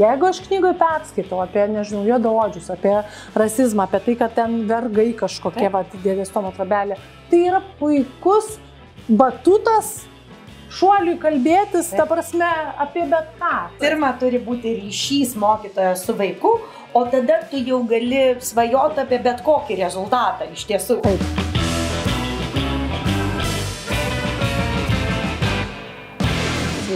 Jeigu 0.00 0.28
aš 0.28 0.40
knygoje 0.46 0.76
perskaitau 0.80 1.42
apie, 1.44 1.66
nežinau, 1.68 2.06
juododžius, 2.08 2.70
apie 2.72 2.94
rasizmą, 3.36 3.84
apie 3.84 4.00
tai, 4.06 4.14
kad 4.22 4.32
ten 4.38 4.62
vergai 4.70 5.10
kažkokie, 5.18 5.68
va, 5.72 5.84
dėdės 6.04 6.32
tomo 6.32 6.52
trabelė, 6.56 6.96
tai 7.28 7.42
yra 7.50 7.60
puikus 7.80 8.56
batutas 9.08 9.98
šuoliui 10.72 11.18
kalbėtis, 11.20 11.92
ta 11.92 12.06
prasme, 12.08 12.48
apie 12.80 13.04
bet 13.10 13.36
ką. 13.40 13.52
Pirma, 13.82 14.14
turi 14.20 14.40
būti 14.42 14.78
ryšys 14.80 15.36
mokytojo 15.40 15.92
su 16.00 16.16
vaiku, 16.16 16.56
o 16.96 17.06
tada 17.12 17.42
tu 17.52 17.60
jau 17.60 17.84
gali 17.88 18.24
svajoti 18.40 19.04
apie 19.04 19.20
bet 19.22 19.44
kokį 19.44 19.82
rezultatą 19.84 20.48
iš 20.56 20.68
tiesų. 20.72 21.02
Taip. 21.04 21.41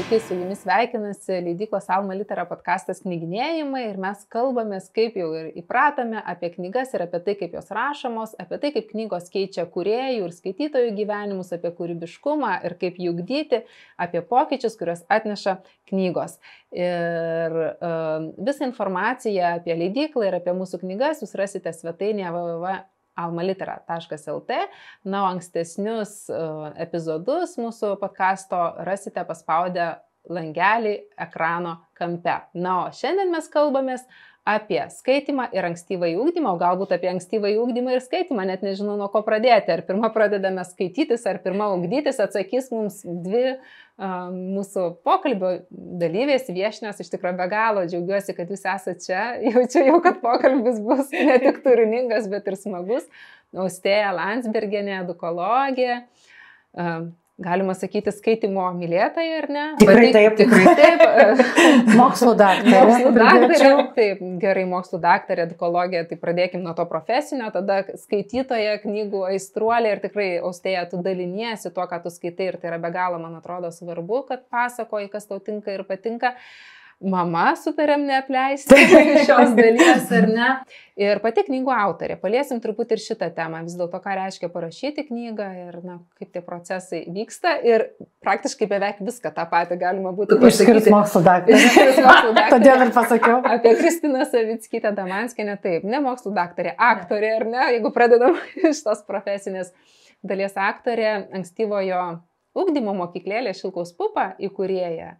Sveiki, 0.07 0.27
su 0.29 0.35
jumis 0.35 0.61
sveikinasi 0.63 1.33
leidyklos 1.43 1.89
Alma 1.91 2.15
Litera 2.15 2.45
podkastas 2.47 3.01
knyginėjimai 3.03 3.81
ir 3.89 3.97
mes 3.99 4.21
kalbamės, 4.31 4.87
kaip 4.95 5.17
jau 5.19 5.33
ir 5.35 5.49
įpratome, 5.59 6.21
apie 6.23 6.53
knygas 6.53 6.95
ir 6.95 7.03
apie 7.09 7.19
tai, 7.27 7.35
kaip 7.41 7.57
jos 7.59 7.73
rašomos, 7.75 8.37
apie 8.39 8.61
tai, 8.63 8.71
kaip 8.77 8.87
knygos 8.93 9.27
keičia 9.35 9.67
kuriejų 9.67 10.29
ir 10.29 10.37
skaitytojų 10.39 10.95
gyvenimus, 11.01 11.51
apie 11.59 11.75
kūrybiškumą 11.75 12.55
ir 12.69 12.79
kaip 12.79 13.03
jų 13.03 13.17
ugdyti, 13.17 13.65
apie 13.99 14.23
pokyčius, 14.31 14.79
kuriuos 14.79 15.03
atneša 15.11 15.59
knygos. 15.91 16.39
Ir 16.71 17.63
uh, 17.67 18.31
visą 18.47 18.71
informaciją 18.71 19.57
apie 19.57 19.75
leidyklą 19.75 20.31
ir 20.31 20.39
apie 20.39 20.55
mūsų 20.55 20.87
knygas 20.87 21.27
jūs 21.27 21.35
rasite 21.35 21.75
svetainėje 21.75 22.31
www 22.31 22.85
almalitera.lt. 23.17 24.59
Na, 25.09 25.23
o 25.25 25.31
ankstesnius 25.33 26.27
uh, 26.31 26.71
epizodus 26.83 27.57
mūsų 27.61 27.97
podkasto 28.01 28.61
rasite 28.87 29.25
paspaudę 29.29 29.95
langelį 30.33 30.97
ekrano 31.27 31.77
kampe. 31.97 32.41
Na, 32.59 32.79
o 32.85 32.95
šiandien 32.95 33.31
mes 33.33 33.49
kalbamės 33.53 34.07
apie 34.47 34.79
skaitimą 34.95 35.49
ir 35.55 35.67
ankstyvą 35.67 36.07
įūkdymą, 36.13 36.53
o 36.55 36.61
galbūt 36.61 36.93
apie 36.95 37.09
ankstyvą 37.11 37.51
įūkdymą 37.57 37.97
ir 37.97 38.05
skaitimą, 38.05 38.45
net 38.47 38.63
nežinau 38.63 38.95
nuo 39.01 39.09
ko 39.11 39.25
pradėti. 39.27 39.73
Ar 39.75 39.83
pirmą 39.89 40.13
pradedame 40.15 40.63
skaitytis, 40.69 41.27
ar 41.27 41.41
pirmą 41.43 41.73
ūkdytis, 41.75 42.21
atsakys 42.23 42.71
mums 42.71 43.01
dvi 43.05 43.57
uh, 43.57 44.31
mūsų 44.31 44.87
pokalbio 45.07 45.53
dalyvės, 46.03 46.47
viešnios, 46.55 47.03
iš 47.03 47.11
tikrųjų 47.17 47.41
be 47.43 47.51
galo 47.51 47.85
džiaugiuosi, 47.91 48.37
kad 48.39 48.55
jūs 48.55 48.63
esate 48.63 49.03
čia, 49.03 49.27
jaučiu 49.51 49.83
jau, 49.89 49.99
kad 50.05 50.23
pokalbis 50.23 50.79
bus 50.85 51.11
ne 51.11 51.41
tik 51.43 51.63
turiningas, 51.67 52.31
bet 52.31 52.47
ir 52.47 52.61
smagus. 52.61 53.11
Austėja 53.57 54.15
Landsbergenė, 54.15 55.01
edukologė. 55.03 56.05
Uh, 56.77 57.09
galima 57.43 57.75
sakyti, 57.77 58.13
skaitimo 58.17 58.65
mylėtojai, 58.79 59.33
ar 59.43 59.47
ne? 59.53 59.65
Tikrai 59.81 60.11
taip, 60.15 60.37
tikrai 60.39 60.75
taip. 60.79 61.03
mokslo 62.01 62.33
daktarė. 62.39 62.85
Mokslo 62.89 63.13
daktarė, 63.17 63.73
taip, 63.99 64.23
gerai, 64.43 64.65
mokslo 64.71 65.01
daktarė, 65.03 65.45
edukologija, 65.51 66.07
tai 66.09 66.19
pradėkim 66.21 66.65
nuo 66.65 66.73
to 66.79 66.87
profesinio, 66.89 67.51
tada 67.55 67.83
skaitytoja, 68.07 68.79
knygų 68.85 69.27
aistruolė 69.33 69.97
ir 69.97 70.05
tikrai 70.07 70.31
austėja, 70.41 70.87
tu 70.93 71.03
daliniesi 71.05 71.75
tuo, 71.75 71.85
ką 71.91 72.01
tu 72.07 72.15
skaitai 72.15 72.53
ir 72.53 72.61
tai 72.63 72.73
yra 72.73 72.81
be 72.81 72.93
galo, 72.95 73.21
man 73.21 73.37
atrodo, 73.41 73.73
svarbu, 73.75 74.25
kad 74.31 74.49
pasakoji, 74.53 75.13
kas 75.13 75.29
tau 75.29 75.43
tinka 75.45 75.77
ir 75.77 75.85
patinka. 75.89 76.33
Uh, 76.37 76.76
mama 77.05 77.51
sutarėm 77.61 78.07
neapleisti 78.09 78.77
šios 79.27 79.53
dalies, 79.57 80.07
ar 80.17 80.27
ne? 80.31 80.49
Ir 80.97 81.19
pati 81.21 81.43
knygų 81.45 81.73
autorė. 81.75 82.15
Paliesim 82.21 82.61
truputį 82.65 82.97
ir 82.97 83.03
šitą 83.05 83.29
temą, 83.37 83.61
vis 83.67 83.75
dėlto, 83.77 83.99
ką 84.01 84.15
reiškia 84.17 84.49
parašyti 84.53 85.05
knygą 85.11 85.49
ir 85.67 85.75
na, 85.85 85.99
kaip 86.17 86.31
tie 86.33 86.41
procesai 86.45 87.03
vyksta. 87.13 87.53
Ir 87.69 87.85
praktiškai 88.25 88.69
beveik 88.71 89.03
viską 89.05 89.33
tą 89.37 89.45
patį 89.51 89.77
galima 89.83 90.15
būtų 90.17 90.39
pasakyti. 90.41 90.65
Išskyrus 90.65 90.89
mokslo 90.95 91.23
daktarė. 91.27 92.47
Todėl 92.55 92.87
ir 92.87 92.95
pasakiau. 92.97 93.43
Apie 93.45 93.75
Kristiną 93.77 94.25
Savickytę 94.31 94.95
Damanskinę, 94.97 95.59
taip, 95.61 95.85
ne 95.85 96.01
mokslo 96.05 96.33
daktarė, 96.37 96.73
aktorė, 96.81 97.35
ar 97.43 97.47
ne, 97.51 97.69
jeigu 97.77 97.93
pradedam 97.93 98.41
iš 98.73 98.81
tos 98.89 99.05
profesinės 99.05 99.75
dalies 100.25 100.57
aktorė, 100.57 101.29
ankstyvojo 101.37 102.03
ugdymo 102.57 102.97
mokyklėlė 102.97 103.53
Šilkaus 103.53 103.93
pupa 103.99 104.31
įkūrėja 104.41 105.13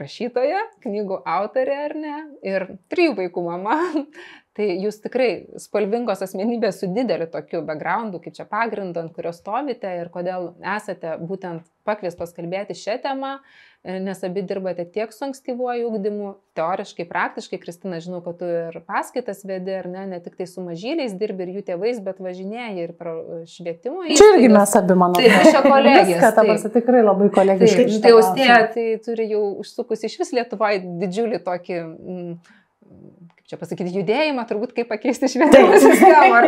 rašytoja, 0.00 0.62
knygų 0.84 1.20
autorė 1.36 1.76
ar 1.84 1.94
ne, 1.98 2.16
ir 2.46 2.66
trijų 2.92 3.16
vaikų 3.20 3.44
mama. 3.46 3.76
tai 4.56 4.70
jūs 4.80 5.02
tikrai 5.04 5.30
spalvingos 5.60 6.22
asmenybės 6.24 6.80
su 6.80 6.90
dideliu 6.92 7.28
tokiu 7.32 7.60
backgroundu, 7.66 8.22
kaip 8.24 8.36
čia 8.38 8.46
pagrindu, 8.48 9.02
ant 9.02 9.16
kurio 9.16 9.34
stovite 9.36 9.90
ir 10.00 10.12
kodėl 10.14 10.54
esate 10.76 11.18
būtent 11.20 11.66
pakviestos 11.86 12.34
kalbėti 12.36 12.74
šią 12.76 12.96
temą, 13.04 13.36
e, 13.86 13.96
nes 14.02 14.20
abi 14.26 14.42
dirbate 14.46 14.84
tiek 14.92 15.12
su 15.14 15.24
ankstyvuoju 15.28 15.86
ūkdymu, 15.88 16.32
teoriškai, 16.58 17.06
praktiškai, 17.08 17.60
Kristina, 17.62 18.00
žinau, 18.04 18.20
kad 18.24 18.40
tu 18.40 18.48
ir 18.50 18.80
paskaitas 18.88 19.44
vedi, 19.48 19.74
ar 19.78 19.88
ne, 19.92 20.06
ne 20.10 20.20
tik 20.24 20.34
tai 20.40 20.48
su 20.50 20.64
mažyliais 20.64 21.14
dirbi 21.20 21.46
ir 21.46 21.54
jų 21.58 21.64
tėvais, 21.70 22.02
bet 22.04 22.20
važinėjai 22.24 22.74
ir 22.82 22.94
švietimo. 23.52 24.04
Čia 24.10 24.32
irgi 24.34 24.50
mes 24.58 24.76
abi, 24.82 24.98
manau, 24.98 25.22
tai 25.22 25.30
iš 25.30 25.54
jo 25.54 25.64
kolegijos. 25.68 26.12
Viską, 26.12 26.34
ta 26.36 26.46
prasme, 26.50 26.74
tikrai 26.76 27.06
labai 27.06 27.30
kolegiškai. 27.38 27.88
Tai 28.04 28.14
austėja, 28.18 28.60
tai 28.74 28.86
turi 29.06 29.30
jau 29.32 29.46
užsukus 29.64 30.04
iš 30.10 30.20
vis 30.24 30.36
Lietuvoje 30.36 30.84
didžiulį 31.04 31.42
tokį... 31.46 31.82
Mm, 31.86 32.38
čia 33.50 33.58
pasakyti, 33.60 33.94
judėjimą, 34.00 34.44
turbūt 34.48 34.74
kaip 34.76 34.90
pakeisti 34.90 35.30
švietimo 35.30 35.78
sistemą. 35.82 36.42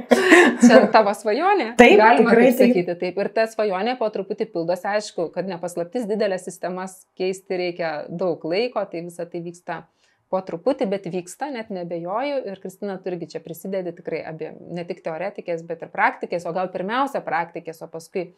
čia 0.64 0.80
tavo 0.92 1.12
svajonė. 1.16 1.74
Taip, 1.80 1.96
galima 2.00 2.32
tikrai, 2.32 2.50
taip 2.50 2.60
sakyti. 2.60 2.96
Taip. 3.02 3.20
Ir 3.22 3.30
ta 3.36 3.46
svajonė 3.50 3.96
po 4.00 4.08
truputį 4.12 4.48
pildosi, 4.52 4.88
aišku, 4.94 5.30
kad 5.34 5.48
nepaslaptis 5.50 6.06
didelės 6.10 6.46
sistemas 6.48 7.02
keisti 7.18 7.60
reikia 7.60 7.92
daug 8.08 8.44
laiko, 8.48 8.84
tai 8.90 9.04
visa 9.06 9.28
tai 9.28 9.42
vyksta 9.44 9.82
po 10.30 10.40
truputį, 10.46 10.86
bet 10.90 11.10
vyksta, 11.10 11.50
net 11.52 11.72
nebejoju. 11.74 12.40
Ir 12.48 12.62
Kristina 12.62 12.96
turgi 13.02 13.32
čia 13.34 13.42
prisidedi 13.44 13.92
tikrai 13.96 14.22
abiem, 14.30 14.56
ne 14.70 14.86
tik 14.88 15.02
teoretikės, 15.04 15.64
bet 15.66 15.82
ir 15.84 15.92
praktikės, 15.92 16.46
o 16.46 16.54
gal 16.56 16.70
pirmiausia 16.72 17.22
praktikės, 17.26 17.82
o 17.84 17.90
paskui 17.90 18.30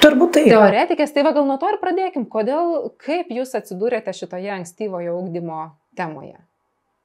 Turbūt 0.00 0.30
tai. 0.32 0.44
Teoretikės, 0.48 1.10
tai 1.12 1.24
va 1.26 1.34
gal 1.36 1.44
nuo 1.44 1.58
to 1.60 1.68
ir 1.68 1.76
pradėkim. 1.80 2.24
Kodėl, 2.32 2.92
kaip 3.04 3.28
jūs 3.36 3.52
atsidūrėte 3.58 4.14
šitoje 4.16 4.54
ankstyvojo 4.54 5.18
augdymo 5.18 5.66
temoje? 5.98 6.38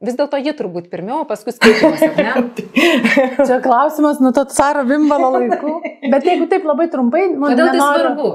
Vis 0.03 0.17
dėlto 0.19 0.35
ji 0.43 0.51
turbūt 0.57 0.89
pirmiau, 0.91 1.21
paskui 1.27 1.53
skaitimas, 1.55 2.01
ar 2.03 2.17
ne? 2.19 2.65
Čia 3.47 3.61
klausimas 3.63 4.19
nuo 4.19 4.33
to 4.35 4.43
caro 4.51 4.81
bimbalo 4.87 5.29
laikų. 5.37 5.75
Bet 6.11 6.25
jeigu 6.27 6.49
taip 6.51 6.65
labai 6.67 6.89
trumpai, 6.91 7.29
nu, 7.31 7.47
Kodėl 7.47 7.69
tai 7.71 7.77
tai 7.79 7.85
svarbu? 7.85 8.31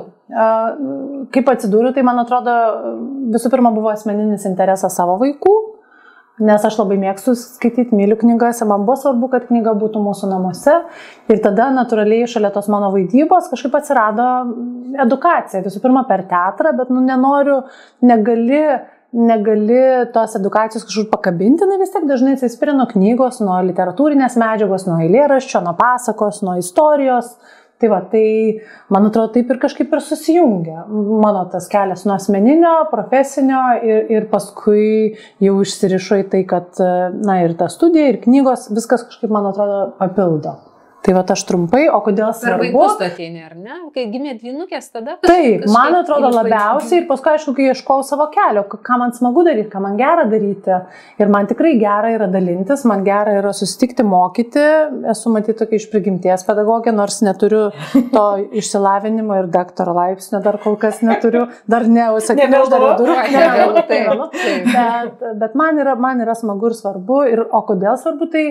Kaip 1.37 1.50
atsidūriau, 1.53 1.93
tai 1.93 2.04
man 2.06 2.22
atrodo, 2.22 2.54
visų 3.34 3.53
pirma 3.53 3.75
buvo 3.76 3.91
asmeninis 3.93 4.47
interesas 4.48 4.97
savo 4.97 5.19
vaikų, 5.21 5.53
nes 6.48 6.65
aš 6.65 6.78
labai 6.81 6.97
mėgstu 7.03 7.34
skaityti, 7.37 7.92
myliu 7.92 8.16
knygas 8.22 8.62
man 8.65 8.87
buvo 8.87 8.97
svarbu, 9.03 9.28
kad 9.34 9.44
knyga 9.50 9.75
būtų 9.77 10.00
mūsų 10.00 10.31
namuose. 10.31 10.78
Ir 11.28 11.42
tada 11.44 11.69
natūraliai 11.77 12.31
šalia 12.31 12.54
tos 12.54 12.71
mano 12.72 12.88
vaidybos 12.94 13.50
kažkaip 13.53 13.77
atsirado 13.77 14.31
edukacija. 15.04 15.60
Visų 15.66 15.84
pirma 15.84 16.06
per 16.09 16.25
teatrą, 16.31 16.72
bet 16.81 16.88
nu 16.88 17.04
nenoriu, 17.04 17.60
negali 18.00 18.65
negali 19.12 19.78
tos 20.15 20.37
edukacijos 20.38 20.84
kažkur 20.87 21.09
pakabinti, 21.10 21.66
na 21.66 21.78
vis 21.81 21.93
tiek 21.94 22.06
dažnai 22.09 22.37
atsispiria 22.37 22.76
nuo 22.76 22.87
knygos, 22.91 23.41
nuo 23.43 23.56
literatūrinės 23.71 24.38
medžiagos, 24.41 24.87
nuo 24.87 25.00
eilėraščio, 25.03 25.62
nuo 25.66 25.75
pasakos, 25.78 26.44
nuo 26.47 26.59
istorijos. 26.60 27.34
Tai 27.81 27.88
va, 27.88 28.03
tai 28.12 28.60
man 28.93 29.06
atrodo 29.09 29.32
taip 29.32 29.48
ir 29.54 29.59
kažkaip 29.62 29.94
ir 29.97 30.03
susijungia 30.04 30.82
mano 30.84 31.47
tas 31.48 31.65
kelias 31.72 32.04
nuo 32.04 32.12
asmeninio, 32.19 32.75
profesinio 32.93 33.62
ir, 33.81 34.03
ir 34.12 34.26
paskui 34.28 35.16
jau 35.41 35.54
išsirišo 35.65 36.21
į 36.21 36.27
tai, 36.34 36.42
kad, 36.50 36.77
na 37.25 37.41
ir 37.41 37.56
ta 37.56 37.71
studija, 37.72 38.12
ir 38.12 38.21
knygos, 38.27 38.69
viskas 38.77 39.09
kažkaip 39.09 39.32
man 39.32 39.48
atrodo 39.48 39.87
papildo. 39.97 40.59
Tai 41.00 41.15
va 41.16 41.22
aš 41.33 41.43
trumpai, 41.49 41.87
o 41.88 41.99
kodėl 42.05 42.28
svarbu? 42.37 42.66
Per 42.66 42.75
vaikus 42.77 43.03
ateini, 43.06 43.41
ar 43.47 43.55
ne? 43.56 43.77
Kai 43.94 44.03
gimė 44.12 44.34
dvynukės, 44.37 44.91
tada... 44.93 45.15
Taip, 45.25 45.65
man 45.72 45.94
atrodo 45.97 46.28
labiausiai 46.34 47.00
ir 47.00 47.06
paskui, 47.09 47.33
aišku, 47.33 47.55
kai 47.56 47.71
ieškojau 47.71 48.05
savo 48.05 48.27
kelio, 48.34 48.66
ką 48.69 48.99
man 49.00 49.15
smagu 49.16 49.44
daryti, 49.47 49.71
ką 49.72 49.81
man 49.81 49.97
gera 49.97 50.27
daryti. 50.28 50.77
Ir 51.22 51.33
man 51.33 51.48
tikrai 51.48 51.72
gera 51.80 52.13
yra 52.13 52.28
dalintis, 52.28 52.84
man 52.89 53.07
gera 53.09 53.39
yra 53.41 53.54
susitikti, 53.57 54.04
mokyti. 54.04 54.66
Esu 55.15 55.33
matyti 55.33 55.57
tokia 55.63 55.80
iš 55.80 55.89
prigimties 55.92 56.45
pedagogė, 56.45 56.92
nors 56.92 57.22
neturiu 57.25 57.71
to 58.13 58.27
išsilavinimo 58.60 59.41
ir 59.41 59.48
daktaro 59.57 59.97
laipsnio 59.97 60.42
dar 60.45 60.60
kol 60.60 60.77
kas 60.80 61.01
neturiu. 61.01 61.47
Dar 61.65 61.89
ne, 61.89 62.10
sakyčiau, 62.21 62.66
aš 62.66 62.75
dar 62.77 62.89
turiu. 63.01 63.16
Bet, 64.71 65.22
bet 65.41 65.54
man, 65.57 65.78
yra, 65.80 65.95
man 65.98 66.21
yra 66.22 66.34
smagu 66.36 66.69
ir 66.71 66.77
svarbu. 66.77 67.22
Ir, 67.30 67.42
o 67.48 67.63
kodėl 67.66 67.97
svarbu 68.01 68.28
tai? 68.33 68.45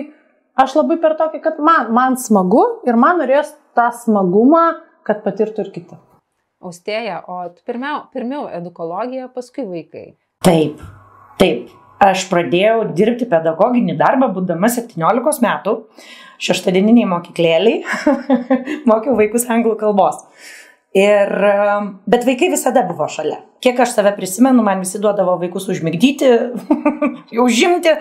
Aš 0.58 0.74
labai 0.76 0.98
per 1.02 1.14
tokį, 1.18 1.40
kad 1.44 1.58
man, 1.62 1.90
man 1.94 2.16
smagu 2.18 2.62
ir 2.88 2.98
man 2.98 3.20
norės 3.22 3.52
tą 3.78 3.90
smagumą, 3.94 4.64
kad 5.06 5.22
patirtų 5.24 5.66
ir 5.66 5.74
kiti. 5.74 5.98
Austėja, 6.60 7.22
o 7.30 7.42
pirmiau, 7.64 8.02
pirmiau 8.12 8.48
edukologija, 8.52 9.30
paskui 9.32 9.64
vaikai. 9.68 10.10
Taip, 10.44 10.82
taip. 11.40 11.70
Aš 12.00 12.24
pradėjau 12.30 12.86
dirbti 12.96 13.26
pedagoginį 13.28 13.92
darbą, 14.00 14.30
būdama 14.32 14.70
17 14.72 15.42
metų, 15.44 15.74
šeštadieniniai 16.40 17.08
mokyklėliai, 17.10 17.82
mokiau 18.90 19.18
vaikus 19.18 19.44
anglų 19.52 19.74
kalbos. 19.82 20.22
Ir, 20.96 21.28
bet 22.08 22.24
vaikai 22.24 22.48
visada 22.56 22.86
buvo 22.88 23.08
šalia. 23.12 23.42
Kiek 23.60 23.80
aš 23.80 23.94
save 23.94 24.12
prisimenu, 24.16 24.62
man 24.64 24.80
visi 24.80 24.98
duodavo 25.00 25.36
vaikus 25.40 25.68
užmigdyti, 25.68 26.28
užimti. 27.46 27.92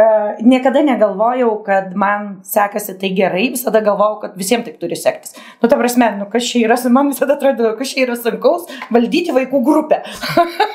E, 0.00 0.06
niekada 0.46 0.82
negalvojau, 0.86 1.50
kad 1.66 1.94
man 1.98 2.28
sekasi 2.46 2.96
tai 2.98 3.10
gerai, 3.16 3.48
visada 3.54 3.82
galvojau, 3.84 4.20
kad 4.24 4.36
visiems 4.38 4.66
taip 4.68 4.78
turi 4.82 4.98
sektis. 4.98 5.34
Nu, 5.60 5.68
ta 5.68 5.78
prasme, 5.80 6.12
nu, 6.18 6.28
kas 6.30 6.46
čia 6.46 6.64
yra, 6.68 6.78
man 6.94 7.10
visada 7.12 7.36
atrodo, 7.38 7.74
kas 7.78 7.94
čia 7.94 8.06
yra 8.06 8.18
sunkaus 8.18 8.70
valdyti 8.94 9.34
vaikų 9.36 9.62
grupę. 9.66 10.02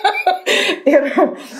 ir, 0.94 1.08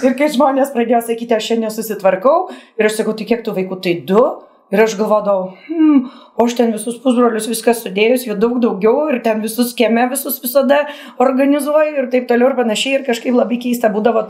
ir 0.04 0.18
kai 0.20 0.32
žmonės 0.34 0.76
pradėjo 0.76 1.06
sakyti, 1.08 1.38
aš 1.38 1.52
šiandien 1.52 1.74
susitvarkau 1.74 2.50
ir 2.80 2.90
aš 2.90 3.00
sakau, 3.00 3.16
tai 3.18 3.30
kiek 3.32 3.46
tų 3.46 3.56
vaikų, 3.62 3.80
tai 3.88 3.98
du. 4.08 4.26
Ir 4.74 4.82
aš 4.82 4.96
galvodavau, 4.98 5.52
hmm, 5.68 6.08
o 6.34 6.46
aš 6.48 6.56
ten 6.58 6.72
visus 6.74 6.96
pusbrolius 7.04 7.46
viskas 7.46 7.84
sudėjus, 7.84 8.24
jų 8.26 8.34
daug 8.42 8.56
daugiau 8.64 9.04
ir 9.14 9.20
ten 9.22 9.44
visus 9.44 9.76
kieme 9.78 10.08
visus 10.10 10.40
visada 10.42 10.80
organizuoju 11.22 12.00
ir 12.02 12.08
taip 12.10 12.26
toliau 12.32 12.50
ir 12.50 12.56
panašiai. 12.58 12.96
Ir 12.98 13.04
kažkaip 13.06 13.36
labai 13.38 13.60
keista 13.62 13.92
būdavo, 13.94 14.24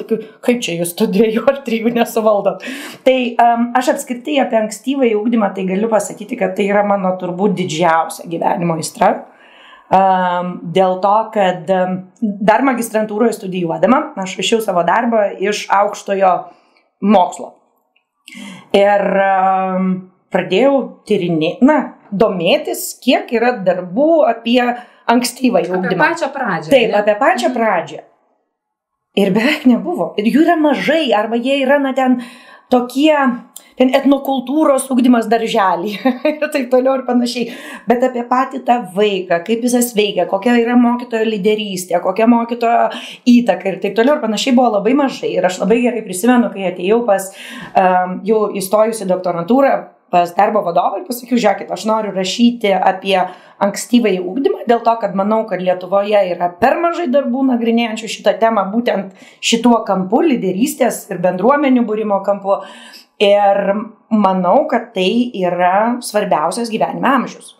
kaip 0.43 0.57
čia 0.65 0.75
jūs 0.81 0.91
tų 0.99 1.07
dviejų 1.13 1.45
ar 1.47 1.61
trijų 1.63 1.93
nesuvaldot. 1.95 2.65
Tai 3.07 3.15
um, 3.45 3.69
aš 3.79 3.93
apskritai 3.93 4.35
apie 4.43 4.59
ankstyvą 4.59 5.07
įugdymą 5.13 5.53
tai 5.55 5.63
galiu 5.69 5.87
pasakyti, 5.93 6.35
kad 6.41 6.57
tai 6.57 6.65
yra 6.67 6.83
mano 6.83 7.13
turbūt 7.21 7.55
didžiausia 7.61 8.27
gyvenimo 8.27 8.75
įstra. 8.81 9.13
Um, 9.85 10.49
dėl 10.75 10.97
to, 10.99 11.13
kad 11.31 11.71
um, 11.71 11.93
dar 12.19 12.65
magistrantūroje 12.67 13.37
studijuodama, 13.37 14.01
aš 14.19 14.35
rašiau 14.41 14.59
savo 14.65 14.83
darbą 14.83 15.29
iš 15.39 15.63
aukštojo 15.71 16.33
mokslo. 17.07 17.53
Ir 18.75 19.05
um, 19.23 19.89
pradėjau 20.35 20.75
tyrinėti, 21.07 21.65
na, 21.65 21.79
domėtis, 22.11 22.89
kiek 23.03 23.31
yra 23.35 23.55
darbų 23.65 24.25
apie 24.29 24.59
ankstyvą 25.11 25.63
ugdymą. 25.63 25.87
Apie 25.87 26.01
pačią 26.01 26.31
pradžią. 26.33 26.69
Taip, 26.73 26.89
ne? 26.91 26.99
apie 27.01 27.15
pačią 27.21 27.53
pradžią. 27.55 28.03
Ir 29.15 29.31
beveik 29.31 29.63
nebuvo. 29.69 30.11
Ir 30.19 30.27
jų 30.27 30.43
yra 30.43 30.57
mažai, 30.59 31.07
arba 31.15 31.39
jie 31.39 31.61
yra, 31.63 31.77
na, 31.79 31.93
ten 31.95 32.17
tokie, 32.73 33.15
ten 33.79 33.91
etnokultūros 33.95 34.89
ugdymas 34.91 35.29
darželį 35.31 35.93
ir 36.33 36.45
taip 36.51 36.67
toliau 36.73 36.97
ir 36.99 37.05
panašiai. 37.07 37.53
Bet 37.87 38.03
apie 38.07 38.25
patį 38.27 38.63
tą 38.67 38.81
vaiką, 38.95 39.39
kaip 39.47 39.63
jis 39.63 39.93
veikia, 39.95 40.27
kokia 40.31 40.57
yra 40.59 40.75
mokytojo 40.79 41.29
lyderystė, 41.29 42.01
kokia 42.03 42.27
mokytojo 42.31 42.89
įtaka 43.31 43.71
ir 43.71 43.81
taip 43.83 43.95
toliau 43.95 44.17
ir 44.17 44.25
panašiai 44.25 44.55
buvo 44.57 44.73
labai 44.79 44.97
mažai. 44.99 45.31
Ir 45.37 45.47
aš 45.47 45.61
labai 45.63 45.79
gerai 45.85 46.03
prisimenu, 46.03 46.51
kai 46.51 46.71
atėjau 46.73 47.03
pas 47.07 47.31
um, 47.31 48.19
jau 48.27 48.47
įstojusi 48.59 49.07
doktorantūrą, 49.11 49.75
pas 50.15 50.31
darbo 50.31 50.61
vadovą 50.63 51.01
ir 51.01 51.07
pasakiau, 51.09 51.35
žiūrėkit, 51.35 51.71
aš 51.75 51.83
noriu 51.89 52.13
rašyti 52.15 52.71
apie 52.75 53.17
ankstyvąjį 53.65 54.21
ūkdymą, 54.23 54.61
dėl 54.69 54.79
to, 54.85 54.93
kad 55.01 55.15
manau, 55.19 55.41
kad 55.49 55.63
Lietuvoje 55.63 56.21
yra 56.31 56.47
per 56.61 56.77
mažai 56.79 57.09
darbų 57.11 57.43
nagrinėjančių 57.49 58.11
šitą 58.13 58.35
temą 58.39 58.63
būtent 58.71 59.27
šituo 59.43 59.81
kampu, 59.87 60.21
lyderystės 60.29 61.03
ir 61.11 61.19
bendruomenių 61.25 61.83
būrimo 61.89 62.21
kampu. 62.23 62.61
Ir 63.23 63.59
manau, 64.11 64.57
kad 64.71 64.89
tai 64.95 65.09
yra 65.39 65.97
svarbiausias 66.03 66.71
gyvenime 66.71 67.07
amžius. 67.11 67.53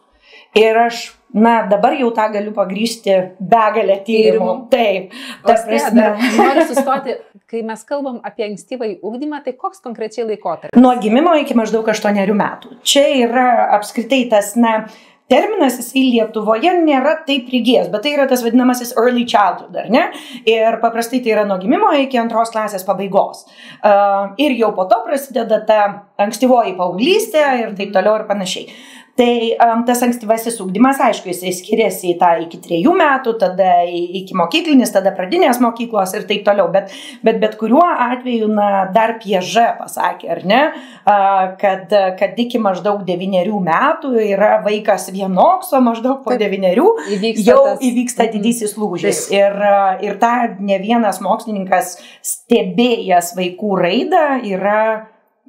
Ir 0.56 0.76
aš, 0.80 1.06
na, 1.36 1.56
dabar 1.70 1.96
jau 2.00 2.10
tą 2.16 2.30
galiu 2.34 2.56
pagrysti 2.56 3.20
begalę 3.40 4.00
tyrimų. 4.08 4.52
Taip, 4.74 5.16
ta 5.46 5.60
prasme. 5.68 6.12
Noriu 6.40 6.68
sustoti 6.72 7.20
kai 7.52 7.62
mes 7.66 7.84
kalbam 7.88 8.22
apie 8.26 8.48
ankstyvąjį 8.50 9.00
ugdymą, 9.06 9.42
tai 9.46 9.54
koks 9.58 9.84
konkrečiai 9.86 10.26
laikotarpis? 10.32 10.80
Nuo 10.82 10.96
gimimo 11.02 11.36
iki 11.42 11.58
maždaug 11.58 11.88
8 11.94 12.18
metų. 12.34 12.80
Čia 12.84 13.06
yra 13.28 13.50
apskritai 13.78 14.24
tas, 14.32 14.56
na, 14.58 14.88
terminas 15.32 15.78
jisai 15.80 16.04
Lietuvoje 16.10 16.74
nėra 16.82 17.16
taip 17.28 17.48
prigijęs, 17.50 17.92
bet 17.94 18.06
tai 18.06 18.16
yra 18.18 18.28
tas 18.30 18.44
vadinamasis 18.46 18.96
early 18.98 19.26
childhood, 19.30 19.78
ar 19.78 19.94
ne? 19.94 20.04
Ir 20.50 20.80
paprastai 20.84 21.22
tai 21.22 21.36
yra 21.36 21.46
nuo 21.50 21.58
gimimo 21.62 21.94
iki 22.02 22.20
antros 22.22 22.54
klasės 22.54 22.86
pabaigos. 22.88 23.46
Uh, 23.80 24.34
ir 24.42 24.58
jau 24.58 24.74
po 24.76 24.88
to 24.90 25.02
prasideda 25.06 25.62
ta 25.70 25.80
ankstyvoji 26.22 26.76
paauglystė 26.80 27.46
ir 27.64 27.74
taip 27.78 27.94
toliau 27.96 28.20
ir 28.22 28.30
panašiai. 28.30 28.70
Tai 29.16 29.32
um, 29.64 29.84
tas 29.88 30.02
ankstyvasis 30.04 30.58
ūkdymas, 30.60 30.98
aišku, 31.00 31.30
jisai 31.32 31.54
skiriasi 31.56 32.10
į 32.12 32.16
tą 32.20 32.34
iki 32.44 32.58
trejų 32.60 32.92
metų, 33.00 33.38
tada 33.40 33.70
iki 33.88 34.36
mokyklinis, 34.36 34.92
tada 34.92 35.14
pradinės 35.16 35.62
mokyklos 35.64 36.12
ir 36.18 36.26
taip 36.28 36.44
toliau. 36.44 36.68
Bet, 36.74 36.92
bet, 37.24 37.40
bet 37.40 37.56
kuriuo 37.56 37.86
atveju, 37.86 38.50
na, 38.52 38.68
dar 38.92 39.16
pieža 39.24 39.70
pasakė, 39.80 40.28
ar 40.36 40.44
ne, 40.52 40.60
uh, 40.76 41.56
kad, 41.62 41.96
kad 42.20 42.44
iki 42.44 42.60
maždaug 42.60 43.08
devyniarių 43.08 43.64
metų 43.70 44.12
yra 44.26 44.58
vaikas 44.68 45.08
vienoks, 45.16 45.72
o 45.72 45.84
maždaug 45.86 46.20
po 46.28 46.36
devyniarių 46.36 46.88
jau 47.40 47.60
tas... 47.72 47.88
įvyksta 47.88 48.28
mhm. 48.28 48.36
didysis 48.36 48.76
lūžis. 48.76 49.26
Ir, 49.32 49.56
ir 50.04 50.20
tą 50.20 50.36
ne 50.60 50.84
vienas 50.84 51.24
mokslininkas 51.24 51.96
stebėjęs 52.36 53.32
vaikų 53.40 53.80
raidą 53.80 54.28
yra 54.44 54.82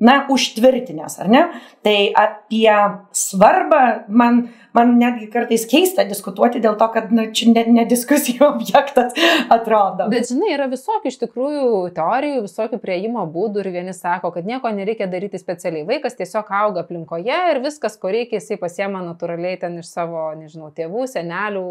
na, 0.00 0.26
užtvirtinęs, 0.32 1.20
ar 1.20 1.28
ne? 1.32 1.42
Tai 1.82 1.98
apie 2.14 2.76
svarbą 3.12 3.82
man, 4.08 4.48
man 4.76 4.94
netgi 5.00 5.28
kartais 5.32 5.64
keista 5.70 6.04
diskutuoti 6.08 6.60
dėl 6.62 6.76
to, 6.80 6.88
kad 6.94 7.10
na, 7.14 7.26
čia 7.36 7.50
ne, 7.52 7.64
ne 7.78 7.84
diskusijų 7.88 8.44
objektas 8.54 9.16
atrodo. 9.52 10.08
Bet 10.12 10.30
žinai, 10.30 10.52
yra 10.54 10.68
visokių 10.72 11.12
iš 11.12 11.18
tikrųjų 11.22 11.66
teorijų, 11.96 12.44
visokių 12.46 12.80
prieimo 12.82 13.24
būdų 13.32 13.64
ir 13.64 13.72
vieni 13.78 13.96
sako, 13.96 14.32
kad 14.34 14.48
nieko 14.48 14.70
nereikia 14.76 15.08
daryti 15.10 15.40
specialiai. 15.40 15.86
Vaikas 15.88 16.18
tiesiog 16.20 16.52
auga 16.60 16.84
aplinkoje 16.84 17.40
ir 17.52 17.62
viskas, 17.64 17.98
ko 18.00 18.12
reikia, 18.14 18.38
jisai 18.40 18.60
pasiema 18.60 19.02
natūraliai 19.06 19.60
ten 19.62 19.80
iš 19.82 19.90
savo, 19.90 20.28
nežinau, 20.38 20.70
tėvų, 20.76 21.06
senelių, 21.10 21.66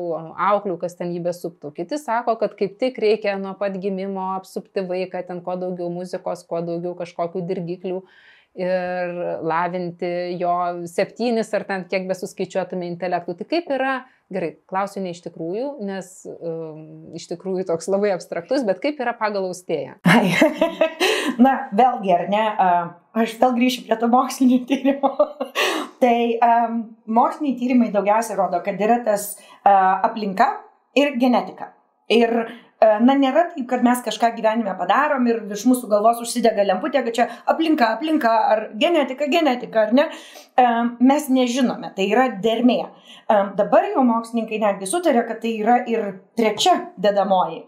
auklių, 0.52 0.78
kas 0.82 0.98
ten 1.00 1.14
jį 1.16 1.24
besuptų. 1.30 1.74
Kiti 1.80 2.00
sako, 2.02 2.38
kad 2.42 2.56
kaip 2.60 2.78
tik 2.82 3.00
reikia 3.02 3.38
nuo 3.42 3.56
pat 3.60 3.78
gimimo 3.82 4.32
apsupti 4.36 4.86
vaiką, 4.86 5.26
ten 5.28 5.44
kuo 5.46 5.58
daugiau 5.60 5.92
muzikos, 5.94 6.46
kuo 6.50 6.64
daugiau 6.66 6.96
kažkokių 6.98 7.46
dirgiklių 7.50 8.02
ir 8.56 9.16
lavinti 9.44 10.12
jo 10.40 10.54
septynis 10.90 11.52
ar 11.56 11.66
ten 11.68 11.86
kiek 11.92 12.08
besuskaičiuotume 12.10 12.88
intelektų. 12.88 13.36
Tai 13.40 13.48
kaip 13.52 13.72
yra, 13.76 13.96
gerai, 14.32 14.54
klausiu 14.70 15.04
ne 15.04 15.12
iš 15.12 15.22
tikrųjų, 15.26 15.68
nes 15.86 16.12
um, 16.32 17.14
iš 17.18 17.28
tikrųjų 17.34 17.68
toks 17.70 17.90
labai 17.92 18.14
abstraktus, 18.16 18.64
bet 18.68 18.80
kaip 18.84 19.02
yra 19.04 19.16
pagal 19.20 19.50
austėją? 19.50 19.98
Na, 21.46 21.56
vėlgi, 21.76 22.14
ar 22.16 22.28
ne, 22.32 22.46
aš 23.26 23.36
vėl 23.42 23.58
grįšiu 23.60 23.86
prie 23.88 24.00
to 24.00 24.10
mokslinio 24.12 24.62
tyrimo. 24.70 25.12
tai 26.04 26.18
um, 26.40 26.84
moksliniai 27.08 27.60
tyrimai 27.60 27.92
daugiausiai 27.94 28.40
rodo, 28.40 28.64
kad 28.66 28.80
yra 28.82 29.02
tas 29.06 29.34
uh, 29.36 30.06
aplinka 30.06 30.54
ir 30.96 31.18
genetika. 31.20 31.74
Ir 32.12 32.32
na, 33.04 33.16
nėra 33.20 33.46
taip, 33.54 33.66
kad 33.70 33.84
mes 33.86 34.02
kažką 34.06 34.32
gyvenime 34.36 34.74
padarom 34.80 35.26
ir 35.30 35.42
iš 35.56 35.66
mūsų 35.70 35.90
galvos 35.92 36.22
užsidega 36.24 36.66
lemputė, 36.68 37.02
kad 37.06 37.18
čia 37.18 37.26
aplinka, 37.52 37.92
aplinka, 37.96 38.32
ar 38.52 38.64
genetika, 38.82 39.30
genetika, 39.32 39.88
ar 39.88 39.96
ne. 39.96 40.08
E, 40.58 40.68
mes 41.00 41.28
nežinome, 41.32 41.92
tai 41.96 42.10
yra 42.12 42.28
dermė. 42.44 42.80
E, 42.86 43.40
dabar 43.58 43.88
jau 43.92 44.04
mokslininkai 44.08 44.62
netgi 44.64 44.90
sutarė, 44.92 45.26
kad 45.28 45.42
tai 45.44 45.56
yra 45.62 45.80
ir 45.90 46.08
trečia 46.38 46.78
dedamoji, 47.02 47.66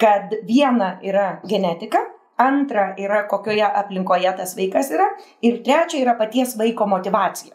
kad 0.00 0.34
viena 0.48 0.94
yra 1.06 1.28
genetika, 1.48 2.04
antra 2.40 2.90
yra 3.00 3.24
kokioje 3.28 3.66
aplinkoje 3.82 4.32
tas 4.38 4.56
vaikas 4.56 4.92
yra 4.96 5.10
ir 5.44 5.60
trečia 5.64 6.00
yra 6.00 6.16
paties 6.16 6.56
vaiko 6.60 6.86
motivacija. 6.88 7.52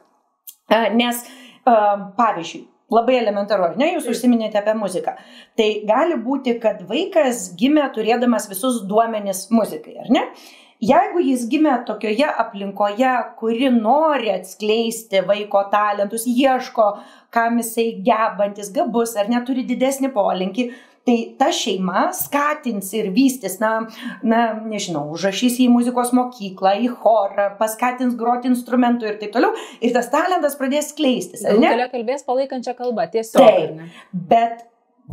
Nes, 0.94 1.24
pavyzdžiui, 1.66 2.66
Labai 2.94 3.16
elementaru, 3.18 3.64
ar 3.66 3.80
ne, 3.82 3.88
jūs 3.96 4.06
užsiminėte 4.12 4.60
apie 4.60 4.76
muziką. 4.78 5.16
Tai 5.58 5.70
gali 5.90 6.20
būti, 6.22 6.54
kad 6.62 6.84
vaikas 6.90 7.48
gimė 7.58 7.88
turėdamas 7.96 8.46
visus 8.52 8.84
duomenis 8.86 9.48
muzikai, 9.50 9.96
ar 10.04 10.12
ne? 10.14 10.28
Jeigu 10.86 11.22
jis 11.24 11.46
gimė 11.50 11.80
tokioje 11.88 12.28
aplinkoje, 12.44 13.12
kuri 13.40 13.72
nori 13.74 14.30
atskleisti 14.34 15.24
vaiko 15.26 15.64
talentus, 15.72 16.28
ieško, 16.28 16.90
kam 17.34 17.58
jisai 17.62 17.88
gebantis, 18.06 18.70
gabus 18.76 19.16
ar 19.18 19.32
neturi 19.32 19.64
didesnį 19.66 20.12
polinkį, 20.14 20.68
tai 21.06 21.18
ta 21.40 21.52
šeima 21.54 22.08
skatins 22.18 22.90
ir 22.98 23.12
vystys, 23.14 23.60
na, 23.62 23.72
na 24.26 24.42
nežinau, 24.66 25.06
užrašys 25.14 25.60
į 25.62 25.68
muzikos 25.74 26.12
mokyklą, 26.18 26.76
į 26.82 26.92
chorą, 26.98 27.52
paskatins 27.60 28.18
groti 28.18 28.50
instrumentų 28.50 29.12
ir 29.12 29.20
taip 29.22 29.36
toliau. 29.36 29.54
Ir 29.86 29.94
tas 29.96 30.10
talentas 30.14 30.58
pradės 30.60 30.90
skleistis. 30.94 31.46
Galų 31.46 31.68
galia 31.68 31.90
kalbės 31.94 32.26
palaikančią 32.26 32.74
kalbą, 32.80 33.06
tiesiog. 33.14 33.46
Taip, 33.46 34.00
bet 34.34 34.66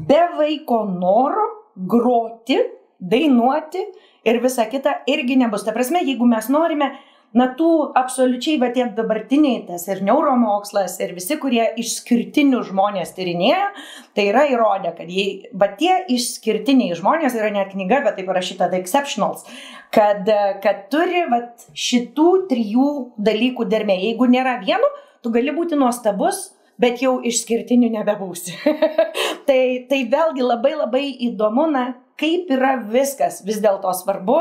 be 0.08 0.22
vaiko 0.38 0.82
noro 0.88 1.44
groti, 1.76 2.56
dainuoti 3.02 3.84
ir 4.28 4.40
visa 4.40 4.64
kita 4.70 5.02
irgi 5.10 5.36
nebus. 5.40 5.66
Ta 5.66 5.76
prasme, 5.76 6.00
jeigu 6.06 6.24
mes 6.28 6.48
norime 6.52 6.92
na 7.36 7.48
tų 7.56 7.68
absoliučiai 7.98 8.58
va 8.60 8.68
tie 8.74 8.86
dabartiniai 8.96 9.62
tas 9.68 9.86
ir 9.88 10.02
neuromokslas 10.04 10.98
ir 11.00 11.14
visi, 11.16 11.38
kurie 11.40 11.64
išskirtinius 11.80 12.68
žmonės 12.70 13.14
tyrinėja, 13.16 13.70
tai 14.16 14.28
yra 14.30 14.44
įrodę, 14.52 14.92
kad 14.98 15.12
jei, 15.12 15.48
va 15.56 15.70
tie 15.78 16.02
išskirtiniai 16.12 16.96
žmonės, 16.98 17.36
yra 17.38 17.52
net 17.54 17.72
knyga, 17.72 18.02
bet 18.06 18.18
tai 18.18 18.26
parašyta 18.28 18.68
The 18.72 18.82
Exceptionals, 18.82 19.46
kad, 19.94 20.28
kad 20.64 20.88
turi 20.92 21.24
va 21.32 21.44
šitų 21.72 22.28
trijų 22.52 22.88
dalykų 23.16 23.68
dermė. 23.70 23.98
Jeigu 24.08 24.28
nėra 24.30 24.58
vieno, 24.64 24.92
tu 25.24 25.32
gali 25.32 25.54
būti 25.56 25.78
nuostabus, 25.80 26.50
bet 26.80 27.02
jau 27.04 27.18
išskirtinių 27.24 27.92
nebebūsi. 27.96 28.56
tai, 29.48 29.60
tai 29.88 30.04
vėlgi 30.10 30.44
labai 30.44 30.76
labai 30.76 31.04
įdomu, 31.28 31.68
na, 31.72 31.92
kaip 32.20 32.50
yra 32.52 32.74
viskas 32.92 33.40
vis 33.46 33.58
dėlto 33.62 33.92
svarbu 33.96 34.38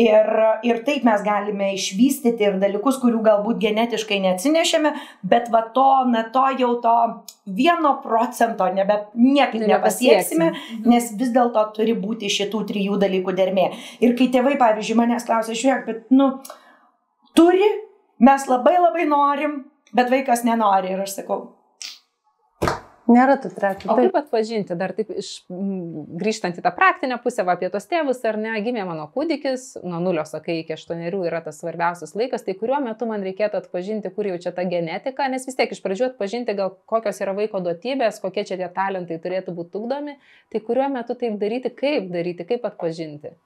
ir, 0.00 0.28
ir 0.66 0.82
taip 0.86 1.06
mes 1.06 1.22
galime 1.24 1.72
išvystyti 1.74 2.46
ir 2.46 2.58
dalykus, 2.62 3.00
kurių 3.02 3.22
galbūt 3.24 3.60
genetiškai 3.62 4.20
neatsinešėme, 4.24 4.92
bet 5.26 5.48
va 5.54 5.64
to, 5.74 5.88
na 6.12 6.26
to 6.34 6.44
jau 6.60 6.74
to 6.84 6.96
vieno 7.46 7.96
procento 8.04 8.68
nebe, 8.74 9.00
niekaip 9.14 9.66
nepasieksime, 9.66 10.52
mhm. 10.52 10.86
nes 10.92 11.10
vis 11.18 11.32
dėlto 11.34 11.64
turi 11.76 11.96
būti 11.98 12.30
šitų 12.32 12.62
trijų 12.70 13.00
dalykų 13.02 13.36
dermė. 13.36 13.70
Ir 14.04 14.16
kai 14.18 14.30
tėvai, 14.34 14.56
pavyzdžiui, 14.60 15.00
manęs 15.00 15.26
klausia, 15.28 15.56
žiūrėk, 15.56 15.86
bet, 15.88 16.06
nu, 16.14 16.32
turi, 17.38 17.70
mes 18.18 18.48
labai 18.50 18.76
labai 18.80 19.08
norim, 19.08 19.60
bet 19.96 20.12
vaikas 20.12 20.44
nenori. 20.46 20.92
Ir 20.94 21.04
aš 21.06 21.20
sakau, 21.20 21.55
Nėra 23.06 23.36
tų 23.38 23.52
trečių. 23.54 23.88
O 23.92 23.94
kaip 23.98 24.16
atpažinti, 24.18 24.74
dar 24.78 24.90
taip 24.96 25.12
iš, 25.14 25.30
grįžtant 25.48 26.58
į 26.58 26.64
tą 26.64 26.72
praktinę 26.74 27.20
pusę, 27.22 27.44
va, 27.46 27.54
apie 27.54 27.70
tos 27.70 27.86
tėvus, 27.86 28.18
ar 28.26 28.38
ne, 28.40 28.54
gimė 28.64 28.82
mano 28.88 29.06
kūdikis, 29.14 29.68
nuo 29.86 30.00
nulio, 30.02 30.24
sakai, 30.26 30.58
iki 30.64 30.74
aštuonerių 30.74 31.22
yra 31.28 31.40
tas 31.44 31.60
svarbiausias 31.62 32.16
laikas, 32.18 32.42
tai 32.46 32.56
kuriuo 32.58 32.80
metu 32.88 33.06
man 33.06 33.22
reikėtų 33.26 33.62
atpažinti, 33.62 34.10
kur 34.16 34.26
jau 34.32 34.40
čia 34.42 34.54
ta 34.56 34.66
genetika, 34.66 35.30
nes 35.30 35.46
vis 35.46 35.58
tiek 35.58 35.70
iš 35.70 35.82
pradžių 35.86 36.10
atpažinti, 36.10 36.58
gal 36.58 36.74
kokios 36.90 37.22
yra 37.22 37.36
vaiko 37.38 37.62
duotybės, 37.62 38.18
kokie 38.24 38.46
čia 38.48 38.58
tie 38.58 38.70
talentai 38.74 39.22
turėtų 39.22 39.54
būti 39.54 39.78
ugdomi, 39.78 40.18
tai 40.50 40.64
kuriuo 40.66 40.90
metu 40.98 41.14
taip 41.18 41.38
daryti, 41.38 41.70
kaip 41.78 42.10
daryti, 42.10 42.48
kaip 42.48 42.66
atpažinti. 42.66 43.36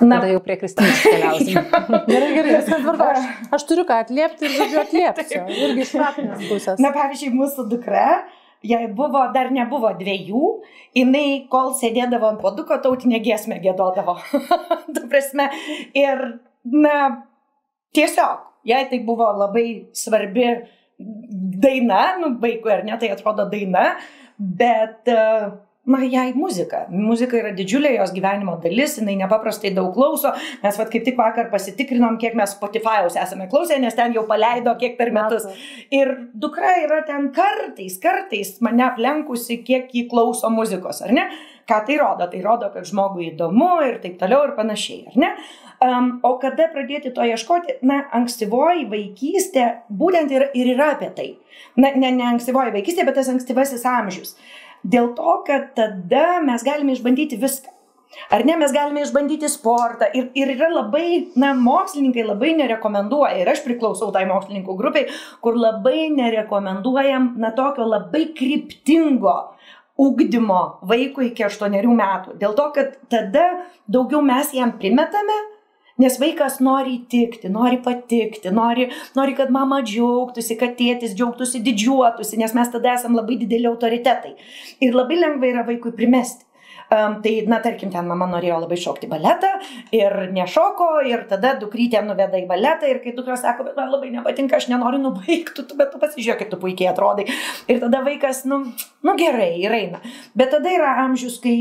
Na, 0.00 0.20
Tada 0.20 0.28
jau 0.30 0.38
prie 0.44 0.54
Kristinos 0.60 1.00
keliausim. 1.02 1.56
gerai, 2.12 2.28
gerai, 2.36 2.52
viskas 2.60 2.82
tvarko. 2.84 3.06
Aš, 3.16 3.24
aš 3.56 3.64
turiu 3.66 3.84
ką 3.88 3.96
atliepti 4.04 4.46
ir 4.46 4.52
žodžiu 4.54 4.80
atliepsiu. 4.84 5.40
Irgi 5.64 5.82
iš 5.82 5.94
praktinės 5.96 6.44
pusės. 6.44 6.82
Na, 6.82 6.92
pavyzdžiui, 6.94 7.32
mūsų 7.34 7.64
dukra, 7.72 8.04
jai 8.64 8.86
buvo, 8.94 9.22
dar 9.34 9.52
nebuvo 9.54 9.90
dviejų, 9.98 10.42
jinai 10.98 11.46
kol 11.52 11.72
sėdėdavo 11.78 12.32
ant 12.32 12.42
poduko, 12.42 12.78
tautinė 12.82 13.20
giesmė 13.24 13.60
gėdodavo. 13.64 14.18
tu 14.94 15.04
prasme, 15.10 15.48
ir, 15.98 16.24
na, 16.74 16.96
tiesiog, 17.96 18.44
jai 18.68 18.84
tai 18.90 19.00
buvo 19.06 19.30
labai 19.38 19.68
svarbi 19.96 20.50
daina, 20.98 22.02
nu, 22.18 22.34
vaikui 22.42 22.74
ar 22.74 22.84
ne, 22.86 22.98
tai 22.98 23.12
atrodo 23.14 23.46
daina, 23.50 23.92
bet 24.38 25.10
uh, 25.14 25.52
na, 25.88 26.02
jai 26.04 26.32
muzika. 26.36 26.84
Muzika 26.92 27.38
yra 27.40 27.52
didžiulė 27.56 27.94
jos 27.96 28.12
gyvenimo 28.16 28.58
dalis, 28.62 28.98
jinai 29.00 29.16
nepaprastai 29.22 29.72
daug 29.76 29.90
klauso. 29.96 30.32
Mes 30.62 30.78
vad 30.80 30.90
kaip 30.92 31.06
tik 31.06 31.18
vakar 31.18 31.50
pasitikrinom, 31.52 32.18
kiek 32.20 32.36
mes 32.38 32.54
Spotify'aus 32.56 33.18
esame 33.20 33.48
klausę, 33.50 33.78
nes 33.80 33.96
ten 33.96 34.16
jau 34.16 34.26
paleido 34.28 34.74
kiek 34.80 34.98
per 35.00 35.12
metus. 35.16 35.48
Ir 35.94 36.14
dukra 36.34 36.76
yra 36.84 37.02
ten 37.08 37.30
kartais, 37.36 37.98
kartais 38.02 38.58
mane 38.64 38.84
aplenkusi, 38.88 39.62
kiek 39.64 39.94
jį 39.94 40.08
klauso 40.12 40.52
muzikos, 40.52 41.02
ar 41.06 41.14
ne? 41.16 41.28
Ką 41.68 41.82
tai 41.84 41.98
rodo? 42.00 42.24
Tai 42.32 42.38
rodo, 42.40 42.70
kad 42.72 42.86
žmogui 42.88 43.26
įdomu 43.34 43.74
ir 43.84 43.98
taip 44.00 44.14
toliau 44.20 44.46
ir 44.46 44.54
panašiai, 44.56 45.10
ar 45.10 45.18
ne? 45.20 45.32
Um, 45.84 46.14
o 46.26 46.32
kada 46.42 46.70
pradėti 46.72 47.12
to 47.14 47.26
ieškoti? 47.28 47.76
Na, 47.86 48.00
ankstyvoji 48.16 48.88
vaikystė 48.90 49.66
būtent 50.00 50.32
ir, 50.32 50.48
ir 50.56 50.72
yra 50.72 50.94
apie 50.96 51.10
tai. 51.14 51.28
Na, 51.76 51.92
ne, 51.92 52.10
ne 52.16 52.24
ankstyvoji 52.32 52.72
vaikystė, 52.74 53.04
bet 53.06 53.20
tas 53.20 53.28
ankstyvasis 53.30 53.84
amžius. 53.86 54.32
Dėl 54.84 55.12
to, 55.18 55.40
kad 55.46 55.74
tada 55.78 56.38
mes 56.44 56.64
galime 56.66 56.94
išbandyti 56.94 57.38
viską. 57.40 57.74
Ar 58.32 58.44
ne, 58.46 58.54
mes 58.56 58.72
galime 58.72 59.02
išbandyti 59.04 59.50
sportą 59.52 60.08
ir, 60.16 60.30
ir 60.38 60.52
yra 60.54 60.70
labai, 60.72 61.28
na, 61.38 61.52
mokslininkai 61.54 62.24
labai 62.24 62.54
nerekomenduoja, 62.56 63.36
ir 63.42 63.50
aš 63.52 63.60
priklausau 63.66 64.08
tai 64.14 64.24
mokslininkų 64.30 64.76
grupiai, 64.78 65.10
kur 65.44 65.58
labai 65.60 66.08
nerekomenduojam, 66.16 67.34
na, 67.40 67.52
tokio 67.56 67.86
labai 67.88 68.30
kryptingo 68.38 69.36
ugdymo 69.98 70.62
vaikui 70.88 71.32
iki 71.32 71.44
8 71.44 71.76
metų. 72.00 72.38
Dėl 72.40 72.56
to, 72.56 72.68
kad 72.74 72.96
tada 73.12 73.46
daugiau 73.90 74.22
mes 74.24 74.54
jam 74.56 74.72
primetame, 74.80 75.36
Nes 75.98 76.18
vaikas 76.22 76.60
nori 76.62 76.94
įtikti, 77.00 77.50
nori 77.50 77.80
patikti, 77.82 78.52
nori, 78.54 78.88
nori, 79.18 79.34
kad 79.38 79.50
mama 79.54 79.80
džiaugtųsi, 79.82 80.54
kad 80.60 80.76
tėtis 80.78 81.16
džiaugtųsi, 81.18 81.62
didžiuotųsi, 81.66 82.38
nes 82.38 82.54
mes 82.54 82.70
tada 82.74 82.92
esame 82.94 83.18
labai 83.18 83.38
dideli 83.40 83.66
autoritetai. 83.70 84.36
Ir 84.84 84.94
labai 84.94 85.18
lengva 85.18 85.50
yra 85.50 85.64
vaikui 85.66 85.94
primesti. 85.96 86.46
Um, 86.88 87.18
tai, 87.20 87.42
na, 87.44 87.58
tarkim, 87.60 87.90
ten 87.92 88.06
mama 88.08 88.24
norėjo 88.30 88.62
labai 88.62 88.76
šokti 88.80 89.10
baletą 89.10 89.50
ir 89.92 90.14
nešoko 90.32 91.02
ir 91.04 91.26
tada 91.28 91.50
dukrytė 91.60 92.00
nuveda 92.06 92.38
į 92.40 92.46
baletą 92.48 92.88
ir 92.88 93.02
kai 93.02 93.12
dukra 93.16 93.36
sako, 93.36 93.66
bet 93.66 93.76
man 93.76 93.90
labai 93.92 94.08
nepatinka, 94.14 94.56
aš 94.56 94.70
nenoriu 94.70 95.02
nubaigti, 95.02 95.66
tu, 95.68 95.76
bet 95.76 95.92
tu 95.92 96.00
pasižiūrėk, 96.00 96.46
kaip 96.46 96.54
tu 96.54 96.60
puikiai 96.62 96.88
atrodai. 96.94 97.26
Ir 97.68 97.82
tada 97.82 98.00
vaikas, 98.06 98.46
nu, 98.48 98.62
nu 99.04 99.16
gerai, 99.20 99.50
ir 99.60 99.76
eina. 99.76 100.00
Bet 100.32 100.54
tada 100.54 100.72
yra 100.72 100.94
amžius, 101.02 101.36
kai 101.44 101.58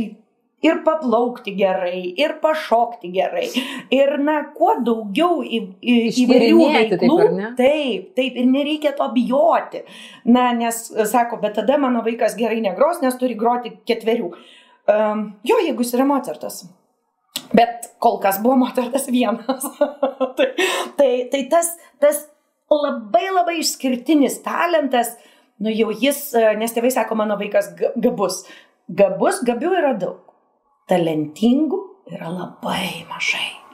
ir 0.62 0.80
paplaukti 0.86 1.54
gerai, 1.58 2.02
ir 2.18 2.38
pašokti 2.42 3.12
gerai. 3.14 3.46
Ir, 3.94 4.16
na, 4.24 4.40
kuo 4.56 4.74
daugiau 4.86 5.44
į, 5.46 5.60
į, 5.82 5.98
įvairių 6.24 6.70
veiklų. 6.74 7.18
Taip, 7.28 7.60
taip, 7.60 8.08
taip, 8.18 8.40
ir 8.42 8.50
nereikia 8.50 8.96
to 8.98 9.10
bijoti. 9.14 9.84
Na, 10.26 10.50
nes, 10.58 10.88
sako, 11.12 11.42
bet 11.44 11.60
tada 11.60 11.78
mano 11.82 12.02
vaikas 12.06 12.38
gerai 12.40 12.60
negros, 12.66 13.04
nes 13.06 13.20
turi 13.22 13.38
groti 13.38 13.76
ketverių. 13.88 14.32
Um, 14.88 15.24
jo, 15.46 15.60
jeigu 15.62 15.86
jis 15.86 15.94
yra 16.00 16.08
Mozartas. 16.10 16.64
Bet 17.54 17.92
kol 18.02 18.18
kas 18.24 18.42
buvo 18.42 18.58
Mozartas 18.66 19.06
vienas. 19.14 19.66
tai, 20.38 20.52
tai, 20.98 21.12
tai 21.32 21.48
tas, 21.52 21.74
tas 22.02 22.26
labai 22.72 23.28
labai 23.30 23.60
išskirtinis 23.62 24.42
talentas, 24.46 25.14
nu 25.62 25.70
jau 25.74 25.94
jis, 25.94 26.32
nes 26.58 26.74
tėvai 26.74 26.90
sako, 26.94 27.18
mano 27.20 27.38
vaikas 27.38 27.76
gabus. 27.78 28.48
Gabus, 28.88 29.42
gabių 29.44 29.74
yra 29.76 29.92
daug 30.00 30.27
talentingų 30.88 31.80
yra 32.16 32.32
labai 32.32 33.06
mažai. 33.12 33.67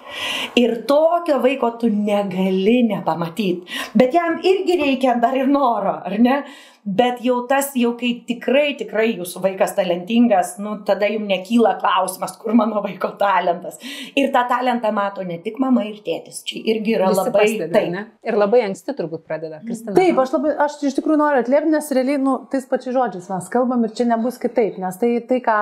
Ir 0.59 0.75
tokio 0.89 1.39
vaiko 1.43 1.73
tu 1.81 1.89
negali 1.93 2.81
nepamatyti. 2.89 3.79
Bet 3.97 4.13
jam 4.13 4.37
irgi 4.43 4.77
reikia 4.81 5.17
dar 5.21 5.37
ir 5.37 5.49
noro, 5.49 5.97
ar 6.05 6.19
ne? 6.21 6.43
Bet 6.83 7.21
jau 7.23 7.37
tas, 7.47 7.69
jau 7.79 7.93
kai 7.95 8.09
tikrai, 8.27 8.73
tikrai 8.75 9.05
jūsų 9.13 9.39
vaikas 9.45 9.71
talentingas, 9.77 10.57
nu, 10.59 10.73
tada 10.83 11.07
jums 11.07 11.29
nekyla 11.29 11.77
klausimas, 11.79 12.33
kur 12.41 12.51
mano 12.59 12.81
vaiko 12.83 13.13
talentas. 13.19 13.77
Ir 14.19 14.33
tą 14.35 14.41
talentą 14.49 14.91
mato 14.91 15.23
ne 15.23 15.37
tik 15.45 15.61
mama 15.63 15.85
ir 15.87 16.01
tėtis. 16.03 16.41
Čia 16.43 16.59
irgi 16.73 16.97
yra 16.97 17.13
Visi 17.13 17.21
labai... 17.21 17.45
Pastebi, 17.45 17.69
taip. 17.71 17.89
Ne? 17.93 18.03
Ir 18.27 18.35
labai 18.35 18.65
anksti 18.65 18.97
turbūt 18.99 19.23
pradeda. 19.23 19.61
Kristina. 19.63 19.95
Taip, 19.95 20.19
aš, 20.25 20.35
labai, 20.35 20.55
aš 20.67 20.75
iš 20.91 20.99
tikrųjų 20.99 21.21
noriu 21.23 21.45
atliepti, 21.45 21.71
nes 21.71 21.91
realiai, 21.95 22.19
nu, 22.25 22.35
tais 22.51 22.67
pačiais 22.67 22.99
žodžiais 22.99 23.31
mes 23.31 23.51
kalbam 23.55 23.87
ir 23.87 23.95
čia 23.95 24.09
nebus 24.11 24.41
kitaip. 24.43 24.75
Nes 24.83 24.99
tai, 24.99 25.15
tai 25.29 25.39
ką 25.45 25.59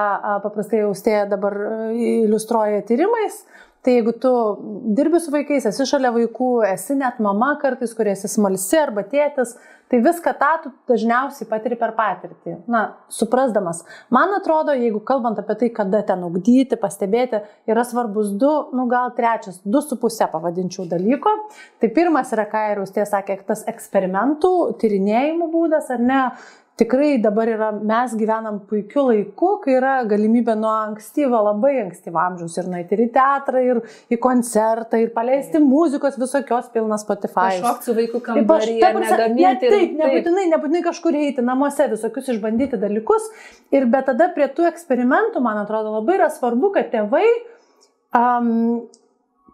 paprastai 0.48 0.81
austėja 0.88 1.27
dabar 1.29 1.53
iliustruoja 1.93 2.81
tyrimais, 2.89 3.43
Tai 3.82 3.94
jeigu 3.96 4.12
tu 4.22 4.32
dirbi 4.94 5.20
su 5.20 5.32
vaikais, 5.34 5.66
esi 5.66 5.86
šalia 5.90 6.12
vaikų, 6.14 6.50
esi 6.70 6.94
net 7.00 7.18
mama 7.18 7.56
kartais, 7.62 7.96
kurie 7.98 8.12
esi 8.14 8.30
smalsi 8.30 8.78
arba 8.78 9.02
tėtis, 9.10 9.56
tai 9.90 10.00
viską 10.06 10.34
tą 10.38 10.50
tu 10.62 10.72
dažniausiai 10.92 11.48
patiri 11.50 11.80
per 11.80 11.96
patirtį. 11.98 12.60
Na, 12.70 12.84
suprasdamas. 13.10 13.82
Man 14.14 14.36
atrodo, 14.38 14.76
jeigu 14.78 15.02
kalbant 15.04 15.42
apie 15.42 15.58
tai, 15.64 15.72
kada 15.74 16.04
ten 16.06 16.22
ugdyti, 16.28 16.78
pastebėti, 16.78 17.42
yra 17.74 17.82
svarbus 17.90 18.30
du, 18.38 18.52
nu 18.78 18.86
gal 18.92 19.16
trečias, 19.18 19.58
du 19.66 19.82
su 19.82 19.98
pusė 19.98 20.30
pavadinčiau 20.30 20.86
dalyko. 20.92 21.34
Tai 21.82 21.90
pirmas 21.98 22.32
yra, 22.38 22.46
ką 22.54 22.64
ir 22.76 22.86
Ustė 22.86 23.10
sakė, 23.10 23.42
tas 23.50 23.66
eksperimentų, 23.74 24.54
tyrinėjimų 24.80 25.50
būdas, 25.58 25.90
ar 25.98 26.06
ne, 26.06 26.24
tikrai 26.80 27.18
dabar 27.22 27.50
yra, 27.51 27.70
mes 27.72 28.13
gyvenam 28.18 28.60
puikiu 28.70 29.04
laiku, 29.10 29.51
kai 29.63 29.75
yra 29.78 29.94
galimybė 30.10 30.56
nuo 30.58 30.72
ankstyvo, 30.72 31.42
labai 31.50 31.74
ankstyvo 31.84 32.22
amžiaus 32.22 32.58
ir 32.58 32.70
nueiti 32.72 32.98
ir 32.98 33.04
į 33.06 33.08
teatrą, 33.16 33.63
ir 33.66 33.82
į 34.12 34.20
koncertą, 34.24 35.01
ir 35.01 35.12
paleisti 35.16 35.58
taip. 35.58 35.68
muzikos 35.68 36.18
visokios 36.22 36.72
pilnas 36.74 37.06
Spotify. 37.06 37.60
Šokti 37.62 37.90
su 37.90 37.98
vaikų 37.98 38.24
kambaryje, 38.30 38.94
ne, 39.36 39.54
taip, 39.62 39.68
taip, 39.68 39.98
nebūtinai, 40.00 40.48
nebūtinai 40.56 40.84
kažkur 40.88 41.20
eiti 41.20 41.46
namuose, 41.46 41.90
visokius 41.92 42.32
išbandyti 42.36 42.80
dalykus. 42.82 43.30
Ir 43.75 43.86
bet 43.92 44.10
tada 44.10 44.32
prie 44.36 44.50
tų 44.50 44.70
eksperimentų, 44.72 45.44
man 45.44 45.62
atrodo, 45.62 45.94
labai 46.00 46.18
yra 46.18 46.32
svarbu, 46.34 46.74
kad 46.78 46.90
tėvai 46.96 47.28
um, 48.18 48.88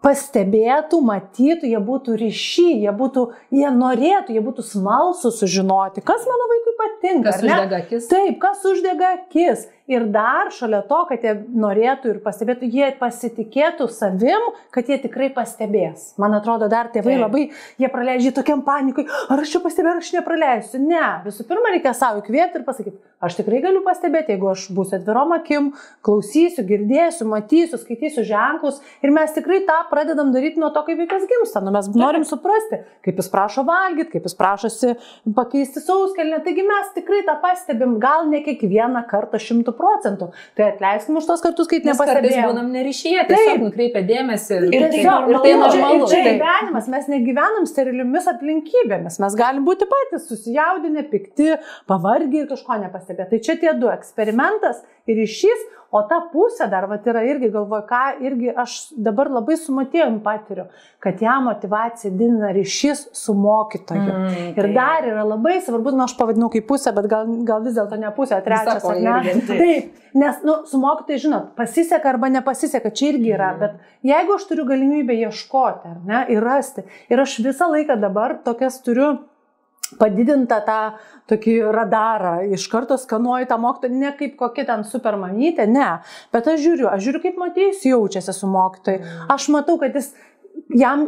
pastebėtų, 0.06 1.00
matytų, 1.06 1.70
jie 1.72 1.80
būtų 1.84 2.18
ryšy, 2.22 2.68
jie, 2.84 2.92
būtų, 3.00 3.24
jie 3.56 3.72
norėtų, 3.74 4.36
jie 4.36 4.44
būtų 4.46 4.66
smalsų 4.68 5.32
sužinoti, 5.40 6.04
kas 6.06 6.28
mano 6.30 6.50
vaikui 6.52 6.76
patinka. 6.82 7.32
Kas 7.32 7.44
uždega 7.44 7.82
akis? 7.82 8.08
Taip, 8.12 8.38
kas 8.44 8.66
uždega 8.68 9.14
akis. 9.18 9.66
Ir 9.88 10.04
dar 10.12 10.50
šalia 10.52 10.82
to, 10.84 10.98
kad 11.08 11.24
jie 11.24 11.32
norėtų 11.56 12.10
ir 12.12 12.18
pastebėtų, 12.20 12.68
jie 12.68 12.90
pasitikėtų 13.00 13.86
savim, 13.96 14.50
kad 14.76 14.90
jie 14.92 14.98
tikrai 15.00 15.30
pastebės. 15.32 16.10
Man 16.20 16.36
atrodo, 16.36 16.68
dar 16.68 16.90
tėvai 16.92 17.14
Taip. 17.14 17.22
labai, 17.24 17.44
jie 17.80 17.90
praleidžia 17.94 18.34
tokiam 18.36 18.66
panikui, 18.68 19.06
ar 19.32 19.40
aš 19.40 19.54
čia 19.54 19.62
pastebėjau, 19.64 19.94
ar 19.96 20.02
aš 20.04 20.10
nepraleisiu. 20.18 20.82
Ne, 20.84 21.06
visų 21.24 21.46
pirma, 21.48 21.72
reikia 21.72 21.94
savo 21.96 22.20
įkvėpti 22.20 22.60
ir 22.60 22.66
pasakyti, 22.68 23.00
aš 23.24 23.38
tikrai 23.40 23.62
galiu 23.64 23.80
pastebėti, 23.86 24.36
jeigu 24.36 24.50
aš 24.52 24.66
būsiu 24.76 24.98
atvirom 25.00 25.32
akim, 25.38 25.72
klausysiu, 26.04 26.68
girdėsiu, 26.68 27.30
matysiu, 27.32 27.80
skaitysiu 27.80 28.26
ženklus. 28.28 28.84
Ir 29.08 29.16
mes 29.16 29.32
tikrai 29.40 29.62
tą 29.72 29.80
pradedam 29.88 30.36
daryti 30.36 30.60
nuo 30.60 30.74
to, 30.76 30.84
kaip 30.84 31.00
vaikas 31.00 31.24
gimsta. 31.32 31.64
Nu, 31.64 31.72
mes 31.72 31.88
norim 31.96 32.28
suprasti, 32.28 32.82
kaip 33.08 33.24
jis 33.24 33.32
prašo 33.32 33.64
valgyti, 33.64 34.18
kaip 34.18 34.28
jis 34.28 34.36
prašosi 34.36 34.94
pakeisti 35.38 35.86
sauskelnę. 35.88 36.44
Taigi 36.44 36.68
mes 36.68 36.94
tikrai 37.00 37.24
tą 37.24 37.40
pastebim, 37.40 37.96
gal 38.04 38.28
ne 38.28 38.44
kiekvieną 38.44 39.08
kartą 39.08 39.40
šimtų 39.40 39.77
procentų. 39.80 40.32
Tai 40.58 40.66
atleiskim 40.74 41.18
už 41.22 41.26
tos 41.30 41.42
kartus, 41.46 41.68
kai 41.72 41.80
nepastebėjome. 41.86 42.48
būnam 42.50 42.72
neryšyje, 42.76 43.28
tiesiog 43.30 43.64
nukreipia 43.68 44.02
dėmesį. 44.10 44.58
Ir 44.58 44.74
ir 44.74 44.82
tai 44.82 44.90
tai 44.90 45.04
ir 45.32 45.38
tai 45.38 45.50
Ir 45.52 45.58
čia- 45.58 45.82
normalu. 45.82 46.08
Taip. 46.10 46.42
gyvenimas, 46.42 46.88
mes 46.96 47.08
negyvenam 47.08 47.66
steriliomis 47.70 48.28
aplinkybėmis, 48.34 49.20
mes 49.20 49.36
galim 49.36 49.66
būti 49.66 49.86
patys 49.94 50.28
susijaudinę, 50.30 51.04
pikti, 51.12 51.58
pavargę 51.88 52.44
ir 52.44 52.48
kažko 52.48 52.80
nepastebėti. 52.84 53.30
Tai 53.30 53.40
čia 53.40 53.56
tie 53.60 53.74
du- 53.80 53.88
eksperimentas 53.98 54.82
ir 55.08 55.16
ryšys, 55.22 55.62
o 55.92 56.02
ta 56.04 56.18
pusė 56.34 56.70
dar, 56.70 56.86
va, 56.90 56.98
yra 57.06 57.22
irgi 57.24 57.50
galvoju, 57.54 57.86
ką 57.88 58.02
irgi 58.28 58.52
aš 58.56 58.74
dabar 58.98 59.30
labai 59.32 59.56
sumatėjom 59.58 60.20
patiriu, 60.26 60.66
kad 61.00 61.22
ją 61.24 61.38
motivacija 61.46 62.12
didina 62.12 62.50
ryšys 62.56 63.06
su 63.16 63.34
mokytoju. 63.34 64.02
Mm, 64.02 64.50
Ir 64.58 64.64
tai- 64.64 64.74
dar 64.74 65.04
yra 65.08 65.24
labai 65.24 65.62
svarbus, 65.62 65.94
nu 65.96 66.04
aš 66.04 66.18
pavadinau 66.18 66.50
kaip 66.52 66.68
pusė, 66.68 66.94
bet 66.96 67.08
gal, 67.08 67.26
gal 67.46 67.62
vis 67.64 67.76
dėlto 67.76 67.98
ne 68.00 68.12
pusė, 68.12 68.38
o 68.38 68.42
trečias, 68.42 68.84
ar 68.86 69.00
ne? 69.00 69.34
Taip, 69.48 69.94
nes, 70.14 70.44
nu, 70.44 70.58
su 70.66 70.78
mokytojai, 70.78 71.20
žinot, 71.24 71.56
pasiseka 71.56 72.10
arba 72.10 72.28
nepasiseka, 72.30 72.92
čia 72.92 73.14
irgi 73.14 73.34
yra, 73.38 73.54
Mhm. 73.54 73.60
bet 73.60 73.72
jeigu 74.04 74.36
aš 74.36 74.48
turiu 74.50 74.66
galimybę 74.66 75.14
ieškoti, 75.24 75.86
ar 75.88 75.98
ne, 76.06 76.26
ir 76.30 76.42
rasti, 76.44 76.84
ir 77.10 77.18
aš 77.20 77.38
visą 77.40 77.70
laiką 77.72 78.00
dabar 78.00 78.38
tokias 78.44 78.82
turiu 78.84 79.20
padidintą 80.00 80.60
tą 80.68 80.80
tokį 81.32 81.58
radarą, 81.76 82.38
iš 82.56 82.68
karto 82.72 82.98
skanuoju 83.00 83.50
tą 83.50 83.58
mokytoją, 83.62 84.00
ne 84.02 84.14
kaip 84.20 84.38
kokia 84.40 84.66
ten 84.68 84.86
supermamytė, 84.88 85.68
ne, 85.72 85.90
bet 86.36 86.48
aš 86.48 86.64
žiūriu, 86.64 86.90
aš 86.92 87.06
žiūriu, 87.06 87.24
kaip 87.24 87.40
Matėjus 87.42 87.86
jaučiasi 87.88 88.36
su 88.36 88.50
mokytojai, 88.52 89.14
aš 89.34 89.48
matau, 89.54 89.78
kad 89.82 89.96
jis, 89.98 90.12
jam, 90.76 91.08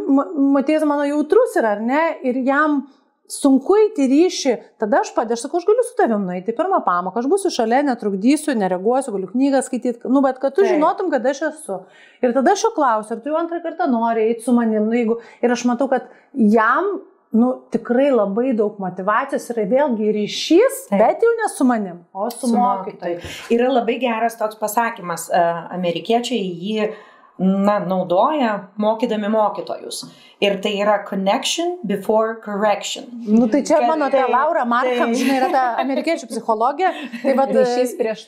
Matėjus 0.55 0.87
mano 0.89 1.07
jautrus 1.09 1.57
yra, 1.59 1.77
ar 1.77 1.83
ne, 1.83 2.05
ir 2.27 2.41
jam 2.47 2.81
sunku 3.29 3.75
įti 3.77 4.07
ryšį, 4.09 4.53
tada 4.81 5.03
aš 5.03 5.11
padėsiu, 5.13 5.45
sakau, 5.45 5.59
aš 5.61 5.67
galiu 5.67 5.83
su 5.85 5.93
tavim 5.97 6.23
nueiti 6.25 6.55
pirmą 6.57 6.79
pamoką, 6.85 7.21
aš 7.21 7.27
būsiu 7.29 7.51
šalia, 7.53 7.83
netrukdysiu, 7.85 8.55
nereaguosiu, 8.57 9.13
galiu 9.13 9.29
knygą 9.29 9.61
skaityti, 9.65 10.09
nu, 10.09 10.23
bet 10.25 10.39
kad 10.41 10.55
tu 10.55 10.63
Taip. 10.63 10.73
žinotum, 10.73 11.11
kad 11.13 11.27
aš 11.29 11.43
esu. 11.51 11.77
Ir 12.25 12.33
tada 12.33 12.55
aš 12.55 12.65
jo 12.65 12.73
klausiu, 12.73 13.15
ar 13.15 13.21
tu 13.21 13.29
jau 13.29 13.37
antrą 13.37 13.61
kartą 13.61 13.85
nori 13.91 14.25
eiti 14.31 14.47
su 14.47 14.55
manim, 14.57 14.89
nu, 14.89 14.97
jeigu, 14.97 15.19
ir 15.45 15.53
aš 15.53 15.67
matau, 15.69 15.85
kad 15.91 16.09
jam, 16.33 16.89
nu, 17.31 17.49
tikrai 17.69 18.09
labai 18.09 18.53
daug 18.57 18.79
motivacijos 18.81 19.49
yra 19.53 19.65
vėlgi 19.69 20.13
ryšys, 20.15 20.79
Taip. 20.89 21.01
bet 21.01 21.25
jau 21.25 21.33
ne 21.37 21.49
su 21.53 21.67
manim, 21.67 21.99
o 22.13 22.29
su, 22.33 22.47
su 22.47 22.55
mokytoju. 22.55 23.19
mokytoju. 23.19 23.35
Yra 23.57 23.69
labai 23.73 23.99
geras 24.01 24.37
toks 24.39 24.57
pasakymas, 24.61 25.27
e, 25.29 25.43
amerikiečiai 25.77 26.41
jį 26.41 26.89
na, 27.39 27.79
naudoja 27.79 28.67
mokydami 28.77 29.29
mokytojus. 29.31 30.05
Ir 30.39 30.53
tai 30.63 30.71
yra 30.79 31.03
connection 31.03 31.77
before 31.83 32.35
correction. 32.45 33.03
Nu, 33.27 33.47
tai 33.51 33.59
čia 33.61 33.79
Kad- 33.81 33.87
mano 33.87 34.05
ta 34.09 34.17
taip, 34.21 34.29
Laura 34.31 34.63
Markham, 34.65 35.11
taip. 35.11 35.17
žinai, 35.19 35.35
yra 35.41 35.49
ta 35.51 35.63
amerikiečių 35.83 36.27
psichologė. 36.31 36.91
Tai 37.23 37.33
va, 37.35 37.45
Ryšys 37.51 37.91
prieš 37.99 38.21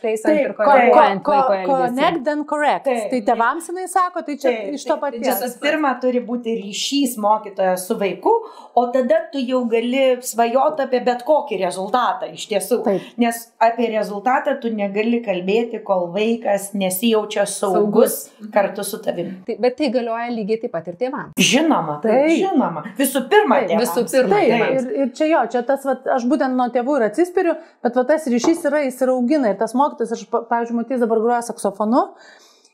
ko- 1.24 1.38
vaiko 1.48 1.68
ko- 1.68 1.78
elgesį. 1.78 1.96
Connect 1.96 2.28
and 2.28 2.46
correct. 2.50 2.84
Taip. 2.86 3.10
Tai 3.14 3.22
tevams 3.30 3.70
jinai 3.72 3.88
sako, 3.88 4.26
tai 4.28 4.36
čia 4.36 4.50
Taip, 4.52 4.74
iš 4.76 4.84
to 4.84 4.98
taip, 4.98 5.02
paties. 5.06 5.40
Visų 5.46 5.60
pirma, 5.64 5.94
turi 6.02 6.20
būti 6.28 6.58
ryšys 6.66 7.16
mokytojas 7.18 7.88
su 7.88 7.96
vaiku, 7.96 8.34
o 8.76 8.86
tada 8.92 9.22
tu 9.32 9.40
jau 9.40 9.64
gali 9.72 10.18
svajoti 10.20 10.84
apie 10.84 11.00
bet 11.06 11.24
kokį 11.24 11.62
rezultatą 11.64 12.28
iš 12.34 12.48
tiesų. 12.52 12.84
Taip. 12.84 13.02
Nes 13.18 13.40
apie 13.62 13.88
rezultatą 13.96 14.60
tu 14.60 14.68
negali 14.70 15.24
kalbėti, 15.24 15.82
kol 15.84 16.10
vaikas 16.12 16.74
nesijaučia 16.76 17.48
saugus, 17.48 18.28
Saugus. 18.28 18.52
kartu 18.52 18.84
su 18.84 18.98
tavimi. 19.06 19.34
Tai, 19.48 19.56
bet 19.66 19.78
tai 19.80 19.90
galioja 19.94 20.28
lygiai 20.34 20.60
taip 20.64 20.72
pat 20.76 20.88
ir 20.92 20.96
tėvams. 21.00 21.34
Žinoma, 21.38 21.98
taip, 22.04 22.14
Taip. 22.28 22.36
žinoma. 22.46 22.84
Visų 23.00 23.24
pirma, 23.32 23.60
tėvams. 23.66 23.82
visų 23.86 24.06
pirma, 24.12 24.42
tėvams. 24.46 24.86
ir, 24.86 25.02
ir 25.06 25.12
čia 25.18 25.30
jo, 25.32 25.42
čia 25.56 25.64
tas, 25.68 25.84
vat, 25.88 26.08
aš 26.18 26.28
būtent 26.32 26.56
nuo 26.58 26.70
tėvų 26.74 27.00
ir 27.02 27.08
atsispiriu, 27.10 27.56
bet 27.84 27.96
va, 28.00 28.04
tas 28.14 28.28
ryšys 28.32 28.64
yra, 28.70 28.84
jis 28.88 29.02
yra 29.06 29.16
augina 29.18 29.52
ir 29.54 29.60
tas 29.62 29.74
mokytas, 29.78 30.14
aš, 30.18 30.26
pa- 30.32 30.44
pavyzdžiui, 30.50 30.80
matys 30.82 31.04
dabar 31.06 31.20
groja 31.24 31.42
saksofonu. 31.50 32.08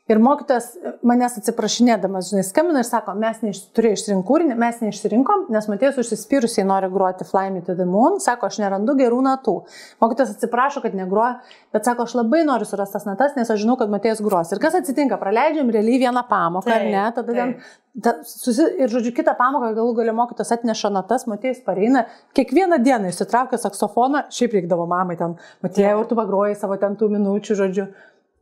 Ir 0.08 0.22
mokytas 0.24 0.70
manęs 1.04 1.34
atsiprašinėdamas, 1.42 2.30
žinai, 2.32 2.44
skambina 2.48 2.80
ir 2.80 2.88
sako, 2.88 3.12
mes 3.20 3.42
turėjome 3.76 3.98
išsirinkti 3.98 4.28
kūrinį, 4.30 4.56
mes 4.62 4.78
neišsirinkom, 4.80 5.48
nes 5.52 5.68
Matėjus 5.68 6.00
užsispyrusiai 6.00 6.64
nori 6.68 6.88
groti 6.94 7.28
Fly 7.28 7.50
Me 7.52 7.64
to 7.68 7.76
the 7.76 7.84
Moon, 7.88 8.22
sako, 8.24 8.48
aš 8.48 8.62
nerandu 8.64 8.96
gerų 8.96 9.20
natų. 9.26 9.58
Mokytas 10.04 10.32
atsiprašo, 10.38 10.86
kad 10.86 10.96
negroja, 10.96 11.42
bet 11.76 11.90
sako, 11.90 12.08
aš 12.08 12.16
labai 12.22 12.46
noriu 12.48 12.70
surasti 12.70 12.96
tas 12.96 13.10
natas, 13.10 13.36
nes 13.36 13.52
aš 13.52 13.66
žinau, 13.66 13.76
kad 13.82 13.92
Matėjus 13.92 14.24
gros. 14.24 14.56
Ir 14.56 14.64
kas 14.64 14.80
atsitinka, 14.80 15.20
praleidžiam 15.20 15.76
realiai 15.76 16.00
vieną 16.08 16.24
pamoką, 16.32 16.72
ar 16.72 16.88
ne, 16.88 17.04
tada 17.20 17.36
ten. 17.42 17.56
Ta, 17.98 18.14
susi, 18.30 18.62
ir, 18.78 18.92
žodžiu, 18.94 19.10
kitą 19.18 19.34
pamoką 19.36 19.72
galų 19.74 19.96
galę 19.98 20.14
mokytas 20.16 20.54
atneša 20.54 20.92
natas, 20.94 21.26
Matėjus 21.28 21.64
pareina, 21.66 22.06
kiekvieną 22.38 22.78
dieną 22.86 23.10
išsitraukia 23.10 23.58
saksofoną, 23.60 24.28
šiaip 24.32 24.54
reikdavo 24.54 24.86
mamai 24.88 25.18
ten, 25.20 25.34
Matėjau, 25.66 26.04
ir 26.04 26.12
tu 26.12 26.20
pagroji 26.20 26.60
savo 26.62 26.78
ten 26.80 26.96
tų 26.96 27.10
minučių, 27.18 27.58
žodžiu. 27.58 27.88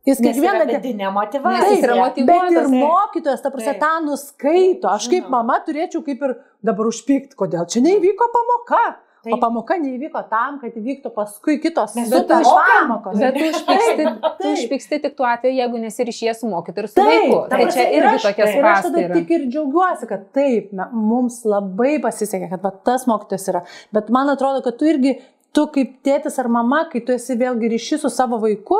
Jis 0.06 0.20
kiekvieną 0.22 0.66
dieną... 0.82 1.10
motivacija. 1.10 1.78
yra 1.82 1.94
Bet 2.04 2.18
ir 2.18 2.26
taip. 2.26 2.74
mokytojas, 2.80 3.40
ta 3.42 3.50
prasme, 3.50 3.72
Taip. 3.74 3.80
tą 3.82 3.94
nuskaito. 4.06 4.88
Aš 4.92 5.08
kaip 5.10 5.28
mama 5.28 5.56
turėčiau 5.66 6.04
kaip 6.06 6.22
ir 6.22 6.36
dabar 6.62 6.86
užpykti, 6.92 7.34
kodėl 7.36 7.66
čia 7.66 7.82
neįvyko 7.82 8.28
pamoka. 8.36 8.84
O 9.26 9.28
Taip. 9.32 9.40
pamoka 9.42 9.74
neįvyko 9.82 10.20
tam, 10.30 10.60
kad 10.62 10.70
įvyktų 10.78 11.10
paskui 11.10 11.56
kitos 11.58 11.96
sutaupėm. 11.98 12.44
pamokos. 12.86 13.16
Bet 13.18 13.34
tu 13.34 13.48
užpyksti, 13.50 13.96
Taip, 13.96 14.20
tu 14.22 14.44
taip. 14.44 14.52
užpyksti 14.52 15.00
tik 15.02 15.16
tuo 15.18 15.26
atveju, 15.26 15.56
jeigu 15.58 15.80
nesirišė 15.82 16.34
su 16.38 16.46
mokytoju 16.52 16.84
ir 16.84 16.88
su 16.88 16.94
Taip, 16.94 17.08
vaiku. 17.08 17.40
ta 17.50 17.56
Tai 17.56 17.66
čia 17.74 17.86
ir 17.90 18.02
irgi 18.04 18.14
aš- 18.20 18.22
tokia 18.28 18.46
Ir 18.58 18.64
aš 18.64 18.82
tada 18.86 18.98
yra. 19.02 19.14
tik 19.18 19.30
ir 19.34 19.40
džiaugiuosi, 19.50 20.06
kad 20.08 20.28
taip, 20.32 20.72
me- 20.72 20.86
mums 20.92 21.40
labai 21.44 21.98
pasisekė, 22.00 22.50
kad 22.50 22.62
va, 22.62 22.70
tas 22.70 23.06
mokytojas 23.10 23.48
yra. 23.50 23.64
Bet 23.92 24.08
man 24.10 24.28
atrodo, 24.30 24.62
kad 24.62 24.78
tu 24.78 24.84
irgi, 24.84 25.16
tu 25.52 25.66
kaip 25.66 25.96
tėtis 26.04 26.38
ar 26.38 26.46
mama, 26.48 26.84
kai 26.92 27.00
tu 27.00 27.10
esi 27.12 27.34
vėlgi 27.34 27.66
ryšys 27.74 27.98
su 28.06 28.08
savo 28.08 28.38
vaiku, 28.38 28.78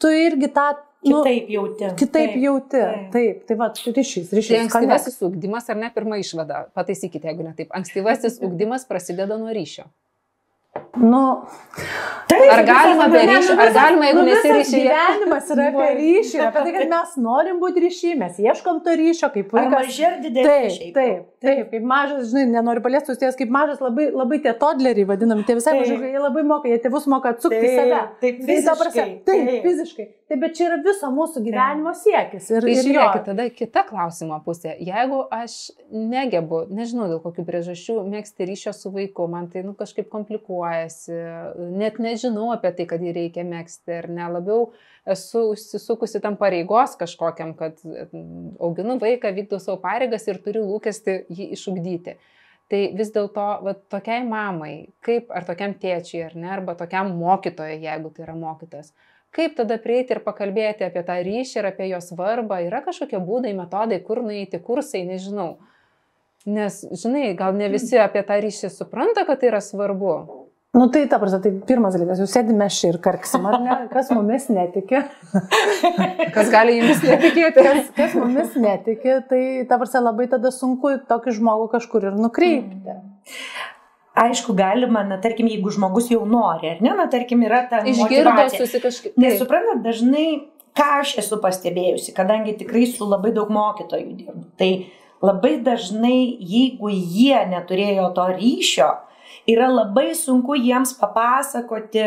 tu 0.00 0.10
irgi 0.10 0.48
tą... 0.56 0.66
nu, 1.04 1.20
Kitaip 1.22 1.50
jauti. 1.52 1.88
Kitaip 2.00 2.30
Taip, 2.32 2.38
jauti. 2.42 2.70
taip. 2.78 3.10
Taip, 3.12 3.42
tai 3.48 3.56
va, 3.60 3.68
ryšys, 3.76 4.30
Tai 4.30 4.38
ryšys. 4.40 4.60
ankstyvasis 4.62 5.18
ugdymas 5.26 5.68
ar 5.70 5.76
ne 5.76 5.90
pirma 5.94 6.16
išvada, 6.22 6.64
pataisykite, 6.74 7.28
jeigu 7.28 7.44
ne 7.44 7.52
taip. 7.58 7.68
Ankstyvasis 7.76 8.40
ugdymas 8.46 8.86
prasideda 8.88 9.36
nuo 9.40 9.52
ryšio. 9.52 9.84
Nu, 10.98 11.20
Taip, 12.28 12.48
Ar 12.50 12.62
galima 12.66 13.06
be 13.12 13.20
ryšio, 13.28 13.54
ar 13.62 13.70
galima, 13.76 14.06
jeigu 14.08 14.22
nu, 14.22 14.24
visas 14.26 14.44
nesiryšyje? 14.48 14.88
Gyvenimas 14.88 15.50
yra 15.54 15.66
apie 15.70 15.88
ryšį, 15.98 16.38
apie 16.48 16.62
tai, 16.64 16.72
kad 16.78 16.88
mes 16.90 17.12
norim 17.22 17.60
būti 17.62 17.82
ryšį, 17.84 18.14
mes 18.18 18.40
ieškom 18.42 18.80
to 18.86 18.94
ryšio, 18.98 19.28
kaip 19.36 19.52
Ar 19.54 19.60
vaikas. 19.68 19.74
maži 19.86 20.06
ar 20.08 20.16
dideli 20.24 20.46
Taip, 20.48 20.94
taip, 20.96 21.28
taip, 21.44 21.70
kaip 21.70 21.84
mažas, 21.86 22.26
žinai, 22.32 22.44
nenoriu 22.56 22.82
paliesti 22.84 23.14
ties, 23.20 23.36
kaip 23.38 23.52
mažas, 23.54 23.78
labai, 23.84 24.08
labai 24.14 24.40
tie 24.44 24.52
todleriai 24.58 25.06
vadinami, 25.08 25.44
tie 25.48 25.56
visai 25.58 25.76
Taip. 25.76 25.84
maži, 25.84 26.10
jie 26.14 26.22
labai 26.24 26.44
moka, 26.48 26.70
jie 26.72 26.80
tėvus 26.84 27.06
moka 27.12 27.34
atsukti 27.34 27.60
Taip, 27.60 27.78
save. 27.78 28.02
taip, 28.24 28.42
Tai 28.44 28.48
fiziškai, 28.50 29.06
Taip, 29.24 29.24
taip. 29.28 29.62
fiziškai. 29.68 30.06
Taip, 30.24 30.40
bet 30.40 30.54
čia 30.56 30.66
yra 30.70 30.78
viso 30.82 31.10
mūsų 31.12 31.42
gyvenimo 31.44 31.92
siekis. 32.00 32.46
Ir, 32.50 32.64
Tai 32.64 32.70
ir 32.72 32.78
jo. 32.80 32.84
žiūrėkit, 32.88 33.26
tada 33.28 33.44
kita 33.52 33.82
klausimo 33.88 34.38
pusė. 34.46 34.72
Jeigu 34.80 35.20
aš 35.36 35.56
negebu, 35.92 36.62
nežinau 36.72 37.10
dėl 37.12 37.20
kokių 37.22 37.44
priežasčių, 37.48 37.98
mėgsti 38.08 38.48
ryšio 38.48 38.72
su 38.74 38.92
vaiku, 38.94 39.28
man 39.30 39.50
tai 39.52 39.62
nu, 39.66 39.74
kažkaip 39.76 40.08
komplikuojasi, 40.12 41.20
net 41.76 42.00
nežinau 42.02 42.50
apie 42.56 42.72
tai, 42.78 42.88
kad 42.90 43.04
jį 43.04 43.12
reikia 43.20 43.44
mėgsti 43.48 43.98
ar 44.00 44.08
ne, 44.10 44.26
labiau 44.38 44.70
esu 45.06 45.50
užsisukusi 45.52 46.20
tam 46.24 46.36
pareigos 46.40 46.96
kažkokiam, 47.00 47.52
kad 47.58 47.80
mm, 47.84 48.56
auginu 48.60 48.96
vaiką, 49.00 49.32
vykdau 49.36 49.60
savo 49.60 49.78
pareigas 49.82 50.24
ir 50.28 50.40
turiu 50.44 50.64
lūkesti 50.68 51.24
jį 51.28 51.50
išugdyti. 51.56 52.16
Tai 52.72 52.80
vis 52.96 53.10
dėlto 53.12 53.74
tokiai 53.92 54.22
mamai, 54.24 54.94
kaip 55.04 55.28
ar 55.36 55.44
tokiam 55.44 55.74
tėčiui, 55.76 56.22
ar 56.24 56.36
ne, 56.38 56.48
arba 56.54 56.72
tokiam 56.78 57.12
mokytojui, 57.18 57.82
jeigu 57.84 58.12
tai 58.14 58.24
yra 58.24 58.36
mokytas, 58.38 58.94
kaip 59.36 59.58
tada 59.58 59.76
prieiti 59.82 60.16
ir 60.16 60.22
pakalbėti 60.24 60.86
apie 60.86 61.02
tą 61.04 61.18
ryšį 61.26 61.60
ir 61.60 61.68
apie 61.68 61.90
jo 61.90 62.00
svarbą, 62.00 62.62
yra 62.64 62.80
kažkokie 62.86 63.20
būdai, 63.20 63.52
metodai, 63.58 64.00
kur 64.06 64.22
nueiti, 64.24 64.62
kursai, 64.64 65.04
nežinau. 65.08 65.58
Nes, 66.48 66.80
žinai, 66.92 67.30
gal 67.36 67.56
ne 67.56 67.68
visi 67.72 68.00
apie 68.00 68.24
tą 68.24 68.40
ryšį 68.40 68.72
supranta, 68.72 69.26
kad 69.28 69.40
tai 69.40 69.52
yra 69.52 69.60
svarbu. 69.64 70.16
Nu 70.74 70.88
tai, 70.88 71.06
ta 71.06 71.20
prasme, 71.22 71.38
tai 71.38 71.52
pirmas 71.68 71.94
dalykas, 71.94 72.18
jūs 72.18 72.32
sėdime 72.34 72.66
šį 72.66 72.88
ir 72.88 72.96
karksim, 73.02 73.44
ar 73.46 73.60
ne? 73.62 73.74
Kas 73.92 74.08
mumis 74.10 74.48
netiki? 74.50 75.04
Kas 76.34 76.50
gali 76.50 76.80
jumis 76.80 77.04
netikėti? 77.06 77.62
Kas, 77.68 77.92
kas 77.94 78.16
mumis 78.18 78.56
netiki, 78.58 79.20
tai 79.30 79.42
ta 79.70 79.78
prasme 79.78 80.02
labai 80.02 80.26
tada 80.32 80.50
sunku 80.54 80.96
tokį 81.06 81.36
žmogų 81.36 81.68
kažkur 81.76 82.08
ir 82.10 82.18
nukreipti. 82.18 82.96
Aišku, 84.24 84.56
galima, 84.58 85.04
na, 85.06 85.20
tarkim, 85.22 85.46
jeigu 85.50 85.70
žmogus 85.74 86.10
jau 86.10 86.24
nori, 86.26 86.74
ar 86.74 86.82
ne, 86.82 86.90
na, 86.98 87.06
tarkim, 87.10 87.46
yra 87.46 87.64
ta 87.70 87.84
Išgirdo 87.86 88.34
susi 88.56 88.82
kažkaip. 88.82 89.14
Nes 89.18 89.38
suprantat, 89.38 89.78
dažnai, 89.86 90.26
ką 90.74 90.90
aš 91.04 91.16
esu 91.22 91.38
pastebėjusi, 91.42 92.14
kadangi 92.18 92.58
tikrai 92.58 92.88
su 92.90 93.06
labai 93.06 93.30
daug 93.34 93.50
mokytojų 93.54 94.12
dirbu, 94.18 94.44
tai 94.58 94.70
labai 95.22 95.56
dažnai, 95.66 96.18
jeigu 96.42 96.90
jie 96.90 97.46
neturėjo 97.54 98.10
to 98.18 98.30
ryšio, 98.34 98.92
yra 99.50 99.68
labai 99.72 100.12
sunku 100.14 100.56
jiems 100.58 100.94
papasakoti, 101.00 102.06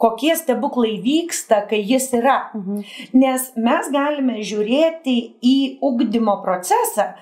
kokie 0.00 0.34
stebuklai 0.36 0.96
vyksta, 1.04 1.62
kai 1.68 1.82
jis 1.82 2.10
yra. 2.18 2.50
Mhm. 2.54 2.82
Nes 3.20 3.52
mes 3.56 3.92
galime 3.94 4.40
žiūrėti 4.42 5.18
į 5.42 5.56
ugdymo 5.84 6.40
procesą 6.44 7.14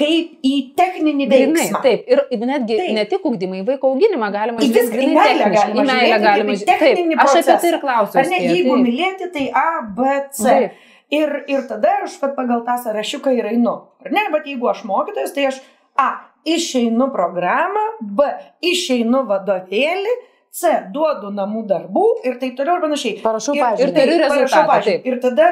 kaip 0.00 0.46
į 0.46 0.54
techninį 0.78 1.26
veiksmą. 1.30 1.80
taip, 1.82 2.06
ir 2.08 2.44
netgi 2.46 2.78
Taip. 2.78 2.92
ne 2.96 3.04
tik 3.10 3.26
ugdymą, 3.26 3.58
į 3.60 3.66
vaiko 3.72 3.90
auginimą 3.90 4.30
galima 4.32 4.62
į 4.62 4.70
grynai 4.70 5.16
meilę 5.16 5.42
techniškai, 5.42 5.72
į 5.74 5.84
meilę 5.90 5.98
žiūrėti 5.98 6.24
galima 6.24 6.56
žiūrėti. 6.60 6.78
Taip, 6.84 7.24
aš 7.24 7.34
apie 7.40 7.56
tai 7.64 7.72
ir 7.72 7.78
klausiu. 7.82 8.20
Ar 8.22 8.30
ne, 8.30 8.40
jeigu 8.46 8.78
mylėti, 8.84 9.28
tai 9.34 9.44
A, 9.50 9.66
B, 9.98 10.14
C. 10.30 10.46
Taip. 10.46 10.88
Ir, 11.10 11.32
ir 11.50 11.66
tada 11.66 11.96
aš 12.04 12.14
pat 12.22 12.36
pagal 12.36 12.62
tą 12.66 12.76
sąrašiuką 12.84 13.34
ir 13.34 13.50
einu. 13.50 13.74
Ar 14.04 14.14
ne, 14.14 14.28
bet 14.30 14.46
jeigu 14.46 14.70
aš 14.70 14.84
mokytojas, 14.86 15.34
tai 15.34 15.48
aš 15.50 15.58
A, 15.98 16.10
išeinu 16.48 17.10
programą, 17.14 17.84
B, 18.00 18.26
išeinu 18.64 19.24
vadovėlį, 19.28 20.16
C, 20.50 20.72
duodu 20.90 21.30
namų 21.30 21.60
darbų 21.70 22.04
ir 22.26 22.40
taip 22.40 22.56
toliau 22.58 22.78
ir 22.80 22.82
panašiai. 22.82 23.20
Parašau 23.22 23.54
Ir, 23.54 23.60
pažymį. 23.62 23.84
ir 23.86 23.92
turiu 23.94 24.16
taip, 24.16 24.22
parašau 24.24 24.40
rezultatą, 24.40 24.72
pažymį. 24.72 25.02
Ir 25.12 25.20
tada, 25.22 25.50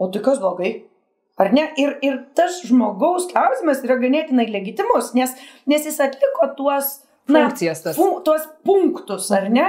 o 0.00 0.08
tai 0.08 0.22
kas 0.24 0.40
blogai? 0.40 0.70
Ar 1.40 1.52
ne? 1.56 1.66
Ir, 1.80 1.92
ir 2.04 2.16
tas 2.36 2.62
žmogaus 2.68 3.28
klausimas 3.30 3.82
yra 3.84 3.98
ganėtinai 4.00 4.46
legitimus, 4.52 5.12
nes, 5.16 5.32
nes 5.68 5.84
jis 5.88 6.00
atliko 6.04 6.48
tuos, 6.56 7.02
na, 7.28 7.46
Funkcijas 7.50 7.84
tas. 7.84 7.96
fu, 7.96 8.08
tuos 8.24 8.48
punktus, 8.64 9.28
ar 9.36 9.50
ne? 9.52 9.68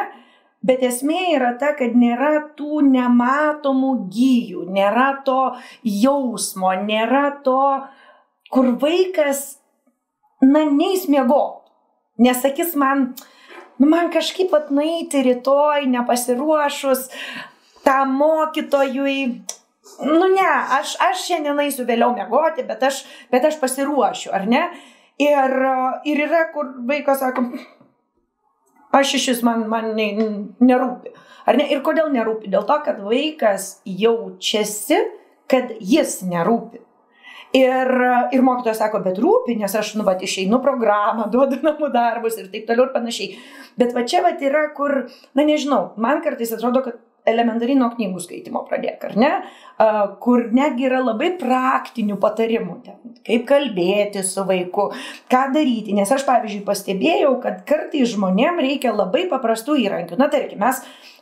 Bet 0.64 0.84
esmė 0.86 1.34
yra 1.36 1.54
ta, 1.60 1.72
kad 1.76 1.96
nėra 1.98 2.34
tų 2.60 2.84
nematomų 2.88 3.94
gyjų, 4.14 4.66
nėra 4.72 5.08
to 5.26 5.56
jausmo, 5.84 6.72
nėra 6.86 7.32
to, 7.44 7.60
kur 8.54 8.70
vaikas, 8.84 9.58
na, 10.42 10.66
neįsmiego. 10.66 11.42
Nesakys 12.22 12.76
man, 12.78 13.12
nu, 13.80 13.90
man 13.90 14.12
kažkaip 14.14 14.54
atnaiti 14.54 15.24
rytoj, 15.26 15.88
nepasiruošus 15.90 17.10
tam 17.86 18.16
mokytojui. 18.20 19.42
Nu 20.06 20.28
ne, 20.32 20.50
aš, 20.80 20.96
aš 21.02 21.26
šiandien 21.28 21.60
eisiu 21.64 21.86
vėliau 21.88 22.14
mėgoti, 22.16 22.66
bet 22.68 22.84
aš, 22.86 23.04
bet 23.34 23.46
aš 23.46 23.58
pasiruošiu, 23.62 24.32
ar 24.34 24.46
ne? 24.50 24.68
Ir, 25.22 25.56
ir 26.08 26.22
yra, 26.26 26.46
kur 26.54 26.70
vaikas 26.90 27.20
sako, 27.22 27.44
aš 28.98 29.16
iš 29.20 29.28
vis 29.34 29.42
man, 29.46 29.68
man 29.70 29.92
ne, 29.98 30.08
nerūpi. 30.62 31.14
Ar 31.50 31.58
ne? 31.58 31.66
Ir 31.74 31.82
kodėl 31.86 32.12
nerūpi? 32.14 32.50
Dėl 32.54 32.66
to, 32.70 32.78
kad 32.86 33.02
vaikas 33.04 33.82
jaučiasi, 33.86 35.02
kad 35.52 35.74
jis 35.82 36.20
nerūpi. 36.26 36.82
Ir, 37.52 37.90
ir 38.32 38.44
mokytojas 38.48 38.80
sako, 38.80 39.02
bet 39.04 39.18
rūpi, 39.20 39.58
nes 39.60 39.74
aš, 39.76 39.96
nu, 40.00 40.06
va, 40.08 40.16
išeinu 40.16 40.62
programą, 40.64 41.28
duodu 41.34 41.60
namų 41.66 41.92
darbus 41.92 42.40
ir 42.40 42.48
taip 42.54 42.68
toliau 42.70 42.88
ir 42.88 42.94
panašiai. 42.96 43.40
Bet 43.80 43.96
va 43.96 44.06
čia 44.08 44.24
va 44.24 44.32
yra, 44.40 44.70
kur, 44.76 45.08
na 45.36 45.48
nežinau, 45.48 45.90
man 46.00 46.24
kartais 46.24 46.54
atrodo, 46.56 46.86
kad 46.86 47.02
elementariai 47.28 47.78
nuo 47.78 47.90
knygų 47.94 48.22
skaitimo 48.24 48.64
pradėk, 48.70 49.04
ar 49.10 49.18
ne? 49.20 49.32
Kur 50.24 50.48
netgi 50.56 50.88
yra 50.88 51.02
labai 51.04 51.32
praktinių 51.42 52.18
patarimų, 52.22 52.78
kaip 53.28 53.46
kalbėti 53.50 54.24
su 54.26 54.46
vaiku, 54.48 54.88
ką 55.32 55.44
daryti. 55.54 55.96
Nes 55.98 56.12
aš, 56.12 56.26
pavyzdžiui, 56.28 56.64
pastebėjau, 56.68 57.36
kad 57.44 57.62
kartais 57.70 58.16
žmonėm 58.16 58.62
reikia 58.64 58.96
labai 58.96 59.28
paprastų 59.32 59.78
įrankių. 59.84 60.18
Na, 60.22 60.32
tarkim, 60.34 60.64
mes 60.64 60.82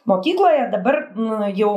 mokykloje 0.09 0.69
dabar 0.71 1.01
mm, 1.09 1.49
jau 1.59 1.73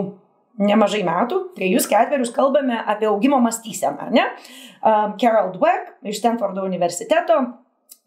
nemažai 0.60 1.02
metų, 1.06 1.38
trejus 1.56 1.88
ketverius 1.90 2.32
kalbame 2.34 2.76
apie 2.76 3.08
augimo 3.08 3.40
mąstyseną, 3.40 4.10
ne? 4.12 4.28
Um, 4.82 5.16
Carol 5.20 5.52
Dweck 5.54 5.94
iš 6.08 6.18
Stanfordo 6.18 6.64
universiteto 6.66 7.38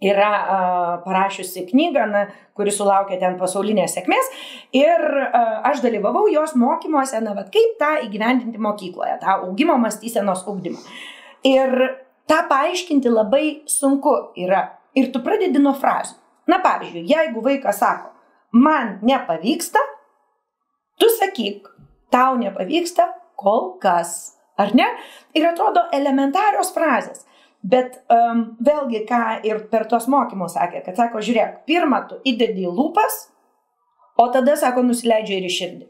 yra 0.03 0.31
uh, 0.31 1.03
parašiusi 1.05 1.63
knygą, 1.69 2.05
na, 2.11 2.25
kuri 2.55 2.73
sulaukė 2.75 3.17
ten 3.21 3.37
pasaulinės 3.39 3.95
sėkmės 3.95 4.31
ir 4.75 5.03
uh, 5.21 5.61
aš 5.71 5.81
dalyvavau 5.85 6.27
jos 6.31 6.55
mokymuose, 6.59 7.21
na, 7.23 7.35
bet 7.37 7.53
kaip 7.55 7.77
tą 7.79 7.93
įgyvendinti 8.05 8.61
mokykloje, 8.61 9.17
tą 9.23 9.39
augimo 9.47 9.77
mąstysenos 9.81 10.43
ugdymą. 10.51 10.81
Ir 11.47 11.71
tą 12.27 12.41
paaiškinti 12.49 13.09
labai 13.09 13.45
sunku 13.69 14.17
yra. 14.41 14.67
Ir 14.95 15.11
tu 15.13 15.21
pradedi 15.23 15.61
nuo 15.61 15.73
frazių. 15.77 16.19
Na, 16.51 16.59
pavyzdžiui, 16.61 17.07
jeigu 17.09 17.41
vaikas 17.45 17.79
sako, 17.81 18.11
man 18.53 18.99
nepavyksta, 19.05 19.81
tu 21.01 21.09
sakyk, 21.17 21.71
tau 22.13 22.39
nepavyksta 22.39 23.07
kol 23.39 23.75
kas. 23.81 24.35
Ar 24.57 24.71
ne? 24.75 24.87
Ir 25.35 25.47
atrodo 25.49 25.83
elementarios 25.95 26.71
frazės. 26.75 27.25
Bet 27.65 27.97
um, 28.13 28.43
vėlgi, 28.61 29.01
ką 29.09 29.21
ir 29.47 29.63
per 29.71 29.87
tos 29.89 30.05
mokymus 30.11 30.53
sakė, 30.55 30.83
kad 30.85 30.99
sako, 30.99 31.23
žiūrėk, 31.25 31.63
pirmą 31.67 32.03
tu 32.09 32.19
įdedi 32.29 32.67
lūpas, 32.69 33.23
o 34.21 34.27
tada, 34.31 34.53
sako, 34.59 34.83
nusileidžia 34.85 35.39
ir 35.39 35.47
į 35.49 35.53
širdį. 35.55 35.87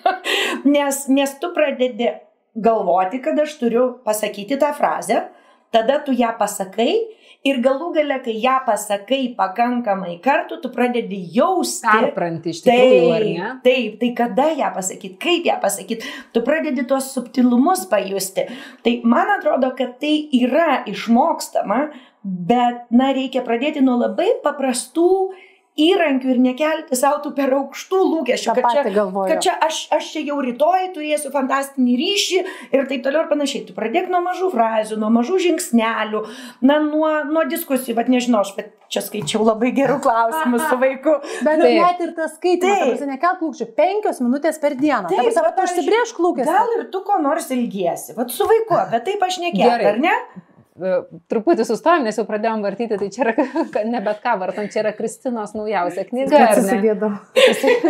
nes, 0.74 1.02
nes 1.12 1.34
tu 1.42 1.52
pradedi 1.54 2.08
galvoti, 2.54 3.20
kad 3.24 3.38
aš 3.44 3.58
turiu 3.60 3.84
pasakyti 4.06 4.56
tą 4.60 4.72
frazę, 4.76 5.26
tada 5.72 6.00
tu 6.04 6.16
ją 6.16 6.32
pasakai 6.40 6.94
ir 7.46 7.58
galų 7.62 7.90
gale, 7.96 8.18
kai 8.24 8.34
ją 8.40 8.58
pasakai 8.66 9.20
pakankamai 9.38 10.16
kartų, 10.22 10.60
tu 10.62 10.70
pradedi 10.74 11.18
jausti. 11.34 11.88
Perpranti 11.90 12.54
iš 12.54 12.62
tikrųjų, 12.66 13.10
ar 13.16 13.26
ne? 13.26 13.50
Taip, 13.64 13.64
taip, 13.66 13.98
tai 14.00 14.10
kada 14.18 14.48
ją 14.58 14.70
pasakyti, 14.76 15.18
kaip 15.22 15.48
ją 15.50 15.58
pasakyti, 15.62 16.12
tu 16.34 16.44
pradedi 16.46 16.86
tuos 16.88 17.10
subtilumus 17.14 17.84
pajusti. 17.90 18.46
Tai 18.86 18.96
man 19.08 19.34
atrodo, 19.38 19.72
kad 19.78 19.98
tai 20.02 20.14
yra 20.38 20.82
išmokstama, 20.90 21.84
bet, 22.22 22.86
na, 22.94 23.10
reikia 23.16 23.42
pradėti 23.46 23.82
nuo 23.82 23.98
labai 24.04 24.30
paprastų 24.44 25.08
įrankių 25.80 26.34
ir 26.34 26.40
nekelti 26.44 26.96
savo 26.98 27.22
tų 27.24 27.32
per 27.36 27.54
aukštų 27.56 28.00
lūkesčių, 28.10 28.54
kad 28.58 28.66
čia, 28.74 28.82
galvoju. 28.92 29.30
kad 29.30 29.40
čia 29.46 29.54
aš, 29.64 29.86
aš 29.96 30.10
čia 30.12 30.24
jau 30.26 30.36
rytoj 30.44 30.90
turėsiu 30.96 31.32
fantastinį 31.32 31.96
ryšį 32.00 32.42
ir 32.76 32.84
taip 32.90 33.06
toliau 33.06 33.24
ir 33.24 33.30
panašiai. 33.30 33.64
Tu 33.68 33.76
pradėk 33.76 34.10
nuo 34.12 34.20
mažų 34.26 34.50
frazių, 34.52 35.00
nuo 35.00 35.08
mažų 35.14 35.40
žingsnelių, 35.46 36.22
na, 36.68 36.78
nuo, 36.84 37.08
nuo 37.30 37.46
diskusijų, 37.48 37.96
bet 37.96 38.12
nežinau, 38.12 38.44
aš 38.44 38.52
bet 38.58 38.70
čia 38.92 39.00
skaičiau 39.00 39.46
labai 39.46 39.72
gerų 39.72 39.96
klausimų 40.04 40.60
su 40.60 40.78
vaiku. 40.82 41.16
Bet 41.46 41.62
Taip. 41.62 41.78
net 41.80 42.00
ir 42.04 42.10
tas 42.18 42.34
skaitimas, 42.36 42.82
Taip. 42.82 42.98
tai 43.00 43.08
nekelk 43.14 43.40
lūkesčių, 43.46 43.68
penkios 43.78 44.20
minutės 44.20 44.60
per 44.60 44.76
dieną. 44.76 45.08
Taip, 45.08 45.30
Taip, 45.32 45.38
pavyzdžiui, 45.56 45.80
užsibriešk 45.80 46.20
lūkestį. 46.26 46.52
Gal 46.52 46.74
ir 46.76 46.86
tu 46.92 47.00
ko 47.06 47.16
nors 47.24 47.48
ilgiesi, 47.56 48.12
vad 48.18 48.34
su 48.34 48.44
vaiku, 48.50 48.76
bet 48.92 49.08
taip 49.08 49.24
aš 49.24 49.40
Gerai. 49.56 49.94
ar 49.94 50.02
ne? 50.02 50.12
E, 50.72 50.92
Truputį 51.28 51.66
sustojom, 51.68 52.06
nes 52.06 52.16
jau 52.16 52.22
pradėjom 52.24 52.62
vartyti, 52.64 52.96
tai 52.96 53.08
čia 53.12 53.26
yra, 53.26 53.32
ne 53.92 53.98
bet 54.04 54.22
ką 54.24 54.38
vartom, 54.40 54.70
čia 54.72 54.80
yra 54.80 54.92
Kristinos 54.96 55.52
naujausia 55.52 56.06
knyga. 56.08 56.46
Susigėdau. 56.56 57.10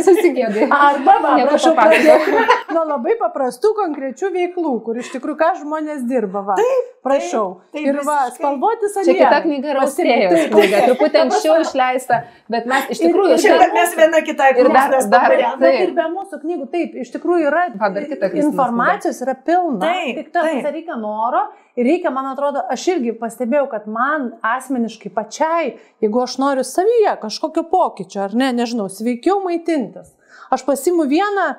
Susigėdai. 0.03 0.67
Arba, 0.67 1.15
va, 1.23 1.35
prašau, 1.47 1.77
pradėkime 1.79 2.43
nuo 2.75 2.83
labai 2.89 3.15
paprastų 3.21 3.71
konkrečių 3.79 4.33
veiklų, 4.35 4.73
kur 4.87 4.99
iš 4.99 5.13
tikrųjų 5.15 5.39
ką 5.45 5.51
žmonės 5.61 6.03
dirba. 6.11 6.43
Va. 6.49 6.57
Taip, 6.59 6.91
prašau. 7.07 7.45
taip, 7.71 7.87
ir 7.87 8.01
va, 8.03 8.19
visiškai. 8.27 8.41
spalvoti 8.41 8.91
Čia 8.91 8.95
salė. 8.99 9.17
kita 9.21 9.41
knyga 9.47 9.73
yra 9.77 9.87
Austėjos 9.87 10.45
knyga, 10.51 10.83
truputį 10.89 11.23
anksčiau 11.23 11.57
išleista, 11.63 12.21
bet 12.51 12.67
mes 12.75 12.91
iš 12.97 13.05
tikrųjų... 13.07 13.37
Ir- 13.39 13.45
Šiandien 13.47 13.75
mes 13.79 13.97
viena 14.03 14.23
kitai 14.27 14.51
Ir 14.59 14.73
dar- 14.75 14.99
dar-. 15.15 15.39
Bet 15.39 15.63
Taip. 15.63 15.81
ir 15.87 15.95
be 15.97 16.09
mūsų 16.19 16.43
knygų, 16.43 16.69
taip, 16.75 16.99
iš 17.07 17.15
tikrųjų 17.15 17.47
yra 17.53 17.65
Va, 17.79 17.93
dar 17.95 18.11
kita 18.11 18.27
Kristinos 18.33 18.53
informacijos, 18.57 19.23
yra 19.23 19.39
pilna. 19.39 19.87
Taip, 19.87 20.19
tik 20.19 20.33
tas 20.35 20.51
taip. 20.51 20.71
reikia 20.75 20.99
noro 20.99 21.47
ir 21.77 21.89
reikia, 21.89 22.13
man 22.15 22.31
atrodo, 22.33 22.63
aš 22.73 22.87
irgi 22.95 23.15
pastebėjau, 23.19 23.67
kad 23.73 23.89
man 23.91 24.31
asmeniškai 24.45 25.13
pačiai, 25.15 25.75
jeigu 26.05 26.23
aš 26.23 26.39
noriu 26.43 26.65
savyje 26.67 27.17
kažkokio 27.23 27.67
pokyčio, 27.71 28.25
ar 28.27 28.37
ne, 28.39 28.53
nežinau, 28.57 28.89
sveikiau 28.93 29.41
maitintis, 29.45 30.15
aš 30.53 30.67
pasimu 30.69 31.09
vieną 31.11 31.53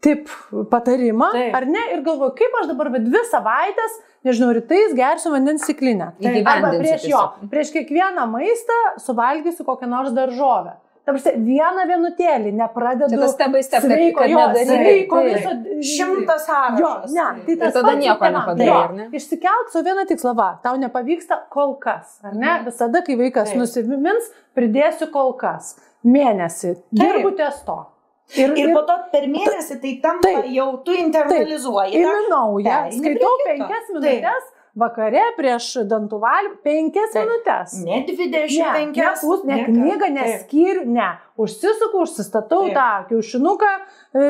tip 0.00 0.30
patarimą, 0.70 1.32
Taip. 1.34 1.56
ar 1.58 1.66
ne, 1.68 1.82
ir 1.92 2.04
galvoju, 2.06 2.32
kaip 2.38 2.54
aš 2.62 2.70
dabar 2.70 2.90
dvi 2.96 3.20
savaitės, 3.28 3.98
nežinau, 4.24 4.50
rytais 4.56 4.94
gersiu 4.96 5.32
vandens 5.34 5.66
stiklinę. 5.66 6.14
Arba 6.40 6.72
prieš 6.78 7.04
jo, 7.10 7.20
prieš 7.52 7.72
kiekvieną 7.74 8.24
maistą 8.32 8.78
suvalgysiu 9.04 9.66
kokią 9.68 9.90
nors 9.90 10.14
daržovę. 10.16 10.78
Ta 11.08 11.12
prasme, 11.16 11.32
vieną 11.40 11.84
vienutėlį 11.88 12.50
nepradedu. 12.52 13.08
Čia 13.14 13.20
tas 13.22 13.32
step, 13.32 13.52
kad- 13.80 13.84
sveiko, 13.88 14.24
jo, 14.28 14.40
sveiko 14.68 15.20
viso. 15.24 15.52
Šimtas 15.80 16.44
Jo, 16.44 16.52
sąrašas. 16.52 17.12
ne, 17.16 17.26
tai 17.46 17.52
Ir 17.54 17.58
tas 17.62 17.72
tada 17.72 17.86
pats 17.88 18.02
nieko 18.04 18.24
nepadarai, 18.34 18.66
Jo, 18.68 18.74
ar 18.84 18.92
ne? 18.92 19.06
Išsikelk 19.16 19.70
savo 19.72 19.84
vieną 19.88 20.04
tikslą, 20.10 20.34
va, 20.36 20.48
tau 20.62 20.74
nepavyksta 20.76 21.38
kol 21.48 21.74
kas, 21.80 22.18
ar 22.24 22.34
ne? 22.34 22.46
Mhm. 22.58 22.64
Visada, 22.68 23.02
kai 23.06 23.16
vaikas 23.16 23.48
Taip. 23.48 23.56
nusimins, 23.62 24.28
pridėsiu 24.54 25.08
kol 25.10 25.32
kas. 25.40 25.78
Mėnesį. 26.04 26.76
Dirbu 26.92 27.32
ties 27.40 27.62
to. 27.64 27.86
Ir, 28.36 28.52
Ir 28.60 28.74
po 28.76 28.82
to 28.84 28.94
per 29.10 29.22
mėnesį 29.24 29.80
tai 29.80 29.92
tampa 30.04 30.28
Taip. 30.28 30.44
jau 30.52 30.84
tu 30.84 30.92
internalizuoji. 30.92 32.04
naują, 32.28 32.68
Pereini 32.68 32.98
skaitau 33.00 33.34
penkias 33.46 33.86
Taip. 33.88 34.44
Minutės, 34.74 34.78
vakare 34.78 35.22
prieš 35.36 35.68
dantų 35.88 36.18
valymą, 36.20 36.56
penkias 36.62 37.12
Taip. 37.12 37.26
minutės. 37.26 37.72
Ne 37.84 38.04
25. 38.06 38.96
Ne, 38.96 39.12
pus, 39.20 39.44
ne 39.44 39.56
ką. 39.64 39.72
knygą, 39.72 40.10
ne 40.12 40.22
Taip. 40.24 40.42
skyrių, 40.46 40.84
ne. 40.86 41.08
Užsisuku, 41.38 42.00
užsistatau 42.02 42.64
Taip. 42.66 42.74
tą 42.74 43.08
kiaušinuką, 43.08 43.68
e, 44.14 44.22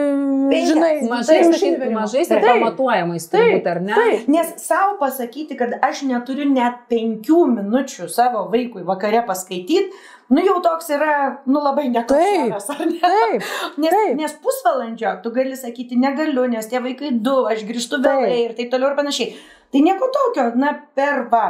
žinai, 0.69 1.09
Mažais, 1.09 1.27
tai 1.27 1.49
užsivirimo. 1.49 2.01
mažais 2.01 2.31
ir 2.31 2.41
Taip. 2.41 2.61
pamatuojamais 2.61 3.29
Taip, 3.31 3.41
turbūt, 3.65 3.67
ar 3.71 3.81
ne? 3.81 3.95
Taip, 3.95 4.29
Nes 4.29 4.53
savo 4.57 4.99
pasakyti, 5.01 5.57
kad 5.57 5.73
aš 5.83 6.03
neturiu 6.03 6.49
net 6.53 6.75
penkių 6.91 7.47
minučių 7.57 8.09
savo 8.13 8.49
vaikui 8.53 8.85
vakare 8.85 9.25
paskaityti, 9.27 9.89
nu 10.29 10.45
jau 10.45 10.61
toks 10.63 10.91
yra, 10.91 11.39
nu 11.47 11.61
labai 11.65 11.89
nekokybiškas, 11.89 12.69
ar 12.77 12.85
ne? 12.87 13.01
taip, 13.01 13.43
Nes, 13.79 13.91
Taip. 13.91 14.17
nes 14.21 14.33
pusvalandžio 14.45 15.23
tu 15.23 15.31
gali 15.31 15.57
sakyti 15.57 15.97
negaliu, 15.97 16.45
nes 16.47 16.67
tie 16.69 16.79
vaikai 16.81 17.13
du, 17.23 17.47
aš 17.49 17.65
grįžtu 17.65 18.03
vėlai 18.05 18.45
ir 18.45 18.53
taip 18.59 18.71
toliau 18.71 18.91
ir 18.93 18.97
panašiai. 19.01 19.33
Tai 19.73 19.81
nieko 19.85 20.09
tokio, 20.13 20.51
na, 20.57 20.73
per 20.97 21.27
va, 21.33 21.47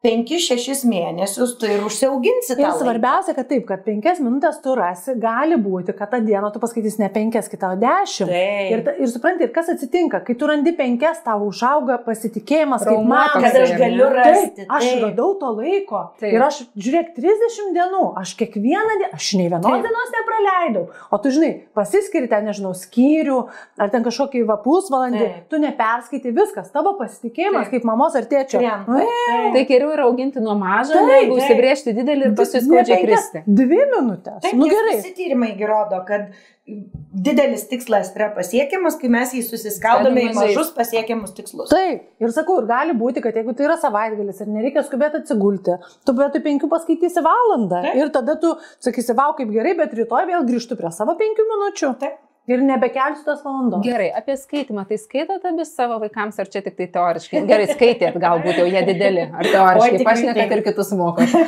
5-6 0.00 0.86
mėnesius 0.88 1.50
tu 1.60 1.68
ir 1.68 1.82
užsiauginsi 1.84 2.54
tą. 2.54 2.62
Ir 2.62 2.76
svarbiausia, 2.80 3.34
kad 3.36 3.50
taip, 3.50 3.66
kad 3.68 3.82
5 3.84 4.22
minutės 4.24 4.56
tu 4.64 4.72
rasi, 4.78 5.12
gali 5.20 5.58
būti, 5.60 5.92
kad 5.96 6.08
tą 6.14 6.22
dieną 6.24 6.48
tu 6.54 6.62
paskaitysi 6.62 7.02
ne 7.02 7.10
5, 7.12 7.50
kitą 7.52 7.74
10. 7.82 8.30
Taip. 8.30 8.72
Ir, 8.72 8.84
ir 9.04 9.10
supranti, 9.12 9.44
ir 9.44 9.52
kas 9.52 9.68
atsitinka, 9.74 10.22
kai 10.24 10.38
tu 10.40 10.48
randi 10.48 10.72
5, 10.78 11.20
tau 11.26 11.44
užauga 11.50 11.98
pasitikėjimas, 12.06 12.86
kaip 12.88 12.96
man. 12.96 13.28
Traumuotas 13.28 13.52
Kad 13.52 13.60
aš 13.66 13.74
galiu 13.82 14.08
rasti. 14.14 14.62
Taip, 14.62 14.72
aš 14.78 14.86
taip. 14.86 15.02
radau 15.04 15.28
to 15.42 15.52
laiko. 15.58 16.02
Taip. 16.16 16.30
Taip. 16.30 16.36
Ir 16.38 16.46
aš, 16.46 16.62
žiūrėk, 16.78 17.12
30 17.16 17.76
dienų, 17.76 18.02
aš 18.20 18.34
kiekvieną 18.40 18.96
dieną, 19.02 19.12
aš 19.18 19.30
nei 19.36 19.48
vienos 19.50 19.68
Taip. 19.68 19.84
dienos 19.84 20.12
nepraleidau. 20.16 20.86
O 21.10 21.20
tu 21.20 21.34
žinai, 21.34 21.52
pasiskiri 21.76 22.30
ten, 22.30 22.48
nežinau, 22.48 22.72
skyrių, 22.78 23.38
ar 23.80 23.92
ten 23.92 24.04
kažkokį 24.06 24.44
va 24.48 24.56
pusvalandį, 24.64 25.22
Taip. 25.26 25.46
tu 25.52 25.60
neperskaitai 25.60 26.34
viskas, 26.36 26.72
tavo 26.72 26.94
pasitikėjimas 27.00 27.68
Taip. 27.68 27.76
kaip 27.76 27.88
mamos 27.88 28.16
ar 28.16 28.28
tėčio. 28.30 28.60
Krenta. 28.62 28.86
Nu, 28.88 29.04
Taip. 29.04 29.52
Tai 29.56 29.64
geriau 29.90 29.96
yra 29.96 30.06
auginti 30.08 30.40
nuo 30.40 30.54
mažo, 30.58 30.94
Taip, 30.94 31.08
negu 31.08 31.36
užsibriežti 31.38 31.94
didelį 31.96 32.30
ir 32.30 32.36
paskui 32.38 32.62
skaudžiai 32.64 33.02
kristi. 33.04 33.42
Dvi 33.46 33.82
minutės. 33.90 34.40
Taip, 34.44 34.56
nu 34.58 34.68
gerai. 34.70 34.96
Visi 35.00 35.12
tyrimai 35.16 35.50
įrodo, 35.56 36.00
kad 36.06 36.30
didelis 37.26 37.64
tikslas 37.66 38.12
yra 38.14 38.30
pasiekiamas, 38.36 38.96
kai 39.00 39.10
mes 39.10 39.34
jį 39.34 39.42
susiskaldome 39.48 40.28
į 40.28 40.32
mažus 40.36 40.70
pasiekiamus 40.76 41.34
tikslus. 41.34 41.70
Taip, 41.72 42.06
ir 42.22 42.34
sakau, 42.34 42.60
ir 42.62 42.70
gali 42.70 42.94
būti, 42.96 43.22
kad 43.24 43.36
jeigu 43.36 43.56
tai 43.58 43.66
yra 43.66 43.78
savaitgalis 43.80 44.42
ir 44.44 44.52
nereikia 44.54 44.84
skubėti 44.86 45.22
atsigulti, 45.22 45.80
tu 46.06 46.14
vietoj 46.18 46.44
penkių 46.46 46.70
paskaitysi 46.70 47.26
valandą 47.26 47.82
Taip. 47.88 47.98
ir 47.98 48.14
tada 48.14 48.38
tu 48.40 48.54
sakysi, 48.78 49.16
vau, 49.18 49.32
kaip 49.38 49.50
gerai, 49.54 49.74
bet 49.80 49.96
rytoj 49.98 50.28
vėl 50.30 50.46
grįžtu 50.46 50.78
prie 50.78 50.92
savo 50.94 51.18
penkių 51.18 51.48
minučių 51.54 51.94
Taip. 52.04 52.20
Ir 52.48 52.62
nebekelsiu 52.64 53.24
tos 53.24 53.42
valandos. 53.44 53.82
Gerai, 53.84 54.08
apie 54.16 54.36
skaitimą. 54.38 54.84
Tai 54.88 54.98
skaitote 55.00 55.50
abi 55.52 55.66
savo 55.68 55.98
vaikams, 56.02 56.38
ar 56.40 56.48
čia 56.50 56.62
tik 56.64 56.76
tai 56.78 56.86
teoriškai? 56.94 57.42
Gerai, 57.48 57.66
skaitėt, 57.70 58.16
galbūt 58.22 58.60
jau 58.62 58.66
jie 58.70 58.82
dideli. 58.88 59.26
Ar 59.28 59.48
teoriškai? 59.48 60.32
taip. 60.36 60.54
ir 60.56 60.64
kitus 60.70 60.92
mokot. 60.96 61.34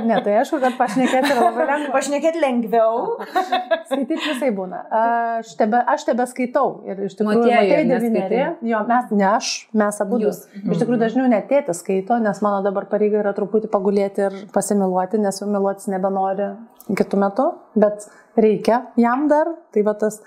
Ne, 0.00 0.16
tai 0.24 0.38
aišku, 0.40 0.56
kad 0.62 0.76
pašnekėti 0.78 1.28
yra 1.34 1.42
labai 1.44 1.64
lengva. 1.68 1.90
Pašnekėti 1.92 2.40
lengviau. 2.40 3.18
Skaityti 3.90 4.16
visai 4.22 4.48
būna. 4.56 4.80
Aš 5.00 5.52
tebe, 5.60 5.82
aš 5.92 6.06
tebe 6.08 6.24
skaitau. 6.30 6.70
Ir 6.88 7.02
iš 7.04 7.18
tikrųjų, 7.18 7.42
matai, 7.44 7.98
skaitai? 8.06 8.40
Jo, 8.70 8.80
mes, 8.88 9.12
ne 9.12 9.26
aš, 9.28 9.50
mes 9.76 10.00
abu. 10.02 10.22
Jūs. 10.24 10.46
Iš 10.56 10.80
tikrųjų, 10.80 11.02
dažniau 11.04 11.28
net 11.30 11.50
tėtis 11.52 11.82
skaito, 11.84 12.16
nes 12.22 12.40
mano 12.44 12.62
dabar 12.64 12.88
pareiga 12.90 13.20
yra 13.20 13.34
truputį 13.36 13.70
pagulėti 13.72 14.26
ir 14.30 14.40
pasimiluoti, 14.56 15.20
nes 15.20 15.42
jau 15.42 15.50
miluotis 15.52 15.90
nebenori 15.92 16.54
kitų 16.96 17.20
metų, 17.20 17.46
bet 17.78 18.08
reikia 18.36 18.82
jam 19.00 19.26
dar. 19.30 19.50
Tai 19.74 19.82
va 19.86 19.94
tas. 19.98 20.20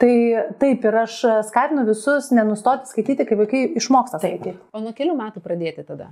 Tai 0.00 0.12
taip 0.56 0.84
ir 0.88 0.94
aš 1.02 1.18
skatinu 1.50 1.84
visus 1.84 2.30
nenustoti 2.32 2.88
skaityti, 2.88 3.26
kai 3.28 3.36
vaikai 3.36 3.64
išmoksta 3.76 4.16
skaityti. 4.22 4.54
O 4.72 4.80
nuo 4.80 4.94
kelių 4.96 5.12
metų 5.18 5.42
pradėti 5.44 5.84
tada? 5.84 6.06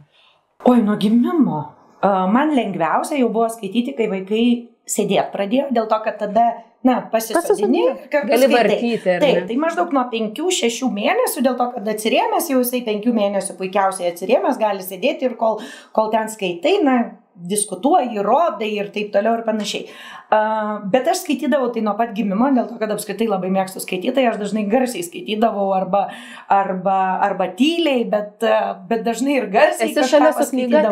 Oi, 0.69 0.83
nuo 0.85 0.99
gimimo. 1.01 1.63
A, 2.05 2.27
Man 2.29 2.53
lengviausia 2.55 3.17
jau 3.17 3.31
buvo 3.33 3.49
skaityti, 3.49 3.95
kai 3.97 4.11
vaikai 4.13 4.43
sėdėti 4.89 5.33
pradėjo, 5.33 5.71
dėl 5.73 5.89
to, 5.89 5.99
kad 6.05 6.19
tada, 6.21 6.45
na, 6.85 6.99
pasisodini 7.13 7.83
kartu 8.13 8.29
Gali 8.31 8.49
vartyti. 8.53 9.09
ar 9.15 9.25
Taip, 9.25 9.41
ne? 9.41 9.47
tai 9.49 9.57
maždaug 9.61 9.93
nuo 9.97 10.05
5-6 10.13 10.89
mėnesių, 10.95 11.45
dėl 11.45 11.57
to, 11.59 11.67
kad 11.75 11.91
atsirėmęs 11.93 12.49
jau 12.53 12.61
jisai 12.63 12.83
5 12.87 13.09
mėnesių 13.19 13.57
puikiausiai 13.59 14.13
atsirėmęs, 14.13 14.61
gali 14.61 14.85
sėdėti 14.85 15.29
ir 15.29 15.37
kol, 15.41 15.59
kol 15.97 16.13
ten 16.13 16.29
skaitai, 16.33 16.79
na, 16.85 16.99
diskutuoji, 17.39 18.19
rodai 18.25 18.71
ir 18.77 18.89
taip 18.95 19.13
toliau 19.15 19.39
ir 19.39 19.45
panašiai. 19.47 19.87
Uh, 20.29 20.83
bet 20.93 21.07
aš 21.09 21.23
skaitydavau 21.23 21.71
tai 21.73 21.81
nuo 21.87 21.95
pat 21.97 22.11
gimimo, 22.17 22.51
dėl 22.53 22.67
to, 22.69 22.77
kad 22.81 22.91
apskritai 22.93 23.29
labai 23.31 23.49
mėgstu 23.55 23.81
skaityti, 23.85 24.13
tai 24.19 24.27
aš 24.29 24.41
dažnai 24.43 24.67
garsiai 24.69 25.07
skaitydavau 25.07 25.71
arba, 25.77 26.03
arba, 26.53 26.99
arba 27.25 27.49
tyliai, 27.59 28.03
bet, 28.11 28.37
uh, 28.45 28.75
bet 28.91 29.07
dažnai 29.07 29.39
ir 29.39 29.49
garsiai. 29.55 29.93
Esi 29.93 30.11
šalia 30.11 30.35
su 30.37 30.51
knyga 30.51 30.85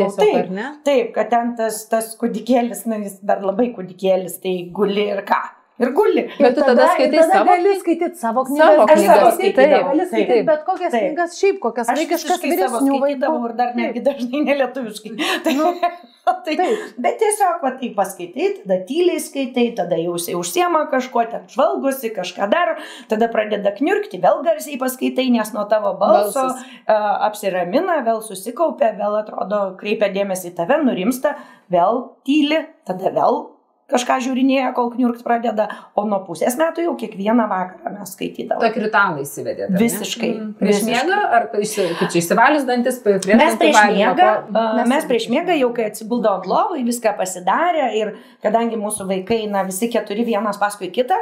Taip? 0.71 0.87
Taip, 0.89 1.13
kad 1.19 1.33
ten 1.35 1.53
tas, 1.59 1.83
tas 1.91 2.15
kūdikėlis, 2.21 2.87
na 2.89 3.03
jis 3.03 3.21
dar 3.27 3.45
labai 3.45 3.73
kūdikėlis, 3.77 4.41
tai 4.45 4.59
guli 4.73 5.11
ir 5.13 5.27
ką. 5.29 5.43
Ir 5.77 5.91
guli. 5.93 6.23
Bet 6.41 6.55
tu 6.57 6.63
tada 6.65 6.87
skaitai 6.95 7.19
ir 7.19 7.21
tada 7.21 7.33
savo 7.35 7.51
gali 7.51 7.73
skaityti 7.81 8.17
savo 8.17 8.45
Savo 8.49 8.87
knygas. 8.87 8.93
Aš 8.93 9.01
knygas, 9.01 9.17
savo 9.21 9.31
skaitydavau. 9.37 9.89
gali 9.91 10.05
skaityti 10.09 10.45
bet 10.49 10.61
kokias 10.65 10.93
Taip. 10.95 11.03
knygas 11.11 11.35
šiaip, 11.41 11.59
kokias 11.61 11.91
vaikiškas 11.93 12.31
savo 12.39 12.53
vyresnių 12.53 13.01
vaikų. 13.03 13.33
ir 13.49 13.55
dar 13.59 13.75
netgi 13.77 14.03
dažnai 14.07 14.41
nelietuviškai. 14.47 15.13
Tai, 15.45 15.53
Nu, 15.57 16.33
tai, 16.45 16.55
Taip. 16.59 16.79
bet 16.99 17.19
tiesiog, 17.21 17.61
va, 17.63 17.71
tai 17.79 17.91
paskaitai, 17.95 18.47
tada 18.63 18.79
tyliai 18.89 19.21
skaitai, 19.23 19.67
tada 19.79 19.99
jau 20.01 20.17
užsiema 20.41 20.81
kažkuo, 20.91 21.23
ten 21.31 21.45
žvalgosi, 21.53 22.11
kažką 22.17 22.49
daro, 22.51 22.75
tada 23.13 23.29
pradeda 23.31 23.71
kniurkti, 23.77 24.19
vėl 24.25 24.41
garsiai 24.43 24.79
paskaitai, 24.81 25.29
nes 25.31 25.53
nuo 25.55 25.67
tavo 25.71 25.93
balso 26.01 26.41
Balsas. 26.41 26.65
uh, 26.89 27.11
apsiramina, 27.29 28.01
vėl 28.09 28.25
susikaupia, 28.27 28.91
vėl 28.99 29.21
atrodo, 29.21 29.77
kreipia 29.79 30.09
dėmesį 30.11 30.51
į 30.51 30.57
tave, 30.59 30.81
nurimsta, 30.83 31.37
vėl 31.71 32.03
tyli, 32.27 32.65
tada 32.89 33.13
vėl 33.15 33.56
kažką 33.91 34.17
žiūrinėja, 34.25 34.73
kol 34.75 34.89
kniurkt 34.91 35.23
pradeda, 35.23 35.69
o 35.95 36.03
nuo 36.11 36.19
pusės 36.27 36.57
metų 36.59 36.83
jau 36.89 36.95
kiekvieną 36.99 37.45
vakarą 37.51 37.93
mes 37.99 38.13
skaitydavome. 38.17 38.67
Tokį 38.67 38.83
ritualą 38.87 39.21
įsivedėte. 39.23 39.79
Visiškai, 39.79 40.31
Mm. 40.37 40.53
Prieš 40.59 40.81
miegą, 40.89 41.19
ar 41.39 41.47
čia 41.55 42.19
įsivalius 42.23 42.67
dantis, 42.67 42.99
prieš 43.05 43.27
Mes 43.31 43.55
prieš 43.57 43.77
miegą, 43.95 44.31
po- 44.53 44.65
Mes 44.81 44.89
mes 44.89 45.05
prieš 45.05 45.29
miegą 45.31 45.55
jau 45.61 45.73
kai 45.75 45.85
atsibuldavom 45.91 46.43
lovai, 46.51 46.83
viską 46.85 47.17
pasidarė 47.17 47.87
ir 47.95 48.17
kadangi 48.43 48.77
mūsų 48.77 49.07
vaikai, 49.07 49.47
na 49.51 49.63
visi 49.63 49.89
keturi 49.89 50.25
vienas 50.27 50.59
paskui 50.59 50.91
kitą, 50.91 51.15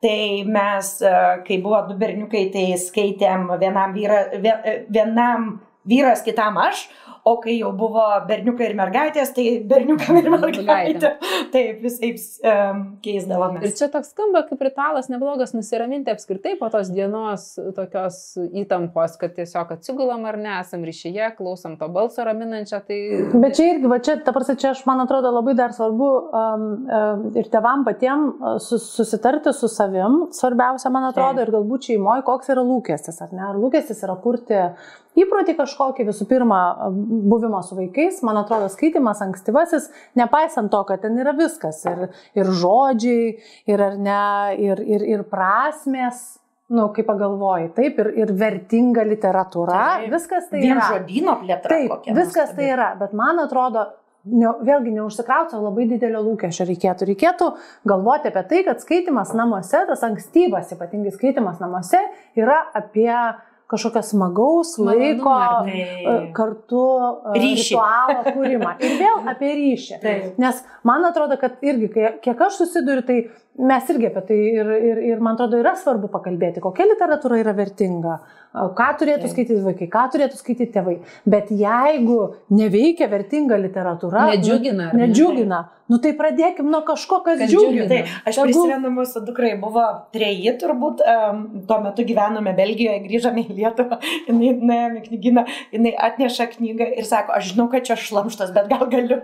tai 0.00 0.44
mes, 0.46 0.98
kai 1.46 1.60
buvo 1.62 1.82
du 1.88 1.94
berniukai, 2.00 2.50
tai 2.52 2.66
skaitėm 2.80 3.48
vienam, 3.60 3.92
vyra, 3.92 4.24
vie- 4.40 4.86
vienam 4.90 5.60
vyras, 5.86 6.22
kitam 6.24 6.56
aš, 6.58 6.88
o 7.26 7.34
kai 7.42 7.56
jau 7.58 7.72
buvo 7.74 8.04
berniukai 8.28 8.68
ir 8.68 8.76
mergaitės, 8.78 9.32
tai 9.34 9.44
berniukam 9.66 10.20
ir 10.20 10.28
mergaitė. 10.30 11.10
Taip, 11.50 11.80
visai 11.82 12.12
um, 12.46 12.82
keisdavome. 13.02 13.62
Ir 13.66 13.72
čia 13.78 13.88
toks 13.90 14.12
skamba 14.12 14.44
kaip 14.46 14.62
ritualas 14.62 15.10
neblogas 15.10 15.50
nusiraminti 15.56 16.12
apskritai 16.12 16.54
po 16.60 16.68
tos 16.70 16.92
dienos 16.94 17.48
tokios 17.74 18.20
įtampos, 18.62 19.16
kad 19.18 19.34
tiesiog 19.38 19.72
atsigulam 19.74 20.22
ar 20.30 20.38
ne, 20.38 20.52
esam 20.60 20.84
ryšyje, 20.86 21.32
klausom 21.38 21.74
to 21.80 21.88
balso 21.92 22.22
raminančio. 22.26 22.78
Tai... 22.86 22.98
Bet 23.34 23.56
čia 23.58 23.72
irgi, 23.72 23.90
va 23.90 23.98
čia, 24.06 24.18
ta 24.22 24.34
prasme, 24.36 24.54
čia 24.62 24.70
aš 24.76 24.84
man 24.86 25.02
atrodo 25.02 25.32
labai 25.34 25.56
dar 25.58 25.74
svarbu 25.74 26.10
um, 26.12 26.68
um, 26.86 27.24
ir 27.34 27.50
tevam 27.50 27.82
patiem 27.88 28.28
uh, 28.28 28.52
sus, 28.62 28.86
susitarti 28.94 29.50
su 29.56 29.70
savim, 29.72 30.28
svarbiausia, 30.36 30.94
man 30.94 31.08
atrodo, 31.10 31.40
Taip. 31.40 31.48
ir 31.48 31.56
galbūt 31.58 31.90
šeimoje, 31.90 32.22
koks 32.30 32.54
yra 32.54 32.62
lūkestis, 32.70 33.18
ar 33.26 33.34
ne? 33.34 33.42
Ar 33.50 33.58
lūkestis 33.58 34.06
yra 34.06 34.14
kurti 34.22 34.62
įprotį 35.16 35.54
kažkokį, 35.56 36.06
visų 36.10 36.26
pirma, 36.28 36.60
buvimo 37.24 37.62
su 37.64 37.76
vaikais, 37.78 38.22
man 38.26 38.40
atrodo, 38.42 38.68
skaitimas 38.72 39.22
ankstyvasis, 39.24 39.90
nepaisant 40.18 40.70
to, 40.72 40.82
kad 40.88 41.02
ten 41.04 41.18
yra 41.22 41.34
viskas, 41.36 41.82
ir, 41.88 42.08
ir 42.36 42.50
žodžiai, 42.62 43.36
ir 43.72 43.84
ar 43.90 43.96
ne, 44.00 44.22
ir, 44.62 44.82
ir, 44.84 45.06
ir 45.16 45.24
prasmės. 45.30 46.36
Nu, 46.66 46.88
kaip 46.90 47.06
pagalvoji, 47.06 47.68
taip, 47.76 48.00
ir, 48.02 48.08
ir 48.24 48.32
vertinga 48.34 49.04
literatūra, 49.06 49.82
Taip. 50.00 50.08
viskas 50.16 50.48
tai 50.50 50.64
Vien 50.64 50.74
yra. 50.74 50.88
žodino 50.96 51.36
plėtra. 51.38 51.76
Taip, 51.76 52.08
viskas 52.10 52.48
nuostabi. 52.48 52.56
tai 52.56 52.72
yra, 52.74 52.88
bet 52.98 53.12
man 53.14 53.38
atrodo, 53.38 53.84
ne, 54.26 54.50
vėlgi 54.66 54.96
neužsikrauti 54.96 55.60
labai 55.62 55.86
didelio 55.92 56.24
lūkesčio 56.26 56.66
reikėtų. 56.66 57.06
Reikėtų 57.12 57.50
galvoti 57.86 58.32
apie 58.32 58.42
tai, 58.50 58.62
kad 58.66 58.82
skaitimas 58.82 59.30
namuose, 59.38 59.84
tas 59.92 60.02
ankstyvas, 60.08 60.72
ypatingai 60.74 61.14
skaitimas 61.14 61.62
namuose, 61.62 62.02
yra 62.38 62.64
apie 62.74 63.12
kažkokio 63.70 64.02
smagaus 64.02 64.76
laiko 64.78 65.34
ne? 65.66 65.80
e, 65.82 66.14
kartu 66.36 66.82
e, 67.34 67.38
Ryšį. 67.40 67.72
ritualo 67.72 68.34
kūrimą. 68.36 68.74
Ir 68.84 68.94
vėl 69.00 69.30
apie 69.32 69.52
ryšį. 69.58 69.98
Taip. 70.02 70.38
Nes 70.42 70.62
man 70.86 71.06
atrodo, 71.08 71.38
kad 71.40 71.58
irgi, 71.66 71.90
kiek 72.22 72.46
aš 72.48 72.60
susiduriu, 72.62 73.02
tai 73.06 73.18
mes 73.58 73.88
irgi 73.92 74.06
apie 74.10 74.22
tai 74.28 74.36
ir, 74.36 74.70
ir, 74.90 74.98
ir 75.10 75.20
man 75.24 75.36
atrodo 75.36 75.58
yra 75.60 75.72
svarbu 75.78 76.10
pakalbėti, 76.12 76.60
kokia 76.64 76.86
literatūra 76.90 77.38
yra 77.40 77.54
vertinga, 77.56 78.18
ką 78.76 78.88
turėtų 79.00 79.30
skaityti 79.32 79.62
vaikai, 79.64 79.88
ką 79.92 80.02
turėtų 80.12 80.38
skaityti 80.40 80.74
tėvai. 80.74 80.96
Bet 81.28 81.50
jeigu 81.52 82.18
neveikia 82.56 83.08
vertinga 83.12 83.58
literatūra, 83.60 84.26
Nedžiugina, 84.34 84.90
nu, 84.92 85.00
ne? 85.00 85.08
nedžiugina, 85.08 85.60
nu 85.92 86.00
tai 86.04 86.12
pradėkim 86.18 86.68
nuo 86.72 86.82
kažko, 86.86 87.22
kas 87.26 87.40
Kas 87.42 87.52
džiugina. 87.52 87.88
Taip, 87.90 88.12
aš 88.28 88.40
Tegul- 88.40 88.50
prisimenu, 88.52 88.92
mūsų 88.98 89.24
dukrai 89.28 89.52
buvo 89.60 89.84
treji 90.14 90.56
turbūt, 90.60 91.04
um, 91.04 91.44
tuo 91.68 91.80
metu 91.84 92.06
gyvenome 92.08 92.56
Belgijoje, 92.56 93.02
grįžome 93.08 93.46
į 93.46 93.58
Lietuvą, 93.60 94.00
jinai 94.28 94.54
nuėjome 94.60 95.04
knyginą, 95.08 95.46
jinai 95.72 95.94
atneša 96.10 96.50
knygą 96.56 96.92
ir 96.96 97.08
sako, 97.08 97.36
aš 97.40 97.54
žinau, 97.54 97.70
kad 97.72 97.88
čia 97.88 97.98
šlamštas, 98.00 98.52
bet 98.56 98.68
gal 98.72 98.88
galiu. 98.92 99.22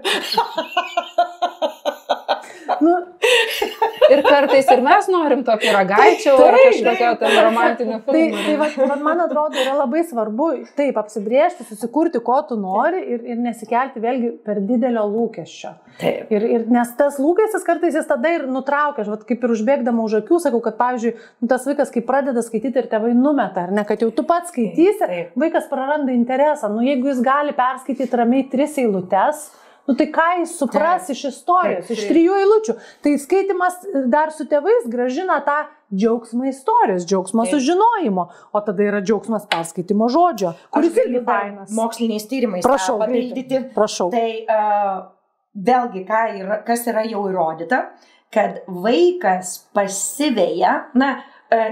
Nu, 2.82 2.94
Ir 4.10 4.22
kartais 4.26 4.66
ir 4.72 4.80
mes 4.82 5.06
norim 5.12 5.44
to 5.46 5.54
piragaičio 5.62 6.34
ar 6.42 6.56
kažkokio 6.58 7.12
ten 7.20 7.36
romantinio 7.44 8.00
Tai, 8.06 8.14
filmo. 8.16 8.42
tai 8.46 8.56
va, 8.58 8.68
va, 8.90 8.96
man 9.04 9.22
atrodo, 9.26 9.60
yra 9.62 9.76
labai 9.78 10.02
svarbu 10.08 10.48
taip 10.78 10.98
apsibriežti, 11.00 11.66
susikurti, 11.68 12.20
ko 12.24 12.40
tu 12.48 12.58
nori 12.60 13.04
ir, 13.14 13.22
ir 13.34 13.38
nesikelti 13.44 14.02
vėlgi 14.02 14.32
per 14.46 14.60
didelio 14.66 15.04
lūkesčio. 15.12 15.74
Taip. 16.00 16.30
Ir, 16.32 16.46
ir 16.56 16.66
nes 16.72 16.92
tas 16.98 17.18
lūkestis 17.22 17.66
kartais 17.66 17.94
jis 17.98 18.08
tada 18.08 18.32
ir 18.32 18.46
nutraukia, 18.50 19.04
aš 19.04 19.12
vat, 19.12 19.24
kaip 19.28 19.44
ir 19.44 19.54
užbėgdama 19.54 20.04
už 20.08 20.18
akių 20.22 20.40
sakau, 20.42 20.62
kad 20.64 20.78
pavyzdžiui, 20.80 21.14
nu, 21.44 21.48
tas 21.52 21.66
vaikas, 21.68 21.92
kai 21.94 22.02
pradeda 22.06 22.42
skaityti 22.44 22.80
ir 22.82 22.88
tėvai 22.90 23.12
numeta, 23.16 23.66
ar 23.68 23.74
ne, 23.76 23.84
kad 23.88 24.02
jau 24.02 24.10
tu 24.14 24.24
pats 24.26 24.50
skaitysi, 24.54 25.04
Taip. 25.04 25.34
vaikas 25.38 25.68
praranda 25.70 26.14
interesą. 26.16 26.72
Nu, 26.72 26.82
jeigu 26.86 27.12
jis 27.12 27.20
gali 27.24 27.52
perskaityti 27.56 28.18
ramiai 28.18 28.48
tris 28.50 28.78
eilutes, 28.80 29.50
nu, 29.88 29.94
tai 29.98 30.06
ką 30.14 30.26
jis 30.40 30.56
supras 30.58 31.06
Taip. 31.06 31.16
iš 31.16 31.24
istorijos, 31.30 31.86
Taip, 31.86 31.96
iš 31.96 32.02
taip. 32.02 32.10
trijų 32.12 32.36
eilučių. 32.42 32.74
Tai 33.04 33.14
skaitimas 33.18 33.78
dar 34.12 34.32
su 34.34 34.46
tėvais 34.50 34.86
gražina 34.92 35.40
tą 35.46 35.58
džiaugsmą 35.92 36.48
istorijos, 36.50 37.06
džiaugsmą 37.08 37.46
Taip. 37.46 37.56
sužinojimo, 37.56 38.28
o 38.52 38.62
tada 38.68 38.86
yra 38.86 39.02
džiaugsmas 39.02 39.48
perskaitimo 39.50 40.08
žodžio, 40.12 40.54
kuris 40.72 40.96
irgi 41.04 41.24
fainas. 41.26 41.74
moksliniais 41.76 42.28
tyrimais 42.30 42.64
Prašau, 42.66 43.00
papildyti. 43.02 43.64
Prašau. 43.74 44.10
Tai 44.14 44.30
uh, 44.46 45.02
vėlgi, 45.54 46.06
yra, 46.40 46.62
kas 46.66 46.86
yra 46.88 47.04
jau 47.08 47.26
įrodyta, 47.30 47.84
kad 48.32 48.62
vaikas 48.66 49.58
pasiveja, 49.76 50.86
na, 50.94 51.18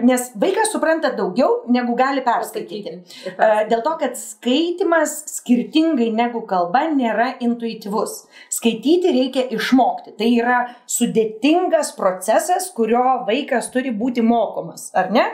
nes 0.05 0.31
vaikas 0.40 0.73
supranta 0.75 1.12
daugiau, 1.16 1.64
negu 1.73 1.95
gali 1.99 2.25
perskaityti. 2.27 2.97
Uh, 3.37 3.62
Dėl 3.71 3.83
to, 3.85 3.95
kad 4.01 4.16
skaitimas 4.19 5.14
skirtingai 5.31 6.11
negu 6.14 6.43
kalba 6.49 6.85
nėra 6.93 7.33
intuityvus. 7.45 8.16
Skaityti 8.53 9.12
reikia 9.14 9.47
išmokti. 9.55 10.14
Tai 10.19 10.29
yra 10.31 10.61
sudėtingas 10.90 11.95
procesas, 11.99 12.71
kurio 12.77 13.03
vaikas 13.29 13.71
turi 13.75 13.93
būti 13.95 14.25
mokomas, 14.27 14.90
ar 14.97 15.12
ne? 15.14 15.27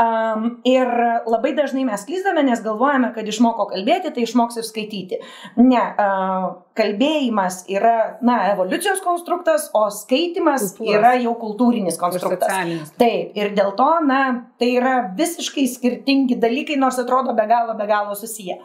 Um, 0.00 0.60
ir 0.64 0.88
labai 1.28 1.52
dažnai 1.56 1.84
mes 1.84 2.04
klyzdame, 2.08 2.40
nes 2.46 2.62
galvojame, 2.64 3.10
kad 3.12 3.26
išmoko 3.28 3.66
kalbėti, 3.68 4.12
tai 4.14 4.24
išmoks 4.24 4.56
ir 4.62 4.64
skaityti. 4.64 5.18
Ne, 5.60 5.82
uh, 6.00 6.46
kalbėjimas 6.78 7.58
yra, 7.68 8.16
na, 8.24 8.38
evoliucijos 8.54 9.02
konstruktas, 9.04 9.68
o 9.76 9.84
skaitimas 9.92 10.70
Kultūros. 10.72 10.96
yra 10.96 11.12
jau 11.20 11.34
kultūrinis 11.40 11.98
Ir 11.98 12.00
konstruktas. 12.00 12.48
socialinis. 12.48 12.94
Taip, 12.96 13.36
ir 13.36 13.52
dėl 13.58 13.74
to, 13.76 13.90
na, 14.08 14.22
tai 14.58 14.70
yra 14.78 14.94
visiškai 15.18 15.66
skirtingi 15.68 16.40
dalykai, 16.40 16.78
nors 16.80 16.98
atrodo 17.02 17.36
be 17.36 17.44
galo, 17.50 17.76
be 17.76 17.86
galo 17.90 18.16
susiję. 18.16 18.58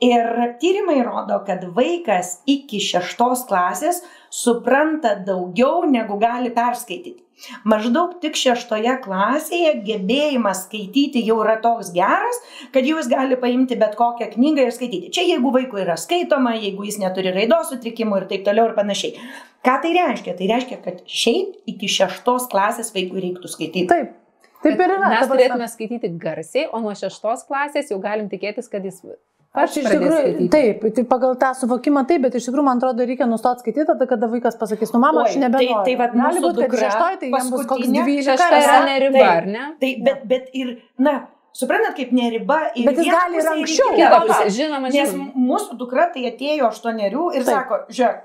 Ir 0.00 0.54
tyrimai 0.62 1.02
rodo, 1.04 1.42
kad 1.44 1.66
vaikas 1.76 2.38
iki 2.48 2.78
šeštos 2.80 3.42
klasės 3.50 4.00
supranta 4.30 5.16
daugiau, 5.26 5.84
negu 5.90 6.18
gali 6.20 6.52
perskaityti. 6.54 7.24
Maždaug 7.64 8.18
tik 8.20 8.36
šeštoje 8.36 8.98
klasėje 9.04 9.72
gebėjimas 9.86 10.66
skaityti 10.66 11.22
jau 11.24 11.38
yra 11.40 11.56
toks 11.62 11.88
geras, 11.94 12.40
kad 12.74 12.84
jis 12.84 13.08
gali 13.08 13.38
paimti 13.40 13.78
bet 13.80 13.96
kokią 13.98 14.28
knygą 14.34 14.66
ir 14.66 14.74
skaityti. 14.76 15.12
Čia 15.16 15.24
jeigu 15.24 15.52
vaikui 15.54 15.80
yra 15.86 15.96
skaitoma, 16.00 16.52
jeigu 16.60 16.84
jis 16.88 17.00
neturi 17.00 17.32
raidos 17.36 17.72
sutrikimų 17.72 18.20
ir 18.20 18.28
taip 18.32 18.44
toliau 18.48 18.68
ir 18.68 18.76
panašiai. 18.76 19.16
Ką 19.64 19.76
tai 19.82 19.94
reiškia? 19.96 20.36
Tai 20.36 20.50
reiškia, 20.52 20.80
kad 20.84 21.00
šiaip 21.08 21.72
iki 21.72 21.88
šeštos 21.96 22.48
klasės 22.52 22.92
vaikui 22.96 23.24
reiktų 23.24 23.52
skaityti. 23.52 23.88
Taip. 23.92 24.16
Taip 24.60 24.76
ir 24.76 24.92
yra. 24.92 25.08
Mes 25.08 25.28
turėtume 25.32 25.68
skaityti 25.72 26.12
garsiai, 26.20 26.68
o 26.68 26.80
nuo 26.84 26.92
šeštos 26.96 27.46
klasės 27.48 27.88
jau 27.92 28.00
galim 28.04 28.28
tikėtis, 28.32 28.68
kad 28.72 28.84
jis 28.84 29.00
Aš 29.50 29.76
iš 29.80 29.86
tikrųjų, 29.90 30.44
taip, 30.52 30.84
tai 30.94 31.02
pagal 31.10 31.32
tą 31.34 31.48
suvokimą 31.58 32.04
taip, 32.06 32.22
bet 32.22 32.36
iš 32.38 32.44
tikrųjų 32.46 32.62
man 32.68 32.78
atrodo 32.78 33.02
reikia 33.02 33.26
nustoti 33.26 33.64
skaityti 33.64 33.86
tada, 33.88 34.06
kada 34.06 34.28
vaikas 34.30 34.54
pasakys, 34.60 34.92
nu 34.94 35.00
mama, 35.02 35.24
aš 35.26 35.34
Oi, 35.34 35.40
nebenoriu. 35.42 35.74
tai- 35.74 35.84
tai 35.88 35.94
vat 35.98 36.12
Gali 36.14 36.22
mūsų 36.22 36.42
būt, 36.44 36.54
kad 36.60 36.70
dukra 36.70 36.78
šeštoj, 36.84 37.16
tai 37.18 37.28
jam 37.30 37.50
bus 37.50 37.50
koks 37.50 37.66
paskutinė, 37.66 38.04
12 38.04 38.22
Šešta 38.30 38.60
yra 38.60 38.78
ne? 38.78 38.86
ne 38.86 38.98
riba, 39.02 39.18
Taip. 39.18 39.36
ar 39.36 39.46
ne? 39.46 39.64
Tai, 39.80 39.90
bet, 40.06 40.20
bet 40.28 40.44
ir, 40.54 40.70
na, 40.98 41.14
suprantat, 41.52 41.96
kaip 41.96 42.12
neriba 42.12 42.60
ir 42.76 42.86
Bet 42.86 42.96
jis 43.02 43.10
gali 43.10 43.36
ir 43.42 43.48
anksčiau. 43.56 43.90
pusę. 44.22 44.46
žinoma, 44.54 44.86
Nes 44.92 45.10
žinoma. 45.10 45.32
mūsų 45.34 45.76
dukra 45.82 46.06
tai 46.14 46.22
atėjo 46.30 46.70
aštuonerių 46.70 47.24
ir 47.34 47.42
Taip. 47.42 47.54
sako, 47.54 47.74
žiūrėk, 47.90 48.20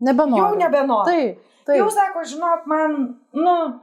Nebenoriu. 0.00 0.44
jau 0.48 0.56
nebenoriu. 0.56 1.04
Taip, 1.04 1.38
taip. 1.66 1.76
Jau 1.76 1.90
sako, 1.90 2.24
žinok, 2.24 2.64
man, 2.66 3.18
nu, 3.34 3.80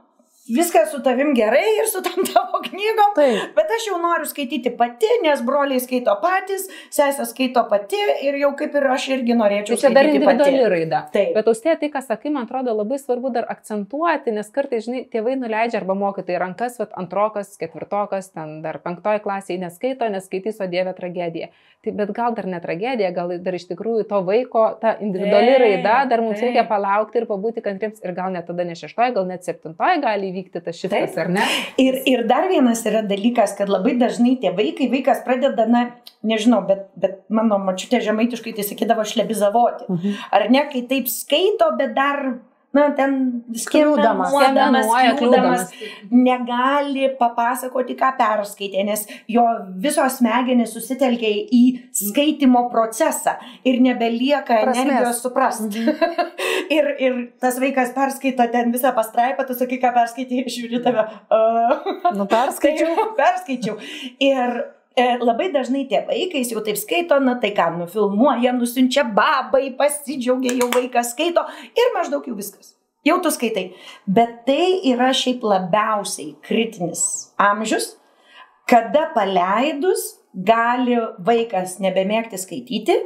viskas 0.48 0.90
su 0.92 1.00
tavim 1.04 1.34
gerai 1.36 1.64
ir 1.78 1.88
su 1.92 2.02
tam 2.02 2.24
tavo 2.28 2.60
knygom. 2.64 3.12
Taip. 3.16 3.54
Bet 3.56 3.72
aš 3.76 3.86
jau 3.90 3.98
noriu 4.02 4.26
skaityti 4.28 4.72
pati, 4.78 5.10
nes 5.24 5.42
broliai 5.46 5.80
skaito 5.82 6.14
patys, 6.22 6.66
sesė 6.94 7.26
skaito 7.28 7.64
pati 7.70 8.00
ir 8.26 8.38
jau 8.40 8.52
kaip 8.58 8.74
ir 8.80 8.88
aš 8.94 9.08
irgi 9.16 9.36
norėčiau 9.38 9.76
Tai 9.76 9.80
čia 9.84 9.92
dar 9.94 10.08
individuali 10.08 10.58
pati. 10.58 10.72
raida. 10.74 11.02
Taip. 11.14 11.32
Bet 11.36 11.50
austė 11.52 11.76
tai, 11.80 11.90
ką 11.92 12.02
sakai, 12.04 12.32
man 12.34 12.48
atrodo 12.48 12.74
labai 12.76 12.98
svarbu 13.02 13.32
dar 13.34 13.46
akcentuoti, 13.52 14.32
nes 14.34 14.48
kartais, 14.54 14.86
žinai, 14.88 15.04
tėvai 15.12 15.36
nuleidžia 15.40 15.80
arba 15.82 15.94
mokytojai 15.98 16.40
rankas, 16.42 16.78
vat, 16.80 16.92
antrokas, 16.98 17.54
ketvirtokas, 17.60 18.32
ten 18.34 18.60
dar 18.64 18.80
penktoji 18.84 19.20
klasėje 19.24 19.60
neskaito, 19.66 20.08
neskaitys, 20.12 20.60
o 20.64 20.68
dievė 20.70 20.94
tragedija. 20.96 21.50
Tai 21.84 21.92
bet 21.94 22.10
gal 22.10 22.34
dar 22.34 22.46
ne 22.50 22.58
tragedija, 22.58 23.12
gal 23.14 23.36
dar 23.38 23.54
iš 23.54 23.68
tikrųjų 23.68 24.08
to 24.10 24.18
vaiko, 24.26 24.64
ta 24.80 24.96
individuali 24.98 25.52
Taip, 25.52 25.60
raida, 25.62 25.92
dar 26.10 26.20
mums 26.24 26.40
taip. 26.40 26.48
reikia 26.48 26.64
palaukti 26.66 27.20
ir 27.20 27.26
pabūti 27.30 27.62
kantriems 27.62 28.00
ir 28.02 28.14
gal 28.16 28.32
net 28.34 28.48
tada 28.50 28.64
ne 28.66 28.74
šeštoji, 28.74 29.14
gal 29.14 29.28
net 29.30 29.46
septintoji 29.46 30.00
gali 30.02 30.32
įvykti 30.32 30.37
tas 30.64 30.78
šitas, 30.78 31.16
ar 31.20 31.30
ne? 31.32 31.44
Ir, 31.80 32.00
ir 32.08 32.24
dar 32.30 32.48
vienas 32.50 32.84
yra 32.88 33.02
dalykas, 33.06 33.56
kad 33.58 33.70
labai 33.72 33.96
dažnai 34.00 34.36
tėvai, 34.42 34.70
kai 34.78 34.88
vaikas 34.92 35.24
pradeda, 35.26 35.66
na, 35.70 35.84
nežinau, 36.26 36.62
bet, 36.68 36.88
bet 36.98 37.20
mano 37.32 37.60
mačiutė 37.62 38.00
žemaitiškai 38.04 38.54
tai 38.56 38.66
sakydavo 38.66 39.06
šlebizavoti. 39.08 39.88
Mhm. 39.90 40.16
Ar 40.38 40.48
ne, 40.54 40.64
kai 40.72 40.84
taip 40.90 41.10
skaito, 41.12 41.70
bet 41.80 41.94
dar, 41.98 42.22
na, 42.76 42.88
ten 42.96 43.14
kliūdamas, 43.48 44.34
kliūdamas. 45.18 45.70
negali 46.12 47.08
papasakoti, 47.18 47.96
ką 47.98 48.12
perskaitė, 48.18 48.84
nes 48.84 49.06
jo 49.30 49.44
visos 49.80 50.18
smegenys 50.20 50.74
susitelkia 50.76 51.30
į 51.54 51.62
skaitimo 51.96 52.66
procesą 52.72 53.38
ir 53.64 53.80
nebelieka 53.84 54.62
Prasmės. 54.66 54.82
energijos 54.84 55.22
suprasti. 55.24 55.84
ir, 56.76 56.92
ir 57.00 57.20
tas 57.40 57.58
vaikas 57.62 57.94
perskaito 57.96 58.48
ten 58.52 58.72
visą 58.74 58.92
pastraipą, 58.96 59.46
tu 59.48 59.56
sakai, 59.58 59.80
ką 59.82 59.94
perskaitė, 59.96 60.44
žiūri 60.52 60.82
tave. 60.84 61.08
Uh, 61.32 62.14
Nu, 62.14 62.26
perskaičiau. 62.28 62.94
Tai, 62.98 63.06
perskaičiau. 63.18 63.78
Ir 64.24 64.58
labai 65.22 65.50
dažnai 65.54 65.84
tėvai, 65.90 66.26
kai 66.32 66.42
jis 66.42 66.52
jau 66.54 66.62
taip 66.64 66.78
skaito, 66.80 67.18
na 67.22 67.36
tai 67.40 67.52
ką, 67.56 67.70
nufilmuoja, 67.78 68.54
nusinčia 68.56 69.04
babai, 69.14 69.68
pasidžiaugia, 69.78 70.56
jau 70.58 70.70
vaikas 70.74 71.14
skaito 71.14 71.44
ir 71.76 71.94
maždaug 71.96 72.26
jau 72.28 72.36
viskas. 72.38 72.74
Jau 73.06 73.20
tu 73.22 73.30
skaitai. 73.32 73.70
Bet 74.04 74.42
tai 74.48 74.80
yra 74.90 75.12
šiaip 75.14 75.44
labiausiai 75.46 76.34
kritinis 76.44 77.32
amžius, 77.40 77.92
kada 78.68 79.08
paleidus 79.14 80.18
gali 80.34 80.98
vaikas 81.24 81.78
nebemėgti 81.82 82.40
skaityti, 82.40 82.98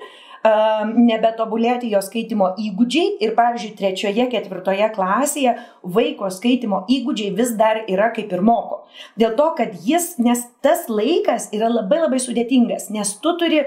nebetobulėti 0.44 1.90
jo 1.92 2.00
skaitimo 2.02 2.48
įgūdžiai 2.58 3.18
ir, 3.22 3.34
pavyzdžiui, 3.38 3.76
trečioje, 3.78 4.26
ketvirtoje 4.32 4.88
klasėje 4.96 5.54
vaiko 5.96 6.30
skaitimo 6.34 6.82
įgūdžiai 6.90 7.34
vis 7.38 7.54
dar 7.58 7.84
yra 7.86 8.10
kaip 8.16 8.32
ir 8.34 8.42
moko. 8.42 8.82
Dėl 9.18 9.36
to, 9.38 9.52
kad 9.58 9.76
jis, 9.86 10.16
nes 10.18 10.42
tas 10.64 10.88
laikas 10.90 11.50
yra 11.54 11.70
labai 11.70 12.02
labai 12.02 12.18
sudėtingas, 12.22 12.90
nes 12.90 13.14
tu 13.22 13.36
turi, 13.40 13.62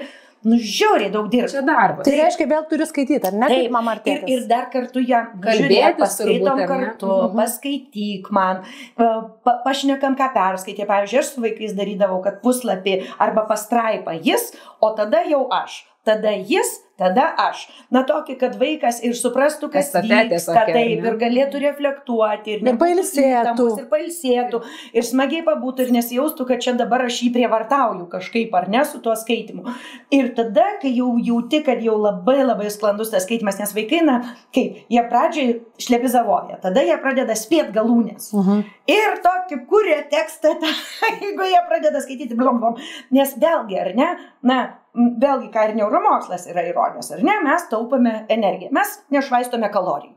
nu, 0.45 0.59
žiauriai 0.61 1.09
daug 1.13 1.29
dirbti. 1.31 1.55
Čia 1.55 1.63
darbas. 1.65 2.05
Tai 2.05 2.17
reiškia, 2.19 2.45
vėl 2.51 2.67
turi 2.69 2.85
skaityti, 2.85 3.23
ar 3.31 3.33
ne? 3.39 3.47
Taip, 3.49 3.71
mama 3.73 3.95
ar 3.95 4.03
Ir, 4.03 4.05
tėtis. 4.05 4.35
ir 4.35 4.45
dar 4.51 4.67
kartu 4.73 5.01
jam 5.07 5.31
Kalbėtis 5.41 5.97
paskaitom 6.03 6.35
turbūt, 6.35 6.51
ar 6.51 6.59
ne? 6.59 6.67
kartu, 6.75 7.09
Mhm. 7.15 7.39
paskaityk 7.39 8.29
man, 8.35 8.61
pa, 8.99 9.55
pašnekam, 9.65 10.15
ką 10.19 10.27
perskaitė. 10.35 10.85
Pavyzdžiui, 10.91 11.19
aš 11.23 11.33
su 11.33 11.41
vaikais 11.41 11.73
darydavau, 11.79 12.21
kad 12.23 12.41
puslapį 12.43 12.99
arba 13.17 13.47
pastraipą 13.49 14.19
jis, 14.21 14.51
o 14.81 14.91
tada 14.93 15.23
jau 15.25 15.47
aš. 15.49 15.85
Tada 16.05 16.29
jis, 16.37 16.69
tada 16.99 17.23
aš. 17.41 17.63
Na 17.89 18.03
tokį, 18.05 18.35
kad 18.37 18.55
vaikas 18.59 18.99
ir 19.05 19.15
suprastų, 19.17 19.71
kas 19.73 19.87
vyksta, 19.89 20.53
tokia, 20.53 20.75
taip, 20.75 20.99
ne? 21.01 21.09
ir 21.09 21.17
galėtų 21.17 21.61
reflektuoti, 21.63 22.53
ir, 22.55 22.61
Ir 22.69 22.77
pailsėtų. 22.77 23.65
Ir 23.81 23.87
pailsėtų, 23.89 24.59
ir 24.93 25.07
smagiai 25.07 25.41
pabūtų, 25.47 25.87
ir 25.87 25.95
nesijaustų, 25.95 26.45
kad 26.51 26.61
čia 26.61 26.75
dabar 26.77 27.07
aš 27.07 27.23
jį 27.25 27.31
prievartauju 27.39 28.05
kažkaip, 28.13 28.53
ar 28.53 28.69
ne, 28.69 28.83
su 28.85 29.01
tuo 29.01 29.15
skaitimu. 29.17 29.65
Ir 30.13 30.29
tada, 30.37 30.67
kai 30.83 30.93
jau 30.93 31.15
jauti, 31.17 31.63
kad 31.65 31.81
jau 31.81 31.97
labai 31.97 32.37
labai 32.43 32.69
sklandus 32.73 33.09
tas 33.15 33.25
skaitimas, 33.25 33.57
nes 33.63 33.73
vaikai, 33.75 34.03
na, 34.05 34.19
kaip, 34.55 34.85
jie 34.93 35.05
pradžiai 35.09 35.57
šlepizavoja, 35.81 36.61
tada 36.63 36.85
jie 36.85 37.01
pradeda 37.01 37.33
spėt 37.39 37.73
galūnės. 37.75 38.29
Mhm. 38.37 38.63
Ir 38.93 39.19
tokį 39.25 39.63
kūrė 39.73 39.99
tekstą, 40.13 40.53
tą, 40.61 40.77
jeigu 41.25 41.49
jie 41.49 41.65
pradeda 41.65 42.05
skaityti 42.05 42.37
blom 42.37 42.61
blom. 42.61 42.81
Nes 43.15 43.33
vėlgi, 43.41 43.81
ar 43.81 43.95
ne, 43.97 44.09
na, 44.45 44.63
vėlgi, 44.95 45.49
ką 45.53 45.67
ir 45.69 45.75
neuromokslas 45.79 46.47
yra 46.51 46.63
įrodęs, 46.69 47.11
ar 47.15 47.23
ne, 47.25 47.35
mes 47.45 47.67
taupome 47.71 48.15
energiją, 48.31 48.71
mes 48.75 48.97
nešvaistome 49.13 49.69
kalorijų. 49.73 50.13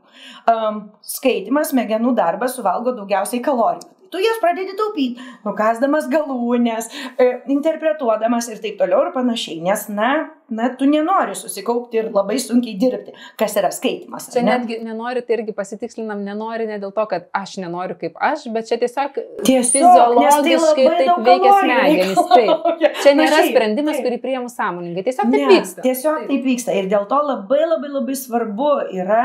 Um, 0.49 0.81
skaitimas, 1.05 1.73
smegenų 1.73 2.15
darbas 2.17 2.55
suvalgo 2.57 2.95
daugiausiai 2.97 3.43
kalorijų. 3.45 3.98
Tu 4.11 4.21
jas 4.23 4.41
pradedi 4.41 4.75
taupyti, 4.77 5.23
nukasdamas 5.45 6.09
galūnės, 6.11 6.89
e, 7.19 7.29
interpretuodamas 7.55 8.49
ir 8.51 8.61
taip 8.63 8.79
toliau 8.81 9.05
ir 9.05 9.13
panašiai, 9.15 9.59
nes, 9.63 9.85
na, 9.93 10.09
na, 10.49 10.69
tu 10.77 10.87
nenori 10.89 11.35
susikaupti 11.37 11.99
ir 12.01 12.09
labai 12.13 12.39
sunkiai 12.41 12.77
dirbti, 12.81 13.13
kas 13.39 13.55
yra 13.61 13.71
skaitimas. 13.73 14.29
Čia 14.33 14.43
ne? 14.43 14.55
netgi 14.55 14.79
nenori, 14.85 15.23
tai 15.25 15.37
irgi 15.37 15.55
pasitikslinam, 15.57 16.23
nenori 16.25 16.67
ne 16.69 16.79
dėl 16.81 16.93
to, 16.95 17.05
kad 17.11 17.29
aš 17.37 17.57
nenoriu 17.61 17.97
kaip 17.99 18.17
aš, 18.29 18.47
bet 18.55 18.69
čia 18.69 18.79
tiesiog, 18.81 19.19
tiesiog 19.45 19.75
fiziologiškai 19.75 20.87
tai 20.87 21.05
taip 21.05 21.29
veikia 21.29 21.53
smegenys. 21.59 22.25
Taip. 22.29 22.81
Čia 23.03 23.13
nėra 23.17 23.39
sprendimas, 23.47 23.97
taip. 23.97 24.05
kurį 24.05 24.17
priėmų 24.23 24.49
sąmoningai, 24.53 25.03
tiesiog 25.05 25.31
taip 25.31 25.39
ne, 25.41 25.47
vyksta. 25.53 25.83
Tiesiog 25.85 26.19
taip. 26.21 26.27
taip 26.29 26.45
vyksta 26.45 26.75
ir 26.77 26.89
dėl 26.91 27.07
to 27.09 27.17
labai 27.25 27.61
labai 27.65 27.89
labai 27.91 28.15
svarbu 28.17 28.69
yra 28.95 29.23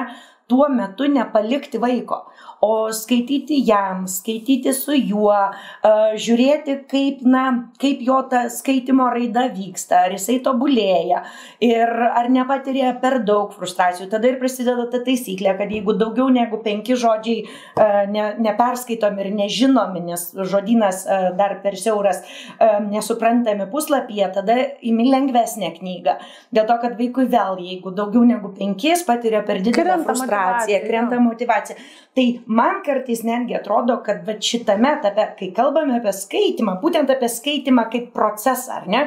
tuo 0.50 0.68
metu 0.68 1.08
nepalikti 1.08 1.80
vaiko 1.80 2.24
o 2.64 2.88
skaityti 2.96 3.58
jam, 3.68 4.06
skaityti 4.08 4.72
su 4.72 4.96
juo, 4.96 5.36
žiūrėti, 6.24 6.78
kaip, 6.88 7.20
na, 7.28 7.44
kaip 7.80 8.00
jo 8.04 8.22
ta 8.30 8.46
skaitimo 8.52 9.10
raida 9.12 9.46
vyksta, 9.52 10.06
ar 10.06 10.14
jisai 10.16 10.38
tobulėja 10.44 11.24
ir 11.64 11.92
ar 12.08 12.30
nepatiria 12.32 12.94
per 13.02 13.18
daug 13.26 13.52
frustracijų. 13.52 14.08
Tada 14.12 14.30
ir 14.30 14.38
prasideda 14.40 14.86
ta 14.92 15.02
taisyklė, 15.04 15.52
kad 15.58 15.74
jeigu 15.74 15.96
daugiau 16.00 16.30
negu 16.32 16.62
penki 16.64 16.96
žodžiai 16.96 17.44
ne, 18.14 18.24
neperskaitomi 18.46 19.26
ir 19.26 19.30
nežinomi, 19.42 20.04
nes 20.08 20.24
žodynas 20.54 21.04
dar 21.36 21.58
per 21.64 21.76
siauras, 21.80 22.22
nesuprantami 22.88 23.68
puslapyje, 23.72 24.30
tada 24.38 24.56
imi 24.80 25.10
lengvesnę 25.10 25.74
knygą. 25.76 26.16
Dėl 26.54 26.68
to, 26.70 26.78
kad 26.80 26.96
vaikui 27.00 27.28
vėl, 27.28 27.60
jeigu 27.60 27.92
daugiau 27.94 28.24
negu 28.24 28.54
penkis 28.56 29.04
patiria 29.04 29.44
per 29.44 29.60
didelę 29.64 30.00
frustraciją, 30.06 30.80
krenta 30.88 31.20
motivacija. 31.20 31.76
Tai 32.14 32.26
man 32.58 32.82
kartais 32.86 33.22
netgi 33.26 33.56
atrodo, 33.58 33.98
kad 34.06 34.24
va 34.26 34.36
šitame 34.48 34.96
etape, 34.98 35.28
kai 35.38 35.50
kalbame 35.56 35.98
apie 35.98 36.14
skaitimą, 36.14 36.78
būtent 36.82 37.10
apie 37.14 37.30
skaitimą 37.30 37.88
kaip 37.92 38.10
procesą, 38.16 38.80
ar 38.80 38.90
ne? 38.90 39.04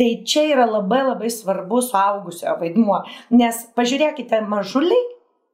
Tai 0.00 0.08
čia 0.24 0.46
yra 0.54 0.64
labai 0.64 1.02
labai 1.04 1.28
svarbu 1.32 1.82
suaugusio 1.84 2.54
vaidmuo, 2.60 3.02
nes 3.36 3.66
pažiūrėkite, 3.76 4.40
mažuliai 4.48 5.02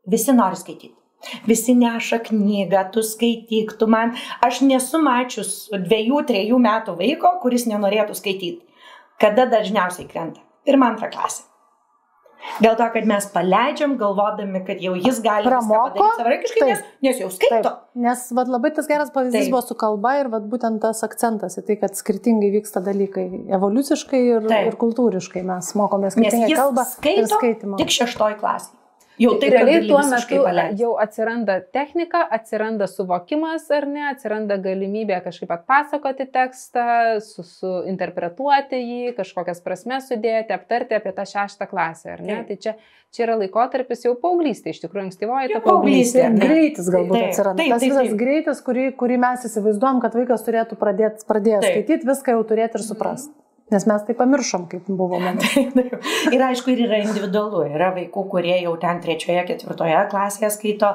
visi 0.07 0.34
nori 0.37 0.61
skaityti. 0.61 0.95
Visi 1.49 1.74
neša 1.74 2.20
knygą, 2.28 2.84
tu 2.95 3.03
skaityk, 3.03 3.72
tu 3.80 3.89
man. 3.91 4.14
Aš 4.45 4.61
nesu 4.68 5.01
mačius 5.03 5.57
dviejų, 5.72 6.22
trejų 6.28 6.61
metų 6.62 6.95
vaiko, 7.01 7.32
kuris 7.43 7.66
nenorėtų 7.66 8.14
skaityti. 8.14 8.62
Kada 9.18 9.49
dažniausiai 9.51 10.07
krenta? 10.11 10.45
Pirmą, 10.68 10.93
antrą 10.93 11.11
klasę. 11.11 11.47
Dėl 12.62 12.76
to, 12.78 12.87
kad 12.95 13.09
mes 13.09 13.26
paleidžiam, 13.34 13.97
galvodami, 14.01 14.62
kad 14.66 14.80
jau 14.82 14.95
jis 14.97 15.18
gali 15.24 15.49
pramoko 15.49 16.07
savarankiškai, 16.16 16.68
nes, 16.70 16.84
nes 17.05 17.20
jau 17.20 17.28
skaito. 17.32 17.72
Taip. 17.72 17.82
Nes 18.07 18.22
vat, 18.39 18.51
labai 18.53 18.72
tas 18.76 18.89
geras 18.89 19.12
pavyzdys 19.14 19.47
taip. 19.47 19.53
buvo 19.55 19.62
su 19.66 19.76
kalba 19.78 20.14
ir 20.22 20.30
vat, 20.32 20.47
būtent 20.53 20.80
tas 20.84 21.03
akcentas 21.07 21.59
į 21.61 21.66
tai, 21.68 21.78
kad 21.82 21.99
skirtingai 21.99 22.53
vyksta 22.55 22.80
dalykai 22.87 23.26
evoliuciškai 23.59 24.22
ir, 24.24 24.49
taip. 24.49 24.72
ir 24.72 24.80
kultūriškai 24.80 25.45
mes 25.47 25.72
mokomės 25.78 26.16
skirtingai 26.16 26.57
kalbą 26.57 26.87
ir 27.12 27.30
skaitimą. 27.34 27.80
Tik 27.82 27.97
šeštoji 28.01 28.41
klasė. 28.41 28.74
Jau 29.17 29.33
taip, 29.41 29.55
realiai 29.55 29.87
tuo 29.89 30.01
metu 30.05 30.41
paleist. 30.45 30.81
jau 30.81 30.91
atsiranda 31.01 31.57
technika, 31.73 32.21
atsiranda 32.37 32.89
suvokimas 32.91 33.71
ar 33.73 33.87
ne, 33.89 34.03
atsiranda 34.11 34.59
galimybė 34.61 35.23
kažkaip 35.25 35.55
atpasakoti 35.57 36.27
tekstą, 36.35 36.85
su, 37.25 37.45
su 37.47 37.73
interpretuoti 37.89 38.83
jį, 38.83 39.14
kažkokias 39.17 39.62
prasmes 39.64 40.11
sudėti, 40.11 40.53
aptarti 40.57 40.99
apie 40.99 41.14
tą 41.17 41.25
šeštą 41.33 41.69
klasę, 41.71 42.12
ar 42.19 42.25
ne? 42.25 42.43
Taip. 42.43 42.51
Tai 42.51 42.59
čia, 42.67 42.75
čia 43.17 43.25
yra 43.25 43.39
laikotarpis 43.41 44.05
jau 44.05 44.12
paauglystė, 44.21 44.77
iš 44.77 44.83
tikrųjų 44.85 45.07
ankstyvoji 45.09 45.55
ta 45.55 45.62
paauglystė. 45.64 46.29
Greitis 46.37 46.93
galbūt 46.93 47.17
taip, 47.17 47.33
atsiranda. 47.33 47.62
Taip, 47.62 47.73
Tas 47.73 47.81
taip, 47.81 47.95
visas 47.95 48.12
taip. 48.12 48.21
greitis, 48.21 48.62
kurį, 48.69 48.87
kurį 49.01 49.19
mes 49.25 49.49
įsivaizduom, 49.49 50.05
kad 50.05 50.21
vaikas 50.21 50.45
turėtų 50.45 50.77
pradėti 50.81 51.25
pradėti 51.25 51.73
skaityti, 51.73 52.12
viską 52.12 52.37
jau 52.37 52.47
turėti 52.53 52.81
ir 52.81 52.89
suprasti. 52.93 53.33
Mm. 53.33 53.46
Nes 53.67 53.83
mes 53.91 54.03
tai 54.07 54.14
pamiršom, 54.14 54.69
kaip 54.71 54.87
buvo 54.99 55.19
man. 55.19 55.41
ir 56.35 56.43
aišku, 56.49 56.71
ir 56.71 56.85
yra 56.85 57.01
individualu. 57.03 57.64
Yra 57.75 57.89
vaikų, 57.97 58.23
kurie 58.31 58.55
jau 58.62 58.77
ten 58.83 59.01
trečioje, 59.03 59.43
ketvirtoje 59.49 60.05
klasėje 60.12 60.53
skaito 60.55 60.93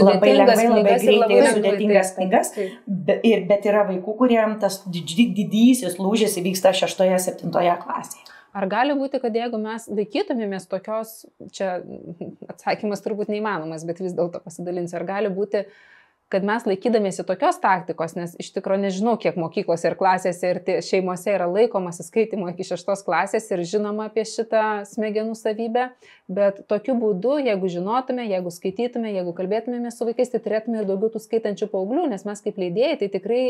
labai 0.00 0.32
lengvai, 0.38 0.68
labai 0.70 0.84
greitai 0.86 1.36
ir 1.36 1.48
sudėtingas 1.52 2.14
knygas. 2.16 2.54
Ir, 2.56 3.44
bet 3.50 3.68
yra 3.68 3.84
vaikų, 3.90 4.16
kuriems 4.22 4.62
tas 4.64 4.80
didysis 4.88 6.00
lūžis 6.00 6.38
įvyksta 6.40 6.72
šeštoje, 6.80 7.20
septintoje 7.26 7.76
klasėje. 7.84 8.30
Ar 8.54 8.70
gali 8.70 8.94
būti, 8.96 9.18
kad 9.20 9.34
jeigu 9.34 9.58
mes 9.58 9.84
laikytumėmės 9.90 10.68
tokios, 10.70 11.24
čia 11.52 11.80
atsakymas 12.48 13.02
turbūt 13.04 13.32
neįmanomas, 13.34 13.84
bet 13.84 14.00
vis 14.00 14.14
dėlto 14.14 14.40
pasidalinsiu, 14.44 15.00
ar 15.00 15.04
gali 15.08 15.32
būti, 15.34 15.64
uh, 15.66 15.93
kad 16.34 16.46
mes 16.46 16.66
laikydamėsi 16.66 17.22
tokios 17.28 17.60
taktikos, 17.62 18.16
nes 18.18 18.34
iš 18.42 18.50
tikrųjų 18.56 18.82
nežinau, 18.88 19.14
kiek 19.22 19.38
mokyklose 19.38 19.86
ir 19.90 19.94
klasėse 19.98 20.50
ir 20.50 20.60
šeimose 20.82 21.30
yra 21.36 21.46
laikomasi 21.46 22.06
skaitimo 22.06 22.48
iki 22.50 22.66
šeštos 22.66 23.04
klasės 23.06 23.46
ir 23.54 23.62
žinoma 23.70 24.08
apie 24.10 24.24
šitą 24.26 24.82
smegenų 24.90 25.36
savybę, 25.38 25.88
bet 26.26 26.64
tokiu 26.70 26.96
būdu, 26.98 27.36
jeigu 27.44 27.70
žinotume, 27.70 28.24
jeigu 28.26 28.50
skaitytume, 28.54 29.12
jeigu 29.14 29.34
kalbėtumėme 29.36 29.92
su 29.94 30.08
vaikais, 30.08 30.32
tai 30.32 30.40
turėtume 30.42 30.80
ir 30.80 30.88
daugiau 30.88 31.12
tų 31.14 31.22
skaitančių 31.22 31.68
paauglių, 31.70 32.08
nes 32.10 32.26
mes 32.26 32.42
kaip 32.44 32.58
leidėjai, 32.62 32.98
tai 33.02 33.10
tikrai 33.12 33.42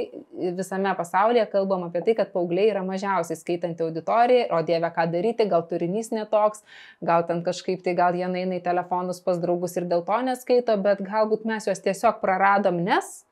visame 0.59 0.93
pasaulyje 0.99 1.47
kalbam 1.55 1.87
apie 1.89 2.05
tai, 2.05 2.17
kad 2.19 2.33
paaugliai 2.35 2.69
yra 2.73 2.85
mažiausiai 2.85 3.39
skaitanti 3.39 3.87
auditorija, 3.87 4.51
o 4.53 4.61
dieve 4.67 4.91
ką 4.93 5.07
daryti, 5.13 5.49
gal 5.49 5.65
turinys 5.71 6.13
netoks, 6.13 6.65
gal 7.05 7.25
ten 7.29 7.41
kažkaip 7.47 7.85
tai 7.87 7.97
gal 7.97 8.19
jie 8.19 8.27
eina 8.27 8.59
į 8.59 8.63
telefonus 8.65 9.23
pas 9.25 9.41
draugus 9.41 9.79
ir 9.79 9.89
dėl 9.89 10.05
to 10.05 10.21
neskaito, 10.27 10.77
bet 10.85 11.01
galbūt 11.05 11.47
mes 11.49 11.69
juos 11.69 11.83
tiesiog 11.85 12.21
praradom 12.25 12.74
nes? 12.83 13.25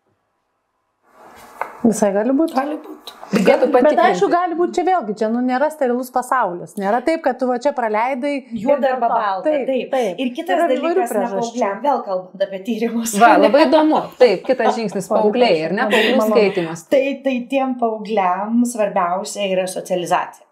Visai 1.82 2.12
gali 2.14 2.30
būti. 2.36 2.54
Gali 2.54 2.76
būti. 2.78 3.14
Bet, 3.32 3.62
bet 3.72 4.00
aišku, 4.04 4.28
gali 4.30 4.54
būti 4.54 4.76
čia 4.76 4.84
vėlgi, 4.86 5.14
čia 5.18 5.28
nu, 5.32 5.40
nėra 5.42 5.66
sterilus 5.72 6.12
pasaulis. 6.14 6.76
Nėra 6.78 7.00
taip, 7.02 7.22
kad 7.24 7.40
tu 7.40 7.48
va 7.48 7.56
čia 7.62 7.72
praleidai. 7.74 8.34
Juoda 8.62 8.92
arba 8.92 9.08
balta. 9.10 9.48
Taip, 9.48 9.64
taip. 9.66 9.88
taip. 9.90 10.20
Ir 10.22 10.30
kitas 10.36 10.60
yra 10.60 10.68
dalykas, 10.70 11.14
paaugliam, 11.16 11.80
vėl 11.82 12.04
kalbant 12.06 12.46
apie 12.46 12.62
tyrimus. 12.68 13.16
Va, 13.18 13.32
labai 13.40 13.64
įdomu. 13.66 14.04
Taip, 14.20 14.44
kitas 14.46 14.78
žingsnis- 14.78 15.10
paaugliai 15.12 15.58
ir 15.64 15.74
ne 15.74 15.88
paauglių 15.90 16.28
skaitimas. 16.28 16.86
Tai, 16.92 17.02
tai 17.24 17.36
tiem 17.50 17.74
paaugliam 17.80 18.62
svarbiausia 18.68 19.50
yra 19.50 19.66
socializacija 19.66 20.46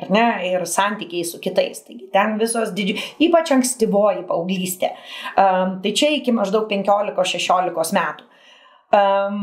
ar 0.00 0.08
ne, 0.08 0.26
ir 0.48 0.64
santykiai 0.64 1.26
su 1.28 1.42
kitais. 1.44 1.82
Taigi 1.84 2.08
ten 2.14 2.38
visos 2.40 2.72
didžiai, 2.72 3.02
ypač 3.26 3.52
ankstyvoji 3.52 4.24
paauglystė. 4.30 4.94
Um, 5.34 5.76
tai 5.84 5.92
čia 5.92 6.14
iki 6.16 6.32
maždaug 6.32 6.70
15-16 6.70 7.98
metų 7.98 8.29
um, 8.94 9.42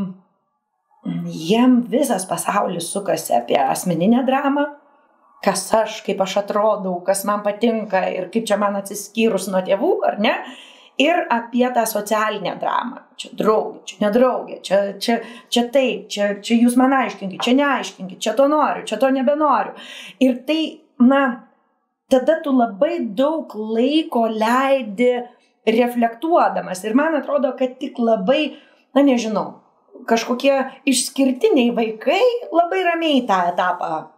jiem 1.24 1.82
visas 1.90 2.26
pasaulis 2.26 2.92
sukasi 2.92 3.34
apie 3.36 3.58
asmeninę 3.58 4.24
dramą, 4.26 4.66
kas 5.44 5.66
aš, 5.74 6.00
kaip 6.06 6.20
aš 6.24 6.40
atrodau, 6.42 6.98
kas 7.06 7.24
man 7.28 7.44
patinka 7.46 8.02
ir 8.10 8.30
kaip 8.32 8.48
čia 8.48 8.58
man 8.60 8.78
atsiskyrus 8.80 9.48
nuo 9.52 9.62
tėvų, 9.64 9.92
ar 10.08 10.18
ne? 10.22 10.34
Ir 10.98 11.20
apie 11.30 11.62
tą 11.70 11.84
socialinę 11.86 12.56
dramą. 12.58 13.04
Čia 13.18 13.28
draugė, 13.38 13.84
čia 13.86 13.98
nedraugė, 14.02 14.56
čia, 14.66 14.78
čia, 14.98 15.20
čia 15.46 15.62
taip, 15.74 16.08
čia, 16.10 16.32
čia 16.42 16.56
jūs 16.58 16.74
man 16.78 16.96
aiškinkit, 16.96 17.42
čia 17.44 17.54
neaiškinkit, 17.54 18.18
čia 18.22 18.34
to 18.38 18.48
noriu, 18.50 18.82
čia 18.86 18.98
to 18.98 19.10
nebenoriu. 19.14 19.76
Ir 20.26 20.40
tai, 20.48 20.58
na, 20.98 21.22
tada 22.10 22.40
tu 22.42 22.50
labai 22.50 22.98
daug 23.14 23.54
laiko 23.54 24.26
leidi 24.26 25.12
reflektuodamas. 25.68 26.82
Ir 26.82 26.98
man 26.98 27.14
atrodo, 27.20 27.52
kad 27.58 27.78
tik 27.78 28.00
labai 28.02 28.56
na 28.94 29.04
nežinau, 29.06 29.60
kažkokie 30.08 30.54
išskirtiniai 30.88 31.74
vaikai 31.76 32.22
labai 32.52 32.84
ramiai 32.86 33.26
tą 33.28 33.40
etapą 33.52 34.08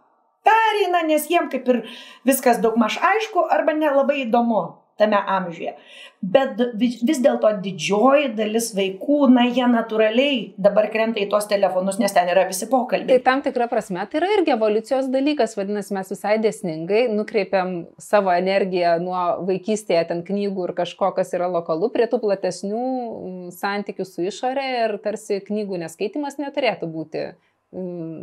pereina, 0.45 1.03
nes 1.05 1.27
jiem 1.29 1.49
kaip 1.51 1.67
ir 1.69 1.81
viskas 2.27 2.61
daugmaž 2.63 2.97
aišku 2.97 3.45
arba 3.49 3.75
nelabai 3.77 4.23
įdomu 4.25 4.80
tame 4.99 5.19
amžiuje. 5.37 5.73
Bet 6.21 6.59
vis 6.77 7.17
dėlto 7.23 7.49
didžioji 7.63 8.27
dalis 8.37 8.67
vaikų, 8.77 9.23
na, 9.33 9.47
jie 9.49 9.65
natūraliai 9.65 10.35
dabar 10.61 10.85
krenta 10.93 11.17
į 11.17 11.25
tuos 11.31 11.47
telefonus, 11.49 11.97
nes 12.01 12.13
ten 12.13 12.29
yra 12.29 12.43
visi 12.49 12.67
pokalbiai. 12.69 13.15
Tai 13.15 13.25
tam 13.25 13.41
tikra 13.45 13.65
prasme 13.71 14.05
tai 14.05 14.19
yra 14.21 14.29
irgi 14.35 14.53
evoliucijos 14.53 15.09
dalykas, 15.13 15.55
vadinasi, 15.57 15.95
mes 15.97 16.13
visai 16.13 16.35
desningai 16.43 17.07
nukreipiam 17.09 17.73
savo 18.01 18.33
energiją 18.35 18.99
nuo 19.01 19.23
vaikystėje 19.47 20.03
ten 20.11 20.21
knygų 20.27 20.67
ir 20.69 20.75
kažko, 20.83 21.09
kas 21.17 21.33
yra 21.37 21.49
lokalu, 21.49 21.89
prie 21.93 22.05
tų 22.11 22.21
platesnių 22.21 22.83
mm, 22.83 23.47
santykių 23.57 24.05
su 24.05 24.27
išorė 24.29 24.67
ir 24.83 24.97
tarsi 25.01 25.41
knygų 25.47 25.81
neskaitimas 25.87 26.37
neturėtų 26.37 26.91
būti 26.91 27.25
mm, 27.73 28.21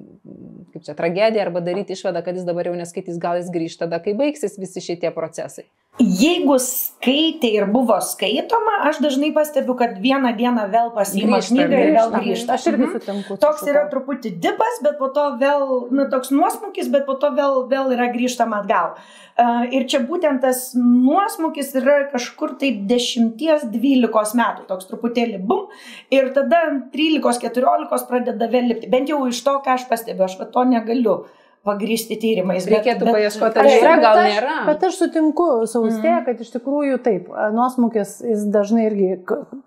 kaip 0.73 0.87
čia 0.87 0.95
tragedija 0.99 1.49
arba 1.49 1.67
daryti 1.67 1.99
išvadą, 1.99 2.23
kad 2.23 2.39
jis 2.39 2.47
dabar 2.47 2.71
jau 2.71 2.79
neskaitys, 2.79 3.19
gal 3.19 3.43
jis 3.43 3.51
grįžta 3.55 3.87
tada, 3.87 3.99
kai 4.05 4.15
baigsis 4.19 4.59
visi 4.61 4.85
šitie 4.85 5.11
procesai. 5.15 5.67
Jeigu 5.99 6.55
skaitė 6.63 7.49
ir 7.59 7.65
buvo 7.75 7.97
skaitoma, 8.07 8.77
aš 8.87 9.01
dažnai 9.03 9.33
pastebiu, 9.35 9.75
kad 9.79 9.97
vieną 9.99 10.31
dieną 10.39 10.69
vėl 10.71 10.93
pasiima 10.95 11.41
knygą 11.43 11.81
ir 11.83 11.95
vėl 11.97 12.13
Grįžta. 12.15 12.55
Aš 12.55 12.67
irgi 12.71 12.85
Mhm. 12.87 12.93
sutinku. 12.93 13.35
su 13.35 13.37
Toks 13.43 13.63
yra 13.67 13.83
truputį 13.91 14.31
dipas, 14.39 14.79
bet 14.83 14.99
po 14.99 15.09
to 15.09 15.25
vėl, 15.41 15.91
na, 15.91 16.05
toks 16.09 16.31
nuosmukis, 16.31 16.89
bet 16.89 17.05
po 17.07 17.15
to 17.15 17.31
vėl, 17.35 17.69
vėl 17.69 17.91
yra 17.97 18.07
grįžtama 18.15 18.63
atgal. 18.63 18.95
Uh, 19.39 19.67
ir 19.75 19.87
čia 19.87 19.99
būtent 20.07 20.41
tas 20.41 20.73
nuosmukis 20.75 21.75
yra 21.75 22.11
kažkur 22.13 22.59
tai 22.59 22.73
10-12 22.87 24.35
metų, 24.35 24.67
toks 24.69 24.87
truputėlį 24.87 25.39
bum. 25.47 25.67
Ir 26.11 26.31
tada 26.33 26.63
ant 26.69 26.93
13-14 26.93 28.07
pradeda 28.09 28.49
vėl 28.49 28.69
lipti. 28.69 28.91
Bent 28.91 29.09
jau 29.09 29.27
iš 29.27 29.43
to, 29.43 29.59
ką 29.65 29.75
aš 29.75 29.89
pastebiu, 29.89 30.25
aš 30.25 30.39
to 30.53 30.65
negaliu 30.65 31.25
pagrysti 31.69 32.17
tyrimais. 32.23 32.65
bet- 32.67 32.75
Reikėtų 32.79 33.05
bet- 33.09 33.15
paieškoti, 33.19 33.61
Aš- 33.63 33.67
ar 33.67 33.79
yra, 33.79 33.95
bet 33.95 34.05
gal 34.07 34.17
aš- 34.23 34.33
nėra. 34.35 34.57
Bet 34.67 34.83
aš 34.89 34.99
sutinku 35.03 35.49
su 35.69 35.83
Austėja, 35.85 36.19
Mhm. 36.21 36.25
kad 36.27 36.41
iš 36.47 36.51
tikrųjų 36.57 36.99
taip, 37.05 37.29
nuosmukis 37.53 38.15
jis 38.25 38.45
dažnai 38.57 38.87
irgi 38.91 39.11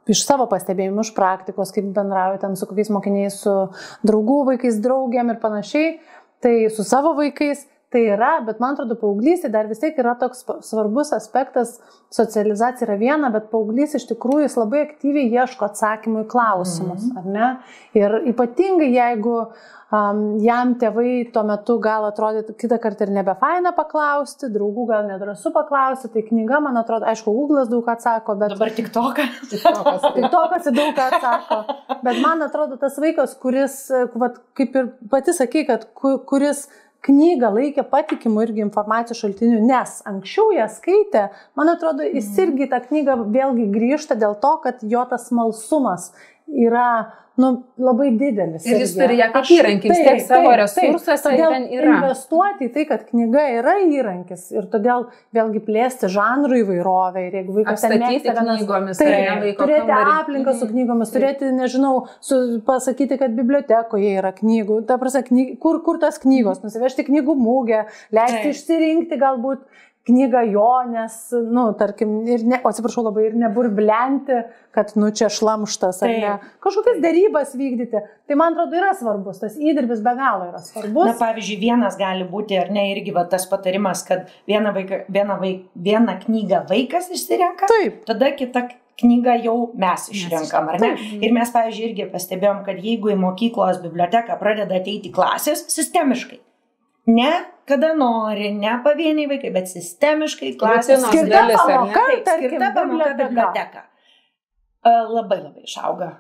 iš 0.07 0.25
savo 0.25 0.47
pastebėjimų, 0.51 0.99
iš 1.05 1.13
praktikos, 1.15 1.71
kaip 1.75 1.93
bendrauju 1.93 2.39
ten 2.41 2.55
su 2.55 2.65
kokiais 2.65 2.89
mokiniais, 2.89 3.37
su 3.45 3.53
draugų 4.05 4.39
vaikais, 4.51 4.81
draugiam 4.81 5.29
ir 5.29 5.37
panašiai, 5.39 5.99
tai 6.41 6.67
su 6.69 6.83
savo 6.83 7.13
vaikais 7.15 7.65
tai 7.91 8.05
yra, 8.13 8.37
bet 8.47 8.59
man 8.63 8.73
atrodo, 8.77 8.95
paauglystė 9.01 9.49
dar 9.51 9.67
vis 9.67 9.79
tiek 9.83 9.97
yra 9.99 10.13
toks 10.19 10.45
svarbus 10.63 11.11
aspektas, 11.17 11.73
socializacija 12.11 12.87
yra 12.87 12.95
viena, 12.99 13.29
bet 13.33 13.49
paauglys 13.51 13.95
iš 13.99 14.05
tikrųjų 14.13 14.45
jis 14.47 14.55
labai 14.59 14.85
aktyviai 14.87 15.27
ieško 15.41 15.67
atsakymų 15.69 16.25
į 16.25 16.29
klausimus, 16.31 17.03
Mhm. 17.09 17.17
ar 17.17 17.25
ne? 17.35 17.49
Ir 17.93 18.15
ypatingai 18.31 18.89
jeigu 18.93 19.35
um, 19.91 20.39
jam 20.39 20.75
tėvai 20.79 21.31
tuo 21.33 21.43
metu 21.43 21.75
gal 21.83 22.05
atrodė 22.07 22.45
kitą 22.55 22.77
kartą 22.79 23.01
ir 23.07 23.11
nebefaina 23.11 23.73
paklausti, 23.75 24.47
draugų 24.53 24.85
gal 24.87 25.03
nedrasu 25.09 25.51
paklausti, 25.51 26.07
tai 26.13 26.21
knyga, 26.29 26.61
man 26.63 26.77
atrodo, 26.79 27.03
aišku, 27.11 27.27
Google'as 27.35 27.67
daug 27.71 27.83
atsako, 27.91 28.37
bet 28.39 28.53
Dabar 28.55 28.69
tik 28.71 28.87
toką. 28.95 29.25
Tai 29.51 30.29
to, 30.31 30.43
kas 30.53 30.69
į 30.71 30.75
daug 30.79 30.95
atsako. 31.07 31.59
Bet 32.07 32.21
man 32.23 32.41
atrodo, 32.47 32.79
tas 32.79 32.95
vaikas, 33.03 33.35
kuris, 33.39 33.75
vat, 34.15 34.39
kaip 34.55 34.75
ir 34.79 34.87
pati 35.11 35.33
sakai, 35.35 35.65
kad 35.67 35.85
ku- 35.93 36.19
kuris 36.23 36.69
knygą 37.07 37.49
laikė 37.55 37.83
patikimų 37.89 38.43
irgi 38.45 38.61
informacijos 38.65 39.23
šaltinių, 39.23 39.61
nes 39.65 40.01
anksčiau 40.05 40.51
ją 40.53 40.67
skaitė, 40.69 41.29
man 41.57 41.69
atrodo, 41.73 42.03
jis 42.05 42.27
Mhm. 42.29 42.43
irgi 42.43 42.69
tą 42.69 42.79
knygą 42.87 43.15
vėlgi 43.33 43.65
grįžta 43.73 44.15
dėl 44.15 44.35
to, 44.41 44.57
kad 44.63 44.83
jo 44.83 45.05
tas 45.09 45.27
smalsumas 45.27 46.11
yra 46.47 47.13
nu, 47.39 47.63
labai 47.79 48.09
didelis. 48.19 48.65
Ir 48.67 48.81
jis 48.83 48.91
turi 48.97 49.15
ją 49.17 49.29
kaip 49.31 49.47
įrankį, 49.55 49.89
vis 49.89 50.01
tiek 50.03 50.19
savo 50.27 50.51
resursuose 50.59 51.23
Todėl 51.23 51.53
ten 51.55 51.67
yra. 51.71 51.93
Investuoti 51.95 52.67
į 52.67 52.71
tai, 52.75 52.85
kad 52.89 53.05
knyga 53.07 53.45
yra 53.59 53.75
įrankis 53.85 54.49
ir 54.51 54.67
todėl 54.71 55.07
vėlgi 55.33 55.61
plėsti 55.65 56.09
žanrų 56.11 56.59
įvairovę 56.65 57.23
ir 57.27 57.37
jeigu 57.39 57.55
vaikas 57.61 57.85
mėgsta 57.87 58.35
knygomis, 58.35 58.99
vaiko 58.99 59.63
turėti 59.63 59.87
kambarį. 59.87 60.15
aplinką 60.21 60.53
su 60.53 60.65
Mhm. 60.65 60.73
knygomis, 60.73 61.13
turėti, 61.15 61.51
nežinau, 61.55 62.07
su, 62.19 62.61
pasakyti, 62.67 63.17
kad 63.17 63.31
bibliotekoje 63.31 64.11
yra 64.19 64.33
knygų, 64.33 64.85
ta 64.85 64.97
prasme, 64.97 65.23
knyg, 65.23 65.59
kur, 65.59 65.81
kur 65.83 65.99
tas 65.99 66.19
knygos, 66.19 66.61
nusivežti 66.63 67.07
knygų 67.07 67.37
mūgę, 67.37 67.85
leisti 68.11 68.43
Taip. 68.43 68.51
išsirinkti 68.53 69.17
galbūt 69.17 69.63
knygą 70.07 70.41
jo, 70.49 70.69
nes, 70.89 71.17
nu, 71.51 71.67
tarkim, 71.77 72.13
ir 72.25 72.43
ne, 72.47 72.57
o 72.63 72.71
atsiprašau 72.71 73.03
labai, 73.05 73.27
ir 73.29 73.37
neburblenti, 73.37 74.39
kad, 74.73 74.95
nu, 74.97 75.11
čia 75.13 75.29
šlamštas, 75.29 76.01
ar 76.01 76.09
Taip. 76.09 76.23
ne, 76.23 76.51
kažkokias 76.63 77.01
darybas 77.03 77.53
vykdyti. 77.57 78.01
Tai 78.27 78.37
man 78.39 78.55
atrodo 78.55 78.79
yra 78.79 78.95
svarbus, 78.97 79.41
tas 79.43 79.59
įdirbis 79.61 80.01
be 80.05 80.15
galo 80.17 80.49
yra 80.49 80.61
svarbus. 80.65 81.11
Na, 81.11 81.15
pavyzdžiui, 81.21 81.59
vienas 81.61 81.99
gali 82.01 82.25
būti, 82.29 82.57
ar 82.57 82.73
ne, 82.73 82.87
irgi 82.95 83.13
va, 83.15 83.27
tas 83.29 83.45
patarimas, 83.51 84.01
kad 84.07 84.31
vieną, 84.49 84.73
vaiką, 84.77 85.03
vieną, 85.13 85.37
vaik, 85.43 85.65
vieną 85.89 86.17
knygą 86.25 86.65
vaikas 86.71 87.11
išsirenka, 87.13 87.69
Taip. 87.69 88.01
tada 88.09 88.33
kita 88.37 88.67
knygą 89.01 89.37
jau 89.45 89.57
mes 89.77 90.09
išrenkam, 90.13 90.69
ar 90.69 90.81
ne? 90.81 90.93
Ir 91.21 91.33
mes, 91.33 91.49
pavyzdžiui, 91.53 91.91
irgi 91.91 92.09
pastebėjom, 92.11 92.61
kad 92.65 92.81
jeigu 92.81 93.13
į 93.13 93.17
mokyklos 93.21 93.81
biblioteką 93.85 94.37
pradeda 94.41 94.77
ateiti 94.81 95.13
klasės 95.13 95.65
sistemiškai, 95.73 96.41
ne 97.09 97.31
kada 97.71 97.93
nori, 97.97 98.51
ne 98.57 98.75
pavieniai 98.85 99.29
vaikai, 99.31 99.53
bet 99.55 99.71
sistemiškai 99.71 100.53
klasės 100.59 101.07
Skirta 101.07 101.45
pamoka, 101.55 102.03
tarkim, 102.27 102.67
biblioteka. 103.21 103.87
Labai 104.85 105.37
labai 105.43 105.63
išauga 105.67 106.11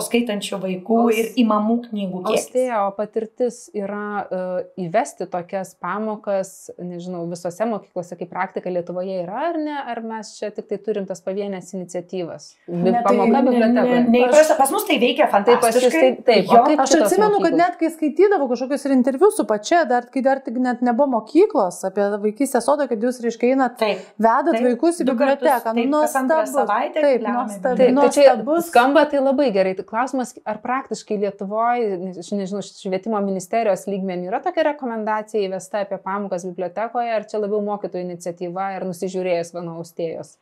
skaitančių 0.00 0.58
vaikų 0.62 0.96
Aus- 1.02 1.16
ir 1.18 1.26
įmamų 1.42 1.76
knygų 1.88 2.20
kiekis. 2.26 2.44
Austėja, 2.46 2.78
o 2.86 2.90
patirtis 2.96 3.56
yra 3.74 4.02
uh, 4.26 4.60
įvesti 4.78 5.26
tokias 5.32 5.74
pamokas, 5.82 6.70
nežinau, 6.78 7.24
visose 7.30 7.66
mokyklose 7.66 8.16
kaip 8.20 8.30
praktika 8.30 8.70
Lietuvoje 8.70 9.22
yra 9.24 9.48
ar 9.50 9.58
ne, 9.58 9.74
ar 9.90 10.00
mes 10.06 10.32
čia 10.38 10.50
tik 10.54 10.68
tai 10.70 10.78
turim 10.78 11.06
tas 11.08 11.20
pavienės 11.24 11.72
iniciatyvas? 11.76 12.48
Ne, 12.68 12.92
tai 12.92 13.02
Pamoka 13.06 13.32
ne- 13.32 13.42
bibliotekoje. 13.50 14.00
Ne, 14.06 14.14
neįprasta, 14.16 14.56
pas 14.58 14.70
mus 14.74 14.86
tai 14.88 14.98
veikia 15.02 15.26
Taip, 15.26 15.32
jūs 15.32 15.58
fantastiškai. 15.58 16.02
taip- 16.06 16.24
taip, 16.26 16.50
o 16.50 16.54
Jo, 16.56 16.62
kaip- 16.66 16.80
Aš 16.86 16.94
atsimenu, 17.00 17.40
kad 17.42 17.52
mokyklos? 17.52 17.58
net 17.58 17.76
kai 17.80 17.90
skaitydavau 17.90 18.48
kažkokius 18.52 18.86
ir 18.86 18.92
interviu 18.96 19.30
su 19.34 19.44
pačia, 19.44 19.84
dar, 19.88 20.06
kai 20.12 20.22
dar 20.22 20.40
tik 20.40 20.54
net 20.62 20.80
nebuvo 20.80 21.08
mokyklos 21.20 21.82
apie 21.84 22.06
vaikystės 22.22 22.64
sodą, 22.66 22.88
kad 22.88 22.98
jūs, 23.00 23.20
reiškia, 23.24 23.52
einat, 23.54 23.76
Taip. 23.78 23.98
vedat 24.18 24.54
Taip, 24.56 24.62
vaikus 24.70 25.00
į 25.02 25.08
biblioteką. 25.10 25.74
taip, 25.74 25.86
Nu, 25.86 26.02
savaitę 26.06 27.00
Taip, 27.00 27.20
nuostabu. 27.22 27.76
Taip, 27.76 27.94
tai 27.94 28.62
skamba 28.62 29.04
tai 29.10 29.18
labai 29.20 29.52
gerai. 29.56 29.74
Tai 29.78 29.86
klausimas, 29.88 30.34
ar 30.48 30.60
praktiškai 30.62 31.18
Lietuvoje, 31.24 31.98
aš 32.22 32.32
nežinau, 32.36 32.62
švietimo 32.64 33.20
ministerijos 33.24 33.86
lygmenį 33.90 34.30
yra 34.30 34.42
tokia 34.44 34.68
rekomendacija 34.70 35.48
įvesta 35.48 35.84
apie 35.84 35.98
pamokas 36.04 36.46
bibliotekoje, 36.48 37.14
ar 37.16 37.26
čia 37.30 37.42
labiau 37.42 37.62
mokytojų 37.66 38.06
iniciatyva 38.06 38.74
ir 38.76 38.86
nusižiūrėjus 38.90 39.54
vieno 39.56 39.80
austėjos? 39.80 40.36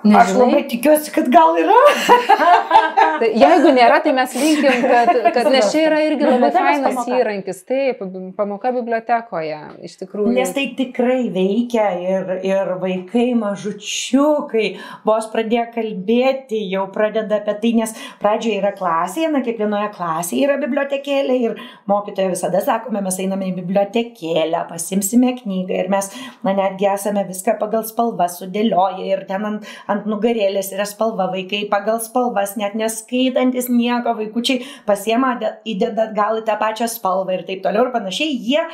Aš 0.00 0.30
labai 0.32 0.62
tikiuosi, 0.64 1.10
kad 1.12 1.26
gal 1.28 1.58
yra. 1.60 1.76
Tai 3.20 3.28
jeigu 3.36 3.72
nėra, 3.76 3.98
tai 4.00 4.14
mes 4.16 4.32
linkim, 4.32 4.84
kad, 4.88 5.10
kad 5.36 5.48
nes 5.52 5.68
čia 5.72 5.82
yra 5.90 5.98
irgi 6.06 6.24
labai 6.24 6.48
fainas 6.54 6.94
pamoka. 6.96 7.18
įrankis. 7.18 7.60
Taip, 7.68 8.00
pamoka 8.38 8.72
bibliotekoje, 8.72 9.58
iš 9.84 9.98
tikrųjų. 10.00 10.32
Nes 10.38 10.54
tai 10.56 10.70
tikrai 10.78 11.28
veikia 11.34 11.90
ir, 12.00 12.32
ir 12.48 12.72
vaikai 12.80 13.26
mažučiukai 13.36 14.70
vos 15.04 15.28
pradėjo 15.34 15.66
kalbėti, 15.74 16.62
jau 16.72 16.86
pradeda 16.94 17.42
apie 17.42 17.56
tai, 17.60 17.74
nes 17.82 17.92
pradžioje 18.22 18.62
yra 18.62 18.72
klasėje, 18.78 19.28
na 19.34 19.44
kiekvienoje 19.44 19.92
klasėje 19.98 20.48
yra 20.48 20.56
bibliotekėlė 20.64 21.38
ir 21.44 21.60
mokytoja 21.90 22.32
visada 22.32 22.64
sakome, 22.64 23.04
mes 23.04 23.20
einame 23.20 23.50
į 23.50 23.58
bibliotekėlę, 23.60 24.64
pasimsime 24.72 25.36
knygą 25.42 25.84
ir 25.84 25.92
mes, 25.92 26.08
na 26.46 26.56
netgi 26.56 26.88
esame 26.94 27.26
viską 27.28 27.58
pagal 27.60 27.84
spalvas 27.88 28.40
sudėlioję 28.40 29.12
ir 29.12 29.26
ten 29.28 29.46
ant, 29.50 29.68
ant 29.90 30.06
nugarėlės 30.10 30.70
yra 30.74 30.86
spalva, 30.88 31.28
vaikai 31.32 31.64
pagal 31.72 32.00
spalvas, 32.04 32.56
net 32.60 32.76
neskaitantis 32.78 33.68
nieko, 33.72 34.14
vaikučiai 34.18 34.62
pasiema, 34.86 35.34
de- 35.40 35.56
įdeda 35.74 36.10
gal 36.16 36.40
į 36.40 36.46
tą 36.48 36.56
pačią 36.60 36.88
spalvą 36.90 37.36
ir 37.36 37.44
taip 37.48 37.64
toliau 37.66 37.88
ir 37.88 37.92
panašiai, 37.94 38.38
jie 38.38 38.64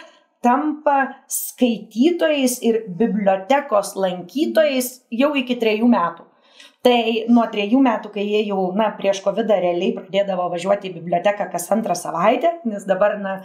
tampa 0.45 1.17
skaitytojais 1.33 2.61
ir 2.63 2.85
bibliotekos 2.99 3.97
lankytojais 3.99 4.93
jau 5.11 5.33
iki 5.35 5.59
trejų 5.59 5.89
metų. 5.91 6.27
Tai 6.87 6.99
nuo 7.35 7.43
trejų 7.51 7.81
metų, 7.83 8.13
kai 8.15 8.23
jie 8.23 8.45
jau, 8.47 8.69
na, 8.79 8.93
prieš 8.95 9.19
COVID 9.25 9.49
realiai 9.51 9.95
pradėdavo 9.97 10.47
važiuoti 10.53 10.93
į 10.93 11.01
biblioteką 11.01 11.49
kas 11.51 11.67
antrą 11.75 11.97
savaitę, 11.99 12.61
nes 12.69 12.87
dabar, 12.87 13.17
na, 13.19 13.41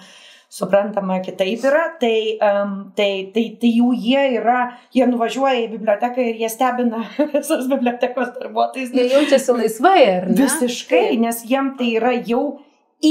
suprantama, 0.52 1.22
kitaip 1.24 1.64
yra, 1.64 1.86
tai, 1.99 2.38
um, 2.43 2.74
tai, 2.95 3.32
tai, 3.34 3.45
tai 3.62 3.70
jau 3.72 3.93
jie 3.95 4.24
yra, 4.36 4.74
jie 4.91 5.08
nuvažiuoja 5.08 5.62
į 5.64 5.70
biblioteką 5.78 6.26
ir 6.28 6.41
jie 6.43 6.49
stebina 6.52 7.06
visus 7.36 7.70
bibliotekos 7.72 8.34
darbuotojus. 8.36 8.91
Jie 8.97 9.08
jaučiasi 9.14 9.56
laisvai, 9.56 9.99
ar 10.18 10.28
ne? 10.32 10.41
Visiškai, 10.41 11.06
nes 11.24 11.45
jiem 11.47 11.76
tai 11.80 11.93
yra 12.02 12.18
jau 12.20 12.43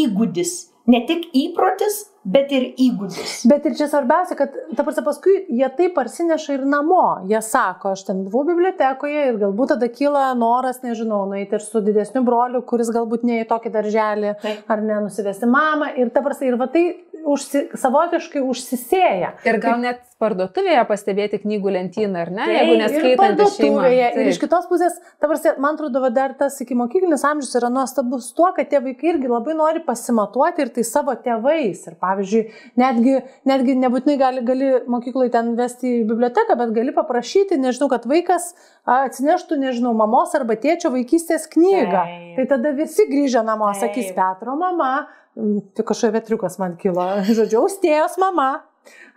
įgūdis. 0.03 0.59
Ne 0.91 1.05
tik 1.07 1.28
įprotis, 1.36 2.01
bet 2.24 2.51
ir 2.53 2.64
įgūdis. 2.80 3.45
Bet 3.49 3.66
ir 3.68 3.74
čia 3.78 3.86
svarbiausia, 3.88 4.36
kad, 4.36 4.55
ta 4.76 4.84
prasme, 4.84 5.05
paskui 5.07 5.36
jie 5.49 5.68
tai 5.76 5.88
parsineša 5.95 6.57
ir 6.57 6.64
namo. 6.68 7.03
Jie 7.30 7.41
sako, 7.45 7.95
aš 7.95 8.05
ten 8.09 8.24
buvau 8.26 8.43
bibliotekoje 8.49 9.26
ir 9.30 9.38
galbūt 9.41 9.74
tada 9.74 9.88
kyla 9.93 10.30
noras, 10.38 10.80
nežinau, 10.84 11.22
nueiti 11.30 11.57
ir 11.57 11.64
su 11.64 11.82
didesniu 11.84 12.24
broliu, 12.26 12.62
kuris 12.68 12.91
galbūt 12.97 13.24
ne 13.28 13.41
į 13.43 13.49
tokį 13.53 13.72
darželį, 13.76 14.34
Taip. 14.43 14.64
ar 14.72 14.84
ne, 14.84 14.99
nusivesti 15.07 15.49
mamą. 15.49 15.93
Ir 16.01 16.12
ta 16.14 16.24
prasme, 16.26 16.51
ir 16.51 16.59
va 16.61 16.68
tai 16.72 16.84
užsi, 17.28 17.66
savotiškai 17.78 18.42
užsisėja. 18.44 19.34
Ir 19.46 19.58
gal 19.62 19.80
net 19.82 20.02
parduotuvėje 20.20 20.82
pastebėti 20.88 21.40
knygų 21.42 21.72
lentyną, 21.76 22.24
ar 22.26 22.30
ne? 22.34 22.46
Taip, 22.48 22.56
Jeigu 22.58 22.88
šeima. 22.94 23.18
parduotuvėje. 23.22 24.08
Ir 24.20 24.30
iš 24.32 24.40
kitos 24.42 24.66
pusės, 24.70 24.98
ta 25.20 25.30
prasme, 25.30 25.54
man 25.62 25.78
atrodo, 25.78 26.02
dar 26.14 26.34
tas 26.38 26.58
iki 26.60 26.76
mokyklinis 26.78 27.24
amžius 27.26 27.56
yra 27.60 27.70
nuostabus 27.72 28.30
tuo, 28.36 28.50
kad 28.56 28.68
tie 28.70 28.82
vaikai 28.84 29.14
irgi 29.14 29.30
labai 29.30 29.56
nori 29.58 29.82
pasimatuoti 29.86 30.66
ir 30.66 30.72
tai 30.74 30.84
savo 30.86 31.14
tėvais. 31.16 31.86
Ir 31.88 31.96
pavyzdžiui, 32.02 32.42
netgi, 32.80 33.16
netgi 33.48 33.76
nebūtinai 33.80 34.18
gali, 34.20 34.44
gali 34.46 34.72
mokykloje 34.90 35.32
ten 35.36 35.54
vesti 35.58 36.00
į 36.00 36.04
biblioteką, 36.10 36.58
bet 36.60 36.74
gali 36.76 36.94
paprašyti, 36.96 37.60
nežinau, 37.60 37.88
kad 37.92 38.04
vaikas 38.10 38.52
atsineštų, 38.88 39.60
nežinau, 39.64 39.94
mamos 39.96 40.34
arba 40.36 40.58
tėčio 40.60 40.92
vaikystės 40.92 41.48
knygą. 41.52 42.04
Taip. 42.04 42.36
Tai 42.36 42.46
tada 42.56 42.74
visi 42.76 43.08
grįžę 43.08 43.44
namo 43.46 43.72
Taip. 43.72 43.88
sakys 43.88 44.12
Petro 44.16 44.56
mama. 44.60 45.08
Mm, 45.41 45.61
Tai 45.78 45.84
kažkokia 45.88 46.14
vetriukas 46.18 46.59
man 46.61 46.76
kilo. 46.80 47.07
Žodžiu, 47.41 47.64
austėjos 47.64 48.18
mama. 48.22 48.51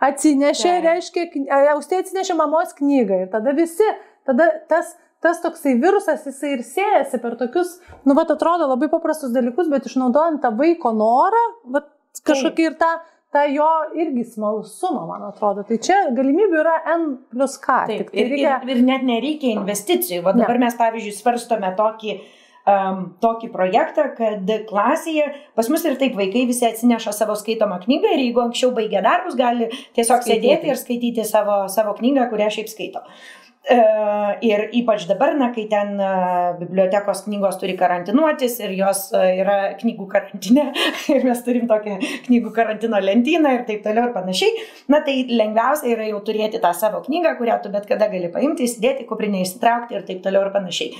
atsinešė, 0.04 0.68
Taip. 0.74 0.84
reiškia, 0.84 1.24
kn- 1.32 1.48
e, 1.48 1.70
austė 1.72 2.00
atsinešė 2.02 2.34
mamos 2.36 2.74
knygą 2.76 3.22
ir 3.24 3.30
tada 3.32 3.54
visi, 3.56 3.86
tada 4.28 4.48
tas, 4.68 4.90
tas 5.24 5.40
toksai 5.40 5.76
virusas, 5.80 6.26
jisai 6.28 6.50
ir 6.58 6.62
siejasi 6.66 7.20
per 7.22 7.36
tokius, 7.40 7.78
nu, 8.04 8.12
va, 8.18 8.26
atrodo 8.28 8.68
labai 8.68 8.90
paprastus 8.92 9.32
dalykus, 9.34 9.70
bet 9.72 9.88
išnaudojant 9.88 10.42
tą 10.44 10.52
vaiko 10.58 10.92
norą, 10.96 11.40
va, 11.72 11.80
kažkokį 12.28 12.66
ir 12.68 12.76
tą, 12.82 12.90
tą 13.34 13.46
jo 13.50 13.70
irgi 13.98 14.26
smalsumą, 14.34 15.06
man 15.08 15.24
atrodo. 15.30 15.64
Tai 15.66 15.80
čia 15.82 15.96
galimybių 16.14 16.60
yra 16.60 16.76
N 16.98 17.08
plus 17.32 17.56
K. 17.64 17.80
Taip, 17.88 18.04
tik 18.04 18.12
tai 18.12 18.20
ir, 18.26 18.30
reikia... 18.36 18.54
ir, 18.68 18.76
ir 18.76 18.84
net 18.86 19.08
nereikia 19.08 19.54
investicijų. 19.56 20.20
Va 20.28 20.36
dabar 20.36 20.60
mes, 20.62 20.76
pavyzdžiui, 20.78 21.16
svarstome 21.16 21.72
tokį, 21.80 22.18
um, 22.70 23.04
tokį 23.22 23.50
projektą, 23.54 24.08
kad 24.18 24.50
klasėje 24.68 25.28
pas 25.56 25.70
mus 25.72 25.84
ir 25.86 25.98
taip 26.00 26.16
vaikai 26.18 26.46
visi 26.50 26.66
atsineša 26.68 27.14
savo 27.16 27.36
skaitomą 27.38 27.80
knygą 27.84 28.12
ir 28.16 28.26
jeigu 28.26 28.44
anksčiau 28.46 28.74
baigė 28.76 29.04
darbus, 29.04 29.38
gali 29.38 29.70
tiesiog 29.96 30.24
Skaityti. 30.24 30.34
sėdėti 30.34 30.72
ir 30.72 30.80
skaityti 30.80 31.28
savo, 31.28 31.64
savo 31.72 31.96
knygą, 32.00 32.28
kurią 32.32 32.50
šiaip 32.58 32.72
skaito. 32.72 33.04
E, 33.64 33.76
Ir 34.44 34.66
ypač 34.76 35.06
dabar, 35.08 35.32
na, 35.38 35.48
kai 35.54 35.64
ten 35.70 35.94
e, 35.96 36.08
bibliotekos 36.58 37.22
knygos 37.24 37.56
turi 37.60 37.76
karantinuotis 37.78 38.58
ir 38.60 38.74
jos 38.76 39.06
e, 39.16 39.22
yra 39.40 39.56
knygų 39.80 40.08
karantine 40.10 40.66
ir 41.14 41.24
mes 41.24 41.40
turim 41.46 41.64
tokią 41.70 41.96
knygų 42.26 42.52
karantino 42.56 43.00
lentyną 43.00 43.54
ir 43.56 43.64
taip 43.68 43.84
toliau 43.86 44.10
ir 44.10 44.14
panašiai, 44.16 44.66
na 44.92 45.00
tai 45.06 45.16
lengviausia 45.30 45.94
yra 45.94 46.10
jau 46.10 46.20
turėti 46.26 46.60
tą 46.60 46.74
savo 46.76 47.00
knygą, 47.06 47.36
kurią 47.38 47.60
tu 47.64 47.72
bet 47.72 47.88
kada 47.88 48.10
gali 48.12 48.28
paimti, 48.34 48.68
įsidėti, 48.68 49.08
kuprinę 49.08 49.40
įsitraukti 49.46 49.96
ir 49.96 50.04
taip 50.10 50.20
toliau 50.26 50.44
ir 50.44 50.52
panašiai. 50.52 50.92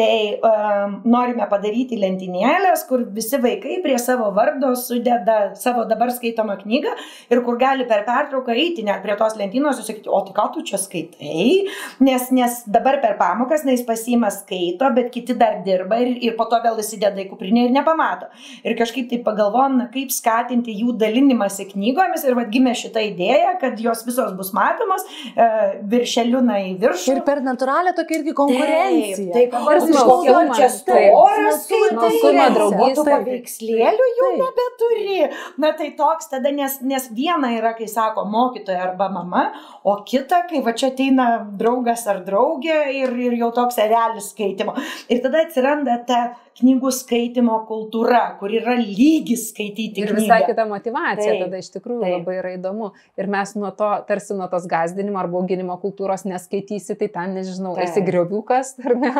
Tai 0.00 0.40
um, 0.40 0.92
norime 1.12 1.44
padaryti 1.50 1.98
lentynėlės, 2.00 2.86
kur 2.88 3.02
visi 3.12 3.36
vaikai 3.42 3.80
prie 3.84 3.98
savo 4.00 4.30
vardo 4.32 4.70
sudeda 4.78 5.50
savo 5.60 5.82
dabar 5.90 6.08
skaitomą 6.14 6.56
knygą 6.62 6.94
ir 7.28 7.42
kur 7.44 7.58
gali 7.60 7.84
per 7.90 8.06
pertrauką 8.06 8.54
eiti 8.54 8.84
net 8.86 9.02
prie 9.04 9.16
tos 9.20 9.36
lentynos 9.36 9.82
ir 9.82 9.84
sakyti, 9.84 10.08
o 10.08 10.22
tai 10.24 10.32
ką 10.38 10.46
tu 10.54 10.64
čia 10.70 10.80
skaitai, 10.80 11.66
nes, 12.06 12.30
nes 12.32 12.62
dabar 12.64 12.96
per 13.02 13.18
pamokas, 13.20 13.66
na 13.66 13.74
jis 13.74 13.84
pasiima 13.88 14.30
skaito, 14.32 14.88
bet 14.96 15.10
kiti 15.12 15.36
dar 15.36 15.58
dirba 15.66 16.00
ir, 16.00 16.14
ir 16.30 16.38
po 16.38 16.48
to 16.48 16.62
vėl 16.64 16.80
įsideda 16.80 17.20
į 17.20 17.28
kuprinę 17.34 17.66
ir 17.68 17.76
nepamato. 17.76 18.30
Ir 18.64 18.78
kažkaip 18.80 19.10
tai 19.12 19.20
pagalvom, 19.26 19.76
na 19.82 19.90
kaip 19.92 20.16
skatinti 20.16 20.78
jų 20.80 20.96
dalinimąsi 21.02 21.68
knygomis 21.74 22.24
ir 22.24 22.38
vad 22.40 22.48
gimė 22.54 22.72
šitą 22.78 23.04
idėją, 23.10 23.52
kad 23.60 23.84
jos 23.84 24.06
visos 24.08 24.32
bus 24.38 24.54
matomos, 24.56 25.04
e, 25.34 25.52
viršeliu 25.92 26.40
na 26.46 26.62
į 26.70 26.74
viršų. 26.86 27.18
Ir 27.18 27.22
per 27.28 27.44
natūralią 27.44 27.92
tokia 28.00 28.20
irgi 28.22 28.38
konkurencija. 28.40 29.36
Taip, 29.36 29.52
taip, 29.52 29.89
Smalsumas, 29.90 30.56
čia 30.56 30.68
smalsumą, 30.70 32.46
o 32.80 32.88
tu 32.96 33.04
paveikslėlių 33.06 34.08
jau 34.18 34.30
Taip. 34.30 34.42
nebeturi. 34.44 35.18
Na 35.62 35.72
tai 35.78 35.90
toks 35.98 36.30
tada, 36.32 36.52
nes, 36.54 36.78
nes 36.86 37.08
viena 37.16 37.52
yra, 37.56 37.74
kai 37.78 37.88
sako 37.90 38.24
mokytoja 38.30 38.82
arba 38.90 39.10
mama, 39.12 39.46
o 39.84 39.96
kita, 40.06 40.44
kai 40.50 40.62
va 40.66 40.74
čia 40.76 40.92
ateina 40.92 41.30
draugas 41.60 42.06
ar 42.10 42.22
draugė 42.26 42.78
ir, 43.00 43.14
ir 43.28 43.38
jau 43.40 43.50
toks 43.56 43.80
erelis 43.82 44.30
skaitimo. 44.34 44.76
Ir 45.10 45.22
tada 45.24 45.44
atsiranda 45.46 46.00
ta 46.08 46.22
knygų 46.58 46.90
skaitimo 46.92 47.54
kultūra, 47.68 48.36
kur 48.40 48.52
yra 48.52 48.74
lygis 48.76 49.46
skaityti 49.52 50.02
Ir 50.02 50.10
knygą. 50.10 50.18
visai 50.20 50.40
kita 50.48 50.66
motivacija, 50.68 51.32
Taip, 51.36 51.44
tada 51.46 51.60
iš 51.62 51.70
tikrųjų 51.76 52.00
taip. 52.02 52.14
labai 52.18 52.34
yra 52.40 52.50
įdomu. 52.58 52.90
Ir 53.16 53.30
mes 53.30 53.54
nuo 53.56 53.70
to, 53.76 53.88
tarsi 54.08 54.34
nuo 54.36 54.48
tos 54.50 54.66
gazdinimo 54.68 55.20
arba 55.22 55.38
auginimo 55.40 55.76
kultūros 55.80 56.26
neskaitysi, 56.28 56.98
tai 57.00 57.08
ten, 57.08 57.34
nežinau, 57.38 57.76
Taip. 57.78 57.86
esi 57.88 58.02
grioviukas 58.04 58.74
ar 58.84 58.96
ne. 59.00 59.14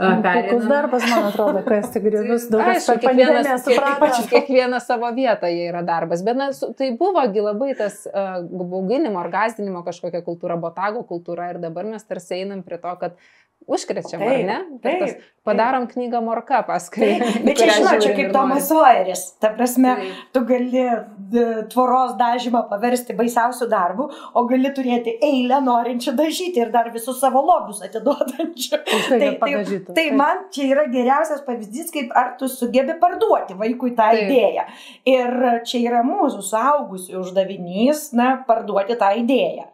Puikus 0.00 0.64
darbas, 0.64 1.04
man 1.10 1.26
atrodo, 1.28 1.60
kas 1.66 1.90
tik 1.92 2.06
griuvius 2.06 2.46
daug 2.48 2.62
kas 2.64 2.86
kiekvienas, 2.88 3.66
kiekvienas, 3.66 4.22
kiekvienas 4.30 4.86
savo 4.88 5.10
vietoje 5.12 5.66
yra 5.68 5.82
darbas, 5.84 6.22
bet 6.24 6.38
na, 6.40 6.48
tai 6.78 6.88
buvogi 6.96 7.44
labai 7.44 7.74
tas 7.76 8.06
uh, 8.08 8.40
bauginimo 8.48 9.20
ar 9.20 9.28
gazdinimo 9.34 9.84
kažkokia 9.84 10.24
kultūra, 10.24 10.56
botago 10.56 11.04
kultūra 11.04 11.50
ir 11.52 11.60
dabar 11.60 11.84
mes 11.84 12.08
tarsi 12.08 12.40
einam 12.40 12.64
prie 12.64 12.80
to, 12.80 12.94
kad 13.02 13.20
užkrečiam, 13.68 14.22
ar 14.22 14.32
Taip, 14.32 14.46
ne? 14.46 14.56
Per 14.82 14.96
tas, 15.00 15.12
taip, 15.12 15.26
padarom 15.46 15.86
knygą 15.90 16.20
morka 16.24 16.60
paskui. 16.66 17.06
Taip, 17.20 17.38
bet 17.46 17.60
čia, 17.60 17.68
žinot, 17.76 18.02
čia 18.02 18.12
kaip 18.16 18.32
Tomas 18.34 18.66
norim. 18.66 18.66
Sojeris. 18.68 19.24
Ta 19.42 19.52
prasme, 19.54 19.94
Taip. 20.00 20.20
tu 20.34 20.42
gali 20.48 20.84
d, 21.32 21.44
tvoros 21.72 22.16
dažymą 22.20 22.64
paversti 22.70 23.16
baisiausių 23.18 23.70
darbų, 23.70 24.08
o 24.34 24.44
gali 24.50 24.72
turėti 24.76 25.16
eilę 25.30 25.60
norinčių 25.66 26.14
dažyti 26.18 26.64
ir 26.64 26.72
dar 26.74 26.90
visus 26.94 27.20
savo 27.22 27.42
lobius 27.46 27.82
atiduodančių. 27.86 28.80
Už 28.80 29.10
tai, 29.12 29.20
kad 29.24 29.40
padažytų. 29.44 29.96
tai 29.98 30.06
man 30.18 30.46
čia 30.54 30.70
yra 30.74 30.86
geriausias 30.92 31.44
pavyzdys, 31.46 31.92
kaip 31.94 32.14
ar 32.16 32.34
tu 32.40 32.50
sugebi 32.50 32.96
parduoti 33.02 33.58
vaikui 33.58 33.94
tą 33.98 34.10
Taip. 34.14 34.24
idėją. 34.26 34.68
Ir 35.10 35.36
čia 35.68 35.84
yra 35.84 36.04
mūsų 36.06 36.42
suaugusių 36.50 37.20
uždavinys, 37.22 38.10
na, 38.16 38.32
parduoti 38.48 38.98
tą 38.98 39.12
idėją. 39.20 39.70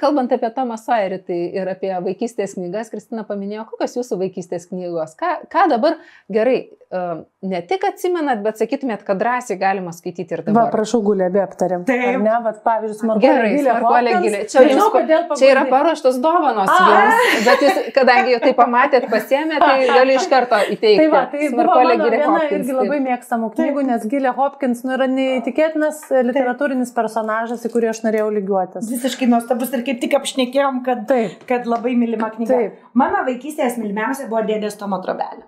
Kalbant 0.00 0.32
apie 0.34 0.50
Tomą 0.54 0.76
Sojerį 0.80 1.18
tai 1.28 1.40
ir 1.60 1.68
apie 1.70 1.92
vaikystės 2.04 2.56
knygas, 2.58 2.90
Kristina 2.92 3.24
paminėjo, 3.28 3.66
kokios 3.72 3.96
jūsų 3.98 4.18
vaikystės 4.24 4.68
knygos. 4.70 5.14
Ką, 5.20 5.34
ką 5.52 5.66
dabar 5.72 5.98
gerai, 6.32 6.56
e, 6.70 7.02
ne 7.44 7.60
tik 7.68 7.84
atsimenat, 7.88 8.40
bet 8.44 8.60
sakytumėt, 8.60 9.04
kad 9.06 9.20
drąsiai 9.20 9.58
galima 9.60 9.92
skaityti 9.96 10.34
ir 10.36 10.42
Va, 10.44 10.48
dabar. 10.50 10.70
prašau, 10.72 11.02
gulė, 11.04 11.28
be 11.34 11.42
aptarėm. 11.44 11.84
Taip. 11.88 12.20
Ne, 12.24 12.36
va, 12.44 12.52
pavyzdžiui, 12.64 12.98
smarkuolė 13.02 13.34
Gerai, 13.34 13.80
Hopkins. 13.84 14.24
gilė. 14.24 14.42
Čia, 14.52 14.64
jums, 14.70 14.88
kodėl 14.94 15.26
čia 15.40 15.50
yra 15.52 15.64
paruoštos 15.70 16.18
dovanos 16.24 16.72
jums, 16.72 17.44
bet 17.48 17.64
jūs, 17.66 17.80
kadangi 17.96 18.34
jau 18.34 18.40
tai 18.46 18.54
pamatėt, 18.58 19.08
pasėmė, 19.12 19.60
tai 19.62 19.86
galiu 19.98 20.16
iš 20.18 20.28
karto 20.32 20.60
įteikti. 20.74 20.96
Tai 21.02 21.08
va, 21.12 21.24
tai 21.32 21.50
mano 21.54 21.78
Gilė 21.94 22.18
viena 22.18 22.42
irgi 22.50 22.76
labai 22.78 23.00
mėgstamų 23.04 23.50
knygų, 23.56 23.84
nes 23.90 24.06
Gilė 24.10 24.32
Hopkins 24.38 24.82
nu, 24.86 24.94
yra 24.96 25.08
neįtikėtinas 25.10 26.02
literatūrinis 26.24 26.92
personažas, 26.96 27.64
į 27.66 27.72
kurį 27.74 27.90
aš 27.92 28.02
norėjau 28.06 28.30
lygiuotis. 28.38 28.88
Visiškai 28.90 29.28
nuostabus 29.30 29.72
ir 29.76 29.83
kaip 29.86 30.00
tik 30.02 30.14
apšnekėjom, 30.18 30.82
kad, 30.86 31.04
Taip, 31.10 31.44
kad 31.48 31.68
labai 31.70 31.94
mylima 31.98 32.30
knyga. 32.34 32.60
Taip. 32.60 32.86
Mano 32.98 33.24
vaikystės 33.26 33.78
mylimiausia 33.80 34.28
buvo 34.30 34.44
dėdės 34.48 34.78
Tomo 34.80 35.00
trobelė. 35.04 35.44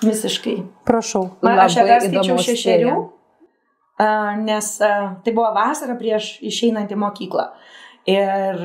Visiškai. 0.00 0.56
prašau. 0.88 1.26
Man, 1.44 1.58
aš 1.60 1.76
ją 1.76 1.98
įdomus 2.08 2.46
šešerių, 2.46 2.94
nes 4.46 4.70
tai 4.80 5.34
buvo 5.34 5.50
vasara 5.56 5.96
prieš 6.00 6.38
išeinant 6.40 6.92
į 6.92 6.98
mokyklą. 7.00 7.50
Ir, 8.08 8.62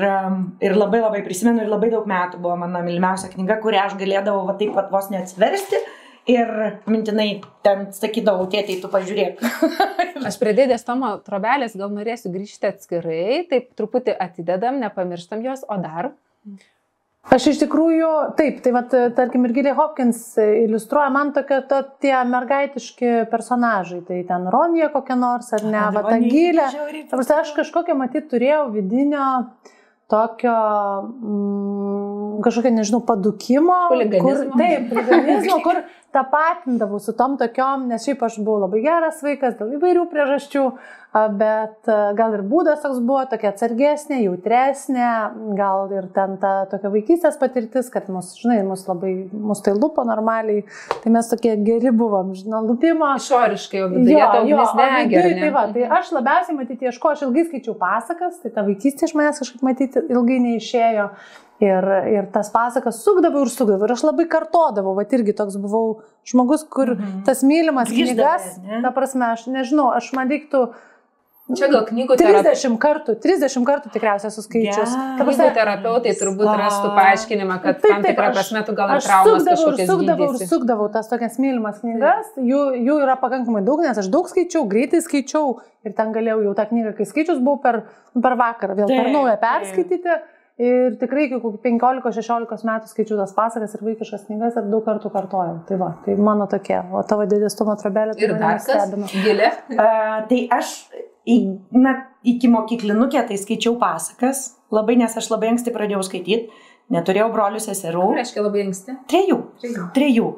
ir 0.64 0.74
labai 0.80 1.02
labai 1.02 1.20
prisimenu, 1.26 1.60
ir 1.60 1.68
labai 1.68 1.90
daug 1.92 2.06
metų 2.08 2.40
buvo 2.40 2.56
mano 2.62 2.80
mylimiausia 2.86 3.28
knyga, 3.34 3.58
kurią 3.60 3.82
aš 3.84 3.98
galėdavau 4.00 4.46
va 4.48 4.56
taip 4.56 4.72
pat 4.74 4.88
vos 4.94 5.10
neatsiversti. 5.12 5.82
Ir 6.26 6.48
mintinai 6.90 7.28
ten 7.62 7.84
sakydavau, 7.94 8.48
tėtai, 8.50 8.80
tu 8.82 8.88
pažiūrėk. 8.90 9.42
Aš 10.28 10.38
prie 10.40 10.54
dėdės 10.58 10.82
Tomo 10.86 11.12
trobelės 11.22 11.76
gal 11.78 11.92
norėsiu 11.94 12.32
grįžti 12.34 12.66
atskirai, 12.72 13.44
taip 13.50 13.68
truputį 13.78 14.16
atidedam, 14.24 14.80
nepamirštam 14.82 15.44
jos, 15.46 15.62
o 15.70 15.76
dar. 15.78 16.10
Aš 17.30 17.48
iš 17.50 17.60
tikrųjų, 17.62 18.10
taip, 18.38 18.58
tai 18.62 18.72
vat, 18.74 18.92
tarkim, 19.14 19.46
ir 19.46 19.54
Gilė 19.54 19.72
Hopkins 19.78 20.20
iliustruoja 20.38 21.08
man 21.14 21.32
tokie 21.34 21.58
to, 21.70 21.80
tie 22.02 22.14
mergaitiški 22.26 23.14
personažai, 23.30 24.02
tai 24.06 24.20
ten 24.26 24.46
Ronija 24.50 24.90
kokia 24.94 25.18
nors, 25.18 25.50
ar 25.54 25.66
ne, 25.66 25.86
va 25.94 26.04
ta 26.06 26.20
Gilė. 26.22 26.68
Aš 27.38 27.54
kažkokią 27.54 27.98
matyt 27.98 28.30
turėjau 28.30 28.68
vidinio 28.74 29.26
tokio 30.10 30.54
mm, 31.02 32.42
kažkokio, 32.46 32.70
nežinau, 32.76 33.00
padukimo. 33.06 33.78
Kur, 33.90 34.42
taip, 34.58 34.92
chuliganizmo, 34.92 35.58
kur 35.64 35.80
tapatindavau 36.14 37.00
su 37.02 37.12
tom 37.16 37.36
tokiom, 37.40 37.88
nes 37.90 38.04
šiaip 38.06 38.22
aš 38.26 38.38
buvau 38.40 38.64
labai 38.64 38.82
geras 38.84 39.18
vaikas 39.24 39.58
dėl 39.58 39.74
įvairių 39.76 40.06
priežasčių, 40.12 40.62
bet 41.36 41.88
gal 42.18 42.34
ir 42.36 42.42
būdas 42.46 42.82
toks 42.82 42.98
buvo, 43.04 43.22
tokia 43.30 43.50
atsargesnė, 43.52 44.18
jautresnė, 44.26 45.08
gal 45.56 45.92
ir 45.94 46.08
ten 46.16 46.36
ta 46.42 46.52
tokia 46.70 46.90
vaikystės 46.92 47.38
patirtis, 47.40 47.88
kad 47.92 48.10
mus, 48.12 48.34
žinai, 48.40 48.58
mus 48.66 48.84
labai, 48.88 49.14
mus 49.32 49.62
tai 49.64 49.76
lupo 49.76 50.04
normaliai, 50.08 50.66
tai 51.02 51.12
mes 51.14 51.30
tokie 51.30 51.54
geri 51.64 51.92
buvom, 51.94 52.34
žinai, 52.36 52.62
lupimo. 52.66 53.08
Išoriškai 53.20 53.80
jau 53.80 53.88
viduje 53.94 54.16
Jo, 54.16 54.28
ta 54.32 54.42
jo, 54.42 54.60
ugnis 54.60 54.74
o 54.74 54.82
degė. 54.82 55.24
Tai, 55.40 55.50
va, 55.56 55.64
tai 55.72 55.88
aš 56.00 56.12
labiausiai 56.16 56.58
matyti 56.58 56.90
ieško, 56.90 57.14
aš 57.16 57.26
ilgai 57.28 57.48
skaičiau 57.48 57.76
pasakas, 57.80 58.40
tai 58.44 58.52
ta 58.52 58.66
vaikystė 58.66 59.08
iš 59.08 59.16
manęs 59.16 59.42
kažkaip 59.42 59.64
matyti 59.66 60.04
ilgai 60.12 60.40
neišėjo. 60.50 61.10
Ir, 61.58 61.86
ir 62.12 62.26
tas 62.34 62.50
pasakas 62.52 62.98
sukdavau 63.00 63.46
ir 63.46 63.48
sukdavau. 63.48 63.86
Ir 63.88 63.92
aš 63.94 64.02
labai 64.04 64.26
kartodavau, 64.28 64.92
va 64.98 65.04
irgi 65.08 65.32
toks 65.38 65.56
buvau 65.56 66.02
žmogus, 66.28 66.66
kur 66.68 66.92
Mhm. 66.92 67.22
tas 67.24 67.40
mylimas 67.42 67.88
Grįždavai, 67.88 68.12
knygas, 68.12 68.58
ne? 68.62 68.82
ta 68.82 68.90
prasme, 68.92 69.24
aš 69.32 69.46
nežinau, 69.48 69.88
aš 69.96 70.12
man 70.12 70.28
reiktų 70.28 70.68
Čia 71.46 71.68
gal 71.70 71.84
knygų 71.86 72.16
terapija. 72.18 72.42
30 72.58 72.76
kartų, 72.82 73.14
30 73.22 73.62
kartų 73.64 73.90
tikriausiai 73.94 74.32
suskaičius. 74.34 74.90
Ta 75.16 75.22
Knygų 75.24 75.54
terapeutai 75.54 76.10
turbūt 76.18 76.48
rastų 76.58 76.88
paaiškinimą, 76.96 77.62
kad 77.62 77.78
Taip, 77.80 77.86
tam 77.92 78.02
taip, 78.02 78.16
tikrą 78.16 78.26
aš- 78.32 78.34
prasme 78.34 78.62
tu 78.66 78.72
gal 78.74 78.88
Aš 78.96 79.04
sukdavau 79.06 79.68
ir 79.78 79.86
sukdavau 79.86 80.28
ir 80.34 80.46
sukdavau 80.50 80.88
tas 80.92 81.06
tokias 81.08 81.38
mylimas 81.38 81.78
knygas, 81.80 82.26
jų, 82.36 82.60
jų 82.82 82.96
yra 83.00 83.14
pakankamai 83.16 83.62
daug, 83.64 83.78
nes 83.80 83.96
aš 83.96 84.08
daug 84.10 84.26
skaičiau, 84.26 84.66
greitai 84.66 84.98
skaičiau 85.00 85.60
ir 85.86 85.92
ten 85.94 86.12
galėjau 86.12 86.42
jau 86.50 86.54
tą 86.58 86.66
knygą, 86.66 86.96
kai 86.98 87.04
skaičius 87.06 87.38
buvau 87.38 87.62
per, 87.62 87.84
per 88.20 88.34
vakarą, 88.34 88.74
vėl 88.82 88.88
per 88.90 89.04
Taip, 89.06 89.12
naują 89.14 89.38
taip. 89.38 90.20
Ir 90.56 90.94
tikrai 90.96 91.26
iki 91.26 91.36
kokių 91.36 91.58
15-16 91.60 92.62
metų 92.64 92.88
skaičiau 92.88 93.18
tas 93.20 93.34
pasakas 93.36 93.74
ir 93.76 93.82
vaikiškas 93.84 94.22
knygas 94.24 94.54
ir 94.56 94.70
daug 94.72 94.86
kartų 94.86 95.10
kartojau. 95.12 95.58
Tai 95.68 95.76
va, 95.82 95.90
tai 96.06 96.14
mano 96.16 96.46
tokia. 96.48 96.78
O 96.96 97.02
tavo 97.04 97.26
dėdės 97.28 97.58
Tomo 97.58 97.74
trabelė 97.76 98.14
tai 98.16 98.24
Ir 98.24 98.32
dar 98.40 98.56
kas? 98.56 98.70
nustebino. 98.70 99.10
Gilė. 99.26 99.50
Uh, 99.76 100.24
tai 100.30 100.40
aš 100.56 100.72
į, 101.28 101.36
na, 101.76 101.92
iki 102.24 102.48
mokyklinukė 102.48 103.26
tai 103.28 103.36
skaičiau 103.42 103.76
pasakas, 103.82 104.46
labai, 104.72 104.96
nes 105.02 105.20
aš 105.20 105.28
labai 105.34 105.52
anksti 105.52 105.76
pradėjau 105.76 106.00
skaityti, 106.08 106.48
neturėjau 106.94 107.28
brolių 107.36 107.60
seserų. 107.60 108.08
Tai 108.14 108.20
reiškia 108.22 108.48
labai 108.48 108.66
anksti. 108.70 108.98
Trejų. 109.12 109.40
Trejų. 109.60 109.88
Trejų. 109.98 110.28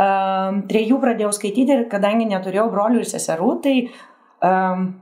Um, 0.00 0.62
trejų 0.72 1.02
pradėjau 1.04 1.34
skaityti 1.36 1.76
ir 1.76 1.88
kadangi 1.92 2.30
neturėjau 2.32 2.70
brolių 2.72 3.04
ir 3.04 3.10
seserų, 3.12 3.56
tai... 3.66 3.80
Um, 4.40 4.94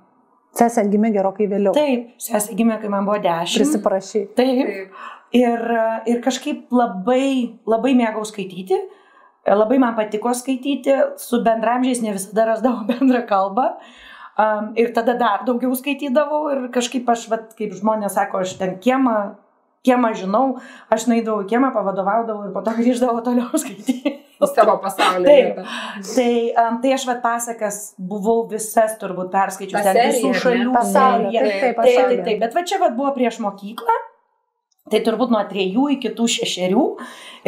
Sesė 0.55 0.85
gimė 0.91 1.11
gerokai 1.15 1.49
vėliau. 1.51 1.75
taip, 1.75 2.13
sesė 2.23 2.55
gimė, 2.59 2.79
kai 2.83 2.91
man 2.93 3.07
buvo 3.09 3.19
dešimt. 3.25 3.59
Prisiprašy. 3.59 4.25
Taip. 4.39 4.95
Ir, 5.35 5.63
ir 6.07 6.21
kažkaip 6.23 6.71
labai, 6.71 7.59
labai 7.67 7.95
mėgau 7.99 8.23
skaityti, 8.29 8.79
labai 9.51 9.81
man 9.83 9.97
patiko 9.99 10.31
skaityti, 10.37 10.95
su 11.19 11.41
bendramžiais 11.43 12.03
ne 12.05 12.15
visada 12.15 12.47
rasdavau 12.53 12.87
bendrą 12.91 13.25
kalbą. 13.29 13.73
Um, 14.35 14.73
ir 14.75 14.91
tada 14.95 15.15
dar 15.15 15.45
daugiau 15.47 15.75
skaitydavau 15.79 16.49
ir 16.51 16.63
kažkaip 16.75 17.07
aš, 17.11 17.29
vat, 17.31 17.53
kaip 17.59 17.75
žmonės 17.77 18.17
sako, 18.17 18.41
aš 18.43 18.57
ten 18.59 18.73
kiemą, 18.83 19.37
kiemą 19.87 20.11
žinau, 20.19 20.57
aš 20.91 21.07
naidavau 21.07 21.45
kiemą, 21.47 21.71
pavadovaudavau 21.75 22.49
ir 22.49 22.55
po 22.55 22.63
to 22.67 22.75
grįždavau 22.75 23.23
toliau 23.27 23.51
skaityti. 23.63 24.17
Į 24.43 24.49
savo 24.51 24.74
pasaulį. 24.82 25.26
Taip. 25.28 25.61
Tai, 26.14 26.30
um, 26.64 26.78
tai 26.82 26.95
aš 26.97 27.05
vat 27.07 27.20
pasakas 27.22 27.76
buvau 27.99 28.41
visas 28.51 28.97
turbūt 28.99 29.30
perskaičius 29.35 29.76
Ta 29.78 29.93
ten 29.93 30.01
serija, 30.01 30.16
visų 30.16 30.32
šalių. 30.43 30.72
Pasaulio, 30.74 31.30
seriją. 31.30 31.45
taip, 31.45 31.53
taip, 31.53 31.61
Taip, 31.61 31.76
taip, 31.76 31.76
pasaulio. 31.85 32.24
taip, 32.30 32.41
bet 32.43 32.59
va 32.59 32.64
čia 32.72 32.80
vat 32.82 32.97
buvo 32.99 33.12
prieš 33.14 33.39
mokyklą, 33.45 33.97
tai 34.91 35.01
turbūt 35.01 35.30
nuo 35.32 35.41
trejų 35.49 35.87
iki 35.97 36.11
tų 36.16 36.26
šešerių. 36.28 36.82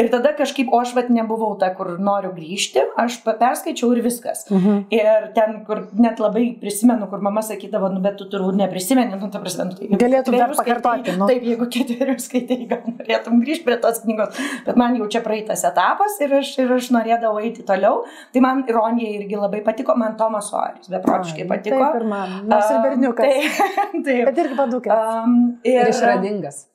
Ir 0.00 0.08
tada 0.12 0.30
kažkaip, 0.36 0.68
o 0.72 0.78
aš 0.80 0.90
vat 0.96 1.06
nebuvau 1.12 1.54
ta, 1.60 1.70
kur 1.76 1.94
noriu 2.00 2.30
grįžti, 2.36 2.82
aš 3.00 3.18
perskaičiau 3.24 3.90
ir 3.96 4.02
viskas. 4.04 4.42
Mhm. 4.52 4.78
Ir 4.92 5.28
ten, 5.36 5.54
kur 5.68 5.86
net 5.96 6.20
labai 6.20 6.46
prisimenu, 6.60 7.08
kur 7.08 7.22
mama 7.24 7.40
sakydavo, 7.44 7.88
nu 7.94 8.02
bet 8.04 8.18
tu 8.20 8.26
turbūt 8.32 8.56
neprisimeni, 8.60 9.16
nu 9.20 9.30
ta 9.32 9.40
prasme, 9.40 9.68
nu, 9.70 9.76
tai 9.78 9.88
Galėtum 10.02 10.36
dar 10.36 10.52
pakartoti, 10.56 11.12
skaitai- 11.12 11.16
nu. 11.20 11.28
Taip, 11.30 11.42
jeigu 11.48 11.68
ketverius 11.72 12.28
skaitai, 12.28 12.58
gal 12.68 12.82
norėtum 12.92 13.40
grįžti 13.44 13.64
prie 13.64 13.78
tos 13.80 14.00
knygos, 14.04 14.36
bet 14.68 14.76
man 14.76 14.96
jau 15.00 15.08
čia 15.08 15.20
praeitas 15.24 15.64
etapas 15.64 16.20
ir 16.20 16.32
aš, 16.40 16.52
ir 16.58 16.72
aš 16.76 16.90
norėdavau 16.92 17.40
eiti 17.40 17.64
toliau. 17.64 18.04
Tai 18.32 18.40
man 18.44 18.64
ironija 18.68 19.12
irgi 19.20 19.36
labai 19.40 19.60
patiko, 19.64 19.96
man 19.96 20.16
Tomas 20.16 20.48
Soaris 20.52 20.88
beprotiškai 20.92 21.48
patiko. 21.48 21.80
Taip 21.80 22.00
ir 22.02 22.08
man. 22.08 22.40
Nors 22.48 22.70
ir 22.70 22.76
Um, 22.76 22.82
berniukas. 22.82 23.24
Taip, 23.26 24.04
taip. 24.04 24.24
Bet 24.28 24.38
irgi 24.44 24.56
padukė. 24.56 24.92
Um, 24.92 25.58
Ir 25.64 25.88
išradingas. 25.88 26.66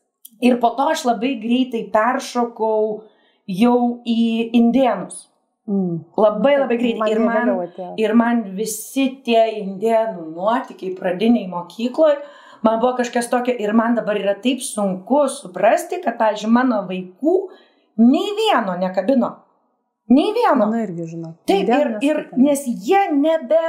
Ir 0.42 0.60
po 0.62 0.74
to 0.78 0.90
aš 0.94 1.06
labai 1.10 1.36
greitai 1.42 1.84
peršokau 1.94 2.86
jau 3.52 3.78
į 4.08 4.22
indienus. 4.58 5.28
Mm. 5.70 6.02
Labai 6.18 6.56
labai 6.58 6.78
greitai. 6.80 7.10
Ir 7.14 7.22
man, 7.22 7.38
vėliau 7.38 7.66
atėjo. 7.68 7.92
ir 8.02 8.14
man 8.18 8.42
visi 8.58 9.08
tie 9.26 9.44
indienų 9.62 10.32
nuotykiai 10.34 10.96
pradiniai 10.98 11.48
mokykloje, 11.52 12.18
man 12.66 12.82
buvo 12.82 12.96
kažkas 12.98 13.30
tokio 13.32 13.54
ir 13.54 13.74
man 13.78 13.96
dabar 14.00 14.20
yra 14.20 14.36
taip 14.42 14.64
sunku 14.66 15.28
suprasti, 15.32 16.02
kad, 16.04 16.18
pavyzdžiui, 16.20 16.52
mano 16.52 16.82
vaikų 16.90 17.38
nei 18.02 18.36
vieno 18.40 18.76
nekabino. 18.82 19.36
Nei 20.12 20.34
vieno. 20.36 20.66
Mano 20.66 20.82
irgi 20.82 21.08
žinau. 21.14 21.36
Taip, 21.48 21.70
ir, 21.72 21.92
ir 22.04 22.18
nes 22.36 22.66
jie 22.68 23.06
nebe, 23.16 23.62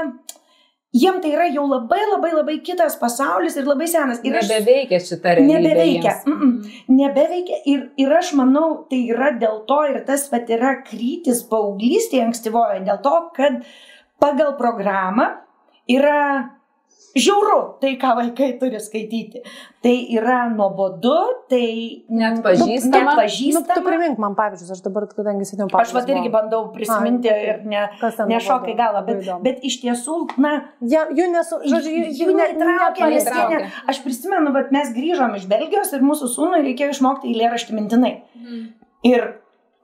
jiem 0.93 1.21
tai 1.23 1.33
yra 1.33 1.47
jau 1.53 1.65
labai 1.69 2.01
labai 2.11 2.33
labai 2.37 2.59
kitas 2.65 2.97
pasaulis 3.01 3.57
ir 3.57 3.69
labai 3.69 3.89
senas. 3.89 4.21
Ir 4.25 4.37
Nebeveikia 4.37 5.01
šita 5.01 5.37
realybė. 5.39 5.61
Nebeveikia. 5.65 6.15
Mm 6.27 6.41
-mm. 6.41 6.73
nebeveikia 6.99 7.61
ir, 7.67 7.87
ir 7.97 8.13
aš 8.19 8.33
manau, 8.39 8.87
tai 8.91 9.01
yra 9.15 9.33
dėl 9.41 9.65
to 9.67 9.81
ir 9.91 10.03
tas 10.07 10.29
pat 10.29 10.51
yra 10.51 10.75
krytis 10.85 11.43
paauglystėje 11.49 12.27
ankstyvoje, 12.27 12.85
dėl 12.85 13.01
to, 13.03 13.17
kad 13.37 13.63
pagal 14.21 14.57
programą 14.59 15.31
yra 15.89 16.51
žiauru 17.17 17.59
tai, 17.83 17.95
ką 18.01 18.15
vaikai 18.19 18.51
turi 18.61 18.79
skaityti. 18.81 19.43
Tai 19.83 19.93
yra 20.15 20.45
nuobodu, 20.53 21.15
tai 21.51 22.05
Net 22.09 22.37
nu, 22.39 22.43
pažįstama. 22.45 23.03
net 23.03 23.09
Nu, 23.11 23.17
pažįstama. 23.19 23.75
tu 23.75 23.83
primink 23.85 24.19
man 24.23 24.37
pavyzdžius, 24.39 24.71
aš 24.77 24.83
dabar, 24.85 25.09
kadangi 25.11 25.45
seniau 25.49 25.67
Aš 25.75 25.93
va 25.97 26.03
irgi 26.07 26.31
bandau 26.33 26.69
prisiminti 26.73 27.29
Ai, 27.33 27.41
ir 27.51 27.65
ne, 27.67 27.83
nešokai 28.31 28.77
galą, 28.79 29.03
bet, 29.07 29.27
bet 29.43 29.65
iš 29.67 29.81
tiesų, 29.83 30.19
na, 30.39 30.53
Ja, 30.81 31.07
jų 31.11 31.27
nesu, 31.35 31.59
žodžiu, 31.67 31.91
jų, 31.91 32.05
Jų 32.13 32.27
jų 32.31 32.37
ne, 32.37 32.47
neįtraukia, 32.53 33.07
nes 33.11 33.25
jie 33.25 33.31
nepalitraukia. 33.31 33.59
ne. 33.59 33.71
Aš 33.91 34.03
prisimenu, 34.07 34.53
kad 34.55 34.73
mes 34.75 34.93
grįžom 34.95 35.35
iš 35.37 35.47
Belgijos 35.51 35.93
ir 35.93 36.03
mūsų 36.07 36.31
sūnui 36.37 36.63
reikėjo 36.69 36.95
išmokti 36.97 37.33
eilėraštį 37.33 37.75
mintinai. 37.79 38.13
Mhm. 38.39 38.63
Ir, 39.11 39.25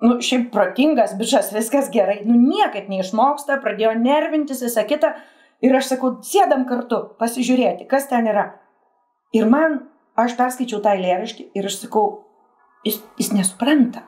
nu, 0.00 0.20
šiaip 0.22 0.52
protingas 0.54 1.16
bičias, 1.18 1.50
viskas 1.52 1.90
gerai, 1.90 2.20
nu, 2.24 2.36
niekaip 2.38 2.86
neišmoksta, 2.88 3.58
pradėjo 3.64 3.96
nervintis 3.98 4.62
visą 4.62 4.86
kitą. 4.86 5.16
Ir 5.64 5.74
aš 5.74 5.92
sakau, 5.94 6.12
sėdam 6.22 6.64
kartu, 6.68 7.00
pasižiūrėti, 7.18 7.88
kas 7.90 8.06
ten 8.10 8.28
yra. 8.30 8.46
Ir 9.34 9.48
man, 9.50 9.80
aš 10.18 10.36
perskaičiau 10.38 10.78
tą 10.84 10.94
eilėraštį 10.94 11.50
ir 11.58 11.66
aš 11.66 11.80
sakau, 11.82 12.04
jis, 12.86 13.02
jis 13.18 13.34
nesupranta. 13.34 14.04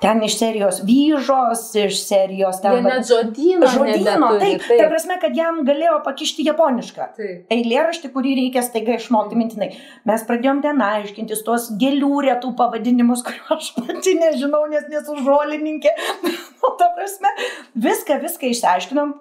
Ten 0.00 0.22
iš 0.24 0.38
serijos 0.40 0.78
vyžos, 0.88 1.66
iš 1.76 1.98
serijos 2.06 2.62
ten... 2.62 2.78
net 2.86 3.04
žodyno. 3.04 3.68
Žodyno, 3.68 4.30
taip, 4.40 4.62
taip. 4.64 4.78
Ta 4.80 4.86
prasme, 4.88 5.18
kad 5.20 5.36
jam 5.36 5.58
galėjo 5.68 5.98
pakišti 6.06 6.46
japonišką 6.46 7.10
eilėraštį, 7.52 8.08
kurį 8.14 8.32
reikia 8.38 8.62
staiga 8.64 8.96
išmokti 8.96 9.36
mintinai. 9.36 9.68
Mes 10.08 10.24
pradėjom 10.24 10.62
ten 10.64 10.80
aiškintis 10.86 11.44
tuos 11.44 11.68
gėlių 11.82 12.14
retų 12.30 12.54
pavadinimus, 12.56 13.20
kuriuos 13.28 13.52
aš 13.58 13.74
pati 13.76 14.16
nežinau, 14.16 14.64
nes 14.72 14.88
nesu 14.88 15.20
žolininkė. 15.20 15.92
o 16.64 16.72
ta 16.80 16.88
prasme, 16.96 17.36
viską, 17.76 18.22
viską 18.24 18.54
išsiaiškinom. 18.54 19.18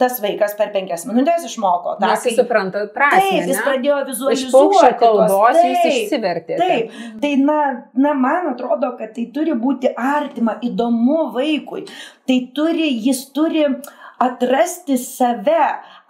Tas 0.00 0.16
vaikas 0.24 0.54
per 0.56 0.70
penkias 0.72 1.04
minutės 1.04 1.44
išmoko. 1.44 1.98
tą, 2.00 2.08
Nes 2.08 2.22
kai- 2.22 2.30
jis 2.32 2.38
supranta 2.40 2.86
prasme. 2.94 3.20
Taip, 3.20 3.46
jis 3.50 3.56
ne? 3.58 3.62
pradėjo 3.66 3.98
Iš 4.00 4.06
vizualizuoti. 4.10 4.72
tuos- 4.72 4.98
kalbos 4.98 5.56
jūs 5.60 5.82
Taip, 5.82 5.92
išsivertėte. 5.92 6.58
Taip, 6.58 6.90
tai 7.20 7.32
na, 7.36 7.58
na, 7.94 8.14
man 8.14 8.48
atrodo, 8.54 8.96
kad 8.98 9.12
tai 9.14 9.26
turi 9.34 9.52
būti 9.52 9.92
artima, 9.94 10.56
įdomu 10.64 11.32
vaikui. 11.36 11.84
Tai 12.26 12.38
turi, 12.54 12.88
jis 13.06 13.26
turi 13.36 13.66
atrasti 14.20 14.96
save 14.98 15.60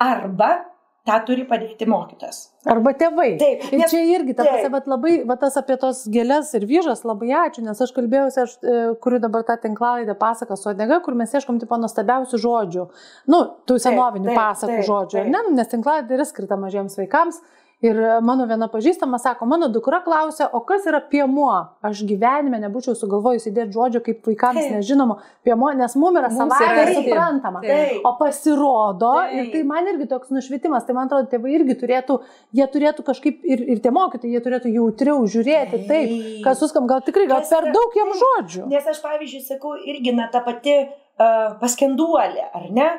arba 0.01 0.65
tą 1.11 1.19
turi 1.29 1.45
padėti 1.51 1.89
mokytas. 1.91 2.39
Arba 2.71 2.93
tėvai. 2.95 3.29
Taip, 3.41 3.63
Ir 3.73 3.79
nes- 3.81 3.91
čia 3.91 4.01
irgi, 4.05 4.35
ta 4.37 4.45
taip. 4.45 4.53
prasme, 4.53 4.71
bet 4.75 4.89
labai, 4.93 5.13
va 5.27 5.37
tas 5.41 5.57
apie 5.57 5.77
tos 5.81 6.03
gėlės 6.13 6.51
ir 6.59 6.67
vyžas, 6.69 7.03
labai 7.09 7.31
ačiū, 7.43 7.65
nes 7.67 7.81
aš 7.81 7.93
kalbėjausi, 7.97 8.43
aš 8.45 8.57
e, 8.63 8.75
kuriu 9.01 9.19
dabar 9.23 9.43
tą 9.49 9.57
tinklalaidę 9.63 10.15
pasaką 10.21 10.57
su 10.61 10.69
Odega, 10.71 11.01
kur 11.03 11.17
mes 11.17 11.33
ieškom 11.33 11.59
tipo 11.63 11.79
nuostabiausių 11.81 12.41
žodžių, 12.45 12.85
nu, 13.33 13.41
tų 13.67 13.79
senovinių 13.87 14.29
taip, 14.31 14.39
pasakų 14.43 14.77
taip, 14.77 14.89
žodžių, 14.91 15.17
taip. 15.25 15.33
ne, 15.33 15.43
nes 15.57 15.73
tinklalaidė 15.73 16.19
yra 16.21 16.29
skirta 16.29 16.61
mažiems 16.61 16.97
vaikams. 17.01 17.41
Ir 17.81 17.97
e, 17.97 18.17
mano 18.21 18.45
viena 18.45 18.67
pažįstama 18.69 19.17
sako, 19.19 19.47
mano 19.49 19.69
dukra 19.73 20.03
klausia, 20.05 20.51
o 20.53 20.61
kas 20.69 20.85
yra 20.91 20.99
piemuo? 21.01 21.53
Aš 21.87 22.03
gyvenime 22.05 22.59
nebūčiau 22.61 22.93
sugalvojus 22.99 23.47
įdėti 23.49 23.73
žodžio 23.73 24.03
kaip 24.05 24.27
vaikams 24.29 24.61
Taip. 24.61 24.75
nežinomo 24.77 25.17
piemuo, 25.47 25.71
nes 25.79 25.97
mums 25.97 26.21
yra 26.21 26.29
savaime 26.35 26.85
suprantama. 26.99 27.63
Taip. 27.65 28.05
O 28.05 28.13
pasirodo, 28.21 29.15
Taip. 29.23 29.33
ir 29.39 29.49
tai 29.55 29.63
man 29.73 29.89
irgi 29.95 30.11
toks 30.13 30.29
nušvitimas, 30.37 30.85
tai 30.85 30.97
man 30.99 31.09
atrodo, 31.09 31.31
tėvai 31.33 31.55
irgi 31.57 31.79
turėtų, 31.81 32.19
jie 32.61 32.69
turėtų 32.77 33.07
kažkaip 33.09 33.49
ir, 33.49 33.65
ir 33.73 33.81
tie 33.81 33.95
mokytojai, 33.97 34.35
jie 34.37 34.45
turėtų 34.45 34.75
jautriau 34.77 35.25
žiūrėti, 35.37 35.85
taip, 35.89 36.17
kas 36.45 36.61
suskam, 36.61 36.85
gal 36.91 37.01
tikrai, 37.07 37.25
gal 37.31 37.41
Kas 37.41 37.55
per 37.55 37.71
daug 37.73 37.97
taip. 37.97 38.17
žodžių. 38.21 38.67
Nes 38.69 38.93
aš, 38.93 39.01
pavyzdžiui, 39.01 39.45
sakau, 39.47 39.73
irgi 39.89 40.13
na 40.21 40.29
ta 40.29 40.45
pati 40.45 40.83
uh, 40.85 41.57
paskenduolė, 41.63 42.51
ar 42.53 42.69
ne? 42.77 42.91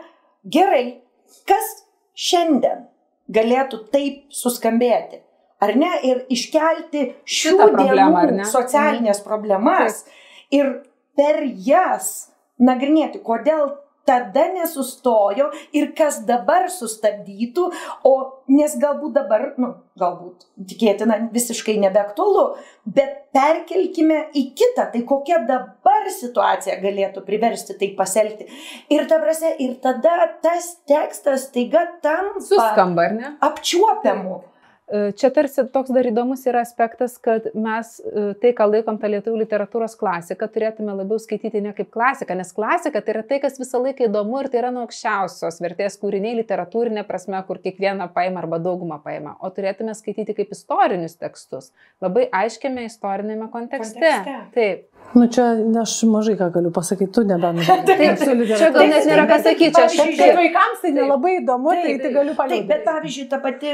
Gerai, 0.42 1.04
kas 1.46 1.84
šiandien 2.18 2.88
galėtų 3.34 3.84
taip 3.94 4.24
suskambėti? 4.36 5.22
Ar 5.62 5.76
ne? 5.78 5.92
Ir 6.08 6.24
iškelti 6.34 7.06
šių 7.30 7.58
problemą, 7.60 8.26
dienų 8.26 8.40
ne? 8.42 8.50
socialinės 8.50 9.22
problemas 9.26 10.04
ir 10.54 10.72
per 11.18 11.44
jas 11.68 12.32
nagrinėti, 12.62 13.22
kodėl 13.26 13.76
tada 14.12 14.46
nesustojo 14.52 15.48
ir 15.78 15.92
kas 15.96 16.22
dabar 16.28 16.68
sustabdytų, 16.72 17.68
o 18.08 18.14
nes 18.52 18.76
galbūt 18.82 19.16
dabar, 19.16 19.48
nu, 19.62 19.74
galbūt 20.00 20.46
tikėtina 20.68 21.18
visiškai 21.32 21.78
nebeaktualu, 21.86 22.46
bet 22.86 23.18
perkelkime 23.36 24.26
į 24.36 24.46
kitą, 24.60 24.90
tai 24.94 25.04
kokia 25.08 25.42
dabar 25.48 26.10
situacija 26.12 26.80
galėtų 26.84 27.24
priversti 27.28 27.78
tai 27.80 27.94
pasielgti. 27.98 28.50
Ir 28.92 29.08
ta 29.08 29.22
prasme, 29.24 29.54
ir 29.64 29.78
tada 29.84 30.28
tas 30.44 30.74
tekstas 30.90 31.50
taiga 31.56 31.88
tampa 32.04 32.44
Suskamba, 32.44 33.08
ar 33.08 33.18
ne? 33.18 33.36
apčiuopiamu. 33.48 34.42
E, 34.92 35.12
čia 35.16 35.30
tarsi 35.32 35.64
toks 35.72 35.92
dar 35.96 36.08
įdomus 36.10 36.42
yra 36.50 36.66
aspektas, 36.66 37.14
kad 37.24 37.46
mes 37.56 37.94
e, 38.04 38.24
tai, 38.42 38.52
ką 38.58 38.66
laikom 38.68 38.98
tą 39.00 39.08
lietuvių 39.14 39.40
literatūros 39.46 39.96
klasiką, 39.96 40.50
turėtume 40.52 40.92
labiau 40.98 41.20
skaityti 41.22 41.62
ne 41.64 41.72
kaip 41.78 41.88
klasiką, 41.94 42.36
nes 42.36 42.52
klasika 42.52 43.00
tai 43.00 43.16
yra 43.16 43.24
tai, 43.30 43.40
kas 43.40 43.56
visą 43.62 43.80
laiką 43.86 44.10
įdomu 44.10 44.42
ir 44.42 44.52
tai 44.52 44.60
yra 44.60 44.74
nuo 44.76 44.84
aukščiausios 44.84 45.62
vertės 45.64 45.96
kūriniai 46.02 46.36
literatūrinė 46.42 47.06
prasme, 47.08 47.40
kur 47.48 47.62
kiekvieną 47.64 48.10
paima 48.12 48.44
arba 48.44 48.60
daugumą 48.60 49.00
paima, 49.06 49.38
o 49.40 49.54
turėtume 49.56 49.96
skaityti 49.96 50.36
kaip 50.42 50.52
istorinius 50.58 51.16
tekstus, 51.22 51.72
labai 52.04 52.28
aiškiame 52.28 52.84
istorinėme 52.90 53.48
kontekste. 53.54 53.96
kontekste. 54.04 54.40
Taip. 54.58 54.88
Nu 55.16 55.26
čia 55.28 55.46
aš 55.82 55.96
mažai 56.08 56.38
ką 56.40 56.52
galiu 56.56 56.70
pasakyti, 56.72 57.12
tu 57.16 57.24
nebent. 57.28 57.64
Taip, 57.88 58.20
čia 58.20 58.70
gal 58.72 58.92
net 58.92 59.08
nėra 59.08 59.26
ką 59.28 59.40
sakyti, 59.44 59.88
čia 59.96 60.06
tai 60.20 60.30
vaikams 60.38 60.84
tai 60.84 60.92
nelabai 60.96 61.34
įdomu, 61.42 61.74
tai, 61.76 61.98
tai 62.00 62.12
galiu 62.16 62.36
paliūdėti. 62.38 62.68
Taip, 62.68 62.70
bet 62.70 62.86
pavyzdžiui, 62.88 63.26
ta 63.32 63.42
pati 63.44 63.74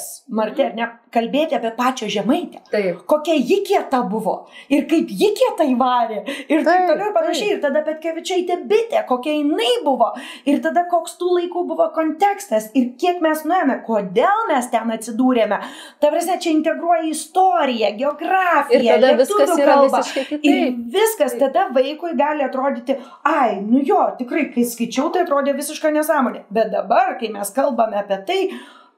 žemaitės, 0.00 0.24
Martė, 0.30 0.70
ne, 0.74 0.86
kalbėti 1.10 1.56
apie 1.56 1.70
pačią 1.76 2.08
žemaitę. 2.08 2.60
Taip. 2.70 3.02
Kokia 3.06 3.34
ji 3.34 3.62
kieta 3.66 4.02
buvo 4.06 4.46
ir 4.70 4.86
kaip 4.88 5.08
ji 5.10 5.30
kieta 5.34 5.66
įvarė 5.66 6.20
ir 6.48 6.64
taip 6.64 6.86
toliau 6.88 7.08
ir 7.08 7.14
panašiai. 7.14 7.50
Ir 7.54 7.60
tada 7.60 7.82
Petkevičiaitė 7.86 8.60
bitė, 8.70 9.02
kokia 9.08 9.34
jinai 9.34 9.82
buvo. 9.84 10.12
Ir 10.46 10.60
tada 10.62 10.84
koks 10.90 11.16
tų 11.18 11.34
laikų 11.38 11.64
buvo 11.72 11.88
kontekstas 11.94 12.70
ir 12.78 12.92
kiek 13.00 13.20
mes 13.24 13.42
nuėjome, 13.44 13.80
kodėl 13.86 14.46
mes 14.50 14.70
ten 14.70 14.94
atsidūrėme. 14.94 15.60
Ta 16.00 16.12
prasme, 16.12 16.38
čia 16.40 16.54
integruoja 16.54 17.08
istoriją, 17.10 17.92
geografiją. 17.98 18.80
Ir 18.80 18.88
tada 18.94 19.14
viskas 19.18 19.54
yra 19.58 19.78
kalbą. 19.80 20.02
visiškai 20.02 20.26
kitaip. 20.30 20.50
Ir 20.50 20.74
viskas 20.94 21.38
tada 21.40 21.68
vaikui 21.74 22.14
gali 22.18 22.46
atrodyti, 22.46 22.98
ai, 23.26 23.58
nu 23.64 23.82
jo, 23.84 24.02
tikrai, 24.18 24.48
kai 24.54 24.66
skaičiau, 24.68 25.10
tai 25.14 25.26
atrodė 25.26 25.56
visiška 25.58 25.90
nesąmonė. 25.94 26.46
Bet 26.54 26.70
dabar, 26.74 27.16
kai 27.20 27.32
mes 27.34 27.50
kalbame 27.56 27.98
apie 27.98 28.20
tai, 28.28 28.42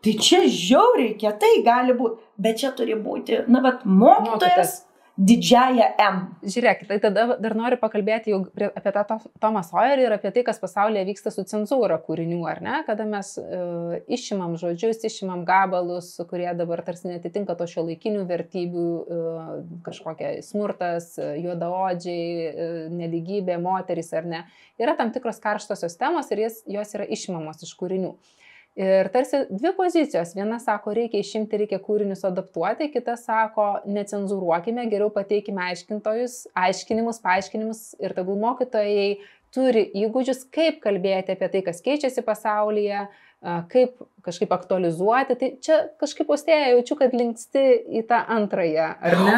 tai 0.03 0.17
čia 0.19 0.45
žiauriai 0.47 1.17
kietai 1.19 1.59
gali 1.67 1.97
būti. 1.99 2.21
Bet 2.43 2.63
čia 2.63 2.73
turi 2.77 2.97
būti, 2.99 3.45
na, 3.47 3.61
bet 3.65 3.85
mokytojas. 3.87 4.31
mokytojas 4.31 4.81
didžiąją 5.21 5.87
M. 6.01 6.21
Žiūrėkit, 6.41 6.89
tai 6.89 6.97
tada 7.03 7.37
dar 7.41 7.55
noriu 7.57 7.77
pakalbėti 7.81 8.33
jau 8.33 8.39
apie 8.73 8.93
tą 8.95 9.19
Tomą 9.43 9.61
Sawyer 9.67 10.01
ir 10.01 10.15
apie 10.15 10.31
tai, 10.33 10.45
kas 10.47 10.61
pasaulyje 10.63 11.05
vyksta 11.11 11.33
su 11.35 11.45
cenzūra 11.49 11.99
kūrinių, 12.07 12.41
ar 12.49 12.63
ne? 12.65 12.79
Kada 12.87 13.05
mes 13.09 13.35
uh, 13.43 13.99
išimam 14.09 14.57
žodžius, 14.61 15.05
išimam 15.05 15.45
gabalus, 15.49 16.15
kurie 16.31 16.49
dabar 16.57 16.81
tarsi 16.87 17.11
netitinka 17.11 17.57
to 17.61 17.69
šio 17.69 17.85
laikinių 17.91 18.25
vertybių, 18.31 18.89
uh, 18.89 19.55
kažkokia 19.85 20.35
smurtas, 20.47 21.13
juodaodžiai, 21.21 22.29
uh, 22.49 22.77
neligybė, 22.97 23.61
moteris 23.63 24.15
ar 24.17 24.29
ne. 24.29 24.47
Yra 24.81 24.97
tam 24.97 25.13
tikros 25.13 25.43
karštosios 25.45 26.01
temos 26.01 26.33
ir 26.33 26.47
jas, 26.49 26.63
jos 26.65 26.97
yra 26.97 27.05
išimamos 27.05 27.61
iš 27.69 27.77
kūrinių. 27.77 28.17
Uh, 28.17 28.39
Ir 28.81 29.09
tarsi 29.13 29.43
dvi 29.53 29.75
pozicijos. 29.77 30.31
Viena 30.33 30.57
sako, 30.63 30.95
reikia 30.97 31.21
išimti, 31.21 31.59
reikia 31.61 31.77
kūrinius 31.83 32.25
adaptuoti, 32.25 32.89
kita 32.95 33.19
sako, 33.21 33.67
necenzuruokime, 33.85 34.87
geriau 34.89 35.11
pateikime 35.13 35.67
aiškintojus, 35.67 36.47
aiškinimus, 36.57 37.21
paaiškinimus 37.21 37.83
ir 38.01 38.15
tegul 38.17 38.41
mokytojai 38.41 39.11
turi 39.53 39.83
įgūdžius, 40.05 40.47
kaip 40.55 40.81
kalbėti 40.81 41.35
apie 41.35 41.51
tai, 41.53 41.61
kas 41.67 41.85
keičiasi 41.85 42.25
pasaulyje, 42.25 43.03
kaip 43.43 43.99
kažkaip 44.25 44.55
aktualizuoti. 44.57 45.37
Tai 45.37 45.51
čia 45.61 45.79
kažkaip 46.01 46.31
austėja 46.33 46.71
jaučiu, 46.73 46.97
kad 47.01 47.13
linksti 47.17 47.65
į 48.01 48.05
tą 48.09 48.23
antrąją? 48.39 48.87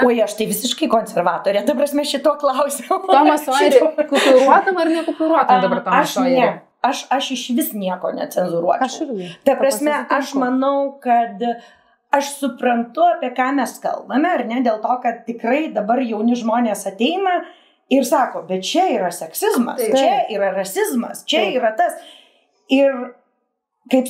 Oi, 0.04 0.20
aš 0.22 0.36
tai 0.38 0.46
visiškai 0.50 0.90
konservatorė, 0.92 1.64
ta 1.66 1.74
prasme 1.74 2.04
šito 2.06 2.36
klausimu. 2.38 3.00
Tomas 3.10 3.50
Oiri, 3.50 3.82
kupiruotam 4.12 4.78
ar 4.78 4.92
nekupiruotam 5.00 5.66
dabar 5.66 5.82
Tomas 5.88 6.14
Oiri? 6.22 6.46
Aš, 6.84 7.06
aš 7.12 7.30
iš 7.36 7.44
vis 7.56 7.72
nieko 7.76 8.12
necenzuruočiau. 8.16 8.84
Aš 8.84 9.00
irgi. 9.06 9.30
Ta 9.46 9.56
prasme, 9.60 9.96
aš 10.12 10.34
manau, 10.38 10.94
kad 11.02 11.42
aš 12.14 12.30
suprantu, 12.38 13.02
apie 13.16 13.32
ką 13.34 13.50
mes 13.58 13.74
kalbame, 13.82 14.30
ar 14.36 14.44
ne, 14.48 14.60
dėl 14.64 14.78
to, 14.84 14.98
kad 15.02 15.24
tikrai 15.26 15.66
dabar 15.74 16.02
jauni 16.04 16.36
žmonės 16.38 16.86
ateina 16.90 17.40
ir 17.92 18.06
sako, 18.06 18.44
bet 18.48 18.64
čia 18.66 18.86
yra 18.94 19.10
seksizmas, 19.14 19.80
Taip. 19.82 19.96
čia 19.98 20.22
yra 20.36 20.52
rasizmas, 20.54 21.24
čia 21.28 21.42
Taip. 21.46 21.58
yra 21.58 21.74
tas. 21.78 21.98
Ir 22.72 22.94
kaip 23.92 24.08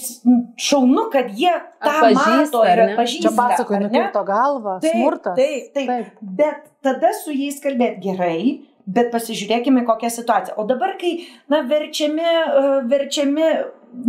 šaunu, 0.60 1.08
kad 1.12 1.32
jie 1.34 1.52
tą 1.82 1.94
mato 2.14 2.62
ir 2.68 2.82
atpažįsta. 2.84 3.24
Čia 3.24 3.32
pasakoju, 3.38 3.80
nukirto 3.88 4.22
galvą, 4.28 4.76
taip, 4.84 4.94
smurtas. 4.94 5.38
Taip, 5.38 5.72
taip, 5.74 5.88
taip. 5.90 6.22
Bet 6.38 6.68
tada 6.84 7.10
su 7.18 7.34
jais 7.34 7.58
kalbėti 7.64 8.04
gerai, 8.04 8.38
bet 8.86 9.10
pasižiūrėkime 9.14 9.84
kokią 9.88 10.10
situaciją. 10.12 10.58
O 10.60 10.66
dabar, 10.68 10.96
kai, 11.00 11.16
na, 11.52 11.62
verčiami, 11.68 12.24
e, 12.24 12.76
verčiami, 12.90 13.48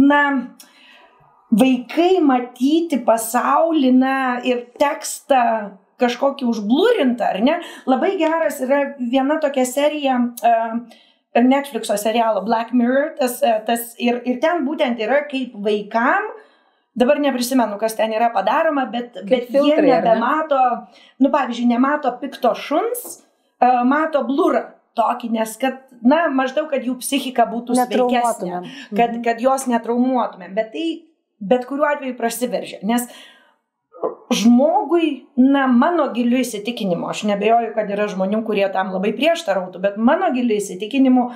na, 0.09 0.21
vaikai 1.55 2.19
matyti 2.25 2.99
pasaulį, 3.05 3.91
na, 3.95 4.15
ir 4.43 4.65
tekstą 4.81 5.41
kažkokį 6.01 6.47
užblūrintą, 6.51 7.31
ar 7.31 7.41
ne? 7.43 7.59
Labai 7.87 8.15
geras 8.19 8.59
yra 8.65 8.81
viena 8.99 9.37
tokia 9.39 9.63
serija 9.69 10.17
uh, 10.19 10.73
Netflixo 11.43 11.97
serialo 11.99 12.41
Black 12.43 12.73
Mirror, 12.75 13.13
tas, 13.19 13.41
e, 13.43 13.53
tas 13.67 13.93
ir, 13.99 14.21
ir 14.27 14.39
ten 14.43 14.63
būtent 14.67 14.99
yra 15.03 15.21
kaip 15.27 15.55
vaikam, 15.65 16.29
dabar 16.95 17.19
neprisimenu, 17.19 17.75
kas 17.79 17.97
ten 17.97 18.13
yra 18.15 18.29
padaroma, 18.35 18.85
bet, 18.91 19.17
kaip 19.17 19.31
bet 19.31 19.49
filtrai, 19.51 19.83
jie 19.83 19.89
nebemato, 19.91 20.59
ne? 20.59 21.03
nu 21.23 21.31
pavyzdžiui, 21.33 21.67
nemato 21.73 22.13
pikto 22.21 22.53
šuns, 22.55 23.24
mato 23.61 24.23
blurą 24.27 24.65
tokį, 24.95 25.29
nes 25.35 25.55
kad, 25.59 25.81
na, 26.05 26.25
maždaug, 26.31 26.69
kad 26.71 26.85
jų 26.87 26.95
psichika 27.01 27.45
būtų 27.49 27.75
sveikesnė, 27.75 28.61
kad, 28.95 29.09
mhm. 29.11 29.21
kad 29.25 29.43
jos 29.43 29.67
netraumuotumėm, 29.71 30.53
bet 30.55 30.71
tai 30.75 30.85
bet 31.39 31.65
kuriuo 31.67 31.87
atveju 31.89 32.15
prasiveržia, 32.17 32.79
nes 32.87 33.07
žmogui, 34.35 35.25
na, 35.39 35.65
mano 35.71 36.07
giliu 36.13 36.39
įsitikinimu, 36.41 37.07
aš 37.09 37.25
nebejoju, 37.29 37.73
kad 37.75 37.89
yra 37.91 38.07
žmonių, 38.11 38.41
kurie 38.47 38.65
tam 38.73 38.91
labai 38.93 39.13
prieštarautų, 39.17 39.81
bet 39.81 39.97
mano 39.97 40.29
giliu 40.35 40.57
įsitikinimu 40.59 41.29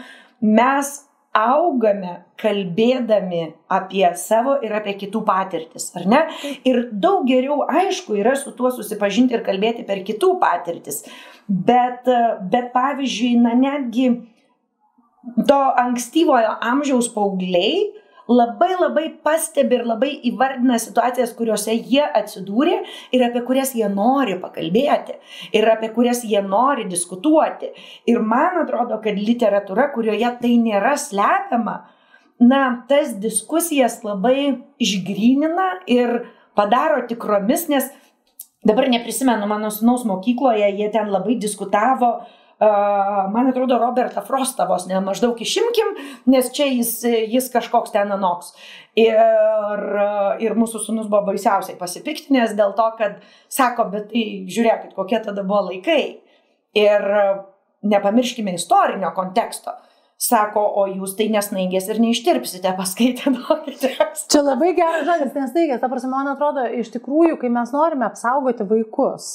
mes 0.46 0.92
augame 1.36 2.16
kalbėdami 2.42 3.44
apie 3.70 4.06
savo 4.18 4.56
ir 4.66 4.74
apie 4.74 4.96
kitų 4.98 5.22
patirtis, 5.28 5.90
ar 5.98 6.08
ne? 6.10 6.22
Ir 6.68 6.88
daug 6.92 7.28
geriau, 7.30 7.62
aišku, 7.70 8.18
yra 8.18 8.36
su 8.40 8.54
tuo 8.58 8.72
susipažinti 8.74 9.38
ir 9.38 9.46
kalbėti 9.46 9.86
per 9.86 10.02
kitų 10.08 10.36
patirtis. 10.42 11.04
Bet, 11.48 12.10
bet 12.50 12.72
pavyzdžiui, 12.74 13.36
na 13.42 13.54
netgi 13.58 14.10
to 15.50 15.60
ankstyvojo 15.84 16.56
amžiaus 16.72 17.12
paaugliai, 17.14 17.90
labai 18.30 18.76
labai 18.78 19.06
pastebi 19.26 19.80
ir 19.80 19.86
labai 19.90 20.10
įvardina 20.30 20.78
situacijas, 20.82 21.34
kuriuose 21.38 21.74
jie 21.74 22.04
atsidūrė 22.06 22.76
ir 23.16 23.24
apie 23.26 23.42
kurias 23.48 23.74
jie 23.78 23.88
nori 23.90 24.38
pakalbėti 24.42 25.18
ir 25.58 25.70
apie 25.74 25.90
kurias 25.96 26.22
jie 26.24 26.42
nori 26.46 26.86
diskutuoti. 26.90 27.72
Ir 28.10 28.22
man 28.22 28.62
atrodo, 28.64 29.00
kad 29.04 29.18
literatūra, 29.18 29.90
kurioje 29.96 30.34
tai 30.42 30.54
nėra 30.62 30.96
slepiama, 31.02 31.80
na, 32.40 32.62
tas 32.90 33.16
diskusijas 33.20 34.00
labai 34.06 34.60
išgrynina 34.80 35.72
ir 35.90 36.22
padaro 36.56 37.02
tikromis, 37.10 37.66
nes 37.72 37.90
dabar 38.66 38.90
neprisimenu 38.92 39.48
mano 39.50 39.72
sunaus 39.74 40.06
mokykloje, 40.08 40.70
jie 40.78 40.92
ten 40.94 41.10
labai 41.12 41.40
diskutavo 41.42 42.14
uh, 42.20 42.38
man 42.60 43.48
atrodo, 43.48 43.78
Robertą 43.80 44.22
Frostą 44.22 44.68
vos 44.68 44.88
ne 44.88 45.00
maždaug 45.02 45.40
išimkim, 45.42 45.94
nes 46.28 46.52
čia 46.56 46.68
jis, 46.68 46.92
jis 47.06 47.50
kažkoks 47.54 47.94
ten 47.96 48.12
anoks. 48.12 48.54
Ir, 49.00 49.86
ir 50.44 50.58
mūsų 50.60 50.82
sunus 50.84 51.08
buvo 51.08 51.30
baisiausiai 51.30 51.78
pasipiktinęs 51.80 52.58
dėl 52.60 52.74
to, 52.76 52.88
kad 53.00 53.22
sako, 53.48 53.88
bet 53.94 54.10
tai 54.12 54.26
žiūrėkit, 54.52 54.96
kokie 54.98 55.22
tada 55.24 55.46
buvo 55.48 55.70
laikai. 55.70 56.20
Ir 56.78 57.08
nepamirškime 57.88 58.54
istorinio 58.60 59.14
konteksto. 59.16 59.78
Sako, 60.20 60.62
o 60.76 60.82
jūs 60.92 61.14
tai 61.16 61.30
nesnaigės 61.32 61.86
ir 61.88 62.02
neištirpsite 62.04 62.74
paskaitę 62.80 63.32
tekstą. 63.32 64.26
Čia 64.34 64.42
labai 64.44 64.74
geras 64.76 65.06
žodis, 65.08 65.32
nesnaigės. 65.32 65.80
Ta 65.80 65.88
prasme, 65.92 66.12
man 66.12 66.28
atrodo, 66.34 66.66
iš 66.76 66.92
tikrųjų, 66.98 67.38
kai 67.40 67.52
mes 67.56 67.72
norime 67.72 68.04
apsaugoti 68.10 68.68
vaikus 68.68 69.30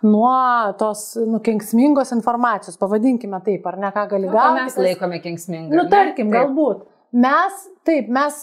nuo 0.00 0.32
tos 0.80 1.10
nukenksmingos 1.28 2.14
informacijos, 2.16 2.80
pavadinkime 2.80 3.42
taip, 3.44 3.68
ar 3.68 3.76
ne 3.82 3.92
ką 3.92 4.06
gali 4.14 4.30
gauti. 4.32 4.64
Mes 4.64 4.80
laikome 4.80 5.20
kenksmingą. 5.26 5.76
Nu, 5.76 5.84
tarkim, 5.92 6.32
galbūt. 6.32 6.86
Mes, 7.20 7.60
taip, 7.84 8.08
mes 8.08 8.40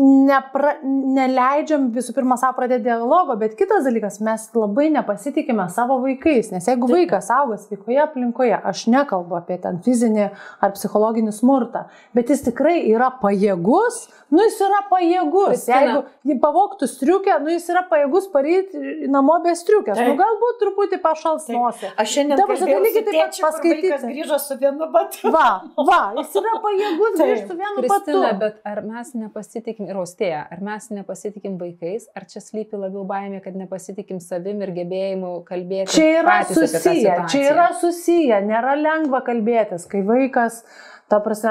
nepra, 0.00 0.78
neleidžiam 0.82 1.90
visų 1.92 2.14
pirma 2.16 2.38
savo 2.40 2.56
pradėti 2.56 2.86
dialogo, 2.86 3.34
bet 3.36 3.52
kitas 3.58 3.84
dalykas, 3.84 4.22
mes 4.24 4.46
labai 4.56 4.86
nepasitikime 4.94 5.66
savo 5.72 5.98
vaikais, 6.00 6.48
nes 6.54 6.68
jeigu 6.68 6.88
Taip. 6.88 6.96
vaikas 6.96 7.28
auga 7.34 7.58
sveikoje 7.60 8.00
aplinkoje, 8.00 8.56
aš 8.56 8.86
nekalbu 8.92 9.36
apie 9.36 9.58
ten 9.60 9.82
fizinį 9.84 10.30
ar 10.64 10.72
psichologinį 10.78 11.34
smurtą, 11.36 11.84
bet 12.16 12.32
jis 12.32 12.40
tikrai 12.46 12.78
yra 12.88 13.10
pajėgus, 13.20 14.06
nu 14.32 14.46
jis 14.46 14.56
yra 14.64 14.80
pajėgus. 14.88 15.50
Kristina. 15.52 15.82
Jeigu 15.82 16.30
jį 16.30 16.38
pavoktų 16.40 16.88
striukę, 16.88 17.36
nu 17.44 17.52
jis 17.52 17.68
yra 17.74 17.84
pajėgus 17.92 18.30
paryti 18.32 19.10
namo 19.12 19.36
be 19.44 19.52
striukės. 19.58 20.00
Nu 20.00 20.16
galbūt 20.16 20.60
truputį 20.62 21.02
pašals 21.04 21.50
nosį. 21.52 21.92
Aš 22.00 22.16
šiandien 22.16 22.40
dabar 22.40 22.56
tai 22.56 22.80
lygiai 22.80 23.04
taip 23.10 23.20
pat 23.20 23.40
paskaityti. 23.44 23.92
Jis 23.92 24.08
grįžo 24.08 24.40
su 24.40 24.56
vienu 24.56 24.88
batu. 24.94 25.28
Va, 25.36 25.46
va, 25.76 26.00
jis 26.22 26.40
yra 26.40 26.56
pajėgus 26.64 27.20
grįžti 27.20 27.52
su 27.52 27.60
vienu 27.60 27.84
Kristina, 27.84 28.24
batu. 28.24 28.40
Bet 28.40 28.72
ar 28.72 28.82
mes 28.88 29.12
nepasitikime 29.20 29.81
sakykime, 29.82 29.90
ir 29.90 29.98
austėja, 30.00 30.46
ar 30.50 30.60
mes 30.62 30.90
nepasitikim 30.90 31.58
vaikais, 31.58 32.08
ar 32.14 32.26
čia 32.26 32.40
slypi 32.40 32.76
labiau 32.76 33.04
baimė, 33.04 33.42
kad 33.42 33.54
nepasitikim 33.54 34.20
savim 34.20 34.62
ir 34.62 34.72
gebėjimu 34.72 35.44
kalbėti. 35.44 35.92
Čia 35.92 36.22
yra 36.22 36.44
susiję, 36.44 37.26
čia 37.28 37.42
yra 37.50 37.72
susiję, 37.80 38.40
nėra 38.46 38.76
lengva 38.76 39.22
kalbėtis, 39.22 39.86
kai 39.86 40.02
vaikas 40.02 40.62
Ta 41.10 41.18
prasme, 41.20 41.50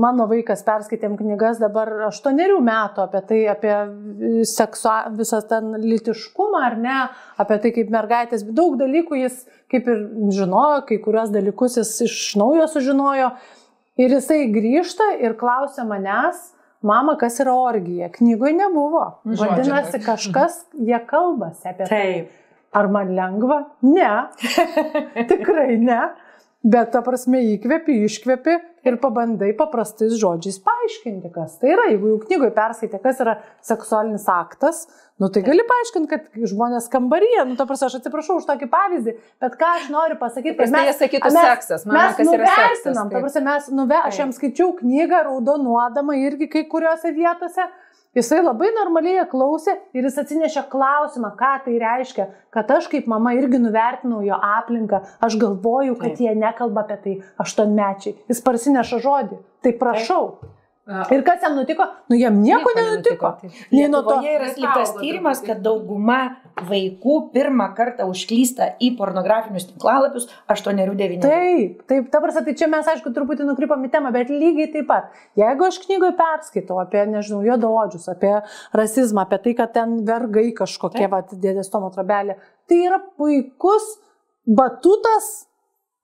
mano 0.00 0.24
vaikas 0.24 0.62
perskaitėm 0.64 1.18
knygas 1.18 1.58
dabar 1.60 1.90
aštuonerių 2.06 2.62
metų 2.64 3.02
apie 3.02 3.20
tai, 3.28 3.40
apie 3.52 3.74
seksu, 4.48 4.88
visą 5.18 5.42
ten 5.50 5.74
litiškumą 5.82 6.62
ar 6.64 6.78
ne, 6.80 6.94
apie 7.36 7.58
tai, 7.60 7.74
kaip 7.76 7.90
mergaitės, 7.92 8.46
daug 8.56 8.78
dalykų 8.80 9.18
jis 9.20 9.42
kaip 9.68 9.90
ir 9.92 10.00
žinojo, 10.32 10.86
kai 10.88 10.96
kurios 11.04 11.28
dalykus 11.34 11.76
jis 11.76 11.92
iš 12.06 12.16
naujo 12.40 12.64
sužinojo. 12.72 13.28
Ir 14.00 14.16
jisai 14.16 14.46
grįžta 14.48 15.10
ir 15.20 15.36
klausia 15.36 15.84
manęs, 15.84 16.54
mama, 16.86 17.16
kas 17.20 17.40
yra 17.42 17.54
orgija. 17.54 18.10
Knygoje 18.14 18.52
nebuvo. 18.58 19.04
Vadinasi, 19.24 20.00
kažkas, 20.04 20.64
jie 20.78 20.98
kalbasi 21.08 21.68
apie 21.70 21.86
tai. 21.86 22.02
Taip. 22.02 22.38
Ar 22.72 22.88
man 22.88 23.10
lengva? 23.16 23.58
Ne. 23.84 24.12
Tikrai 25.30 25.76
ne. 25.80 26.02
Bet 26.62 26.92
ta 26.94 27.00
prasme 27.02 27.40
įkvepi, 27.56 28.04
iškvepi 28.06 28.52
ir 28.86 28.96
pabandai 29.02 29.50
paprastais 29.58 30.14
žodžiais 30.20 30.60
paaiškinti, 30.62 31.32
kas 31.34 31.56
tai 31.58 31.72
yra. 31.74 31.88
Jeigu 31.90 32.12
jau 32.12 32.20
knygoje 32.22 32.52
perskaitė, 32.54 33.00
kas 33.02 33.18
yra 33.24 33.34
seksualinis 33.66 34.28
aktas, 34.30 34.84
nu 35.22 35.30
tai 35.32 35.44
gali 35.46 35.62
paaiškinti, 35.68 36.08
kad 36.10 36.48
žmonės 36.52 36.88
kambaryje, 36.92 37.46
nu 37.50 37.58
ta 37.58 37.66
prasme, 37.68 37.88
aš 37.88 38.00
atsiprašau 38.00 38.40
už 38.40 38.48
tokį 38.48 38.68
pavyzdį, 38.72 39.14
bet 39.44 39.54
ką 39.60 39.70
aš 39.78 39.86
noriu 39.94 40.18
pasakyti, 40.20 40.56
kad 40.58 40.74
mes, 40.74 40.98
sakytų, 40.98 41.30
mes, 41.30 41.46
seksas, 41.52 41.86
man, 41.86 42.00
mes 42.00 42.26
nuvertinam, 42.26 43.12
ta 43.12 43.22
prasme, 43.22 43.44
mes 43.46 43.70
nuve, 43.78 44.02
aš 44.10 44.20
jam 44.24 44.34
skaičiau 44.34 44.74
knygą 44.82 45.22
raudonuodama 45.30 46.18
irgi 46.24 46.50
kai 46.50 46.66
kuriuose 46.74 47.14
vietose 47.14 47.70
Jisai 48.12 48.42
labai 48.42 48.68
normaliai 48.76 49.22
klausė 49.24 49.72
ir 49.96 50.04
jis 50.04 50.18
atsinešė 50.20 50.66
klausimą, 50.72 51.30
ką 51.38 51.52
tai 51.64 51.78
reiškia, 51.80 52.26
kad 52.52 52.68
aš 52.74 52.90
kaip 52.92 53.06
mama 53.08 53.32
irgi 53.38 53.56
nuvertinau 53.62 54.18
jo 54.26 54.36
aplinką, 54.36 55.00
aš 55.24 55.38
galvoju, 55.40 55.96
kad 55.96 56.12
Taip. 56.12 56.20
jie 56.20 56.34
nekalba 56.36 56.84
apie 56.84 56.98
tai 57.06 57.14
aštuonmečiai. 57.40 58.18
Jis 58.28 58.42
parsineša 58.44 59.00
žodį. 59.06 59.38
Tai 59.64 59.72
prašau. 59.80 60.26
Taip. 60.42 60.58
Ir 60.82 61.20
kas 61.22 61.44
jam 61.44 61.54
nutiko? 61.54 61.84
Nu, 62.10 62.16
jam 62.18 62.40
nieko, 62.42 62.58
nieko 62.58 62.72
nenutiko. 62.74 63.28
nenutiko. 63.42 63.66
Nei 63.70 63.90
nuo 63.90 64.00
to. 64.02 64.16
Yra 64.26 64.48
atliktas 64.50 64.96
tyrimas, 64.96 65.42
kad 65.46 65.60
dauguma 65.62 66.16
vaikų 66.66 67.18
pirmą 67.30 67.68
kartą 67.76 68.08
užklysta 68.10 68.72
į 68.82 68.90
pornografinius 68.98 69.68
tinklalapius 69.68 70.26
8-9. 70.50 71.20
Taip, 71.22 71.84
taip, 71.86 72.08
ta 72.10 72.22
prasme, 72.24 72.42
tai 72.48 72.56
čia 72.58 72.66
mes, 72.72 72.90
aišku, 72.96 73.12
truputį 73.14 73.46
nukrypom 73.46 73.86
į 73.86 73.92
temą, 73.94 74.10
bet 74.16 74.32
lygiai 74.34 74.72
taip 74.74 74.90
pat. 74.90 75.14
Jeigu 75.38 75.68
aš 75.68 75.78
knygoje 75.84 76.16
perskaitau 76.18 76.82
apie, 76.82 77.06
nežinau, 77.14 77.44
juododžius, 77.46 78.10
apie 78.10 78.34
rasizmą, 78.74 79.28
apie 79.28 79.38
tai, 79.46 79.54
kad 79.62 79.76
ten 79.78 80.00
vergai 80.08 80.48
kažkokie, 80.58 81.06
va, 81.14 81.22
dėdės 81.30 81.70
Tomo 81.70 81.94
trobelė, 81.94 82.40
tai 82.66 82.82
yra 82.88 82.98
puikus 83.14 83.86
batutas 84.50 85.30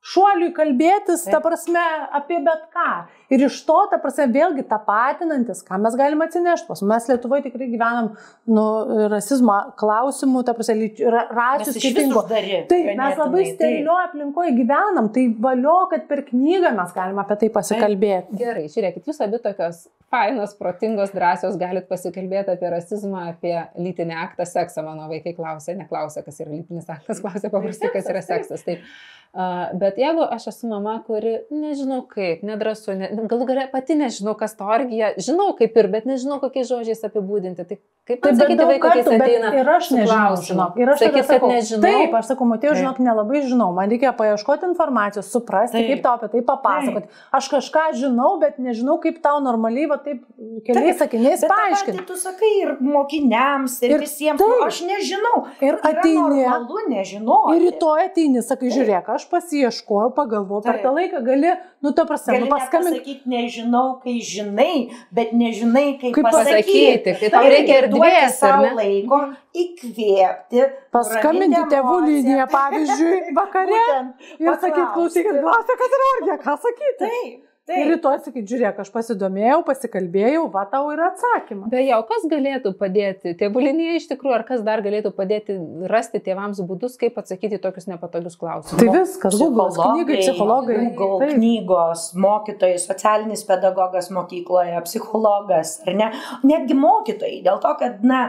šuoliui 0.07 0.53
kalbėtis, 0.57 1.25
Taip. 1.27 1.35
ta 1.35 1.41
prasme, 1.45 1.85
apie 2.15 2.39
bet 2.47 2.69
ką. 2.75 2.91
Ir 3.29 3.43
iš 3.45 3.59
to, 3.69 3.77
ta 3.91 3.99
prasme, 4.01 4.25
vėlgi 4.33 4.65
tapatinantis, 4.71 5.61
ką 5.67 5.77
mes 5.85 5.97
galime 6.01 6.25
atsinešti. 6.25 6.79
Mes 6.89 7.09
Lietuvoje 7.11 7.45
tikrai 7.45 7.69
gyvenam 7.69 8.15
nu, 8.49 8.65
rasizmo 9.13 9.59
klausimų, 9.81 10.45
ta 10.49 10.55
prasme, 10.57 10.89
ra, 11.13 11.27
rasių 11.37 11.75
skirtingų. 11.77 12.23
Taip, 12.71 12.89
mes 12.97 13.21
labai 13.21 13.45
sterilioje 13.51 14.07
aplinkoje 14.07 14.55
gyvenam, 14.57 15.11
tai 15.13 15.27
valio, 15.45 15.77
kad 15.93 16.09
per 16.09 16.25
knygą 16.31 16.73
mes 16.79 16.97
galime 16.97 17.21
apie 17.25 17.37
tai 17.45 17.53
pasikalbėti. 17.59 18.31
Taip. 18.33 18.41
Gerai, 18.41 18.65
žiūrėkit, 18.73 19.13
jūs 19.13 19.21
abi 19.27 19.43
tokios 19.45 19.85
fainos, 20.09 20.57
protingos, 20.57 21.13
drąsios, 21.13 21.61
galit 21.61 21.89
pasikalbėti 21.91 22.55
apie 22.55 22.73
rasizmą, 22.73 23.29
apie 23.35 23.55
lytinį 23.77 24.17
aktą, 24.25 24.49
seksą. 24.49 24.85
Mano 24.89 25.09
vaikai 25.13 25.35
klausia, 25.37 25.77
neklausia, 25.77 26.25
kas 26.25 26.41
yra 26.41 26.55
lytinis 26.55 26.89
aktas, 26.89 27.21
klausia 27.21 27.53
paprastai, 27.53 27.93
kas 27.93 28.09
yra 28.09 28.25
seksas. 28.25 28.65
Taip. 28.65 28.85
Uh, 29.29 29.67
bet 29.77 29.99
jeigu 30.01 30.23
aš 30.25 30.47
esu 30.55 30.71
mama, 30.71 30.95
kuri 31.05 31.35
nežinau 31.53 32.01
kaip, 32.09 32.41
nedrasu, 32.49 32.95
ne, 32.97 33.11
galų 33.27 33.47
galę 33.49 33.69
pati 33.73 33.97
nežinau, 33.99 34.37
kas 34.39 34.55
to 34.59 34.67
orgija, 34.69 35.15
žinau 35.19 35.53
kaip 35.59 35.77
ir, 35.81 35.89
bet 35.93 36.09
nežinau, 36.09 36.39
kokiais 36.43 36.69
žodžiais 36.71 37.03
apibūdinti, 37.09 37.65
tai 37.67 37.79
kaip 38.09 38.23
tai 38.23 38.33
pasakyti 38.33 38.67
vaikui, 38.71 38.89
kai 38.89 39.01
jis 39.01 39.09
ateina. 39.13 39.51
Ir 39.59 39.71
aš 39.73 39.91
nežinau, 39.93 40.37
žinok, 40.49 40.79
ir 40.81 40.93
aš 40.93 41.03
sakyti, 41.03 41.25
kad 41.29 41.47
nežinau. 41.51 41.83
Taip, 41.85 42.17
aš 42.19 42.31
sakau, 42.31 42.49
matėjau, 42.49 42.77
žinok, 42.79 43.01
nelabai 43.05 43.43
žinau, 43.45 43.69
man 43.77 43.93
reikia 43.93 44.13
paieškoti 44.17 44.69
informacijos, 44.71 45.29
suprasti, 45.33 45.77
taip. 45.77 45.91
kaip 45.93 46.05
tau 46.07 46.15
apie 46.17 46.31
tai 46.33 46.43
papasakoti. 46.49 47.11
Aš 47.39 47.51
kažką 47.53 47.85
žinau, 48.01 48.31
bet 48.43 48.61
nežinau, 48.63 48.97
kaip 49.03 49.21
tau 49.25 49.43
normaliai, 49.45 49.89
va 49.91 49.99
taip, 50.05 50.25
keliais 50.69 51.01
sakiniais 51.01 51.45
paaiškinti. 51.51 52.07
Tu 52.09 52.19
sakai 52.21 52.53
ir 52.63 52.75
mokiniams, 52.85 53.77
ir, 53.85 53.97
ir 53.97 54.05
visiems, 54.07 54.41
taip. 54.41 54.65
aš 54.69 54.81
nežinau. 54.89 55.45
Ir 55.65 55.81
ateini. 55.83 56.47
Nežinau. 56.89 57.43
Ir 57.53 57.67
rytoj 57.67 58.07
ateini, 58.07 58.41
sakai, 58.45 58.71
žiūrėk, 58.73 59.11
aš 59.19 59.29
pasieškojau, 59.29 60.15
pagalvojau, 60.17 60.65
per 60.65 60.81
tą 60.81 60.95
laiką 60.97 61.21
gali, 61.27 61.53
nu, 61.83 61.93
ta 61.93 62.05
prasme, 62.05 62.39
nu, 62.39 62.47
paskambinti. 62.47 62.99
Pasakyti, 62.99 63.29
nežinau, 63.31 63.99
kai 64.03 64.19
žinai, 64.21 64.91
bet 65.15 65.33
nežinai, 65.33 65.99
kaip, 66.01 66.15
kaip 66.17 66.31
pasakyti. 66.31 67.03
pasakyti. 67.05 67.17
Tai 67.21 67.31
tau 67.35 67.51
reikia 67.55 67.81
ir 67.83 67.89
duoti 67.93 68.31
savo 68.35 68.71
laiko 68.79 69.21
įkvėpti. 69.65 70.65
Paskambinti 70.95 71.65
tėvų 71.75 71.99
liniją, 72.07 72.49
pavyzdžiui, 72.55 73.19
vakare. 73.39 73.85
ir 74.45 74.55
sakyti, 74.55 74.89
klausykit, 74.95 75.43
klausia, 75.43 75.79
kas 75.83 76.01
yra 76.01 76.09
orgija, 76.15 76.41
ką 76.47 76.57
sakyti. 76.65 77.05
Taip. 77.05 77.48
Taip. 77.69 77.83
Ir 77.83 77.91
rytoj 77.93 78.15
sakyt, 78.25 78.47
žiūrėk, 78.49 78.79
aš 78.81 78.89
pasidomėjau, 78.95 79.59
pasikalbėjau, 79.67 80.47
va 80.55 80.63
tau 80.71 80.87
yra 80.89 81.11
atsakymas. 81.11 81.69
Beje, 81.69 81.91
o 81.99 82.05
kas 82.09 82.23
galėtų 82.31 82.73
padėti, 82.81 83.35
tėvulinėje 83.37 83.99
iš 83.99 84.07
tikrųjų, 84.15 84.35
ar 84.39 84.45
kas 84.49 84.63
dar 84.65 84.81
galėtų 84.87 85.13
padėti 85.13 85.59
rasti 85.93 86.23
tėvams 86.25 86.63
būdus, 86.65 86.97
kaip 86.97 87.21
atsakyti 87.21 87.61
tokius 87.61 87.91
nepatogius 87.91 88.39
klausimus? 88.41 88.81
Tai 88.81 88.95
viskas, 88.95 89.37
Google, 89.37 89.69
knygai, 89.77 90.17
psichologai. 90.23 90.79
Google, 90.97 91.21
Taip. 91.27 91.35
knygos, 91.37 92.09
mokytojai, 92.17 92.81
socialinis 92.81 93.45
pedagogas 93.51 94.09
mokykloje, 94.17 94.81
psichologas, 94.89 95.77
ar 95.85 96.01
ne? 96.01 96.13
Netgi 96.49 96.79
mokytojai, 96.79 97.43
dėl 97.45 97.61
to, 97.61 97.75
kad, 97.85 98.01
na, 98.01 98.23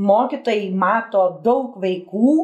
mokytojai 0.00 0.70
mato 0.72 1.28
daug 1.44 1.76
vaikų, 1.84 2.36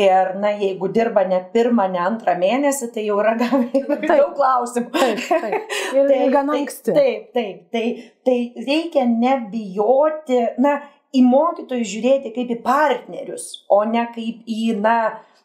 Ir, 0.00 0.30
na, 0.40 0.52
jeigu 0.56 0.88
dirba 0.94 1.24
ne 1.28 1.40
pirmą, 1.52 1.88
ne 1.92 2.00
antrą 2.00 2.36
mėnesį, 2.40 2.90
tai 2.94 3.04
jau 3.08 3.18
yra 3.20 3.34
gavę 3.40 3.82
daug 4.10 4.36
klausimų. 4.38 4.92
Taip, 4.94 5.24
taip. 5.28 5.74
Ir 5.96 6.06
tai, 6.10 6.20
gana 6.32 6.56
anksti. 6.60 6.94
Taip, 6.96 7.26
taip, 7.36 7.64
tai, 7.74 7.84
tai 8.26 8.38
reikia 8.68 9.04
nebijoti, 9.10 10.40
na, 10.62 10.78
į 11.16 11.24
mokytojus 11.26 11.90
žiūrėti 11.90 12.32
kaip 12.36 12.54
į 12.54 12.60
partnerius, 12.64 13.50
o 13.72 13.82
ne 13.88 14.06
kaip 14.14 14.46
į, 14.46 14.76
na, 14.80 14.96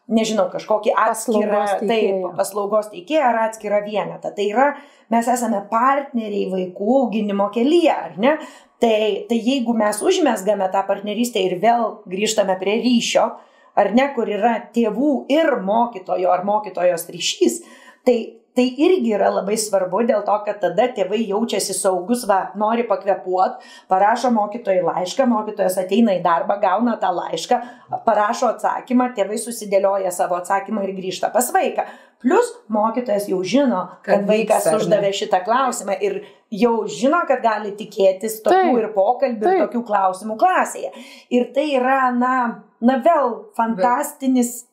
nežinau, 0.06 0.46
kažkokį 0.52 0.94
atskirą 1.06 1.64
taip, 1.80 2.28
paslaugos 2.38 2.92
teikėją 2.92 3.24
ar 3.32 3.40
atskirą 3.48 3.82
vienetą. 3.86 4.30
Tai 4.36 4.46
yra, 4.46 4.68
mes 5.12 5.30
esame 5.32 5.64
partneriai 5.70 6.46
vaikų 6.52 7.00
auginimo 7.00 7.50
kelyje, 7.54 7.92
ar 7.94 8.14
ne? 8.22 8.36
Tai, 8.82 9.26
tai 9.28 9.38
jeigu 9.40 9.74
mes 9.76 9.98
užmesgame 10.04 10.68
tą 10.72 10.84
partnerystę 10.86 11.42
ir 11.42 11.56
vėl 11.62 11.98
grįžtame 12.08 12.58
prie 12.60 12.76
ryšio, 12.84 13.30
ar 13.76 13.92
ne, 13.96 14.08
kur 14.16 14.30
yra 14.32 14.56
tėvų 14.74 15.12
ir 15.32 15.58
mokytojo 15.66 16.32
ar 16.32 16.44
mokytojos 16.48 17.08
ryšys, 17.12 17.62
tai 18.06 18.18
tai 18.56 18.70
irgi 18.80 19.12
yra 19.12 19.28
labai 19.34 19.56
svarbu 19.60 20.00
dėl 20.08 20.22
to, 20.24 20.36
kad 20.46 20.58
tada 20.62 20.86
tėvai 20.96 21.20
jaučiasi 21.28 21.76
saugus, 21.76 22.24
va, 22.28 22.38
nori 22.56 22.86
pakvepuot, 22.88 23.60
parašo 23.92 24.30
mokytojai 24.32 24.84
laišką, 24.86 25.26
mokytojas 25.28 25.76
ateina 25.82 26.16
į 26.16 26.22
darbą, 26.24 26.56
gauna 26.62 26.96
tą 27.02 27.12
laišką, 27.18 27.58
parašo 28.06 28.54
atsakymą, 28.54 29.10
tėvai 29.16 29.36
susidėlioja 29.42 30.12
savo 30.14 30.38
atsakymą 30.40 30.86
ir 30.86 30.94
grįžta 30.96 31.30
pas 31.34 31.50
vaiką. 31.52 31.84
Plus 32.24 32.48
mokytojas 32.72 33.28
jau 33.28 33.42
žino, 33.44 33.82
kad, 34.00 34.22
kad 34.22 34.30
vaikas 34.30 34.64
vyksta, 34.64 34.78
uždavė 34.80 35.10
šitą 35.18 35.42
klausimą 35.44 35.98
ir 36.00 36.22
jau 36.48 36.78
žino, 36.88 37.20
kad 37.28 37.44
gali 37.44 37.74
tikėtis 37.76 38.40
tokių 38.46 38.56
taip, 38.56 38.78
ir 38.80 38.88
pokalbių, 38.94 39.44
taip. 39.44 39.58
ir 39.58 39.66
tokių 39.66 39.84
klausimų 39.90 40.38
klasėje. 40.40 40.94
Ir 41.36 41.50
tai 41.52 41.66
yra, 41.76 42.06
na, 42.16 42.32
na 42.80 42.98
vėl 43.04 43.36
fantastinis 43.56 44.66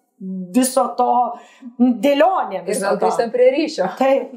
viso 0.56 0.86
to 0.98 1.14
dėlionė. 1.78 2.64
Ir 2.64 2.82
vėl 2.86 3.00
grįžtam 3.02 3.32
prie 3.34 3.50
ryšio. 3.58 3.90
Taip. 4.00 4.36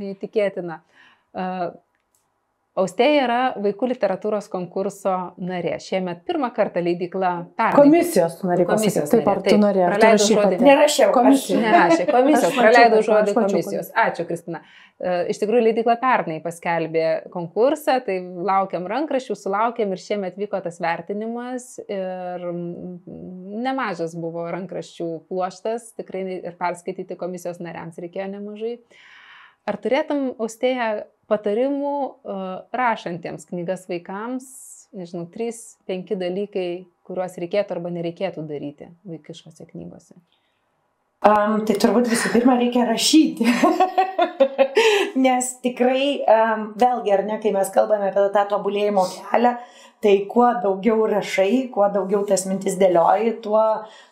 Neįtikėtina. 0.00 0.80
Uh, 1.34 1.72
Austėja 2.74 3.18
yra 3.22 3.40
vaikų 3.62 3.86
literatūros 3.92 4.48
konkurso 4.50 5.12
narė. 5.38 5.76
Šiemet 5.78 6.24
pirmą 6.26 6.48
kartą 6.56 6.80
leidikla 6.82 7.30
pernai. 7.54 7.76
Komisijos 7.78 8.40
narė. 8.42 8.66
Komisijos. 8.66 9.12
Taip, 9.12 9.28
ar 9.30 9.40
tu 9.46 9.54
norėjai? 9.62 9.92
Praleidau 9.92 10.26
žodį. 10.32 10.58
Nerašiau. 10.66 11.12
Komisijos. 11.14 11.62
Nerašė. 11.62 12.08
Komisijos. 12.10 12.56
Praleidau 12.58 13.04
žodį 13.06 13.36
komisijos. 13.38 13.92
Ačiū, 14.04 14.26
Kristina. 14.26 14.64
E, 14.98 15.14
iš 15.30 15.38
tikrųjų, 15.44 15.68
leidikla 15.68 15.94
pernai 16.02 16.40
paskelbė 16.42 17.06
konkursą, 17.30 18.00
tai 18.08 18.18
laukiam 18.50 18.90
rankraščių, 18.90 19.38
sulaukiam 19.38 19.94
ir 19.94 20.02
šiemet 20.02 20.42
vyko 20.42 20.58
tas 20.66 20.82
vertinimas 20.82 21.76
ir 21.86 22.50
nemažas 23.68 24.18
buvo 24.18 24.48
rankraščių 24.50 25.12
pluoštas, 25.30 25.92
tikrai 25.98 26.26
ir 26.40 26.58
perskaityti 26.58 27.14
komisijos 27.22 27.62
nariams 27.62 28.02
reikėjo 28.02 28.32
nemažai. 28.34 28.80
Ar 29.64 29.78
turėtum, 29.80 30.32
Austėja, 30.42 31.06
patarimų 31.30 31.96
uh, 32.04 32.44
rašantiems 32.74 33.48
knygas 33.50 33.88
vaikams, 33.90 34.46
nežinau, 34.94 35.26
3-5 35.34 36.14
dalykai, 36.20 36.68
kuriuos 37.04 37.36
reikėtų 37.42 37.76
arba 37.76 37.92
nereikėtų 37.94 38.46
daryti 38.48 38.90
vaikiškose 39.08 39.66
knygose. 39.72 40.16
Um, 41.24 41.62
tai 41.64 41.78
turbūt 41.80 42.10
visų 42.12 42.34
pirma 42.34 42.58
reikia 42.60 42.84
rašyti. 42.84 43.46
Nes 45.24 45.54
tikrai, 45.64 46.18
um, 46.28 46.66
vėlgi, 46.76 47.14
ar 47.16 47.22
ne, 47.24 47.38
kai 47.40 47.54
mes 47.54 47.70
kalbame 47.72 48.10
apie 48.10 48.26
tą 48.34 48.42
tobulėjimo 48.50 49.06
kelią, 49.14 49.54
tai 50.04 50.12
kuo 50.28 50.50
daugiau 50.60 51.06
rašai, 51.08 51.70
kuo 51.72 51.88
daugiau 51.94 52.26
tas 52.28 52.44
mintis 52.44 52.76
dėlioji, 52.76 53.38
tuo, 53.46 53.62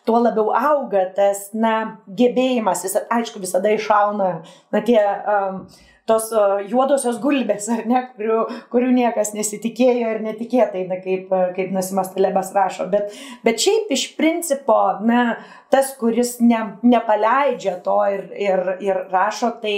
tuo 0.09 0.23
labiau 0.23 0.49
auga 0.57 1.05
tas, 1.13 1.51
na, 1.53 1.99
gebėjimas, 2.09 2.81
visa, 2.87 3.03
aišku, 3.13 3.43
visada 3.43 3.69
iššauna, 3.75 4.31
na, 4.73 4.81
tie 4.81 4.97
um, 5.03 5.61
tos 6.09 6.29
juodosios 6.67 7.19
gulbės, 7.23 7.69
ar 7.71 7.85
ne, 7.87 8.01
kurių, 8.17 8.39
kurių 8.73 8.89
niekas 8.97 9.31
nesitikėjo 9.37 10.11
ir 10.15 10.19
netikėtai, 10.25 10.83
na, 10.89 10.99
kaip, 11.03 11.31
kaip 11.55 11.71
Nasimas 11.75 12.11
Talebas 12.15 12.51
rašo. 12.55 12.89
Bet, 12.91 13.15
bet 13.45 13.63
šiaip 13.63 13.93
iš 13.95 14.09
principo, 14.17 14.79
na, 15.07 15.37
tas, 15.73 15.93
kuris 15.99 16.37
ne, 16.43 16.75
nepaleidžia 16.83 17.77
to 17.85 17.97
ir, 18.11 18.27
ir, 18.35 18.75
ir 18.83 19.01
rašo, 19.13 19.55
tai, 19.63 19.77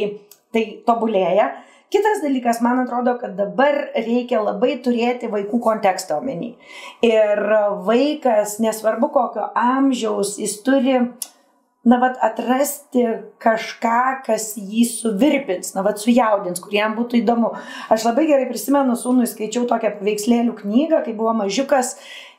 tai 0.55 0.65
tobulėja. 0.87 1.51
Kitas 1.93 2.23
dalykas, 2.23 2.57
man 2.65 2.81
atrodo, 2.81 3.13
kad 3.21 3.37
dabar 3.37 3.77
reikia 3.93 4.41
labai 4.41 4.73
turėti 4.83 5.29
vaikų 5.31 5.61
kontekstą 5.63 6.17
omeny. 6.17 6.55
Ir 7.05 7.39
vaikas, 7.85 8.57
nesvarbu 8.65 9.11
kokio 9.13 9.45
amžiaus, 9.61 10.33
jis 10.41 10.57
turi 10.65 10.97
uh, 10.97 11.13
na, 11.85 11.99
vat, 12.01 12.17
atrasti 12.25 13.03
kažką, 13.41 14.25
kas 14.25 14.51
jį 14.57 14.85
suvirpins, 14.89 15.75
na, 15.75 15.83
vat, 15.85 16.01
sujaudins, 16.01 16.61
kur 16.63 16.73
jam 16.73 16.95
būtų 16.97 17.19
įdomu. 17.21 17.51
Aš 17.93 18.07
labai 18.07 18.25
gerai 18.29 18.47
prisimenu, 18.49 18.97
sūnui 18.97 19.27
skaičiau 19.29 19.67
tokią 19.69 19.93
paveikslėlių 19.99 20.55
knygą, 20.63 21.03
kai 21.05 21.13
buvo 21.17 21.35
mažiukas 21.43 21.95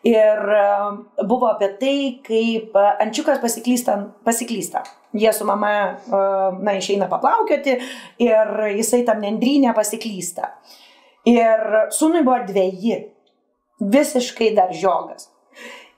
ir 0.06 0.50
uh, 0.54 0.98
buvo 1.26 1.50
apie 1.52 1.68
tai, 1.80 1.98
kaip 2.26 2.74
uh, 2.74 2.94
ančiukas 3.02 3.38
pasiklysta. 3.42 3.98
pasiklysta. 4.26 4.82
Jie 5.16 5.30
su 5.32 5.46
mama, 5.48 5.70
uh, 6.10 6.58
na, 6.58 6.74
išeina 6.76 7.08
paplaukioti 7.10 7.78
ir 8.26 8.56
jisai 8.76 9.04
tam 9.06 9.22
nendrynė 9.22 9.74
pasiklysta. 9.78 10.50
Ir 11.26 11.86
sūnui 11.94 12.22
buvo 12.26 12.42
dviejį, 12.46 12.98
visiškai 13.94 14.52
dar 14.58 14.74
žiogas. 14.74 15.30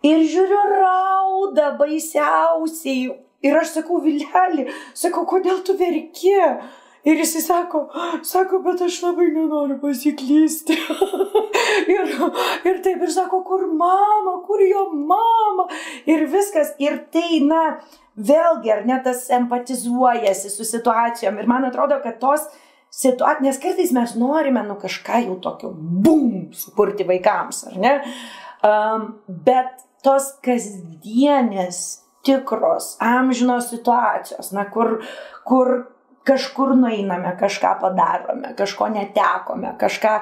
Ir 0.06 0.22
žiūriu, 0.30 0.60
rauda 0.78 1.72
baisiausiai, 1.80 3.08
Ir 3.46 3.54
aš 3.60 3.76
sakau, 3.76 4.00
Vilelį, 4.02 4.66
sakau, 4.98 5.22
kodėl 5.28 5.62
tu 5.66 5.76
verki? 5.78 6.34
Ir 7.06 7.20
jis 7.22 7.36
sako, 7.46 7.84
sako, 8.26 8.58
bet 8.64 8.80
aš 8.84 8.98
labai 9.04 9.28
nenoriu 9.30 9.78
pasiklysti. 9.80 10.74
ir, 11.94 12.10
ir 12.66 12.80
taip, 12.84 13.04
ir 13.06 13.12
sako, 13.14 13.44
kur 13.46 13.62
mama, 13.70 14.34
kur 14.46 14.60
jo 14.66 14.88
mama. 14.92 15.68
Ir 16.10 16.26
viskas. 16.28 16.74
Ir 16.82 16.98
tai, 17.14 17.38
na, 17.46 17.78
vėlgi, 18.18 18.72
ar 18.74 18.82
ne 18.88 18.98
tas 19.04 19.28
empatizuojasi 19.38 20.50
su 20.52 20.66
situacijom. 20.66 21.38
Ir 21.38 21.48
man 21.50 21.68
atrodo, 21.70 22.00
kad 22.02 22.18
tos 22.20 22.48
situacijos, 22.90 23.44
nes 23.46 23.62
kartais 23.62 23.94
mes 23.94 24.16
norime, 24.18 24.66
nu, 24.66 24.76
kažką 24.82 25.22
jau 25.28 25.38
tokio, 25.44 25.70
bum, 25.72 26.50
sukurti 26.56 27.06
vaikams, 27.08 27.62
ar 27.70 27.78
ne? 27.78 27.94
Um, 28.66 29.08
bet 29.46 29.86
tos 30.02 30.32
kasdienės 30.42 32.07
tikros, 32.28 32.94
amžinos 33.02 33.72
situacijos, 33.72 34.52
na, 34.52 34.68
kur, 34.72 34.98
kur 35.48 35.78
kažkur 36.28 36.74
nueiname, 36.76 37.32
kažką 37.40 37.78
padarome, 37.80 38.52
kažko 38.56 38.88
netekome, 38.92 39.72
kažką, 39.80 40.14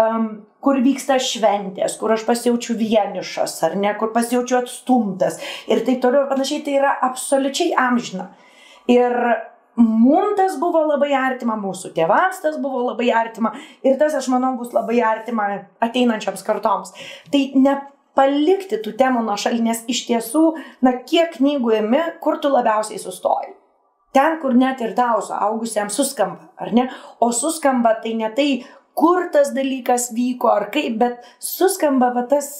um, 0.00 0.28
kur 0.64 0.80
vyksta 0.84 1.16
šventės, 1.22 1.96
kur 2.00 2.12
aš 2.14 2.26
pasijaučiu 2.28 2.76
vienišas 2.80 3.56
ar 3.68 3.78
ne, 3.80 3.94
kur 4.00 4.12
pasijaučiu 4.14 4.60
atstumtas 4.60 5.40
ir 5.70 5.84
taip 5.86 6.02
toliau 6.04 6.26
ir 6.26 6.30
panašiai, 6.32 6.62
tai 6.66 6.78
yra 6.82 6.92
absoliučiai 7.08 7.72
amžina. 7.80 8.28
Ir 8.92 9.16
mums 9.80 10.36
tas 10.36 10.58
buvo 10.60 10.84
labai 10.86 11.14
artima, 11.16 11.56
mūsų 11.60 11.94
tėvams 11.96 12.42
tas 12.44 12.60
buvo 12.62 12.84
labai 12.90 13.08
artima 13.16 13.54
ir 13.82 13.96
tas, 14.00 14.16
aš 14.16 14.28
manau, 14.32 14.54
bus 14.60 14.72
labai 14.76 15.00
artima 15.04 15.48
ateinančiams 15.84 16.44
kartoms. 16.46 16.92
Tai 17.32 17.44
ne 17.56 17.78
palikti 18.14 18.78
tų 18.82 18.94
temų 18.98 19.24
nuo 19.26 19.36
šalia, 19.40 19.62
nes 19.70 19.82
iš 19.90 20.04
tiesų, 20.08 20.44
na, 20.86 20.96
kiek 21.06 21.36
knygų 21.38 21.78
imi, 21.80 22.02
kur 22.22 22.38
tu 22.42 22.52
labiausiai 22.52 23.00
sustoji. 23.02 23.54
Ten, 24.14 24.38
kur 24.42 24.54
net 24.54 24.82
ir 24.84 24.92
tau 24.94 25.18
suaugusiam 25.24 25.90
suskamba, 25.90 26.52
ar 26.60 26.70
ne? 26.74 26.86
O 27.22 27.32
suskamba 27.34 27.96
tai 28.02 28.14
ne 28.14 28.30
tai, 28.36 28.62
kur 28.94 29.26
tas 29.34 29.50
dalykas 29.56 30.12
vyko 30.14 30.52
ar 30.52 30.68
kaip, 30.74 31.00
bet 31.00 31.26
suskamba 31.42 32.12
va 32.14 32.22
tas, 32.30 32.50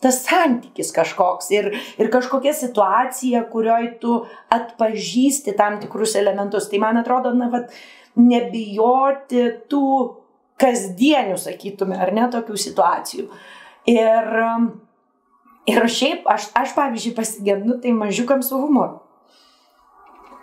tas 0.00 0.22
santykis 0.24 0.94
kažkoks 0.96 1.50
ir, 1.52 1.68
ir 2.00 2.08
kažkokia 2.12 2.54
situacija, 2.56 3.44
kurioje 3.52 3.92
tu 4.00 4.16
atpažįsti 4.56 5.52
tam 5.58 5.76
tikrus 5.82 6.16
elementus. 6.16 6.70
Tai 6.72 6.80
man 6.80 7.02
atrodo, 7.02 7.34
na, 7.36 7.50
va, 7.52 7.66
nebijoti 8.16 9.44
tų 9.68 9.84
kasdienių, 10.56 11.36
sakytume, 11.36 12.00
ar 12.00 12.14
ne, 12.16 12.24
tokių 12.32 12.56
situacijų. 12.56 13.28
Ir 13.92 14.36
Ir 15.66 15.88
šiaip 15.90 16.28
aš, 16.30 16.50
aš 16.54 16.74
pavyzdžiui, 16.76 17.16
pasigendu 17.16 17.80
tai 17.82 17.94
mažiukams 17.94 18.52
su 18.52 18.58
humoru. 18.60 19.00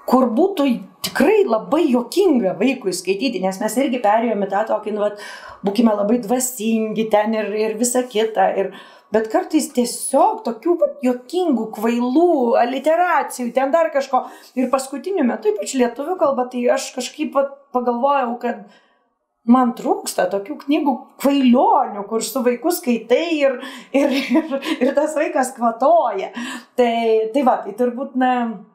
Kur 0.03 0.27
būtų 0.35 0.65
tikrai 1.07 1.45
labai 1.47 1.85
jokinga 1.87 2.57
vaikui 2.59 2.91
skaityti, 2.95 3.39
nes 3.43 3.59
mes 3.61 3.77
irgi 3.79 4.01
perėjome 4.03 4.49
tą 4.51 4.65
tokį, 4.67 4.95
nu, 4.95 5.05
vat, 5.05 5.23
būkime 5.63 5.95
labai 5.95 6.19
dvasingi 6.25 7.07
ten 7.11 7.37
ir, 7.37 7.47
ir 7.55 7.77
visa 7.79 8.03
kita. 8.03 8.49
Ir, 8.59 8.73
bet 9.15 9.29
kartais 9.31 9.69
tiesiog 9.75 10.43
tokių 10.43 10.75
vat, 10.81 10.97
jokingų, 11.07 11.69
kvailų, 11.77 12.29
aliteracijų, 12.59 13.53
ten 13.55 13.71
dar 13.71 13.93
kažko. 13.95 14.25
Ir 14.59 14.67
paskutiniu 14.73 15.23
metu, 15.27 15.53
ypač 15.55 15.77
lietuvių 15.79 16.17
kalba, 16.19 16.49
tai 16.51 16.65
aš 16.75 16.91
kažkaip 16.97 17.31
vat, 17.39 17.55
pagalvojau, 17.71 18.35
kad 18.43 18.65
man 19.49 19.73
trūksta 19.75 20.25
tokių 20.31 20.57
knygų 20.63 20.93
kvailionių, 21.21 22.03
kur 22.07 22.23
su 22.23 22.43
vaiku 22.45 22.71
skaitai 22.73 23.25
ir, 23.41 23.57
ir, 23.95 24.13
ir, 24.13 24.55
ir 24.79 24.93
tas 24.95 25.17
vaikas 25.17 25.53
kvatoja. 25.57 26.31
Tai, 26.79 26.93
tai 27.35 27.43
va, 27.45 27.57
tai 27.65 27.75
turbūt, 27.79 28.15
na, 28.19 28.33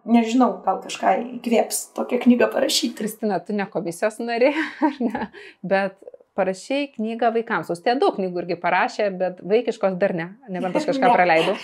nežinau, 0.08 0.58
gal 0.66 0.82
kažką 0.84 1.14
įkvėps 1.38 1.88
tokią 1.96 2.20
knygą 2.26 2.50
parašyti. 2.52 2.96
Kristina, 2.98 3.40
tu 3.44 3.56
ne 3.56 3.68
komisijos 3.70 4.20
nari, 4.20 4.52
ar 4.88 5.00
ne? 5.02 5.28
Bet 5.64 5.96
parašiai 6.38 6.86
knygą 6.94 7.32
vaikams. 7.34 7.72
Tie 7.82 7.96
daug 7.98 8.14
knygų 8.16 8.44
irgi 8.44 8.58
parašė, 8.62 9.08
bet 9.18 9.42
vaikiškos 9.42 9.98
dar 10.00 10.14
ne, 10.16 10.28
nebent 10.52 10.78
aš 10.78 10.88
kažką 10.92 11.10
praleidau. 11.16 11.56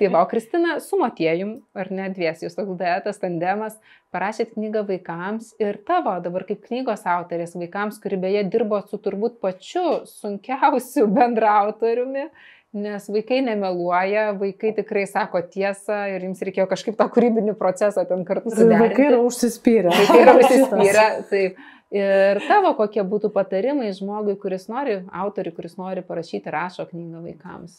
tai 0.00 0.10
va, 0.10 0.24
o 0.24 0.28
Kristina 0.30 0.78
su 0.82 0.98
motiejum, 1.00 1.54
ar 1.78 1.92
ne 1.94 2.10
dvies, 2.14 2.42
jūs 2.44 2.58
toks 2.58 2.74
duetas, 2.80 3.22
tandemas, 3.22 3.78
parašėt 4.14 4.54
knygą 4.56 4.84
vaikams 4.88 5.54
ir 5.62 5.80
tavo 5.88 6.16
dabar 6.24 6.46
kaip 6.48 6.62
knygos 6.66 7.06
autorės 7.08 7.56
vaikams, 7.58 8.00
kuri 8.02 8.20
beje 8.20 8.44
dirbo 8.52 8.80
su 8.88 9.00
turbūt 9.02 9.40
pačiu 9.44 10.04
sunkiausiu 10.08 11.08
bendrautoriumi. 11.18 12.28
Nes 12.76 13.06
vaikai 13.08 13.38
nemeluoja, 13.46 14.34
vaikai 14.36 14.74
tikrai 14.76 15.06
sako 15.08 15.40
tiesą 15.48 16.02
ir 16.12 16.26
jums 16.26 16.42
reikėjo 16.44 16.66
kažkaip 16.68 16.98
tą 16.98 17.06
kūrybinį 17.14 17.54
procesą 17.56 18.04
ten 18.04 18.26
kartu 18.28 18.52
suderinti. 18.52 18.82
Vaikai 18.82 19.06
yra 19.08 19.20
užsispyrę. 19.24 19.94
Vaikai 19.94 20.18
yra 20.20 20.34
užsispyrę, 20.42 21.06
taip. 21.30 21.62
Ir 21.94 22.40
tavo 22.44 22.74
kokie 22.76 23.00
būtų 23.00 23.30
patarimai 23.32 23.94
žmogui, 23.96 24.34
kuris 24.40 24.66
nori, 24.68 24.98
autoriui, 25.08 25.54
kuris 25.56 25.78
nori 25.80 26.02
parašyti 26.04 26.52
rašo 26.52 26.84
knygą 26.90 27.22
vaikams? 27.24 27.78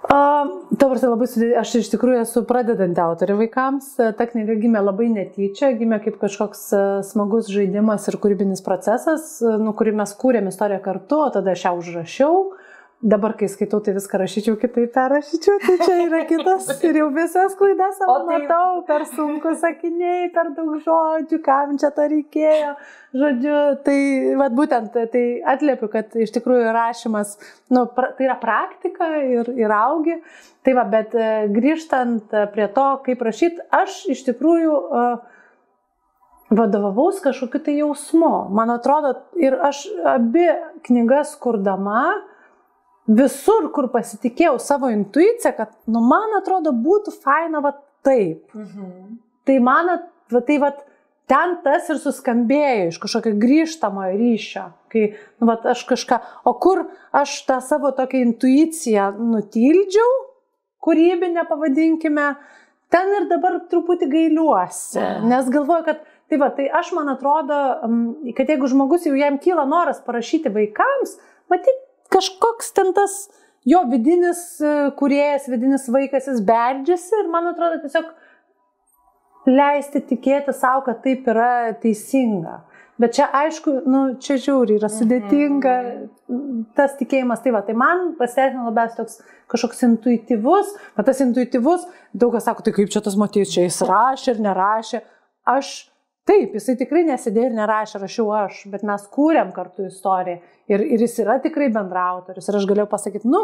Dabar 0.00 0.98
tai 0.98 1.10
labai 1.10 1.26
sudėtinga, 1.28 1.60
aš 1.60 1.74
iš 1.82 1.90
tikrųjų 1.92 2.22
esu 2.24 2.42
pradedanti 2.48 3.02
autorė 3.04 3.36
vaikams. 3.42 3.92
Ta 4.16 4.26
knyga 4.26 4.56
gimė 4.58 4.80
labai 4.82 5.10
netyčia, 5.12 5.74
gimė 5.78 6.00
kaip 6.02 6.16
kažkoks 6.22 6.62
smagus 7.10 7.50
žaidimas 7.52 8.08
ir 8.08 8.16
kūrybinis 8.22 8.64
procesas, 8.66 9.36
nu, 9.42 9.74
kurį 9.76 9.94
mes 10.00 10.14
kūrėm 10.18 10.48
istoriją 10.50 10.80
kartu, 10.82 11.20
tada 11.36 11.54
aš 11.54 11.66
ją 11.68 11.74
užrašiau. 11.82 12.40
Dabar, 13.00 13.32
kai 13.32 13.46
skaitau, 13.48 13.78
tai 13.80 13.94
viską 13.96 14.18
rašyčiau 14.20 14.58
kitaip 14.60 14.90
perrašyčiau, 14.92 15.54
tai 15.62 15.76
čia 15.80 15.94
yra 16.04 16.18
kitas 16.28 16.66
ir 16.84 16.98
jau 17.00 17.06
visas 17.14 17.54
klaidas 17.56 17.96
savo 17.96 18.18
tai... 18.26 18.42
matau, 18.42 18.82
per 18.84 19.06
sunku 19.08 19.54
sakiniai, 19.56 20.28
per 20.34 20.50
daug 20.52 20.74
žodžių, 20.84 21.38
kam 21.46 21.78
čia 21.80 21.88
to 21.96 22.04
reikėjo. 22.12 22.74
Žodžiu, 23.16 23.56
tai 23.88 23.96
vad 24.36 24.58
būtent 24.58 25.00
tai 25.14 25.24
atliepiu, 25.54 25.88
kad 25.88 26.12
iš 26.12 26.34
tikrųjų 26.36 26.76
rašymas, 26.76 27.38
nu, 27.72 27.86
pra, 27.96 28.12
tai 28.18 28.28
yra 28.28 28.36
praktika 28.42 29.08
ir, 29.24 29.48
ir 29.56 29.72
augi. 29.80 30.20
Tai 30.60 30.76
va, 30.76 30.84
bet 30.92 31.16
e, 31.16 31.30
grįžtant 31.56 32.36
prie 32.52 32.68
to, 32.76 32.88
kaip 33.08 33.24
rašyti, 33.24 33.64
aš 33.80 34.02
iš 34.12 34.26
tikrųjų 34.28 34.76
uh, 34.76 35.38
vadovavaus 36.50 37.20
kažkokiu 37.24 37.62
tai 37.64 37.78
jausmu. 37.78 38.32
Man 38.52 38.72
atrodo, 38.74 39.14
ir 39.40 39.56
aš 39.56 39.86
abi 40.12 40.44
knygas 40.86 41.32
kurdama, 41.40 42.10
visur, 43.08 43.70
kur 43.74 43.90
pasitikėjau 43.92 44.58
savo 44.62 44.90
intuiciją, 44.92 45.54
kad, 45.56 45.72
nu, 45.90 46.02
man 46.04 46.36
atrodo, 46.38 46.72
būtų 46.76 47.14
faina 47.22 47.62
va 47.64 47.74
taip. 48.06 48.46
Mhm. 48.54 49.18
Tai 49.48 49.58
man, 49.64 49.92
va, 50.30 50.42
tai 50.46 50.58
va, 50.62 50.70
ten 51.30 51.56
tas 51.64 51.88
ir 51.90 52.00
suskambėjo 52.02 52.90
iš 52.90 53.00
kažkokio 53.02 53.34
grįžtamojo 53.40 54.14
ryšio, 54.20 54.66
kai, 54.92 55.04
nu, 55.40 55.48
vat, 55.50 55.66
aš 55.72 55.84
kažką, 55.88 56.20
o 56.44 56.54
kur 56.62 56.84
aš 57.16 57.40
tą 57.48 57.60
savo 57.64 57.92
tokią 57.96 58.24
intuiciją 58.28 59.10
nutildžiau, 59.18 60.16
kūrybinę 60.84 61.44
pavadinkime, 61.48 62.30
ten 62.90 63.12
ir 63.18 63.28
dabar 63.30 63.60
truputį 63.70 64.08
gailiuosi, 64.10 65.02
nes 65.28 65.52
galvoju, 65.52 65.86
kad 65.88 66.08
Tai 66.30 66.38
va, 66.38 66.46
tai 66.54 66.68
aš 66.70 66.92
man 66.94 67.08
atrodo, 67.10 67.56
kad 68.38 68.50
jeigu 68.52 68.68
žmogus 68.70 69.02
jau 69.08 69.16
jam 69.18 69.34
kyla 69.42 69.64
noras 69.66 69.98
parašyti 70.04 70.52
vaikams, 70.54 71.16
matyt, 71.50 71.80
kažkoks 72.12 72.72
ten 72.76 72.94
tas 72.96 73.28
jo 73.68 73.82
vidinis 73.90 74.42
e, 74.60 74.74
kuriejas, 74.98 75.48
vidinis 75.52 75.88
vaikas, 75.92 76.28
jis 76.30 76.42
beldžiasi 76.46 77.22
ir 77.22 77.30
man 77.32 77.50
atrodo 77.52 77.80
tiesiog 77.84 78.10
leisti 79.50 80.02
tikėti 80.10 80.54
savo, 80.56 80.84
kad 80.86 81.00
taip 81.04 81.28
yra 81.30 81.72
teisinga. 81.82 82.60
Bet 83.00 83.14
čia 83.16 83.30
aišku, 83.32 83.78
nu, 83.88 84.00
čia 84.20 84.36
žiūri, 84.36 84.76
yra 84.76 84.90
sudėtinga 84.92 85.74
tas 86.76 86.98
tikėjimas. 86.98 87.40
Tai 87.40 87.54
va, 87.54 87.62
tai 87.64 87.72
man 87.78 88.10
pasiteisino 88.18 88.66
labiausiai 88.66 88.98
toks 88.98 89.22
kažkoks 89.48 89.80
intuityvus, 89.86 90.74
bet 90.98 91.08
tas 91.08 91.22
intuityvus, 91.24 91.86
daug 92.12 92.34
kas 92.36 92.44
sako, 92.50 92.66
tai 92.66 92.74
kaip 92.76 92.92
čia 92.92 93.00
tas 93.04 93.16
motyvas, 93.16 93.54
čia 93.54 93.64
jis 93.64 93.80
rašė 93.88 94.34
ir 94.34 94.42
nerašė. 94.44 95.00
Aš 95.48 95.72
Taip, 96.30 96.52
jisai 96.54 96.76
tikrai 96.78 97.02
nesidėjo 97.08 97.48
ir 97.50 97.56
nerašė, 97.56 97.98
rašiau 98.04 98.28
aš, 98.44 98.60
bet 98.70 98.84
mes 98.86 99.02
kūrėm 99.10 99.50
kartu 99.56 99.88
istoriją 99.88 100.38
ir, 100.70 100.84
ir 100.94 101.02
jis 101.02 101.16
yra 101.24 101.40
tikrai 101.42 101.66
bendrautorius. 101.74 102.46
Ir 102.46 102.58
aš 102.60 102.66
galėjau 102.70 102.86
pasakyti, 102.92 103.26
nu, 103.30 103.40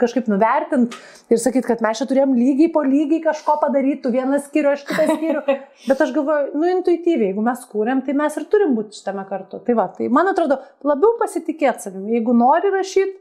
kažkaip 0.00 0.26
nuvertinti 0.32 0.98
ir 1.30 1.40
sakyti, 1.40 1.68
kad 1.68 1.84
mes 1.84 2.00
čia 2.00 2.08
turėjom 2.10 2.32
lygiai 2.34 2.72
po 2.74 2.82
lygiai 2.86 3.22
kažko 3.28 3.58
padaryti, 3.62 4.10
vieną 4.14 4.40
skyrių, 4.42 4.72
aš 4.72 4.82
kitą 4.88 5.06
skyrių. 5.12 5.42
Bet 5.90 6.02
aš 6.02 6.14
galvoju, 6.16 6.48
nu, 6.56 6.70
intuityviai, 6.78 7.30
jeigu 7.30 7.44
mes 7.46 7.62
kūrėm, 7.70 8.02
tai 8.06 8.16
mes 8.18 8.40
ir 8.40 8.48
turim 8.50 8.74
būti 8.78 8.98
šitame 8.98 9.26
kartu. 9.28 9.60
Tai 9.66 9.78
va, 9.78 9.86
tai 9.94 10.08
man 10.18 10.32
atrodo, 10.32 10.58
labiau 10.86 11.14
pasitikėti 11.20 11.86
savimi. 11.86 12.16
Jeigu 12.18 12.34
nori 12.34 12.74
rašyti, 12.74 13.20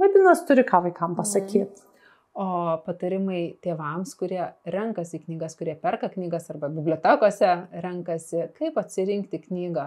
vadinasi, 0.00 0.46
turi 0.48 0.64
ką 0.68 0.86
vaikam 0.88 1.18
pasakyti. 1.18 1.68
Mm. 1.68 1.95
O 2.36 2.46
patarimai 2.84 3.56
tėvams, 3.64 4.10
kurie 4.20 4.42
renkasi 4.68 5.22
knygas, 5.22 5.54
kurie 5.56 5.72
perka 5.80 6.10
knygas 6.12 6.50
arba 6.52 6.68
bibliotekose 6.68 7.52
renkasi, 7.84 8.42
kaip 8.58 8.76
atsirinkti 8.82 9.40
knygą? 9.46 9.86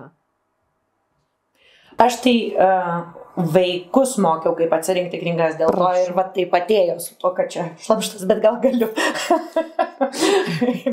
Aš 1.97 2.21
tai 2.23 2.35
uh, 2.53 3.07
vaikus 3.39 4.17
mokiau, 4.19 4.53
kaip 4.57 4.73
atsirinkti 4.75 5.19
knygas, 5.21 5.55
dėl 5.59 5.71
to 5.71 5.89
ir 6.01 6.11
va 6.17 6.25
taip 6.35 6.53
atėjo 6.55 6.97
su 6.99 7.15
to, 7.21 7.31
kad 7.37 7.47
čia 7.51 7.69
šlamštas, 7.85 8.25
bet 8.27 8.41
gal 8.43 8.57
galiu. 8.63 8.89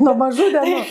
Nuo 0.03 0.15
mažų 0.21 0.47
dienų. 0.55 0.83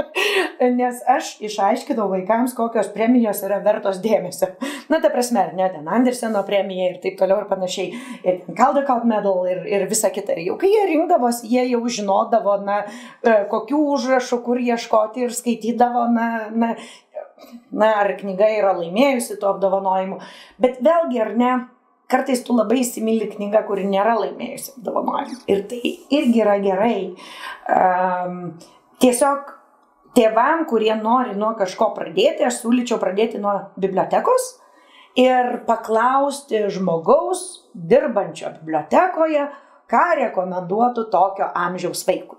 Nes 0.78 1.00
aš 1.10 1.34
išaiškinau 1.44 2.06
vaikams, 2.12 2.54
kokios 2.56 2.92
premijos 2.94 3.42
yra 3.46 3.58
vertos 3.64 3.98
dėmesio. 4.04 4.52
Na, 4.92 5.00
ta 5.02 5.10
prasme, 5.12 5.48
ne, 5.58 5.66
ten 5.72 5.88
Anderseno 5.90 6.44
premija 6.46 6.92
ir 6.92 7.00
taip 7.02 7.18
toliau 7.18 7.42
ir 7.42 7.48
panašiai. 7.50 8.02
Ir 8.22 8.42
Caldecott 8.54 9.06
medal 9.08 9.48
ir, 9.50 9.64
ir 9.66 9.86
visa 9.90 10.12
kita. 10.14 10.36
Ir 10.38 10.52
jau 10.52 10.58
kai 10.60 10.70
jie 10.70 10.84
rinkdavosi, 10.92 11.48
jie 11.50 11.66
jau 11.72 11.82
žinodavo, 11.98 12.60
na, 12.66 12.84
e, 13.24 13.40
kokių 13.50 13.82
užrašų, 13.96 14.40
kur 14.46 14.62
ieškoti 14.62 15.26
ir 15.26 15.34
skaitydavo, 15.34 16.06
na, 16.14 16.28
na 16.54 16.74
na, 17.70 17.90
ar 18.02 18.14
knyga 18.20 18.48
yra 18.58 18.74
laimėjusi 18.78 19.38
to 19.40 19.50
apdovanojimu. 19.50 20.20
Bet 20.62 20.80
vėlgi, 20.84 21.20
ar 21.24 21.32
ne, 21.38 21.52
kartais 22.10 22.44
tu 22.46 22.56
labai 22.56 22.82
įsimylį 22.82 23.30
knygą, 23.34 23.64
kuri 23.68 23.86
nėra 23.88 24.16
laimėjusi 24.20 24.76
apdovanojimų. 24.76 25.40
Ir 25.50 25.64
tai 25.70 25.80
irgi 26.18 26.42
yra 26.44 26.56
gerai. 26.62 26.98
Um, 27.74 28.40
tiesiog 29.02 29.54
tėvam, 30.16 30.66
kurie 30.70 30.92
nori 31.00 31.34
nuo 31.38 31.54
kažko 31.58 31.90
pradėti, 31.96 32.46
aš 32.46 32.62
siūlyčiau 32.62 33.00
pradėti 33.02 33.40
nuo 33.42 33.56
bibliotekos 33.80 34.54
ir 35.18 35.60
paklausti 35.66 36.64
žmogaus 36.74 37.44
dirbančio 37.74 38.52
bibliotekoje, 38.60 39.48
ką 39.90 40.06
rekomenduotų 40.20 41.08
tokio 41.12 41.50
amžiaus 41.54 42.02
vaikui. 42.08 42.38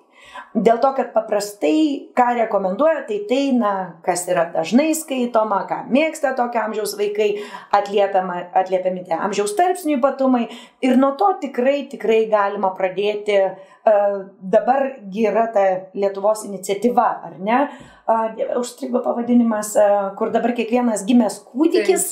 Dėl 0.55 0.79
to, 0.79 0.93
kad 0.95 1.09
paprastai, 1.11 2.11
ką 2.15 2.29
rekomenduoja, 2.37 3.01
tai 3.09 3.17
tai, 3.27 3.41
na, 3.57 3.71
kas 4.05 4.23
yra 4.31 4.45
dažnai 4.53 4.93
skaitoma, 4.95 5.65
ką 5.67 5.81
mėgsta 5.91 6.31
tokio 6.37 6.61
amžiaus 6.63 6.93
vaikai, 6.95 7.27
atliepiami 7.75 9.03
tie 9.03 9.17
amžiaus 9.19 9.55
tarpsnių 9.57 9.97
ypatumai. 9.97 10.45
Ir 10.85 10.95
nuo 11.01 11.11
to 11.19 11.33
tikrai, 11.43 11.81
tikrai 11.91 12.23
galima 12.31 12.71
pradėti. 12.77 13.41
Uh, 13.85 14.31
dabar 14.41 14.87
yra 15.13 15.43
ta 15.53 15.65
Lietuvos 15.93 16.47
iniciatyva, 16.47 17.09
ar 17.27 17.35
ne? 17.37 17.59
Užstrigo 18.57 19.03
pavadinimas, 19.05 19.75
uh, 19.77 20.07
kur 20.17 20.31
dabar 20.33 20.55
kiekvienas 20.57 21.03
gimęs 21.05 21.37
kūdikis 21.51 22.07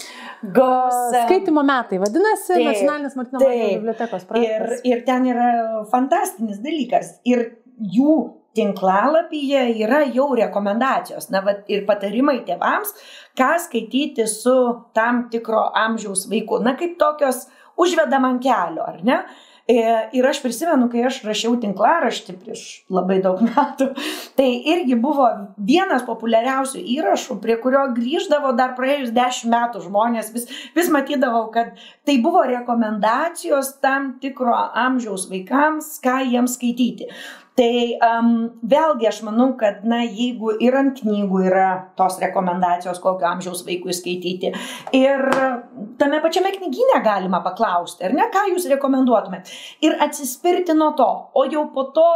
gaus. 0.53 0.99
Skaitimo 1.15 1.63
metai, 1.65 1.97
vadinasi, 2.03 2.51
taip, 2.51 2.67
nacionalinės 2.67 3.17
Martino 3.17 3.41
bibliotekos 3.41 4.27
projektas. 4.29 4.83
Ir, 4.83 4.91
ir 4.91 5.03
ten 5.07 5.25
yra 5.31 5.49
fantastinis 5.89 6.61
dalykas. 6.61 7.15
Ir 7.25 7.47
jų 7.77 8.15
tinklalapyje 8.53 9.63
yra 9.81 10.03
jau 10.13 10.27
rekomendacijos, 10.37 11.29
na, 11.33 11.41
va, 11.45 11.55
ir 11.71 11.87
patarimai 11.87 12.43
tėvams, 12.47 12.93
ką 13.37 13.55
skaityti 13.65 14.27
su 14.29 14.53
tam 14.93 15.27
tikro 15.33 15.65
amžiaus 15.85 16.27
vaiku, 16.29 16.61
na, 16.61 16.75
kaip 16.77 16.99
tokios 17.01 17.47
užvedam 17.81 18.29
ant 18.29 18.43
kelio, 18.43 18.85
ar 18.85 19.01
ne? 19.05 19.23
E, 19.63 19.75
ir 20.11 20.25
aš 20.27 20.41
prisimenu, 20.43 20.89
kai 20.91 21.05
aš 21.07 21.21
rašiau 21.23 21.53
tinklaraštį 21.61 22.33
prieš 22.35 22.63
labai 22.91 23.21
daug 23.23 23.39
metų, 23.47 23.93
tai 24.35 24.49
irgi 24.73 24.97
buvo 24.99 25.29
vienas 25.55 26.03
populiariausių 26.03 26.81
įrašų, 26.97 27.37
prie 27.41 27.55
kurio 27.63 27.85
grįždavo 27.95 28.51
dar 28.59 28.75
praėjus 28.75 29.13
dešimt 29.15 29.53
metų 29.55 29.85
žmonės, 29.85 30.33
vis, 30.35 30.49
vis 30.75 30.91
matydavau, 30.91 31.45
kad 31.55 31.79
tai 32.03 32.17
buvo 32.25 32.43
rekomendacijos 32.49 33.77
tam 33.79 34.17
tikro 34.19 34.51
amžiaus 34.83 35.29
vaikams, 35.31 35.95
ką 36.03 36.19
jiems 36.27 36.59
skaityti. 36.59 37.07
Tai 37.53 37.73
um, 38.01 38.29
vėlgi 38.65 39.05
aš 39.05 39.19
manau, 39.27 39.51
kad 39.59 39.83
na, 39.85 39.99
jeigu 40.01 40.55
ir 40.63 40.73
ant 40.79 40.97
knygų 40.97 41.41
yra 41.51 41.67
tos 41.99 42.15
rekomendacijos, 42.23 42.97
kokio 43.03 43.27
amžiaus 43.29 43.61
vaikui 43.67 43.93
skaityti, 43.93 44.49
ir 44.97 45.21
tame 46.01 46.21
pačiame 46.23 46.49
knyginė 46.55 47.03
galima 47.05 47.43
paklausti, 47.45 48.07
ar 48.07 48.17
ne, 48.17 48.25
ką 48.33 48.47
jūs 48.55 48.65
rekomenduotumėt. 48.73 49.53
Ir 49.85 49.99
atsispirti 50.01 50.73
nuo 50.77 50.95
to, 50.97 51.09
o 51.37 51.45
jau 51.45 51.67
po 51.75 51.85
to 51.93 52.09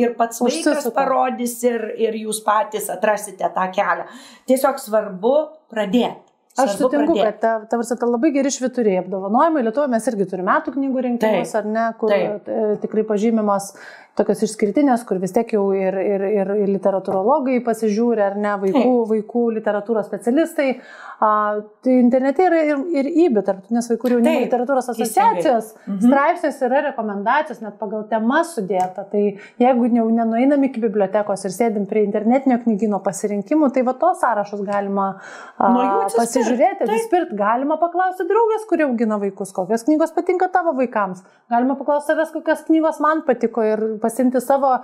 ir 0.00 0.16
pats 0.16 0.40
vaikas 0.40 0.80
Užsisuka. 0.80 0.96
parodys 0.96 1.58
ir, 1.68 1.84
ir 2.00 2.16
jūs 2.22 2.40
patys 2.46 2.88
atrasite 2.96 3.52
tą 3.52 3.68
kelią. 3.76 4.08
Tiesiog 4.48 4.80
svarbu 4.80 5.36
pradėti. 5.68 6.30
Aš 6.58 6.74
sutinku, 6.80 7.14
pradėti. 7.14 7.24
kad 7.28 7.36
ta, 7.40 7.52
ta, 7.70 7.78
ta, 7.78 7.96
ta 8.00 8.06
labai 8.08 8.32
geri 8.34 8.50
švituriai 8.52 8.98
apdovanojimai. 9.04 9.62
Lietuvoje 9.64 9.92
mes 9.92 10.08
irgi 10.10 10.26
turime 10.32 10.48
metų 10.50 10.74
knygų 10.74 11.04
rinkimus, 11.06 11.52
ar 11.60 11.68
ne, 11.68 11.84
kur 12.00 12.10
Taip. 12.10 12.48
E, 12.50 12.64
tikrai 12.82 13.04
pažymimos 13.06 13.70
tokios 14.18 14.42
išskirtinės, 14.46 15.04
kur 15.08 15.20
vis 15.22 15.34
tiek 15.34 15.54
jau 15.54 15.68
ir, 15.76 15.96
ir, 16.02 16.24
ir, 16.40 16.50
literatūrologai 16.70 17.60
pasižiūri, 17.66 18.24
ar 18.24 18.36
ne, 18.40 18.56
vaikų, 18.64 18.96
vaikų 19.14 19.46
literatūros 19.60 20.08
specialistai. 20.10 20.74
A, 21.20 21.60
tai 21.84 21.98
internete 22.00 22.46
yra 22.48 22.62
ir, 22.64 22.78
ir 22.96 23.08
įbi, 23.26 23.42
tarptautinės 23.44 23.90
vaikų 23.90 24.08
ir 24.08 24.12
jaunimo 24.14 24.44
literatūros 24.46 24.86
asociacijos 24.88 25.66
mhm. 25.76 25.98
straipsnės 26.06 26.60
yra 26.64 26.80
rekomendacijos, 26.86 27.58
net 27.60 27.74
pagal 27.80 28.06
temas 28.08 28.54
sudėta. 28.56 29.04
Tai 29.10 29.20
jeigu 29.60 29.90
jau 29.98 30.06
nenueinam 30.16 30.64
iki 30.64 30.80
bibliotekos 30.80 31.44
ir 31.44 31.52
sėdim 31.52 31.84
prie 31.90 32.06
internetinio 32.06 32.56
knygino 32.64 33.02
pasirinkimų, 33.04 33.68
tai 33.76 33.84
va 33.84 33.94
tos 34.00 34.22
sąrašus 34.24 34.64
galima 34.64 35.10
a, 35.60 35.68
pasižiūrėti, 36.16 36.88
atsispirt. 36.88 37.36
Galima 37.36 37.76
paklausti 37.80 38.24
draugės, 38.24 38.64
kurie 38.72 38.88
augina 38.88 39.20
vaikus, 39.20 39.52
kokios 39.52 39.84
knygos 39.84 40.16
patinka 40.16 40.48
tavo 40.48 40.72
vaikams. 40.80 41.20
Galima 41.52 41.76
paklausti 41.76 42.14
savęs, 42.14 42.32
kokios 42.32 42.64
knygos 42.70 43.04
man 43.04 43.26
patiko 43.28 43.68
ir 43.68 43.84
pasimti 44.02 44.40
savo, 44.44 44.76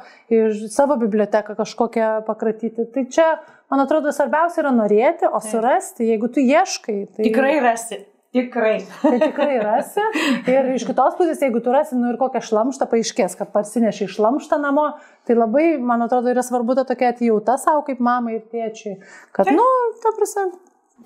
savo 0.73 0.97
biblioteką 1.01 1.57
kažkokią 1.59 2.11
pakratyti. 2.27 2.89
Tai 2.95 3.07
čia, 3.13 3.31
man 3.73 3.85
atrodo, 3.85 4.13
svarbiausia 4.15 4.63
yra 4.65 4.75
norėti, 4.77 5.31
o 5.31 5.41
surasti, 5.45 6.11
jeigu 6.13 6.31
tu 6.33 6.45
ieškai. 6.45 7.01
Tai... 7.15 7.25
Tikrai 7.25 7.57
rasi. 7.65 8.05
Tikrai. 8.37 8.85
Tai 9.03 9.19
tikrai 9.21 9.57
rasi. 9.63 10.03
Ir 10.51 10.73
iš 10.75 10.85
kitos 10.89 11.17
pusės, 11.17 11.41
jeigu 11.41 11.63
tu 11.65 11.73
rasi, 11.73 11.97
nu 11.97 12.11
ir 12.11 12.19
kokią 12.21 12.43
šlamštą 12.45 12.89
paaiškės, 12.91 13.37
kad 13.39 13.53
parsineši 13.55 14.11
šlamštą 14.13 14.59
namo, 14.61 14.91
tai 15.29 15.39
labai, 15.39 15.77
man 15.81 16.05
atrodo, 16.05 16.33
yra 16.35 16.45
svarbu 16.45 16.77
ta 16.77 16.85
tokia 16.89 17.15
atjauta 17.15 17.57
savo 17.63 17.85
kaip 17.87 18.03
mamai 18.05 18.39
ir 18.39 18.45
tėčiui. 18.53 18.99
Kad, 19.33 19.49
Taip. 19.49 19.57
nu, 19.57 19.67
ta 20.03 20.13
prasme, 20.19 20.51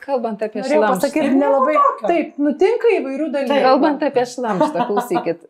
Kalbant 0.01 0.43
apie 0.45 0.63
Norėjau 0.63 0.81
šlamštą. 0.81 1.07
pasakyti, 1.07 1.31
nelabai. 1.37 1.77
Taip, 2.03 2.37
nutinka 2.41 2.93
įvairių 2.97 3.31
dalykų. 3.35 3.53
Taip, 3.53 3.65
kalbant 3.67 4.05
apie 4.07 4.27
šlamštą, 4.33 4.87
klausykit, 4.89 5.49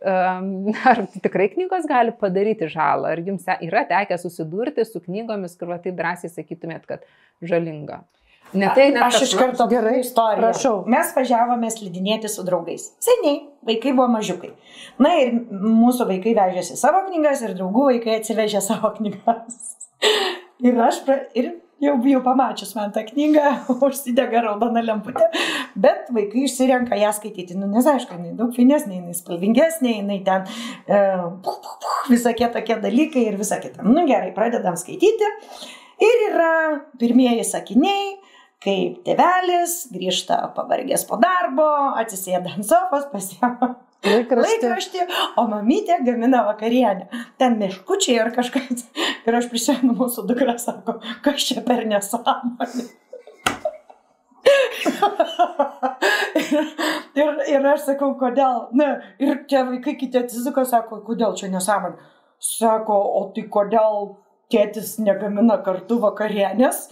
ar 0.90 1.02
tikrai 1.26 1.50
knygos 1.54 1.88
gali 1.90 2.14
padaryti 2.20 2.70
žalą? 2.70 3.14
Ar 3.14 3.22
jums 3.26 3.46
yra 3.60 3.84
tekę 3.88 4.18
susidurti 4.20 4.86
su 4.88 5.02
knygomis, 5.04 5.54
kur 5.60 5.76
taip 5.78 5.94
drąsiai 5.98 6.32
sakytumėt, 6.32 6.88
kad 6.90 7.06
žalinga? 7.42 8.02
Ne 8.52 8.70
tai, 8.74 8.88
ne 8.90 9.02
Aš 9.06 9.22
iš 9.28 9.36
karto 9.38 9.66
gerai 9.70 10.00
istoriją. 10.00 10.42
Prašau. 10.42 10.74
Mes 10.90 11.12
važiavome 11.14 11.70
slidinėti 11.70 12.30
su 12.30 12.42
draugais. 12.46 12.88
Seniai, 13.02 13.44
vaikai 13.66 13.92
buvo 13.94 14.08
mažiukai. 14.10 14.50
Na 14.98 15.14
ir 15.22 15.36
mūsų 15.50 16.08
vaikai 16.08 16.34
vežėsi 16.38 16.78
savo 16.80 17.04
knygas 17.06 17.44
ir 17.46 17.54
draugų 17.58 17.86
vaikai 17.92 18.18
atsivežė 18.18 18.62
savo 18.64 18.90
knygas. 18.96 19.76
ir 20.66 20.82
aš, 20.82 21.02
pra... 21.06 21.20
ir 21.38 21.52
jau, 21.80 21.96
jau 22.12 22.20
pamačius 22.24 22.72
man 22.76 22.92
tą 22.94 23.04
knygą, 23.08 23.52
užsidega 23.88 24.44
raudona 24.46 24.82
lemputė, 24.84 25.26
bet 25.80 26.10
vaikai 26.14 26.46
išsirenka 26.46 26.98
ją 27.00 27.12
skaityti. 27.16 27.58
Nu, 27.58 27.68
nes 27.70 27.88
aišku, 27.90 28.16
jinai 28.16 28.36
daug 28.38 28.54
finesnė, 28.56 29.00
jinai 29.00 29.16
spalvingesnė, 29.16 29.96
jinai 30.00 30.20
ten 30.26 30.46
e, 30.46 31.02
puh, 31.44 31.60
puh, 31.64 31.76
puh, 31.82 32.00
visokie 32.12 32.48
tokie 32.54 32.78
dalykai 32.82 33.26
ir 33.30 33.38
visa 33.40 33.60
kita. 33.62 33.84
Nu 33.86 34.06
gerai, 34.08 34.32
pradedam 34.36 34.78
skaityti. 34.80 35.34
Ir 36.00 36.26
yra 36.30 36.54
pirmieji 37.00 37.44
sakiniai, 37.44 38.14
kaip 38.64 39.02
tėvelis 39.04 39.82
grįžta 39.92 40.46
pavargęs 40.56 41.04
po 41.08 41.20
darbo, 41.20 41.68
atsisėda 42.00 42.56
ant 42.56 42.68
sofos, 42.68 43.08
pasiema 43.12 43.74
Laikraštį. 44.00 44.64
laikraštį, 44.64 45.02
o 45.36 45.42
mamytė 45.50 45.98
gamina 46.06 46.40
vakarienę. 46.46 47.08
Ten 47.40 47.58
meškučiai 47.60 48.16
ar 48.22 48.30
kažkas. 48.32 48.86
Ir 49.28 49.36
aš 49.36 49.50
prisimenu 49.52 49.92
mūsų 49.98 50.24
dukra, 50.30 50.54
sako, 50.58 50.96
kas 51.24 51.44
čia 51.50 51.60
per 51.66 51.84
nesąmonė. 51.90 52.86
ir, 57.20 57.30
ir 57.52 57.68
aš 57.74 57.80
sakau, 57.90 58.14
kodėl. 58.20 58.56
Na, 58.80 58.88
ir 59.20 59.44
tie 59.50 59.60
vaikai 59.68 59.94
kiti 60.00 60.16
atsisuko, 60.22 60.64
sako, 60.68 61.02
kodėl 61.04 61.36
čia 61.36 61.52
nesąmonė. 61.52 62.00
Sako, 62.40 62.96
o 63.20 63.22
tai 63.36 63.44
kodėl 63.52 64.14
tėtis 64.52 64.96
negamina 65.02 65.58
kartu 65.64 66.00
vakarienės. 66.00 66.88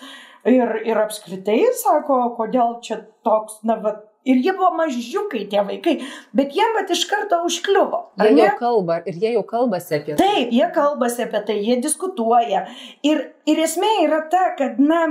Ir, 0.49 0.69
ir 0.87 1.01
apskritai, 1.01 1.61
sako, 1.77 2.21
kodėl 2.37 2.79
čia 2.85 3.01
toks, 3.27 3.59
na, 3.67 3.75
va, 3.83 3.97
ir 4.29 4.43
jie 4.45 4.53
buvo 4.57 4.71
mažiukai 4.77 5.45
tie 5.51 5.63
vaikai, 5.65 5.95
bet 6.37 6.55
jiem 6.57 6.77
bet 6.77 6.93
iš 6.95 7.05
karto 7.11 7.41
užkliuvo. 7.49 8.01
ar 8.19 8.29
Jie 8.29 8.35
ne? 8.37 8.45
jau 8.45 8.59
kalba 8.61 9.01
ir 9.09 9.19
jie 9.23 9.33
jau 9.35 9.45
kalbasi 9.49 9.97
apie 9.99 10.15
tai. 10.15 10.27
Taip, 10.27 10.53
jie 10.59 10.69
kalbasi 10.75 11.25
apie 11.25 11.43
tai, 11.49 11.59
jie 11.65 11.79
diskutuoja. 11.85 12.65
Ir, 13.09 13.25
ir 13.49 13.63
esmė 13.65 13.93
yra 14.05 14.21
ta, 14.33 14.45
kad, 14.59 14.81
na, 14.83 15.03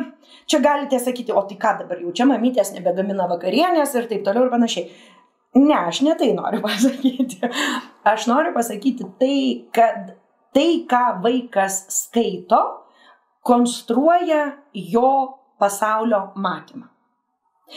čia 0.49 0.61
galite 0.63 0.99
sakyti, 1.01 1.33
o 1.33 1.43
tai 1.49 1.57
ką 1.61 1.75
dabar 1.83 2.01
jau 2.03 2.13
čia 2.15 2.29
mamytės 2.29 2.73
nebegamina 2.75 3.29
vakarienės 3.31 3.95
ir 3.97 4.09
taip 4.11 4.25
toliau 4.27 4.47
ir 4.47 4.53
panašiai. 4.53 4.89
Ne, 5.57 5.77
aš 5.79 6.03
ne 6.05 6.13
tai 6.19 6.29
noriu 6.37 6.61
pasakyti. 6.67 7.41
Aš 8.07 8.27
noriu 8.29 8.53
pasakyti 8.55 9.07
tai, 9.19 9.39
kad 9.73 10.13
tai, 10.53 10.69
ką 10.89 11.05
vaikas 11.25 11.85
skaito, 11.93 12.61
konstruoja 13.47 14.51
jo 14.73 15.09
pasaulio 15.57 16.27
matymą. 16.35 16.91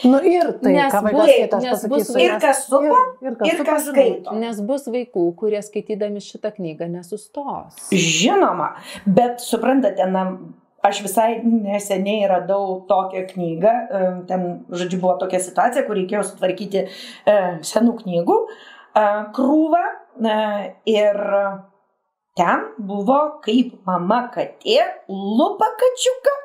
Nu 0.03 0.21
ir 0.23 0.53
tai, 0.61 0.71
Nes 0.77 0.93
ką 0.93 1.01
vaikas 1.03 1.27
skaito, 1.27 1.57
aš 1.57 1.65
nes 1.65 1.81
bus 1.91 2.07
pasakysiu. 2.07 2.23
Ir 2.23 2.37
kas 2.39 2.63
supa, 2.69 2.99
ir, 3.19 3.33
ir 3.35 3.57
supa, 3.57 3.65
kas 3.67 3.87
skaito. 3.89 4.35
Nes 4.39 4.61
bus 4.69 4.87
vaikų, 4.93 5.25
kurie 5.39 5.59
skaitydami 5.65 6.23
šitą 6.23 6.53
knygą 6.55 6.87
nesustos. 6.93 7.89
Žinoma, 7.91 8.69
bet 9.03 9.43
suprantate, 9.43 10.07
na, 10.13 10.23
aš 10.87 11.01
visai 11.05 11.29
neseniai 11.43 12.29
radau 12.31 12.79
tokią 12.89 13.25
knygą, 13.33 13.73
ten, 14.31 14.47
žodžiu, 14.71 15.01
buvo 15.03 15.17
tokia 15.21 15.41
situacija, 15.43 15.83
kur 15.87 15.99
reikėjo 15.99 16.23
sutvarkyti 16.29 16.85
e, 16.85 17.37
senų 17.67 17.97
knygų 17.99 18.37
e, 18.47 19.03
krūvą 19.35 19.83
e, 19.91 20.37
ir 20.95 21.19
ten 22.39 22.69
buvo 22.79 23.19
kaip 23.43 23.75
mama 23.85 24.23
katė 24.33 24.79
lupa 25.11 25.67
kačiuką 25.83 26.40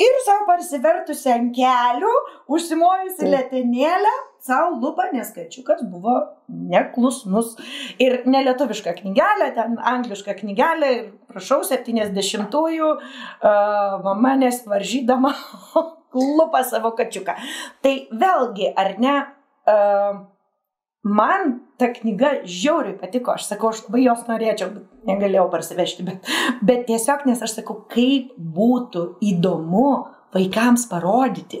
ir 0.00 0.14
savo 0.26 0.46
parsivertusi 0.48 1.30
ant 1.32 1.52
kelių, 1.54 2.12
užsimojusi 2.50 3.20
Taip. 3.20 3.30
lėtenėlę, 3.34 4.12
savo 4.44 4.74
lupą, 4.82 5.06
nes 5.14 5.30
kačiukas 5.34 5.84
buvo 5.88 6.16
neklusnus. 6.48 7.54
Ir 8.02 8.22
nelietuviška 8.28 8.96
knygelė, 9.00 9.52
ten 9.56 9.78
angliška 9.78 10.36
knygelė, 10.40 10.92
ir 10.98 11.06
prašau, 11.30 11.62
70-ųjų 11.68 12.90
uh, 12.94 13.96
mama 14.04 14.34
nesvaržydama 14.42 15.32
lupa 16.38 16.64
savo 16.66 16.94
kačiuką. 16.98 17.38
Tai 17.84 17.96
vėlgi, 18.12 18.70
ar 18.76 18.94
ne, 19.02 19.16
uh, 19.70 20.24
man 21.04 21.60
ta 21.78 21.88
knyga 21.92 22.30
žiauriai 22.48 22.96
patiko, 22.98 23.34
aš 23.36 23.46
sakau, 23.50 23.70
aš 23.74 23.82
labai 23.88 24.04
jos 24.06 24.22
norėčiau, 24.28 24.70
bet 24.74 25.08
negalėjau 25.10 25.46
parsivežti, 25.52 26.04
bet, 26.06 26.28
bet 26.64 26.86
tiesiog, 26.88 27.26
nes 27.28 27.42
aš 27.44 27.58
sakau, 27.60 27.80
kaip 27.92 28.32
būtų 28.38 29.02
įdomu 29.32 29.86
vaikams 30.34 30.86
parodyti, 30.90 31.60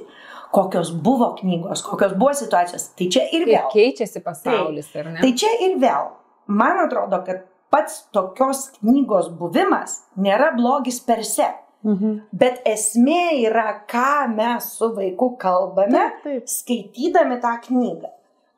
kokios 0.54 0.92
buvo 1.04 1.32
knygos, 1.40 1.82
kokios 1.82 2.14
buvo 2.18 2.32
situacijos. 2.38 2.88
Tai 2.98 3.08
čia 3.10 3.24
ir 3.34 3.42
Ir 3.44 3.50
vėl. 3.52 3.68
keičiasi 3.74 4.22
pasaulis, 4.24 4.88
ar 4.96 5.10
ne? 5.12 5.18
Tai 5.20 5.32
čia 5.34 5.50
ir 5.66 5.76
vėl. 5.82 6.12
Man 6.46 6.78
atrodo, 6.86 7.20
kad 7.26 7.44
pats 7.74 8.04
tokios 8.14 8.68
knygos 8.80 9.28
buvimas 9.34 10.04
nėra 10.16 10.52
blogis 10.56 11.00
per 11.02 11.24
se. 11.26 11.50
Mhm. 11.84 12.12
Bet 12.32 12.62
esmė 12.64 13.42
yra, 13.44 13.82
ką 13.90 14.28
mes 14.34 14.70
su 14.78 14.88
vaiku 14.96 15.34
kalbame, 15.38 16.04
Taip, 16.22 16.22
taip. 16.24 16.46
skaitydami 16.48 17.40
tą 17.42 17.58
knygą. 17.66 18.08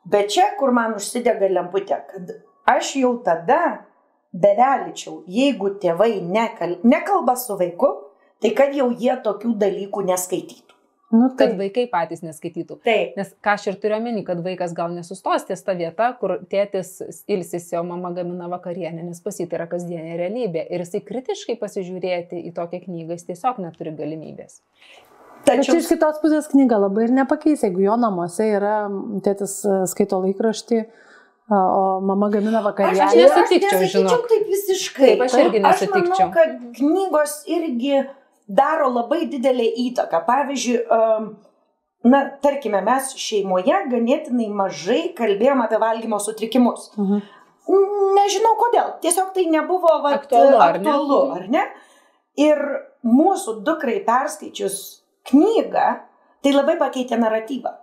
Bet 0.07 0.31
čia, 0.31 0.51
kur 0.59 0.71
man 0.75 0.95
užsidega 0.95 1.49
lemputė, 1.51 1.99
kad 2.11 2.35
aš 2.69 2.93
jau 3.01 3.17
tada 3.25 3.87
bevelyčiau, 4.31 5.21
jeigu 5.27 5.73
tėvai 5.81 6.17
nekal, 6.23 6.77
nekalba 6.87 7.35
su 7.39 7.57
vaiku, 7.59 7.91
tai 8.43 8.53
kad 8.55 8.75
jau 8.75 8.87
jie 8.93 9.15
tokių 9.25 9.55
dalykų 9.59 10.05
neskaitytų. 10.11 10.67
Nu, 11.11 11.29
Kad 11.39 11.53
taip. 11.53 11.59
vaikai 11.61 11.85
patys 11.87 12.19
neskaitytų. 12.19 12.81
Taip. 12.83 13.13
Nes 13.15 13.29
ką 13.43 13.53
aš 13.55 13.69
ir 13.71 13.77
turiu 13.79 13.95
omeny, 13.95 14.25
kad 14.27 14.41
vaikas 14.43 14.73
gal 14.75 14.91
nesustos 14.91 15.45
ties 15.47 15.63
ta 15.63 15.71
vieta, 15.79 16.09
kur 16.19 16.33
tėtis 16.51 16.97
ilsisi, 17.31 17.77
o 17.79 17.83
mama 17.87 18.11
gamina 18.15 18.49
vakarienę, 18.51 19.05
nes 19.07 19.23
pas 19.23 19.39
jį 19.39 19.47
tai 19.47 19.61
yra 19.61 19.69
kasdienė 19.71 20.17
realybė. 20.19 20.65
Ir 20.67 20.83
jisai 20.83 20.99
kritiškai 21.07 21.55
pasižiūrėti 21.61 22.41
į 22.49 22.51
tokią 22.59 22.81
knygą, 22.83 23.15
jis 23.15 23.29
tiesiog 23.29 23.63
neturi 23.63 23.95
galimybės. 23.95 24.59
Bet 25.45 25.63
čia 25.63 25.71
Tačiau 25.71 25.79
iš 25.79 25.87
kitos 25.93 26.17
pusės 26.23 26.47
knyga 26.51 26.79
labai 26.81 27.05
ir 27.07 27.13
nepakeis, 27.15 27.63
jeigu 27.63 27.85
jo 27.85 27.95
namuose 27.99 28.47
yra 28.57 28.87
tėtis 29.23 29.59
e, 29.63 29.77
skaito 29.87 30.19
laikraštį, 30.23 30.81
a, 31.47 31.55
o 31.55 31.83
mama 32.03 32.27
gamina 32.33 32.59
Aš, 32.59 32.65
vakarienę. 32.65 33.05
Aš 33.05 33.15
nesutikčiau, 33.15 33.79
aš 33.79 33.95
nesakyčiau 33.95 34.25
taip 34.27 34.49
visiškai. 34.51 35.11
Taip, 35.13 35.23
aš 35.27 35.37
irgi 35.45 35.61
Aš 35.63 35.81
nesutikčiau. 35.85 36.27
manau, 36.27 36.33
kad 36.35 36.57
knygos 36.79 37.35
irgi 37.47 38.01
daro 38.47 38.89
labai 38.91 39.27
didelę 39.31 39.69
įtaką. 39.87 40.23
Pavyzdžiui, 40.27 40.77
um, 40.91 41.31
na, 42.07 42.21
tarkime, 42.43 42.81
mes 42.83 43.13
šeimoje 43.19 43.79
ganėtinai 43.91 44.49
mažai 44.51 45.01
kalbėjom 45.15 45.63
apie 45.63 45.79
valgymo 45.83 46.19
sutrikimus. 46.23 46.91
Mhm. 46.99 47.23
Nežinau 48.17 48.53
kodėl, 48.59 48.93
tiesiog 49.03 49.33
tai 49.35 49.43
nebuvo 49.51 49.97
vat, 50.03 50.21
Aktualu, 50.21 50.55
ar 50.55 50.77
ne? 50.79 50.87
aktualu, 50.87 51.17
ar 51.35 51.49
ne? 51.51 51.65
Ir 52.39 52.61
mūsų 53.03 53.57
dukrai 53.67 53.97
perskaičius 54.07 54.96
knygą, 55.31 55.89
tai 56.43 56.55
labai 56.55 56.77
pakeitė 56.79 57.19
naratyvą. 57.21 57.75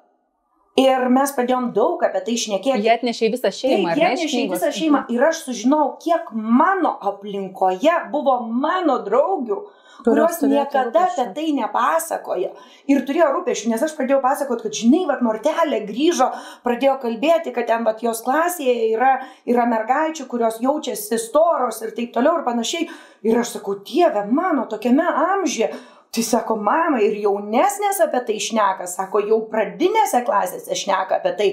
Ir 0.75 1.05
mes 1.15 1.31
pradėjom 1.37 1.69
daug 1.71 2.01
apie 2.03 2.19
tai 2.27 2.33
išnekėti. 2.35 2.81
Jie 2.83 2.91
atnešė 2.97 3.29
visą 3.31 3.51
šeimą, 3.55 3.93
Taip, 3.93 3.93
ar 3.93 4.01
jie 4.01 4.09
ne? 4.09 4.15
iš 4.17 4.23
nešė 4.25 4.39
knygos? 4.41 4.57
visą 4.59 4.71
šeimą. 4.75 5.03
Ir 5.15 5.23
aš 5.29 5.43
sužinojau, 5.47 5.93
kiek 6.03 6.33
mano 6.35 6.91
aplinkoje 7.13 7.95
buvo 8.11 8.41
mano 8.43 8.97
draugių, 9.07 9.61
kurios 10.03 10.41
niekada 10.43 11.05
apie 11.07 11.29
tai 11.37 11.45
nepasakoja. 11.61 12.51
Ir 12.91 13.05
turėjo 13.07 13.29
rūpešių, 13.37 13.71
nes 13.71 13.87
aš 13.87 13.95
pradėjau 13.95 14.19
pasakoti, 14.27 14.67
kad 14.67 14.81
žinai, 14.81 15.05
vad 15.13 15.23
Mortelė 15.23 15.85
grįžo, 15.87 16.33
pradėjo 16.67 16.99
kalbėti, 17.07 17.55
kad 17.55 17.71
ten, 17.71 17.87
vad 17.87 18.03
jos 18.03 18.25
klasėje 18.27 18.91
yra, 18.97 19.15
yra 19.47 19.71
mergaičių, 19.71 20.27
kurios 20.27 20.59
jaučiasi 20.65 21.23
storos 21.23 21.79
ir 21.87 21.95
taip 21.95 22.11
toliau 22.19 22.41
ir 22.41 22.49
panašiai. 22.51 22.91
Ir 23.23 23.39
aš 23.41 23.61
sakau, 23.61 23.79
Dieve, 23.87 24.27
mano 24.27 24.67
tokiame 24.67 25.07
amžiuje. 25.07 25.71
Tai 26.15 26.23
sako, 26.23 26.55
mama 26.63 27.01
ir 27.03 27.17
jaunesnės 27.19 27.99
apie 28.05 28.21
tai 28.29 28.37
šneka, 28.43 28.87
sako, 28.87 29.19
jau 29.27 29.41
pradinėse 29.51 30.21
klasėse 30.27 30.77
šneka 30.79 31.19
apie 31.19 31.33
tai. 31.39 31.49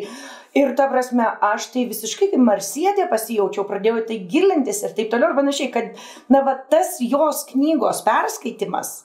Ir 0.58 0.76
ta 0.78 0.86
prasme, 0.92 1.26
aš 1.48 1.72
tai 1.74 1.88
visiškai 1.90 2.28
kaip 2.34 2.44
marsietė 2.46 3.08
pasijaučiau, 3.10 3.66
pradėjau 3.66 4.04
tai 4.10 4.20
gilintis 4.30 4.84
ir 4.86 4.94
taip 4.98 5.10
toliau 5.10 5.32
ir 5.32 5.40
panašiai, 5.40 5.72
kad, 5.74 6.04
na, 6.30 6.44
va, 6.46 6.60
tas 6.70 7.00
jos 7.02 7.46
knygos 7.50 8.04
perskaitimas 8.06 9.00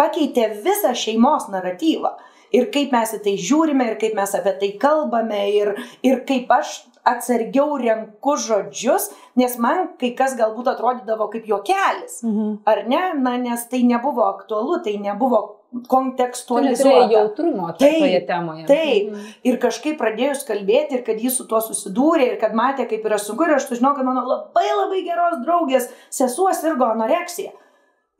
pakeitė 0.00 0.48
visą 0.64 0.94
šeimos 0.96 1.50
naratyvą. 1.52 2.14
Ir 2.52 2.68
kaip 2.72 2.92
mes 2.92 3.14
į 3.16 3.20
tai 3.24 3.36
žiūrime, 3.40 3.84
ir 3.88 4.00
kaip 4.00 4.16
mes 4.16 4.32
apie 4.36 4.52
tai 4.60 4.72
kalbame, 4.80 5.40
ir, 5.56 5.72
ir 6.04 6.20
kaip 6.28 6.50
aš 6.52 6.82
atsargiau 7.04 7.76
renku 7.78 8.36
žodžius, 8.36 9.10
nes 9.36 9.56
man 9.58 9.88
kai 9.98 10.12
kas 10.14 10.36
galbūt 10.38 10.68
atrodydavo 10.70 11.30
kaip 11.32 11.46
juokelis. 11.50 12.22
Mhm. 12.22 12.58
Ar 12.66 12.84
ne? 12.86 13.02
Na, 13.18 13.36
nes 13.36 13.66
tai 13.68 13.82
nebuvo 13.82 14.22
aktualu, 14.28 14.82
tai 14.84 14.96
nebuvo 14.98 15.58
kontekstualizuota. 15.88 17.08
jautrumo 17.12 17.66
to- 17.72 17.78
Taip, 17.78 17.98
toje 17.98 18.26
temoje. 18.26 18.66
taip. 18.66 19.10
Mhm. 19.12 19.26
Ir 19.44 19.58
kažkaip 19.58 19.98
pradėjus 19.98 20.44
kalbėti, 20.46 20.92
ir 20.98 21.02
kad 21.04 21.16
jis 21.20 21.36
su 21.36 21.46
tuo 21.46 21.58
susidūrė, 21.60 22.32
ir 22.32 22.40
kad 22.40 22.52
matė, 22.52 22.88
kaip 22.88 23.02
yra 23.04 23.18
sunku, 23.18 23.44
ir 23.48 23.54
aš 23.56 23.68
sužinau, 23.70 23.94
kad 23.96 24.04
mano 24.04 24.20
labai 24.26 24.68
labai 24.76 25.02
geros 25.04 25.40
draugės 25.46 25.88
sesuo 26.10 26.52
sirgo 26.54 26.84
anoreksija. 26.84 27.50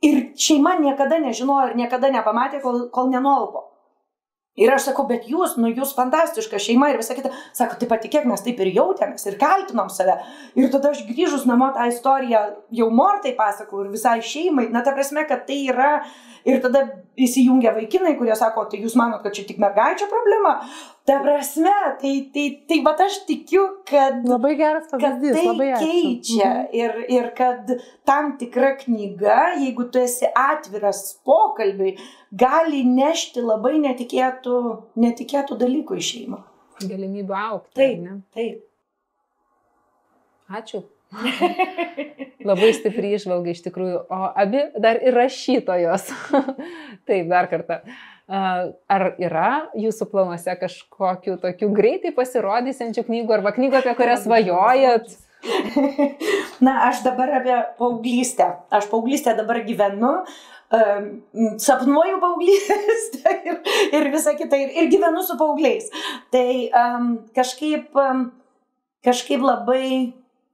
Ir 0.01 0.33
šeima 0.35 0.75
niekada 0.79 1.15
nežinojo 1.19 1.69
ir 1.69 1.75
niekada 1.75 2.09
nepamatė, 2.11 2.61
kol, 2.61 2.89
kol 2.89 3.07
nenolpo. 3.07 3.63
Ir 4.53 4.69
aš 4.69 4.83
sakau, 4.85 5.07
bet 5.09 5.23
jūs, 5.25 5.55
nu 5.57 5.71
jūs 5.73 5.95
fantastiška 5.97 6.59
šeima 6.61 6.91
ir 6.91 6.99
visą 7.01 7.15
kitą. 7.17 7.31
Sako, 7.57 7.79
tai 7.79 7.87
patikėk, 7.89 8.27
mes 8.29 8.43
taip 8.45 8.59
ir 8.61 8.69
jautėmės 8.75 9.25
ir 9.25 9.39
kaltinom 9.41 9.89
save. 9.89 10.19
Ir 10.59 10.69
tada 10.73 10.91
aš 10.93 11.01
grįžus 11.07 11.47
namo 11.49 11.71
tą 11.73 11.87
istoriją 11.89 12.43
jau 12.77 12.89
mortai 12.93 13.33
pasakau 13.39 13.81
ir 13.81 13.89
visai 13.95 14.19
šeimai. 14.21 14.67
Na, 14.69 14.83
ta 14.85 14.93
prasme, 14.93 15.25
kad 15.29 15.47
tai 15.49 15.63
yra. 15.73 15.95
Ir 16.43 16.59
tada 16.59 16.83
įsijungia 17.15 17.71
vaikinai, 17.71 18.17
kurie 18.19 18.35
sako, 18.35 18.65
tai 18.69 18.81
jūs 18.83 18.97
manot, 18.99 19.23
kad 19.23 19.33
čia 19.33 19.45
tik 19.47 19.61
mergaičio 19.63 20.09
problema. 20.11 20.57
Ta 21.03 21.17
prasme, 21.19 21.71
tai, 21.99 22.29
tai, 22.33 22.45
tai 22.67 22.77
va 22.85 22.93
aš 23.03 23.17
tikiu, 23.27 23.63
kad... 23.89 24.21
Labai 24.23 24.53
geras 24.55 24.85
pavyzdys, 24.87 25.33
tai 25.35 25.41
labai 25.49 25.67
ačiū. 25.75 25.87
keičia. 25.89 26.51
Mhm. 26.51 26.69
Ir, 26.79 26.93
ir 27.11 27.25
kad 27.35 27.73
tam 28.07 28.37
tikra 28.39 28.69
knyga, 28.79 29.39
jeigu 29.59 29.89
tu 29.91 29.99
esi 29.99 30.29
atviras 30.31 31.01
pokalbiui, 31.27 31.97
gali 32.31 32.85
nešti 32.87 33.43
labai 33.43 33.75
netikėtų, 33.83 34.61
netikėtų 35.03 35.59
dalykų 35.65 35.99
į 35.99 36.05
šeimą. 36.11 36.39
Galimybių 36.87 37.37
aukti. 37.41 37.75
Taip. 37.81 37.99
ne? 38.05 38.15
Taip. 38.31 38.63
Ačiū. 40.55 40.85
Labai 42.47 42.71
stipri 42.79 43.11
išvalga 43.17 43.51
iš 43.53 43.61
tikrųjų. 43.67 43.99
O 44.07 44.31
abi 44.39 44.63
dar 44.81 45.03
ir 45.03 45.15
rašytojos. 45.19 46.09
Taip, 47.07 47.27
dar 47.27 47.51
kartą. 47.51 47.83
A, 47.83 48.12
Ar 48.31 49.03
yra 49.19 49.67
jūsų 49.75 50.07
planuose 50.07 50.53
kažkokių 50.61 51.35
tokių 51.43 51.67
greitai 51.75 52.13
pasirodysiančių 52.15 53.03
knygų 53.09 53.35
arba 53.35 53.51
knygų, 53.57 53.81
apie 53.81 53.95
kurias 53.99 54.23
svajojat? 54.23 55.11
Na, 56.65 56.77
aš 56.87 57.03
dabar 57.03 57.33
apie 57.41 57.57
paauglystę. 57.79 58.47
Aš 58.71 58.87
paauglystę 58.91 59.33
dabar 59.35 59.59
gyvenu, 59.67 60.13
um, 60.71 61.09
sapnuoju 61.59 62.21
paauglystę 62.21 63.33
ir, 63.49 63.59
ir 63.91 64.09
visą 64.15 64.37
kitą, 64.39 64.55
ir, 64.55 64.71
ir 64.71 64.89
gyvenu 64.93 65.23
su 65.27 65.35
paaugliais. 65.39 65.91
Tai 66.31 66.47
um, 66.79 67.11
kažkaip, 67.35 67.91
um, 67.91 68.29
kažkaip 69.03 69.43
labai, 69.43 70.13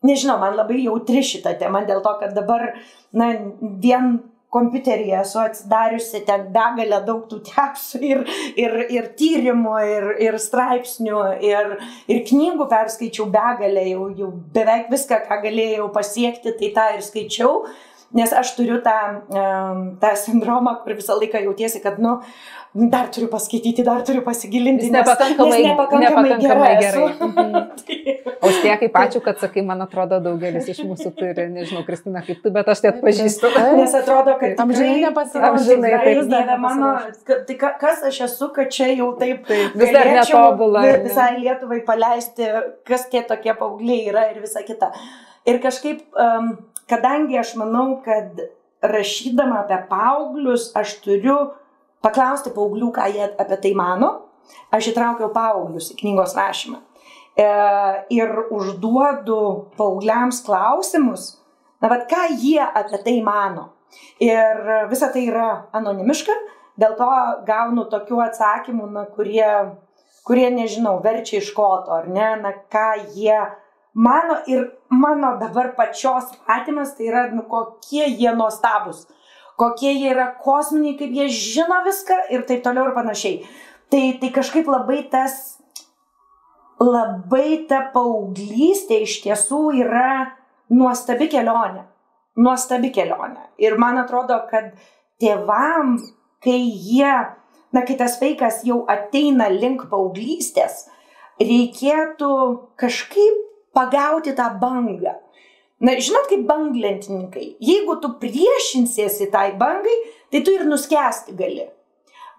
nežinau, 0.10 0.40
man 0.42 0.58
labai 0.58 0.82
jautri 0.88 1.22
šita 1.22 1.54
tema 1.62 1.84
dėl 1.86 2.02
to, 2.02 2.18
kad 2.24 2.34
dabar, 2.34 2.72
na, 3.14 3.30
vien 3.62 4.16
kompiuteryje 4.50 5.20
esu 5.22 5.40
atsidariusi 5.44 6.24
ten 6.26 6.48
begalę 6.54 7.02
daug 7.06 7.26
tų 7.30 7.42
tepsų 7.50 8.02
ir, 8.06 8.24
ir, 8.58 8.78
ir 8.90 9.10
tyrimų, 9.20 9.76
ir, 9.96 10.08
ir 10.26 10.40
straipsnių, 10.42 11.20
ir, 11.46 11.76
ir 12.10 12.24
knygų 12.30 12.70
perskaičiau 12.72 13.30
begalę, 13.34 13.86
jau, 13.92 14.10
jau 14.18 14.32
beveik 14.56 14.90
viską, 14.94 15.22
ką 15.30 15.42
galėjau 15.46 15.92
pasiekti, 15.94 16.56
tai 16.58 16.74
tą 16.78 16.90
ir 16.98 17.06
skaičiau. 17.06 17.62
Nes 18.14 18.32
aš 18.34 18.56
turiu 18.58 18.80
tą, 18.82 18.94
tą 20.02 20.10
sindromą, 20.18 20.72
kur 20.84 20.96
visą 20.98 21.14
laiką 21.20 21.44
jautiesi, 21.44 21.78
kad, 21.84 22.00
nu, 22.02 22.16
dar 22.74 23.08
turiu 23.14 23.28
paskaityti, 23.30 23.84
dar 23.86 24.02
turiu 24.08 24.24
pasigilinti. 24.26 24.88
Jis 24.88 24.96
nepakankamai, 24.96 25.60
nes 25.60 25.68
nepakankamai, 25.68 26.32
nepakankamai 26.32 26.40
gera 26.42 26.82
gerai. 26.82 27.08
Mhm. 27.20 27.60
O 28.40 28.48
tie, 28.64 28.72
kaip 28.80 28.94
ačiū, 28.96 29.20
kad 29.22 29.36
sakai, 29.42 29.62
man 29.68 29.82
atrodo, 29.84 30.16
daugelis 30.24 30.68
iš 30.72 30.78
mūsų 30.88 31.10
turi, 31.18 31.44
nežinau, 31.52 31.82
Kristina, 31.84 32.22
kaip 32.24 32.40
tu, 32.44 32.52
bet 32.56 32.70
aš 32.72 32.80
tai 32.86 32.92
atpažįstu. 32.94 33.50
Nes 33.76 33.96
atrodo, 34.00 34.38
kad 34.40 34.62
Amžinai. 34.64 35.02
Amžinai, 35.50 35.92
Tikrai, 35.92 36.14
taip. 36.16 36.30
Dieve 36.32 36.56
mano, 36.64 36.92
kad- 37.28 37.44
tai 37.50 37.58
ka- 37.60 37.74
kas 37.82 38.04
aš 38.08 38.22
esu, 38.30 38.48
kad 38.56 38.72
čia 38.72 38.88
jau 38.96 39.10
taip 39.20 39.44
Taip, 39.50 39.76
vis 39.76 39.92
dar 39.92 40.08
galėčiau 40.08 40.40
netobula. 40.40 40.80
ar 40.86 40.98
ne? 40.98 41.04
Visai 41.10 41.30
Lietuvai 41.44 41.82
paleisti, 41.86 42.48
kas 42.88 43.10
tie 43.12 43.22
tokie 43.28 43.54
paaugliai 43.60 44.08
yra 44.14 44.30
ir 44.32 44.40
visa 44.42 44.64
kita. 44.64 44.94
Ir 45.46 45.60
kažkaip, 45.60 46.00
um, 46.16 46.58
kadangi 46.90 47.38
aš 47.40 47.56
manau, 47.60 48.02
kad 48.06 48.40
rašydama 48.82 49.64
apie 49.64 49.80
paauglius, 49.90 50.70
aš 50.78 50.98
turiu 51.04 51.38
paklausti 52.04 52.54
paauglių, 52.56 52.92
ką 52.96 53.08
jie 53.14 53.26
apie 53.30 53.58
tai 53.64 53.74
mano, 53.78 54.12
aš 54.74 54.92
įtraukiau 54.94 55.32
paauglius 55.36 55.92
į 55.94 56.00
knygos 56.02 56.36
rašymą. 56.38 56.80
E, 57.40 57.50
ir 58.16 58.32
užduodu 58.56 59.42
paaugliams 59.78 60.42
klausimus, 60.46 61.34
na, 61.82 61.92
vad 61.92 62.08
ką 62.12 62.26
jie 62.40 62.64
apie 62.64 63.02
tai 63.04 63.20
mano. 63.24 63.70
Ir 64.22 64.88
visa 64.90 65.10
tai 65.14 65.26
yra 65.30 65.50
anonimiška, 65.76 66.36
dėl 66.80 66.96
to 67.00 67.12
gaunu 67.48 67.88
tokių 67.92 68.20
atsakymų, 68.28 68.90
na, 68.94 69.06
kurie, 69.16 69.48
kurie, 70.28 70.48
nežinau, 70.54 71.00
verčia 71.04 71.40
iš 71.40 71.52
koto, 71.58 71.96
ar 71.96 72.08
ne, 72.12 72.30
na, 72.44 72.54
ką 72.72 72.92
jie 73.16 73.40
mano 73.94 74.42
ir 74.48 74.72
mano 74.90 75.38
dabar 75.40 75.76
pačios 75.76 76.32
matymas, 76.48 76.96
tai 76.98 77.08
yra, 77.10 77.28
nu, 77.32 77.44
kokie 77.44 78.06
jie 78.08 78.32
nuostabus, 78.36 79.08
kokie 79.58 79.94
jie 79.94 80.12
yra 80.14 80.32
kosminiai, 80.44 80.98
kaip 80.98 81.14
jie 81.14 81.30
žino 81.30 81.82
viską 81.86 82.20
ir 82.34 82.46
taip 82.48 82.64
toliau 82.64 82.90
ir 82.90 82.98
panašiai. 82.98 83.42
Tai, 83.90 84.04
tai 84.22 84.30
kažkaip 84.30 84.68
labai 84.70 85.02
tas, 85.12 85.60
labai 86.80 87.66
ta 87.70 87.82
paauglystė 87.94 89.02
iš 89.04 89.20
tiesų 89.26 89.64
yra 89.82 90.36
nuostabi 90.70 91.28
kelionė. 91.32 91.84
Nuostabi 92.40 92.94
kelionė. 92.96 93.50
Ir 93.60 93.76
man 93.82 93.98
atrodo, 94.00 94.38
kad 94.52 94.72
tėvam, 95.20 95.98
kai 96.44 96.62
jie, 96.62 97.12
na, 97.76 97.84
kai 97.84 97.98
tas 98.00 98.16
vaikas 98.22 98.62
jau 98.68 98.84
ateina 98.88 99.50
link 99.52 99.90
paauglystės, 99.92 100.86
reikėtų 101.42 102.32
kažkaip 102.80 103.46
pagauti 103.80 104.36
tą 104.36 104.52
bangą. 104.60 105.16
Na, 105.80 105.96
žinot, 105.96 106.28
kaip 106.28 106.44
banglentininkai, 106.48 107.54
jeigu 107.64 107.96
tu 108.04 108.12
priešinsiesi 108.20 109.30
tai 109.32 109.54
bangai, 109.60 109.96
tai 110.28 110.42
tu 110.44 110.52
ir 110.52 110.66
nuskesti 110.68 111.36
gali. 111.40 111.70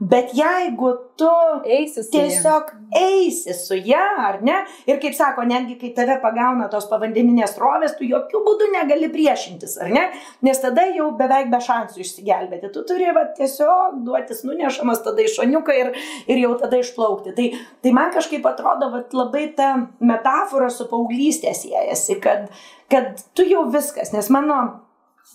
Bet 0.00 0.30
jeigu 0.32 0.94
tu 1.20 1.28
Eisi 1.64 2.00
tiesiog 2.08 2.70
eisi 2.96 3.52
su 3.54 3.76
ją, 3.76 4.04
ar 4.24 4.38
ne? 4.42 4.54
Ir 4.88 4.96
kaip 5.02 5.12
sako, 5.12 5.44
netgi 5.48 5.74
kai 5.80 5.90
tave 5.96 6.14
pagauna 6.22 6.70
tos 6.72 6.86
povandeninės 6.88 7.58
rovės, 7.60 7.92
tu 7.98 8.06
jokių 8.08 8.40
būdų 8.46 8.70
negali 8.72 9.10
priešintis, 9.12 9.76
ar 9.84 9.90
ne? 9.92 10.06
Nes 10.46 10.60
tada 10.62 10.86
jau 10.88 11.10
beveik 11.18 11.50
be 11.52 11.60
šansų 11.66 12.00
išsigelbėti. 12.00 12.70
Tu 12.72 12.84
turi 12.88 13.12
va, 13.12 13.26
tiesiog 13.36 13.98
duotis 14.06 14.40
nunešamas 14.48 15.02
tada 15.04 15.26
iš 15.26 15.36
šoniuką 15.36 15.76
ir, 15.82 15.90
ir 16.32 16.40
jau 16.46 16.54
tada 16.62 16.80
išplaukti. 16.80 17.34
Tai, 17.36 17.48
tai 17.84 17.92
man 17.96 18.14
kažkaip 18.14 18.46
atrodo, 18.48 18.88
va, 18.94 19.02
labai 19.20 19.50
ta 19.58 19.74
metafora 20.00 20.70
su 20.72 20.86
paauglystė 20.88 21.52
siejasi, 21.56 22.16
kad, 22.24 22.48
kad 22.88 23.20
tu 23.36 23.44
jau 23.44 23.66
viskas, 23.68 24.14
nes 24.16 24.32
mano 24.32 24.62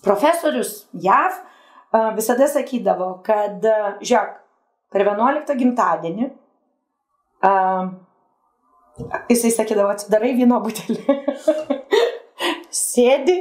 profesorius 0.01 0.87
JAV 1.05 1.37
visada 2.17 2.49
sakydavo, 2.51 3.11
kad, 3.23 3.61
žiūrėk, 4.01 4.41
per 4.95 5.03
11 5.03 5.57
gimtadienį 5.59 6.29
uh, 6.29 7.89
jisai 9.29 9.51
sakydavo, 9.51 9.91
atsidarai 9.91 10.31
vyno 10.37 10.61
butelį, 10.63 11.17
sėdi 12.85 13.35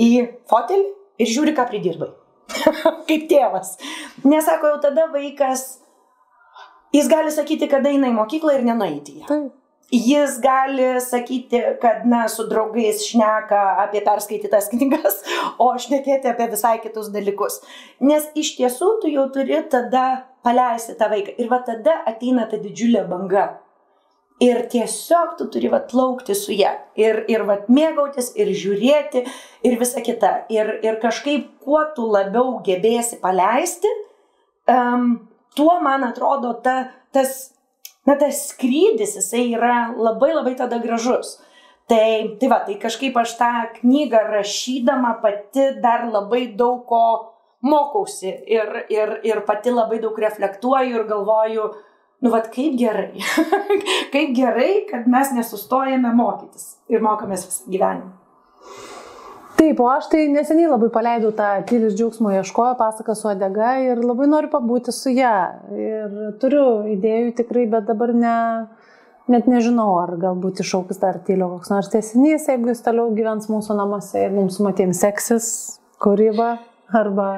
į 0.00 0.10
fotelį 0.50 0.86
ir 1.24 1.32
žiūri, 1.32 1.56
ką 1.56 1.66
pridirbai. 1.70 2.12
Kaip 3.08 3.26
tėvas. 3.30 3.74
Nesako, 4.22 4.74
jau 4.74 4.80
tada 4.84 5.08
vaikas, 5.10 5.66
jis 6.94 7.10
gali 7.10 7.34
sakyti, 7.34 7.68
kada 7.70 7.90
eina 7.90 8.12
į 8.12 8.16
mokyklą 8.20 8.58
ir 8.58 8.66
nenueiti. 8.68 9.18
ją. 9.22 9.28
Taip. 9.30 9.52
Jis 9.92 10.38
gali 10.42 11.00
sakyti, 11.00 11.60
kad, 11.80 12.06
na, 12.08 12.24
su 12.28 12.46
draugais 12.48 13.04
šneka 13.04 13.60
apie 13.84 14.00
perskaitytas 14.04 14.70
knygas, 14.72 15.20
o 15.64 15.68
šnekėti 15.78 16.30
apie 16.30 16.48
visai 16.54 16.78
kitus 16.82 17.10
dalykus. 17.14 17.60
Nes 18.00 18.26
iš 18.34 18.54
tiesų 18.58 18.94
tu 19.02 19.12
jau 19.12 19.28
turi 19.34 19.60
tada 19.70 20.24
paleisti 20.44 20.96
tą 20.98 21.10
vaiką. 21.12 21.36
Ir 21.38 21.52
va 21.52 21.60
tada 21.66 22.00
ateina 22.08 22.48
ta 22.50 22.58
didžiulė 22.60 23.04
banga. 23.10 23.44
Ir 24.42 24.64
tiesiog 24.72 25.36
tu 25.38 25.46
turi 25.52 25.68
vat 25.70 25.86
plaukti 25.92 26.34
su 26.34 26.56
ją. 26.56 26.72
Ir, 26.98 27.20
ir 27.30 27.44
vat 27.46 27.68
mėgautis, 27.70 28.32
ir 28.34 28.50
žiūrėti, 28.50 29.22
ir 29.68 29.76
visa 29.78 30.02
kita. 30.02 30.32
Ir, 30.50 30.72
ir 30.82 30.98
kažkaip, 31.02 31.52
kuo 31.62 31.84
tu 31.94 32.08
labiau 32.10 32.58
gebėsi 32.66 33.20
paleisti, 33.22 33.90
um, 34.74 35.28
tuo, 35.54 35.76
man 35.84 36.08
atrodo, 36.08 36.56
ta, 36.64 36.80
tas 37.14 37.54
na, 38.06 38.16
tas 38.20 38.48
skrydis, 38.50 39.16
jisai 39.18 39.48
yra 39.56 39.90
labai 39.96 40.32
labai 40.34 40.54
tada 40.58 40.80
gražus. 40.82 41.38
Tai, 41.88 42.36
tai 42.40 42.48
va, 42.48 42.62
tai 42.64 42.78
kažkaip 42.80 43.16
aš 43.20 43.36
tą 43.36 43.50
knygą 43.78 44.22
rašydama 44.30 45.18
pati 45.20 45.66
dar 45.84 46.06
labai 46.08 46.46
daug 46.56 46.86
ko 46.88 47.04
mokausi 47.64 48.30
ir, 48.30 48.86
ir, 48.92 49.18
ir 49.24 49.42
pati 49.44 49.72
labai 49.72 50.00
daug 50.00 50.16
reflektuoju 50.20 50.96
ir 50.96 51.04
galvoju, 51.10 51.68
nu, 52.24 52.32
vad 52.32 52.48
kaip 52.54 52.78
gerai, 52.80 53.12
kaip 54.14 54.32
gerai, 54.36 54.70
kad 54.88 55.08
mes 55.12 55.32
nesustojame 55.36 56.12
mokytis 56.16 56.78
ir 56.88 57.04
mokomės 57.04 57.44
visą 57.50 57.72
gyvenimą. 57.76 58.23
Taip, 59.64 59.78
o 59.80 59.86
aš 59.88 60.10
tai 60.12 60.26
neseniai 60.28 60.68
labai 60.68 60.90
paleidau 60.92 61.30
tą 61.32 61.46
tylis 61.64 61.94
džiaugsmo 61.96 62.34
ieškojo 62.34 62.74
pasaką 62.76 63.14
su 63.16 63.30
odega 63.30 63.70
ir 63.80 64.02
labai 64.04 64.26
noriu 64.28 64.50
pabūti 64.52 64.92
su 64.92 65.08
ją. 65.14 65.36
Ir 65.72 66.18
turiu 66.42 66.64
idėjų 66.92 67.30
tikrai, 67.38 67.62
bet 67.72 67.86
dabar 67.88 68.12
ne, 68.12 68.34
net 69.32 69.48
nežinau, 69.48 69.86
ar 70.02 70.12
galbūt 70.20 70.60
išauks 70.60 71.00
dar 71.00 71.16
tylio 71.24 71.48
koks 71.54 71.72
nors 71.72 71.88
tiesinys, 71.94 72.44
jeigu 72.52 72.74
jis 72.74 72.84
toliau 72.84 73.14
gyvens 73.16 73.48
mūsų 73.48 73.78
namuose 73.78 74.26
ir 74.26 74.36
mums 74.36 74.60
matėm 74.60 74.92
seksis 74.92 75.48
kūryba 76.04 76.50
arba, 77.00 77.30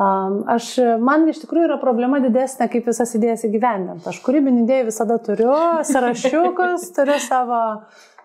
Aš, 0.00 0.70
man 1.04 1.26
iš 1.28 1.42
tikrųjų 1.42 1.66
yra 1.66 1.76
problema 1.80 2.22
didesnė, 2.24 2.70
kaip 2.72 2.86
visas 2.88 3.10
idėjas 3.18 3.42
įgyvendinti. 3.44 4.06
Aš 4.08 4.22
kūrybinį 4.24 4.62
idėją 4.62 4.86
visada 4.86 5.18
turiu, 5.20 5.52
sąrašiukus, 5.84 6.86
turiu 6.96 7.18
savo 7.20 7.58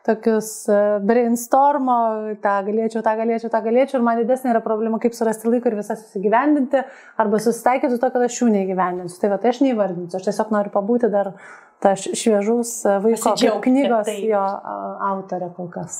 tokius 0.06 0.49
e, 0.69 0.80
brainstormo, 1.06 1.98
tą 2.44 2.56
galėčiau, 2.68 3.02
tą 3.06 3.15
galėčiau, 3.18 3.52
tą 3.53 3.61
galėčiau 3.65 3.99
ir 3.99 4.06
man 4.06 4.22
didesnė 4.22 4.53
yra 4.53 4.61
problema, 4.65 4.99
kaip 5.02 5.18
surasti 5.18 5.49
laiko 5.49 5.72
ir 5.72 5.80
visas 5.80 6.03
įsigyvendinti 6.06 6.84
arba 7.22 7.41
susitaikyti 7.41 7.95
su 7.95 8.02
to, 8.03 8.11
kad 8.14 8.26
aš 8.27 8.41
jų 8.41 8.52
neįgyvendinsiu. 8.53 9.22
Tai 9.22 9.34
va, 9.34 9.40
tai 9.41 9.53
aš 9.53 9.64
neįvardinsiu, 9.65 10.19
aš 10.19 10.27
tiesiog 10.30 10.53
noriu 10.53 10.73
pabūti 10.76 11.10
dar 11.14 11.34
tą 11.84 11.95
šviežus 11.98 12.76
e, 12.86 12.94
vaiko 13.03 13.34
knygos 13.65 14.07
taip. 14.07 14.22
jo 14.30 14.44
autorė 15.10 15.49
kol 15.57 15.72
kas. 15.73 15.98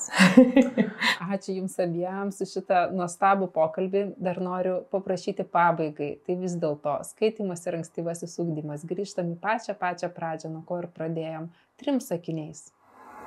Ačiū 1.34 1.58
Jums 1.58 1.76
abiems 1.82 2.40
už 2.46 2.54
šitą 2.60 2.86
nuostabų 2.96 3.50
pokalbį. 3.58 4.06
Dar 4.22 4.40
noriu 4.44 4.78
paprašyti 4.94 5.48
pabaigai. 5.50 6.14
Tai 6.26 6.38
vis 6.46 6.56
dėlto 6.62 7.00
skaitimas 7.10 7.66
ir 7.66 7.82
ankstyvasis 7.82 8.38
ūkdymas. 8.44 8.86
Grįžtam 8.88 9.34
į 9.34 9.38
pačią 9.42 9.78
pačią 9.82 10.14
pradžią, 10.16 10.54
nuo 10.54 10.64
ko 10.68 10.84
ir 10.84 10.90
pradėjom. 10.94 11.50
Trim 11.82 12.02
sakiniais. 12.04 12.70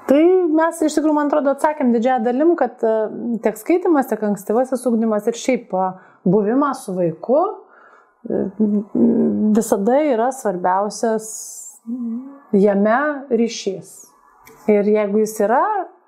Tai 0.09 0.21
mes 0.57 0.79
iš 0.87 0.95
tikrųjų, 0.97 1.15
man 1.19 1.29
atrodo, 1.29 1.53
atsakėm 1.53 1.91
didžiąją 1.93 2.23
dalim, 2.25 2.55
kad 2.57 2.81
e, 2.81 2.93
tiek 3.45 3.59
skaitimas, 3.61 4.09
tiek 4.09 4.23
ankstyvasis 4.25 4.87
ūkdymas 4.89 5.29
ir 5.29 5.37
šiaip 5.37 5.75
e, 5.77 5.89
buvimas 6.25 6.87
su 6.87 6.95
vaiku 6.97 7.41
e, 7.45 8.41
visada 9.59 9.99
yra 10.09 10.31
svarbiausias 10.33 11.29
jame 12.57 12.99
ryšys. 13.29 13.93
Ir 14.73 14.89
jeigu 14.89 15.21
jis 15.27 15.37
yra, 15.45 15.63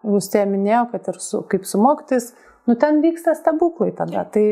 jūs 0.09 0.32
tie 0.32 0.47
minėjau, 0.48 0.86
kad 0.94 1.12
ir 1.12 1.20
su, 1.20 1.44
kaip 1.52 1.68
su 1.68 1.81
mokytis, 1.81 2.32
nu 2.68 2.81
ten 2.81 3.05
vyksta 3.05 3.36
stebuklai 3.36 3.93
tada. 3.97 4.24
Tai 4.32 4.47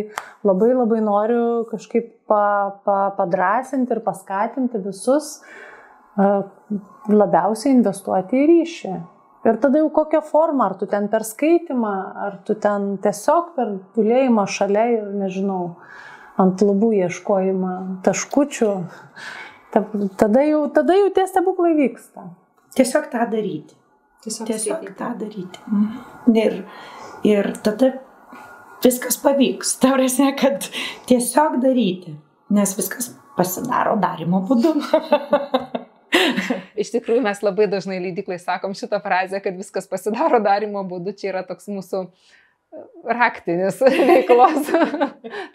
labai 0.45 0.75
labai 0.75 1.01
noriu 1.05 1.45
kažkaip 1.73 2.19
pa, 2.29 2.45
pa, 2.85 3.03
padrasinti 3.17 3.97
ir 3.97 4.05
paskatinti 4.05 4.81
visus 4.85 5.39
labiausiai 6.19 7.79
investuoti 7.79 8.43
į 8.43 8.51
ryšį. 8.53 8.99
Ir 9.49 9.57
tada 9.57 9.81
jau 9.81 9.89
kokią 9.95 10.21
formą, 10.29 10.67
ar 10.69 10.75
tu 10.77 10.87
ten 10.87 11.07
per 11.09 11.25
skaitimą, 11.25 11.93
ar 12.27 12.37
tu 12.45 12.57
ten 12.61 12.99
tiesiog 13.01 13.55
per 13.57 13.71
pulėjimą 13.95 14.45
šalia 14.45 14.85
ir, 14.93 15.07
nežinau, 15.23 15.63
ant 16.39 16.61
lubų 16.63 16.91
ieškojimą 16.99 17.73
taškučių, 18.05 18.73
tada 20.21 20.45
jau, 20.45 20.61
tada 20.75 20.99
jau 20.99 21.09
tie 21.17 21.25
stebuklai 21.31 21.73
vyksta. 21.79 22.29
Tiesiog 22.77 23.09
tą 23.15 23.25
daryti. 23.33 23.79
Tiesiog, 24.27 24.51
tiesiog 24.51 24.85
tą 24.99 25.15
daryti. 25.23 25.65
Mhm. 25.71 26.37
Ir, 26.37 26.61
ir 27.25 27.51
tada 27.65 27.95
viskas 28.85 29.17
pavyks. 29.23 29.79
Taurėsne, 29.83 30.35
kad 30.39 30.69
tiesiog 31.09 31.61
daryti, 31.65 32.19
nes 32.53 32.77
viskas 32.77 33.15
pasidaro 33.39 33.97
darimo 34.03 34.43
būdu. 34.45 34.77
Iš 36.79 36.93
tikrųjų, 36.95 37.23
mes 37.25 37.41
labai 37.45 37.69
dažnai 37.71 38.01
leidiklai 38.03 38.39
sakom 38.43 38.77
šitą 38.79 39.01
frazę, 39.05 39.41
kad 39.45 39.57
viskas 39.59 39.89
pasidaro 39.91 40.41
darimo 40.45 40.85
būdu, 40.87 41.15
čia 41.19 41.33
yra 41.33 41.43
toks 41.47 41.71
mūsų 41.73 42.05
e, 42.05 42.83
raktinis 43.19 43.81
veiklos, 44.11 44.71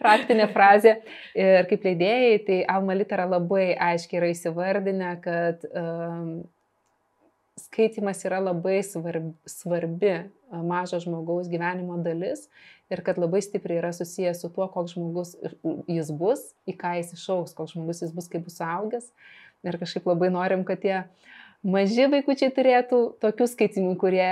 raktinė 0.03 0.49
frazė. 0.53 0.97
Ir 1.37 1.69
kaip 1.69 1.87
leidėjai, 1.87 2.41
tai 2.47 2.59
Alma 2.75 2.97
Litera 2.97 3.27
labai 3.29 3.71
aiškiai 3.91 4.21
yra 4.21 4.33
įsivardinę, 4.33 5.13
kad 5.23 5.63
um, 5.71 6.43
skaitimas 7.59 8.23
yra 8.25 8.41
labai 8.41 8.81
svarbi, 8.85 9.33
svarbi 9.49 10.15
mažo 10.51 10.99
žmogaus 11.01 11.49
gyvenimo 11.49 11.97
dalis 12.03 12.47
ir 12.93 13.01
kad 13.05 13.17
labai 13.17 13.41
stipriai 13.41 13.81
yra 13.81 13.93
susijęs 13.95 14.41
su 14.43 14.49
tuo, 14.53 14.67
koks 14.69 14.93
žmogus 14.93 15.35
jis 15.89 16.11
bus, 16.17 16.43
į 16.69 16.75
ką 16.79 16.95
jis 16.99 17.13
išauks, 17.17 17.55
koks 17.57 17.75
žmogus 17.75 18.03
jis 18.03 18.13
bus, 18.13 18.29
kai 18.29 18.41
bus 18.43 18.59
augęs. 18.61 19.09
Ir 19.63 19.79
kažkaip 19.79 20.07
labai 20.09 20.29
norim, 20.33 20.65
kad 20.67 20.81
tie 20.83 20.97
maži 21.63 22.05
vaikučiai 22.11 22.51
turėtų 22.53 22.99
tokių 23.23 23.47
skaitinių, 23.47 23.93
kurie 23.99 24.27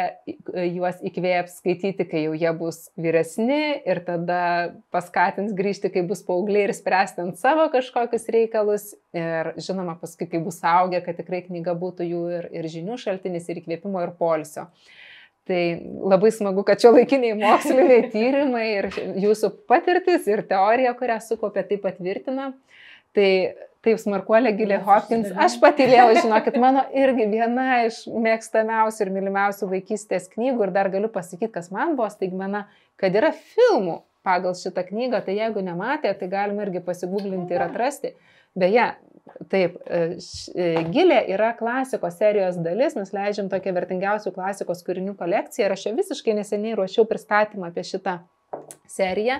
juos 0.75 0.99
įkvėps 1.07 1.57
skaityti, 1.61 2.05
kai 2.11 2.25
jau 2.25 2.33
jie 2.35 2.51
bus 2.57 2.81
vyresni 2.99 3.79
ir 3.87 4.01
tada 4.07 4.41
paskatins 4.93 5.55
grįžti, 5.55 5.91
kai 5.93 6.03
bus 6.07 6.23
paaugliai 6.27 6.67
ir 6.67 6.75
spręsti 6.75 7.23
ant 7.23 7.39
savo 7.39 7.69
kažkokius 7.71 8.27
reikalus. 8.35 8.89
Ir 9.15 9.53
žinoma, 9.59 9.95
paskui, 10.01 10.27
kai 10.31 10.43
bus 10.43 10.59
augę, 10.67 10.99
kad 11.05 11.19
tikrai 11.19 11.45
knyga 11.47 11.75
būtų 11.79 12.07
jų 12.09 12.25
ir, 12.39 12.49
ir 12.59 12.67
žinių 12.75 12.99
šaltinis, 12.99 13.47
ir 13.47 13.63
įkvėpimo, 13.63 14.03
ir 14.03 14.13
polsio. 14.19 14.67
Tai 15.47 15.61
labai 16.11 16.29
smagu, 16.35 16.61
kad 16.67 16.83
čia 16.83 16.91
laikiniai 16.93 17.33
moksliniai 17.39 18.05
tyrimai 18.13 18.67
ir 18.75 18.91
jūsų 19.23 19.55
patirtis 19.71 20.27
ir 20.29 20.43
teorija, 20.47 20.93
kurią 20.99 21.17
sukopė, 21.23 21.63
tai 21.67 21.79
patvirtina. 21.81 22.51
Tai 23.15 23.27
Taip, 23.81 23.97
smarkuolė 23.97 24.51
Gilė 24.59 24.77
Hopkins. 24.85 25.31
Aš 25.41 25.55
patylėjau, 25.61 26.11
žinokit, 26.21 26.57
mano 26.61 26.83
irgi 26.93 27.25
viena 27.31 27.81
iš 27.87 28.03
mėgstamiausių 28.13 29.07
ir 29.07 29.13
mylimiausių 29.15 29.69
vaikystės 29.71 30.29
knygų 30.35 30.67
ir 30.67 30.73
dar 30.75 30.91
galiu 30.93 31.09
pasakyti, 31.13 31.49
kas 31.55 31.71
man 31.73 31.95
buvo 31.97 32.11
staigmena, 32.13 32.67
kad 33.01 33.17
yra 33.17 33.31
filmų 33.33 34.03
pagal 34.21 34.53
šitą 34.57 34.83
knygą, 34.85 35.23
tai 35.25 35.39
jeigu 35.39 35.63
nematė, 35.65 36.13
tai 36.19 36.29
galima 36.29 36.67
irgi 36.67 36.83
pasigūglinti 36.85 37.57
ir 37.57 37.63
atrasti. 37.65 38.11
Beje, 38.61 38.85
taip, 39.49 39.79
e, 39.87 40.03
e, 40.53 40.67
Gilė 40.93 41.23
yra 41.33 41.49
klasikos 41.57 42.19
serijos 42.21 42.59
dalis, 42.61 42.93
mes 42.99 43.09
leidžiam 43.15 43.49
tokią 43.49 43.73
vertingiausių 43.79 44.35
klasikos 44.35 44.85
kūrinių 44.85 45.15
kolekciją 45.17 45.65
ir 45.65 45.73
aš 45.73 45.87
čia 45.87 45.95
visiškai 45.97 46.37
neseniai 46.37 46.77
ruošiau 46.77 47.07
pristatymą 47.09 47.71
apie 47.71 47.87
šitą 47.87 48.19
seriją 48.91 49.39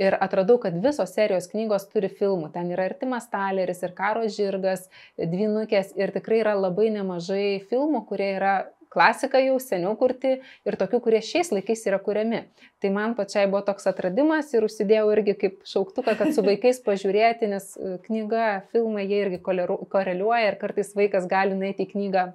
ir 0.00 0.16
atradau, 0.20 0.58
kad 0.62 0.76
visos 0.84 1.14
serijos 1.14 1.48
knygos 1.52 1.88
turi 1.92 2.10
filmų. 2.12 2.52
Ten 2.54 2.70
yra 2.74 2.86
ir 2.88 2.96
Timas 3.00 3.28
Taleris, 3.32 3.82
ir 3.82 3.94
Karo 3.96 4.24
žirgas, 4.30 4.88
Dvinukės 5.18 5.92
ir 5.98 6.14
tikrai 6.14 6.42
yra 6.44 6.54
labai 6.58 6.90
nemažai 6.94 7.62
filmų, 7.68 8.04
kurie 8.08 8.30
yra 8.36 8.54
klasika 8.92 9.40
jau 9.40 9.56
seniau 9.62 9.94
kurti 9.96 10.34
ir 10.68 10.76
tokių, 10.80 11.00
kurie 11.04 11.22
šiais 11.24 11.50
laikais 11.54 11.86
yra 11.88 11.98
kuriami. 12.02 12.42
Tai 12.82 12.90
man 12.92 13.16
pačiai 13.16 13.48
buvo 13.48 13.62
toks 13.64 13.88
atradimas 13.88 14.52
ir 14.52 14.66
užsidėjau 14.66 15.08
irgi 15.14 15.36
kaip 15.44 15.62
šauktuką, 15.68 16.16
kad 16.18 16.34
su 16.36 16.44
vaikais 16.44 16.82
pažiūrėti, 16.88 17.48
nes 17.54 17.72
e, 17.78 17.96
knyga, 18.06 18.66
filmai 18.74 19.06
jie 19.08 19.24
irgi 19.24 19.40
koreliuoja 19.42 20.52
ir 20.52 20.60
kartais 20.60 20.92
vaikas 20.98 21.28
gali 21.30 21.56
nueiti 21.56 21.86
į 21.86 21.92
knygą 21.94 22.28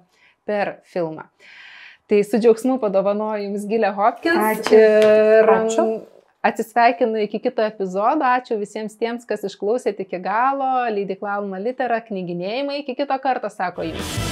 per 0.48 0.78
filmą. 0.88 1.28
Tai 2.08 2.22
su 2.24 2.40
džiaugsmu 2.40 2.78
padovanoju 2.80 3.50
Jums 3.50 3.66
Gilę 3.68 3.90
Hopkins. 3.94 4.40
Ačiū. 4.40 4.78
Ir 4.78 5.50
Ačiū. 5.58 5.90
Atsisveikinu 6.48 7.20
iki 7.26 7.42
kito 7.44 7.64
epizodo. 7.64 8.24
Ačiū 8.24 8.56
visiems 8.60 8.96
tiems, 9.00 9.26
kas 9.28 9.44
išklausėte 9.48 10.06
iki 10.06 10.22
galo. 10.24 10.70
Leidikla 10.94 11.36
Alma 11.36 11.60
Litera, 11.60 12.00
knyginėjimai. 12.08 12.82
Iki 12.84 12.96
kito 13.02 13.20
karto, 13.22 13.52
sako 13.52 13.90
jums. 13.90 14.27